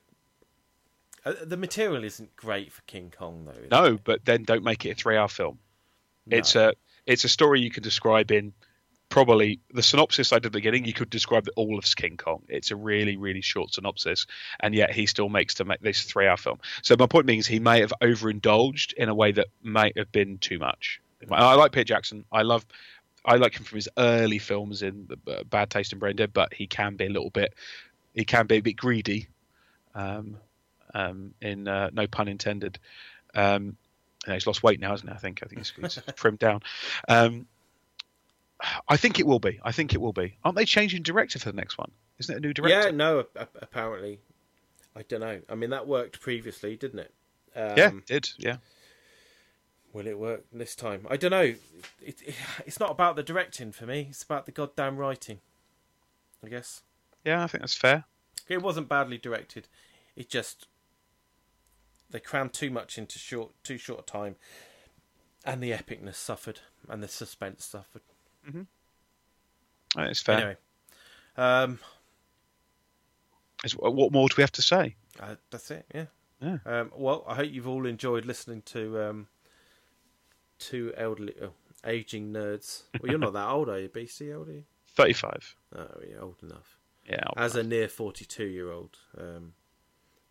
Uh, 1.25 1.33
the 1.43 1.57
material 1.57 2.05
isn't 2.05 2.37
great 2.37 2.73
for 2.73 2.83
King 2.83 3.13
Kong 3.17 3.47
though. 3.47 3.69
No, 3.71 3.95
it? 3.95 4.05
but 4.05 4.25
then 4.25 4.45
don't 4.45 4.63
make 4.63 4.85
it 4.85 4.91
a 4.91 4.95
three-hour 4.95 5.29
film. 5.29 5.59
No. 6.27 6.37
It's 6.37 6.55
a 6.55 6.75
it's 7.07 7.25
a 7.25 7.29
story 7.29 7.61
you 7.61 7.71
can 7.71 7.83
describe 7.83 8.31
in 8.31 8.53
probably 9.09 9.61
the 9.73 9.83
synopsis 9.83 10.33
I 10.33 10.37
did 10.37 10.47
at 10.47 10.53
the 10.53 10.59
beginning. 10.59 10.85
You 10.85 10.93
could 10.93 11.11
describe 11.11 11.47
all 11.57 11.79
of 11.79 11.85
King 11.97 12.17
Kong. 12.17 12.43
It's 12.49 12.71
a 12.71 12.77
really, 12.77 13.17
really 13.17 13.41
short 13.41 13.73
synopsis, 13.73 14.27
and 14.61 14.75
yet 14.75 14.93
he 14.93 15.07
still 15.07 15.29
makes 15.29 15.55
to 15.55 15.65
make 15.65 15.81
this 15.81 16.03
three-hour 16.03 16.37
film. 16.37 16.59
So 16.83 16.97
my 16.99 17.07
point 17.07 17.27
being 17.27 17.39
is 17.39 17.47
he 17.47 17.61
may 17.61 17.81
have 17.81 17.93
overindulged 18.03 18.93
in 18.97 19.09
a 19.09 19.15
way 19.15 19.33
that 19.33 19.49
might 19.63 19.97
have 19.99 20.11
been 20.11 20.39
too 20.39 20.59
much. 20.59 21.01
I 21.31 21.55
like 21.55 21.73
Peter 21.73 21.85
Jackson. 21.85 22.25
I 22.33 22.43
love. 22.43 22.65
I 23.25 23.37
like 23.37 23.57
him 23.57 23.65
from 23.65 23.77
his 23.77 23.89
early 23.97 24.39
films 24.39 24.83
in 24.83 25.09
Bad 25.49 25.71
Taste 25.71 25.93
and 25.93 26.01
Brain 26.01 26.17
Dead, 26.17 26.33
but 26.33 26.53
he 26.53 26.67
can 26.67 26.97
be 26.97 27.07
a 27.07 27.11
little 27.11 27.31
bit. 27.31 27.55
He 28.15 28.25
can 28.25 28.47
be 28.47 28.57
a 28.57 28.61
bit 28.61 28.77
greedy. 28.77 29.29
Um, 29.95 30.37
um, 30.95 31.35
in 31.41 31.67
uh, 31.67 31.91
no 31.93 32.07
pun 32.07 32.29
intended. 32.29 32.79
Um, 33.35 33.77
he's 34.27 34.47
lost 34.47 34.63
weight 34.63 34.81
now, 34.81 34.91
hasn't 34.91 35.11
he? 35.11 35.15
I 35.15 35.19
think. 35.19 35.41
I 35.43 35.47
think 35.47 35.61
he's, 35.61 35.73
he's 35.77 36.03
trimmed 36.17 36.39
down. 36.39 36.63
Um, 37.09 37.47
I 38.89 38.97
think 38.97 39.19
it 39.19 39.27
will 39.27 39.41
be. 39.41 39.61
I 39.63 39.73
think 39.73 39.95
it 39.95 40.01
will 40.01 40.13
be. 40.13 40.37
Aren't 40.45 40.57
they 40.57 40.65
changing 40.65 41.03
director 41.03 41.39
for 41.39 41.51
the 41.51 41.57
next 41.57 41.77
one? 41.77 41.91
Isn't 42.19 42.35
it 42.35 42.39
a 42.39 42.41
new 42.41 42.55
director? 42.55 42.89
Yeah, 42.89 42.91
no. 42.91 43.25
Apparently, 43.37 44.21
I 44.97 45.03
don't 45.03 45.21
know. 45.21 45.41
I 45.49 45.55
mean, 45.55 45.71
that 45.71 45.87
worked 45.87 46.21
previously, 46.21 46.77
didn't 46.77 47.01
it? 47.01 47.15
Um, 47.57 47.75
yeah, 47.77 47.89
it 47.89 48.07
did. 48.07 48.29
Yeah. 48.39 48.57
Will 49.95 50.09
it 50.09 50.19
work 50.19 50.45
this 50.53 50.75
time? 50.75 51.07
I 51.09 51.17
don't 51.17 51.31
know. 51.31 51.55
It, 52.03 52.21
it, 52.21 52.35
it's 52.67 52.81
not 52.81 52.91
about 52.91 53.15
the 53.15 53.23
directing 53.23 53.71
for 53.71 53.87
me. 53.87 54.09
It's 54.11 54.25
about 54.25 54.45
the 54.45 54.53
goddamn 54.53 54.97
writing. 54.97 55.39
I 56.45 56.49
guess. 56.49 56.83
Yeah, 57.25 57.45
I 57.45 57.47
think 57.47 57.63
that's 57.63 57.77
fair. 57.77 58.05
It 58.49 58.61
wasn't 58.61 58.89
badly 58.89 59.19
directed. 59.19 59.69
It 60.17 60.29
just 60.29 60.67
they 62.11 62.19
crammed 62.19 62.53
too 62.53 62.71
much 62.71 62.99
into 62.99 63.21
short 63.21 63.53
too 63.63 63.79
short 63.79 64.01
a 64.01 64.03
time, 64.03 64.35
and 65.45 65.63
the 65.63 65.71
epicness 65.71 66.17
suffered, 66.17 66.59
and 66.89 67.01
the 67.01 67.09
suspense 67.09 67.65
suffered. 67.65 68.03
Mm-hmm. 68.49 70.01
It's 70.01 70.21
fair. 70.21 70.37
Anyway, 70.37 70.57
um, 71.37 71.79
what 73.77 74.13
more 74.13 74.29
do 74.29 74.35
we 74.37 74.43
have 74.43 74.53
to 74.53 74.63
say? 74.63 74.97
Uh, 75.21 75.37
that's 75.51 75.71
it. 75.71 75.87
Yeah. 75.95 76.07
Yeah. 76.43 76.59
Um, 76.67 76.93
well, 76.97 77.25
I 77.29 77.37
hope 77.37 77.53
you've 77.53 77.69
all 77.69 77.87
enjoyed 77.87 78.27
listening 78.27 78.63
to 78.67 79.01
um, 79.01 79.29
two 80.59 80.93
elderly, 80.97 81.35
oh, 81.43 81.53
aging 81.85 82.33
nerds. 82.33 82.83
Well, 83.01 83.11
you're 83.11 83.19
not 83.19 83.33
that 83.35 83.49
old, 83.49 83.69
are 83.69 83.81
you, 83.81 83.89
BC? 83.89 84.37
Old 84.37 84.49
are 84.49 84.53
you? 84.53 84.65
Thirty-five. 84.89 85.57
Oh, 85.77 85.87
yeah, 86.09 86.21
old 86.21 86.43
enough. 86.43 86.79
Yeah. 87.09 87.25
As 87.37 87.55
enough. 87.55 87.67
a 87.67 87.69
near 87.69 87.89
forty-two-year-old, 87.89 88.97
um, 89.19 89.53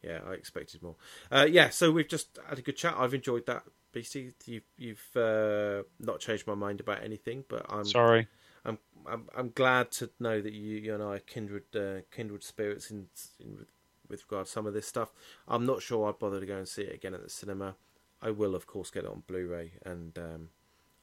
yeah, 0.02 0.20
I 0.28 0.34
expected 0.34 0.82
more. 0.82 0.96
Uh, 1.32 1.48
yeah, 1.50 1.70
so 1.70 1.92
we've 1.92 2.08
just 2.08 2.40
had 2.48 2.60
a 2.60 2.62
good 2.62 2.78
chat. 2.78 2.96
I've 2.98 3.14
enjoyed 3.14 3.46
that, 3.46 3.64
BC. 3.94 4.34
You've 4.46 4.64
you've 4.78 5.18
uh, 5.18 5.84
not 6.00 6.20
changed 6.20 6.48
my 6.48 6.56
mind 6.56 6.80
about 6.80 7.04
anything, 7.04 7.44
but 7.48 7.66
I'm 7.70 7.86
sorry. 7.86 8.28
I'm 8.66 8.78
I'm, 9.06 9.30
I'm 9.36 9.52
glad 9.52 9.92
to 9.94 10.10
know 10.20 10.42
that 10.42 10.54
you, 10.54 10.78
you 10.78 10.94
and 10.94 11.04
I 11.04 11.16
are 11.16 11.20
kindred 11.20 11.76
uh, 11.76 12.02
kindred 12.12 12.44
spirits 12.44 12.90
in, 12.90 13.08
in 13.40 13.66
with 14.10 14.24
regard 14.30 14.46
to 14.46 14.52
some 14.52 14.66
of 14.66 14.74
this 14.74 14.88
stuff. 14.88 15.12
I'm 15.48 15.66
not 15.66 15.82
sure 15.82 16.08
I'd 16.08 16.20
bother 16.20 16.40
to 16.40 16.46
go 16.46 16.58
and 16.58 16.68
see 16.68 16.84
it 16.84 16.96
again 16.96 17.14
at 17.14 17.24
the 17.24 17.30
cinema. 17.30 17.76
I 18.24 18.32
will, 18.32 18.56
of 18.56 18.66
course, 18.66 18.90
get 18.90 19.04
it 19.04 19.10
on 19.10 19.24
Blu-ray 19.28 19.74
and 19.86 20.18
um, 20.18 20.50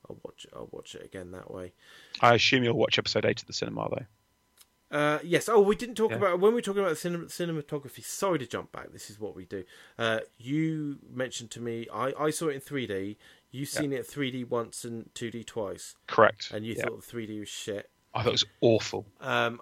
I'll 0.09 0.19
watch 0.25 0.47
I'll 0.55 0.69
watch 0.71 0.95
it 0.95 1.05
again 1.05 1.31
that 1.33 1.51
way. 1.51 1.73
I 2.21 2.35
assume 2.35 2.65
you'll 2.65 2.75
watch 2.75 2.99
episode 2.99 3.25
eight 3.25 3.41
at 3.41 3.47
the 3.47 3.53
cinema, 3.53 3.89
though. 3.91 4.07
Uh, 4.91 5.19
yes. 5.23 5.49
Oh, 5.49 5.61
we 5.61 5.77
didn't 5.77 5.95
talk 5.95 6.11
yeah. 6.11 6.17
about 6.17 6.41
when 6.41 6.51
we 6.51 6.57
were 6.57 6.63
talking 6.63 6.83
about 6.83 6.97
the 6.97 7.09
cinematography. 7.09 8.05
Sorry 8.05 8.39
to 8.41 8.47
jump 8.47 8.73
back. 8.73 8.93
This 8.93 9.09
is 9.09 9.21
what 9.21 9.37
we 9.37 9.45
do. 9.45 9.65
Uh, 9.99 10.21
you 10.37 10.99
mentioned 11.13 11.51
to 11.53 11.61
me 11.61 11.87
I, 11.93 12.13
I 12.19 12.31
saw 12.31 12.49
it 12.49 12.55
in 12.55 12.61
3D. 12.61 13.17
You've 13.53 13.69
seen 13.69 13.93
yeah. 13.93 13.99
it 13.99 14.09
3D 14.09 14.49
once 14.49 14.85
and 14.85 15.13
2D 15.15 15.47
twice. 15.47 15.97
Correct. 16.07 16.51
And 16.53 16.65
you 16.65 16.75
yeah. 16.77 16.85
thought 16.85 17.05
the 17.07 17.17
3D 17.17 17.41
was 17.41 17.49
shit. 17.49 17.91
I 18.15 18.23
thought 18.23 18.31
it 18.31 18.33
was 18.33 18.47
awful. 18.61 19.07
Um, 19.21 19.61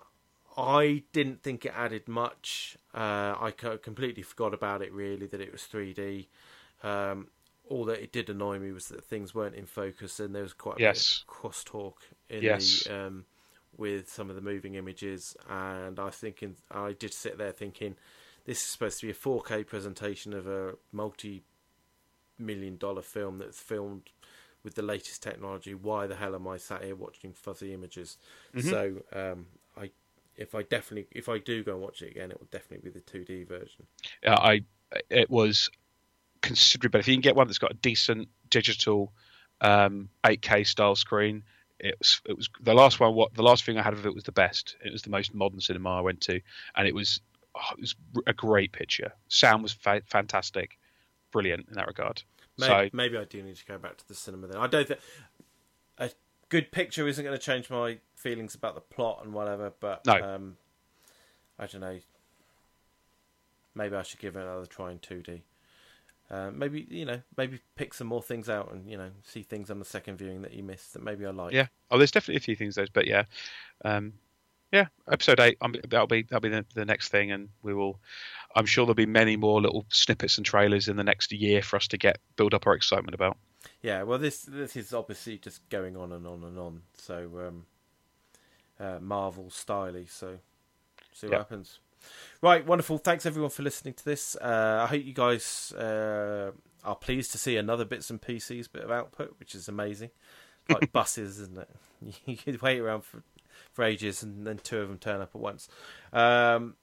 I 0.57 1.05
didn't 1.13 1.43
think 1.43 1.65
it 1.67 1.73
added 1.77 2.09
much. 2.09 2.77
Uh, 2.95 3.35
I 3.39 3.53
completely 3.83 4.23
forgot 4.23 4.55
about 4.55 4.83
it. 4.83 4.93
Really, 4.93 5.27
that 5.27 5.41
it 5.41 5.53
was 5.53 5.63
3D. 5.63 6.27
Um, 6.83 7.29
all 7.69 7.85
that 7.87 8.03
it 8.03 8.13
did 8.13 8.29
annoy 8.31 8.59
me 8.59 8.73
was 8.73 8.89
that 8.89 9.05
things 9.05 9.35
weren't 9.35 9.55
in 9.55 9.67
focus 9.67 10.21
and 10.21 10.35
there 10.35 10.43
was 10.43 10.53
quite 10.53 10.79
a 10.79 10.83
yes. 10.83 11.25
bit 11.27 11.35
of 11.35 11.53
crosstalk 11.53 11.95
in 12.29 12.43
yes. 12.43 12.85
the 12.85 13.07
um, 13.07 13.25
with 13.77 14.11
some 14.11 14.29
of 14.29 14.37
the 14.37 14.43
moving 14.43 14.75
images, 14.75 15.37
and 15.49 15.99
I 15.99 16.11
thinking, 16.11 16.57
I 16.71 16.93
did 16.93 17.15
sit 17.15 17.39
there 17.39 17.53
thinking, 17.53 17.95
this 18.45 18.59
is 18.59 18.65
supposed 18.65 19.01
to 19.01 19.07
be 19.07 19.13
a 19.13 19.15
4K 19.15 19.67
presentation 19.67 20.33
of 20.33 20.47
a 20.47 20.75
multi-million 20.91 22.77
dollar 22.77 23.03
film 23.03 23.39
that's 23.39 23.61
filmed 23.61 24.11
with 24.65 24.75
the 24.75 24.83
latest 24.83 25.23
technology. 25.23 25.75
Why 25.75 26.07
the 26.09 26.17
hell 26.17 26.35
am 26.35 26.49
I 26.49 26.57
sat 26.57 26.83
here 26.83 26.97
watching 26.97 27.33
fuzzy 27.33 27.73
images? 27.73 28.19
Mm-hmm. 28.55 28.69
So, 28.69 29.03
um, 29.13 29.47
I 29.77 29.91
if 30.37 30.55
I 30.55 30.63
definitely 30.63 31.07
if 31.13 31.29
I 31.29 31.39
do 31.39 31.63
go 31.63 31.73
and 31.73 31.81
watch 31.81 32.03
it 32.03 32.11
again, 32.11 32.31
it 32.31 32.39
will 32.39 32.49
definitely 32.51 32.91
be 32.91 32.99
the 32.99 33.05
2D 33.05 33.47
version. 33.47 33.87
Yeah, 34.23 34.35
I 34.35 34.63
it 35.11 35.31
was 35.31 35.71
considerably 36.43 36.89
better. 36.89 37.01
If 37.01 37.09
you 37.09 37.15
can 37.15 37.21
get 37.21 37.37
one 37.37 37.47
that's 37.47 37.59
got 37.59 37.73
a 37.73 37.75
decent 37.75 38.29
digital 38.51 39.13
um, 39.61 40.09
8K 40.25 40.67
style 40.67 40.97
screen 40.97 41.43
it 41.81 41.97
was 41.99 42.21
it 42.27 42.37
was 42.37 42.49
the 42.61 42.75
last 42.75 43.01
one. 43.01 43.15
What 43.15 43.35
the 43.35 43.43
last 43.43 43.65
thing 43.65 43.79
I 43.79 43.83
had 43.83 43.93
of 43.93 44.05
it 44.07 44.15
was 44.15 44.25
the 44.25 44.33
best. 44.33 44.77
It 44.85 44.93
was 44.93 45.03
the 45.03 45.11
most 45.11 45.35
modern 45.35 45.61
cinema 45.61 45.91
I 45.91 46.01
went 46.01 46.21
to, 46.23 46.41
and 46.77 46.89
it 46.89 46.95
was 46.95 47.21
oh, 47.55 47.73
it 47.73 47.81
was 47.81 47.95
a 48.27 48.33
great 48.33 48.73
picture. 48.73 49.13
Sound 49.29 49.63
was 49.63 49.73
fa- 49.73 50.03
fantastic, 50.07 50.79
brilliant 51.31 51.69
in 51.69 51.75
that 51.75 51.87
regard. 51.87 52.23
Maybe, 52.59 52.69
so, 52.69 52.91
maybe 52.93 53.17
I 53.17 53.25
do 53.25 53.43
need 53.43 53.57
to 53.57 53.65
go 53.65 53.79
back 53.79 53.97
to 53.99 54.09
the 54.09 54.15
cinema 54.15 54.49
then. 54.49 54.61
I 54.61 54.67
don't 54.67 54.89
think 54.89 55.01
a 55.99 56.11
good 56.49 56.73
picture 56.73 57.07
isn't 57.07 57.25
going 57.25 57.37
to 57.37 57.43
change 57.43 57.71
my 57.71 57.99
feelings 58.17 58.57
about 58.57 58.75
the 58.75 58.81
plot 58.81 59.21
and 59.25 59.33
whatever. 59.33 59.73
But 59.79 60.05
no. 60.05 60.15
um, 60.15 60.57
I 61.59 61.67
don't 61.67 61.81
know. 61.81 61.99
Maybe 63.77 63.95
I 63.95 64.03
should 64.03 64.19
give 64.19 64.35
it 64.35 64.43
another 64.43 64.67
try 64.67 64.91
in 64.91 64.99
two 64.99 65.23
D. 65.23 65.43
Uh, 66.31 66.51
maybe 66.53 66.87
you 66.91 67.07
know, 67.07 67.21
maybe 67.37 67.59
pick 67.75 67.95
some 67.95 68.07
more 68.07 68.23
things 68.23 68.51
out 68.51 68.71
and 68.71 68.89
you 68.89 68.99
know, 68.99 69.11
see 69.23 69.43
things 69.43 69.71
on 69.71 69.79
the 69.79 69.85
second 69.85 70.19
viewing 70.19 70.43
that 70.43 70.53
you 70.53 70.63
missed 70.63 70.93
that 70.93 71.03
maybe 71.03 71.25
I 71.25 71.31
like. 71.31 71.55
Yeah. 71.55 71.69
Oh, 71.91 71.97
there's 71.97 72.11
definitely 72.11 72.37
a 72.37 72.41
few 72.41 72.57
things 72.57 72.75
those, 72.75 72.91
but 72.91 73.07
yeah, 73.07 73.25
um, 73.85 74.13
yeah. 74.71 74.87
Episode 75.11 75.41
eight, 75.41 75.57
um, 75.63 75.75
that'll 75.89 76.07
be 76.07 76.23
that'll 76.23 76.41
be 76.41 76.51
the, 76.51 76.67
the, 76.75 76.85
next 76.85 77.09
thing, 77.09 77.33
and 77.33 77.49
we 77.63 77.73
will. 77.73 77.99
I'm 78.55 78.67
sure 78.67 78.85
there'll 78.85 78.95
be 78.95 79.07
many 79.07 79.37
more 79.37 79.63
little 79.63 79.87
snippets 79.89 80.37
and 80.37 80.45
trailers 80.45 80.89
in 80.89 80.97
the 80.97 81.05
next 81.05 81.33
year 81.33 81.63
for 81.63 81.77
us 81.77 81.89
to 81.89 81.97
get 81.97 82.19
build 82.37 82.53
up 82.53 82.67
our 82.67 82.75
excitement 82.75 83.15
about. 83.15 83.39
Yeah. 83.81 84.03
Well, 84.03 84.19
this 84.19 84.43
this 84.43 84.77
is 84.77 84.93
obviously 84.93 85.39
just 85.39 85.67
going 85.71 85.97
on 85.97 86.13
and 86.13 86.27
on 86.27 86.45
and 86.45 86.59
on. 86.59 86.83
So 86.95 87.49
um, 87.49 87.67
uh, 88.79 88.99
Marvel 89.01 89.45
styly. 89.45 90.11
So 90.11 90.39
see 91.15 91.29
what 91.29 91.33
yeah. 91.33 91.39
happens. 91.39 91.79
Right, 92.41 92.65
wonderful. 92.67 92.99
Thanks 92.99 93.27
everyone 93.27 93.51
for 93.51 93.63
listening 93.63 93.95
to 93.95 94.05
this. 94.05 94.37
Uh, 94.37 94.81
I 94.83 94.87
hope 94.87 95.05
you 95.05 95.13
guys 95.13 95.73
uh, 95.73 96.53
are 96.85 96.97
pleased 96.97 97.33
to 97.33 97.39
see 97.39 97.57
another 97.57 97.85
bits 97.85 98.11
and 98.11 98.21
pieces 98.21 98.69
bit 98.69 98.85
of 98.85 98.91
output, 98.91 99.35
which 99.39 99.55
is 99.55 99.69
amazing. 99.69 100.11
Like 100.71 100.93
buses, 100.93 101.41
isn't 101.41 101.57
it? 101.57 101.71
You 102.27 102.37
could 102.37 102.61
wait 102.61 102.79
around 102.79 103.03
for, 103.03 103.23
for 103.73 103.85
ages 103.85 104.23
and 104.23 104.47
then 104.47 104.59
two 104.59 104.77
of 104.81 104.89
them 104.89 104.99
turn 104.99 105.23
up 105.23 105.31
at 105.35 105.41
once. 105.41 105.67
Um, 106.13 106.75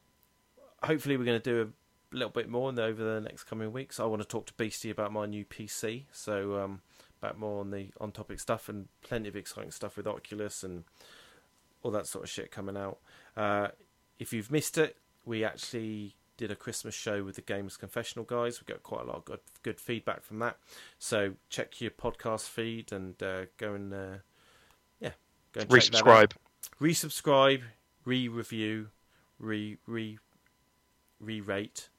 hopefully, 0.82 1.18
we're 1.18 1.26
going 1.26 1.40
to 1.40 1.52
do 1.52 1.62
a 1.62 2.16
little 2.16 2.32
bit 2.32 2.50
more 2.50 2.70
over 2.70 3.04
the 3.04 3.22
next 3.22 3.44
coming 3.44 3.72
weeks. 3.72 4.00
I 4.00 4.06
want 4.06 4.24
to 4.24 4.28
talk 4.28 4.48
to 4.48 4.54
Beastie 4.54 4.90
about 4.90 5.12
my 5.12 5.28
new 5.28 5.46
PC, 5.46 6.06
so 6.12 6.58
um, 6.64 6.82
back 7.22 7.38
more 7.38 7.60
on 7.60 7.72
the 7.72 7.90
on 8.00 8.12
topic 8.12 8.40
stuff 8.40 8.70
and 8.70 8.88
plenty 9.04 9.30
of 9.30 9.36
exciting 9.36 9.72
stuff 9.72 9.98
with 9.98 10.08
Oculus 10.08 10.64
and 10.64 10.84
all 11.84 11.92
that 11.92 12.08
sort 12.08 12.24
of 12.24 12.30
shit 12.30 12.52
coming 12.52 12.78
out. 12.78 12.98
Uh, 13.38 13.68
if 14.18 14.34
you've 14.34 14.52
missed 14.52 14.78
it, 14.78 14.98
we 15.26 15.44
actually 15.44 16.16
did 16.38 16.52
a 16.52 16.56
Christmas 16.56 16.94
show 16.94 17.24
with 17.24 17.36
the 17.36 17.42
Gamers 17.42 17.78
Confessional 17.78 18.26
guys. 18.26 18.62
We 18.62 18.72
got 18.72 18.84
quite 18.84 19.02
a 19.02 19.06
lot 19.06 19.18
of 19.18 19.26
good 19.26 19.40
good 19.64 19.80
feedback 19.80 20.24
from 20.24 20.40
that. 20.40 20.58
So 21.00 21.34
check 21.50 21.82
your 21.82 21.92
podcast 21.92 22.50
feed 22.50 22.92
and 22.92 23.22
uh, 23.22 23.46
go 23.58 23.74
and 23.74 23.94
uh, 23.94 24.18
yeah, 25.00 25.12
go 25.54 25.62
and 25.62 25.70
resubscribe, 25.70 26.34
resubscribe, 26.80 27.62
re-review, 28.04 28.90
re 29.40 29.78
re 29.86 30.20
re-rate. 31.20 31.90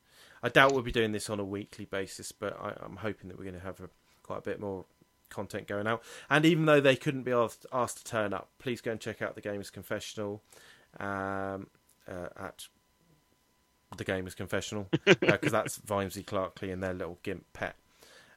I 0.43 0.49
doubt 0.49 0.73
we'll 0.73 0.83
be 0.83 0.93
doing 0.93 1.13
this 1.13 1.31
on 1.31 1.41
a 1.41 1.45
weekly 1.45 1.87
basis, 1.87 2.31
but 2.31 2.57
I, 2.61 2.85
am 2.85 2.97
hoping 2.97 3.29
that 3.29 3.39
we're 3.39 3.45
going 3.45 3.59
to 3.59 3.67
have 3.67 3.81
a, 3.81 3.89
quite 4.23 4.39
a 4.39 4.43
bit 4.43 4.61
more 4.61 4.85
content 5.31 5.67
going 5.67 5.87
out. 5.87 6.03
And 6.29 6.45
even 6.45 6.67
though 6.67 6.81
they 6.81 6.95
couldn't 6.95 7.23
be 7.23 7.33
asked, 7.33 7.67
asked 7.73 7.99
to 7.99 8.05
turn 8.05 8.33
up, 8.33 8.51
please 8.59 8.81
go 8.81 8.93
and 8.93 9.01
check 9.01 9.23
out 9.23 9.35
the 9.35 9.41
Gamers 9.41 9.73
Confessional 9.73 10.43
um, 11.01 11.69
uh, 12.07 12.29
at 12.39 12.69
the 13.99 14.05
Gamers 14.05 14.37
Confessional 14.37 14.89
because 15.05 15.19
uh, 15.45 15.49
that's 15.51 15.79
Vimesy 15.79 16.25
Clarkley 16.25 16.73
and 16.73 16.83
their 16.83 16.95
little 16.95 17.19
gimp 17.23 17.45
pet, 17.53 17.77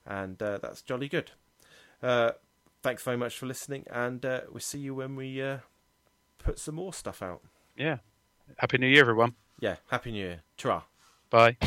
and 0.06 0.42
uh, 0.42 0.58
that's 0.58 0.82
jolly 0.82 1.08
good. 1.08 1.32
Uh, 2.02 2.32
thanks 2.82 3.04
very 3.04 3.18
much 3.18 3.38
for 3.38 3.46
listening, 3.46 3.86
and 3.92 4.26
uh, 4.26 4.42
we'll 4.50 4.60
see 4.60 4.80
you 4.80 4.96
when 4.96 5.16
we 5.16 5.42
uh, 5.42 5.58
put 6.38 6.60
some 6.60 6.76
more 6.76 6.94
stuff 6.94 7.22
out. 7.22 7.42
Yeah. 7.78 7.98
Happy 8.58 8.78
New 8.78 8.88
Year, 8.88 9.02
everyone. 9.02 9.36
Yeah. 9.60 9.76
Happy 9.90 10.12
New 10.12 10.20
Year. 10.20 10.42
Ta. 10.58 10.86
Bye. 11.30 11.58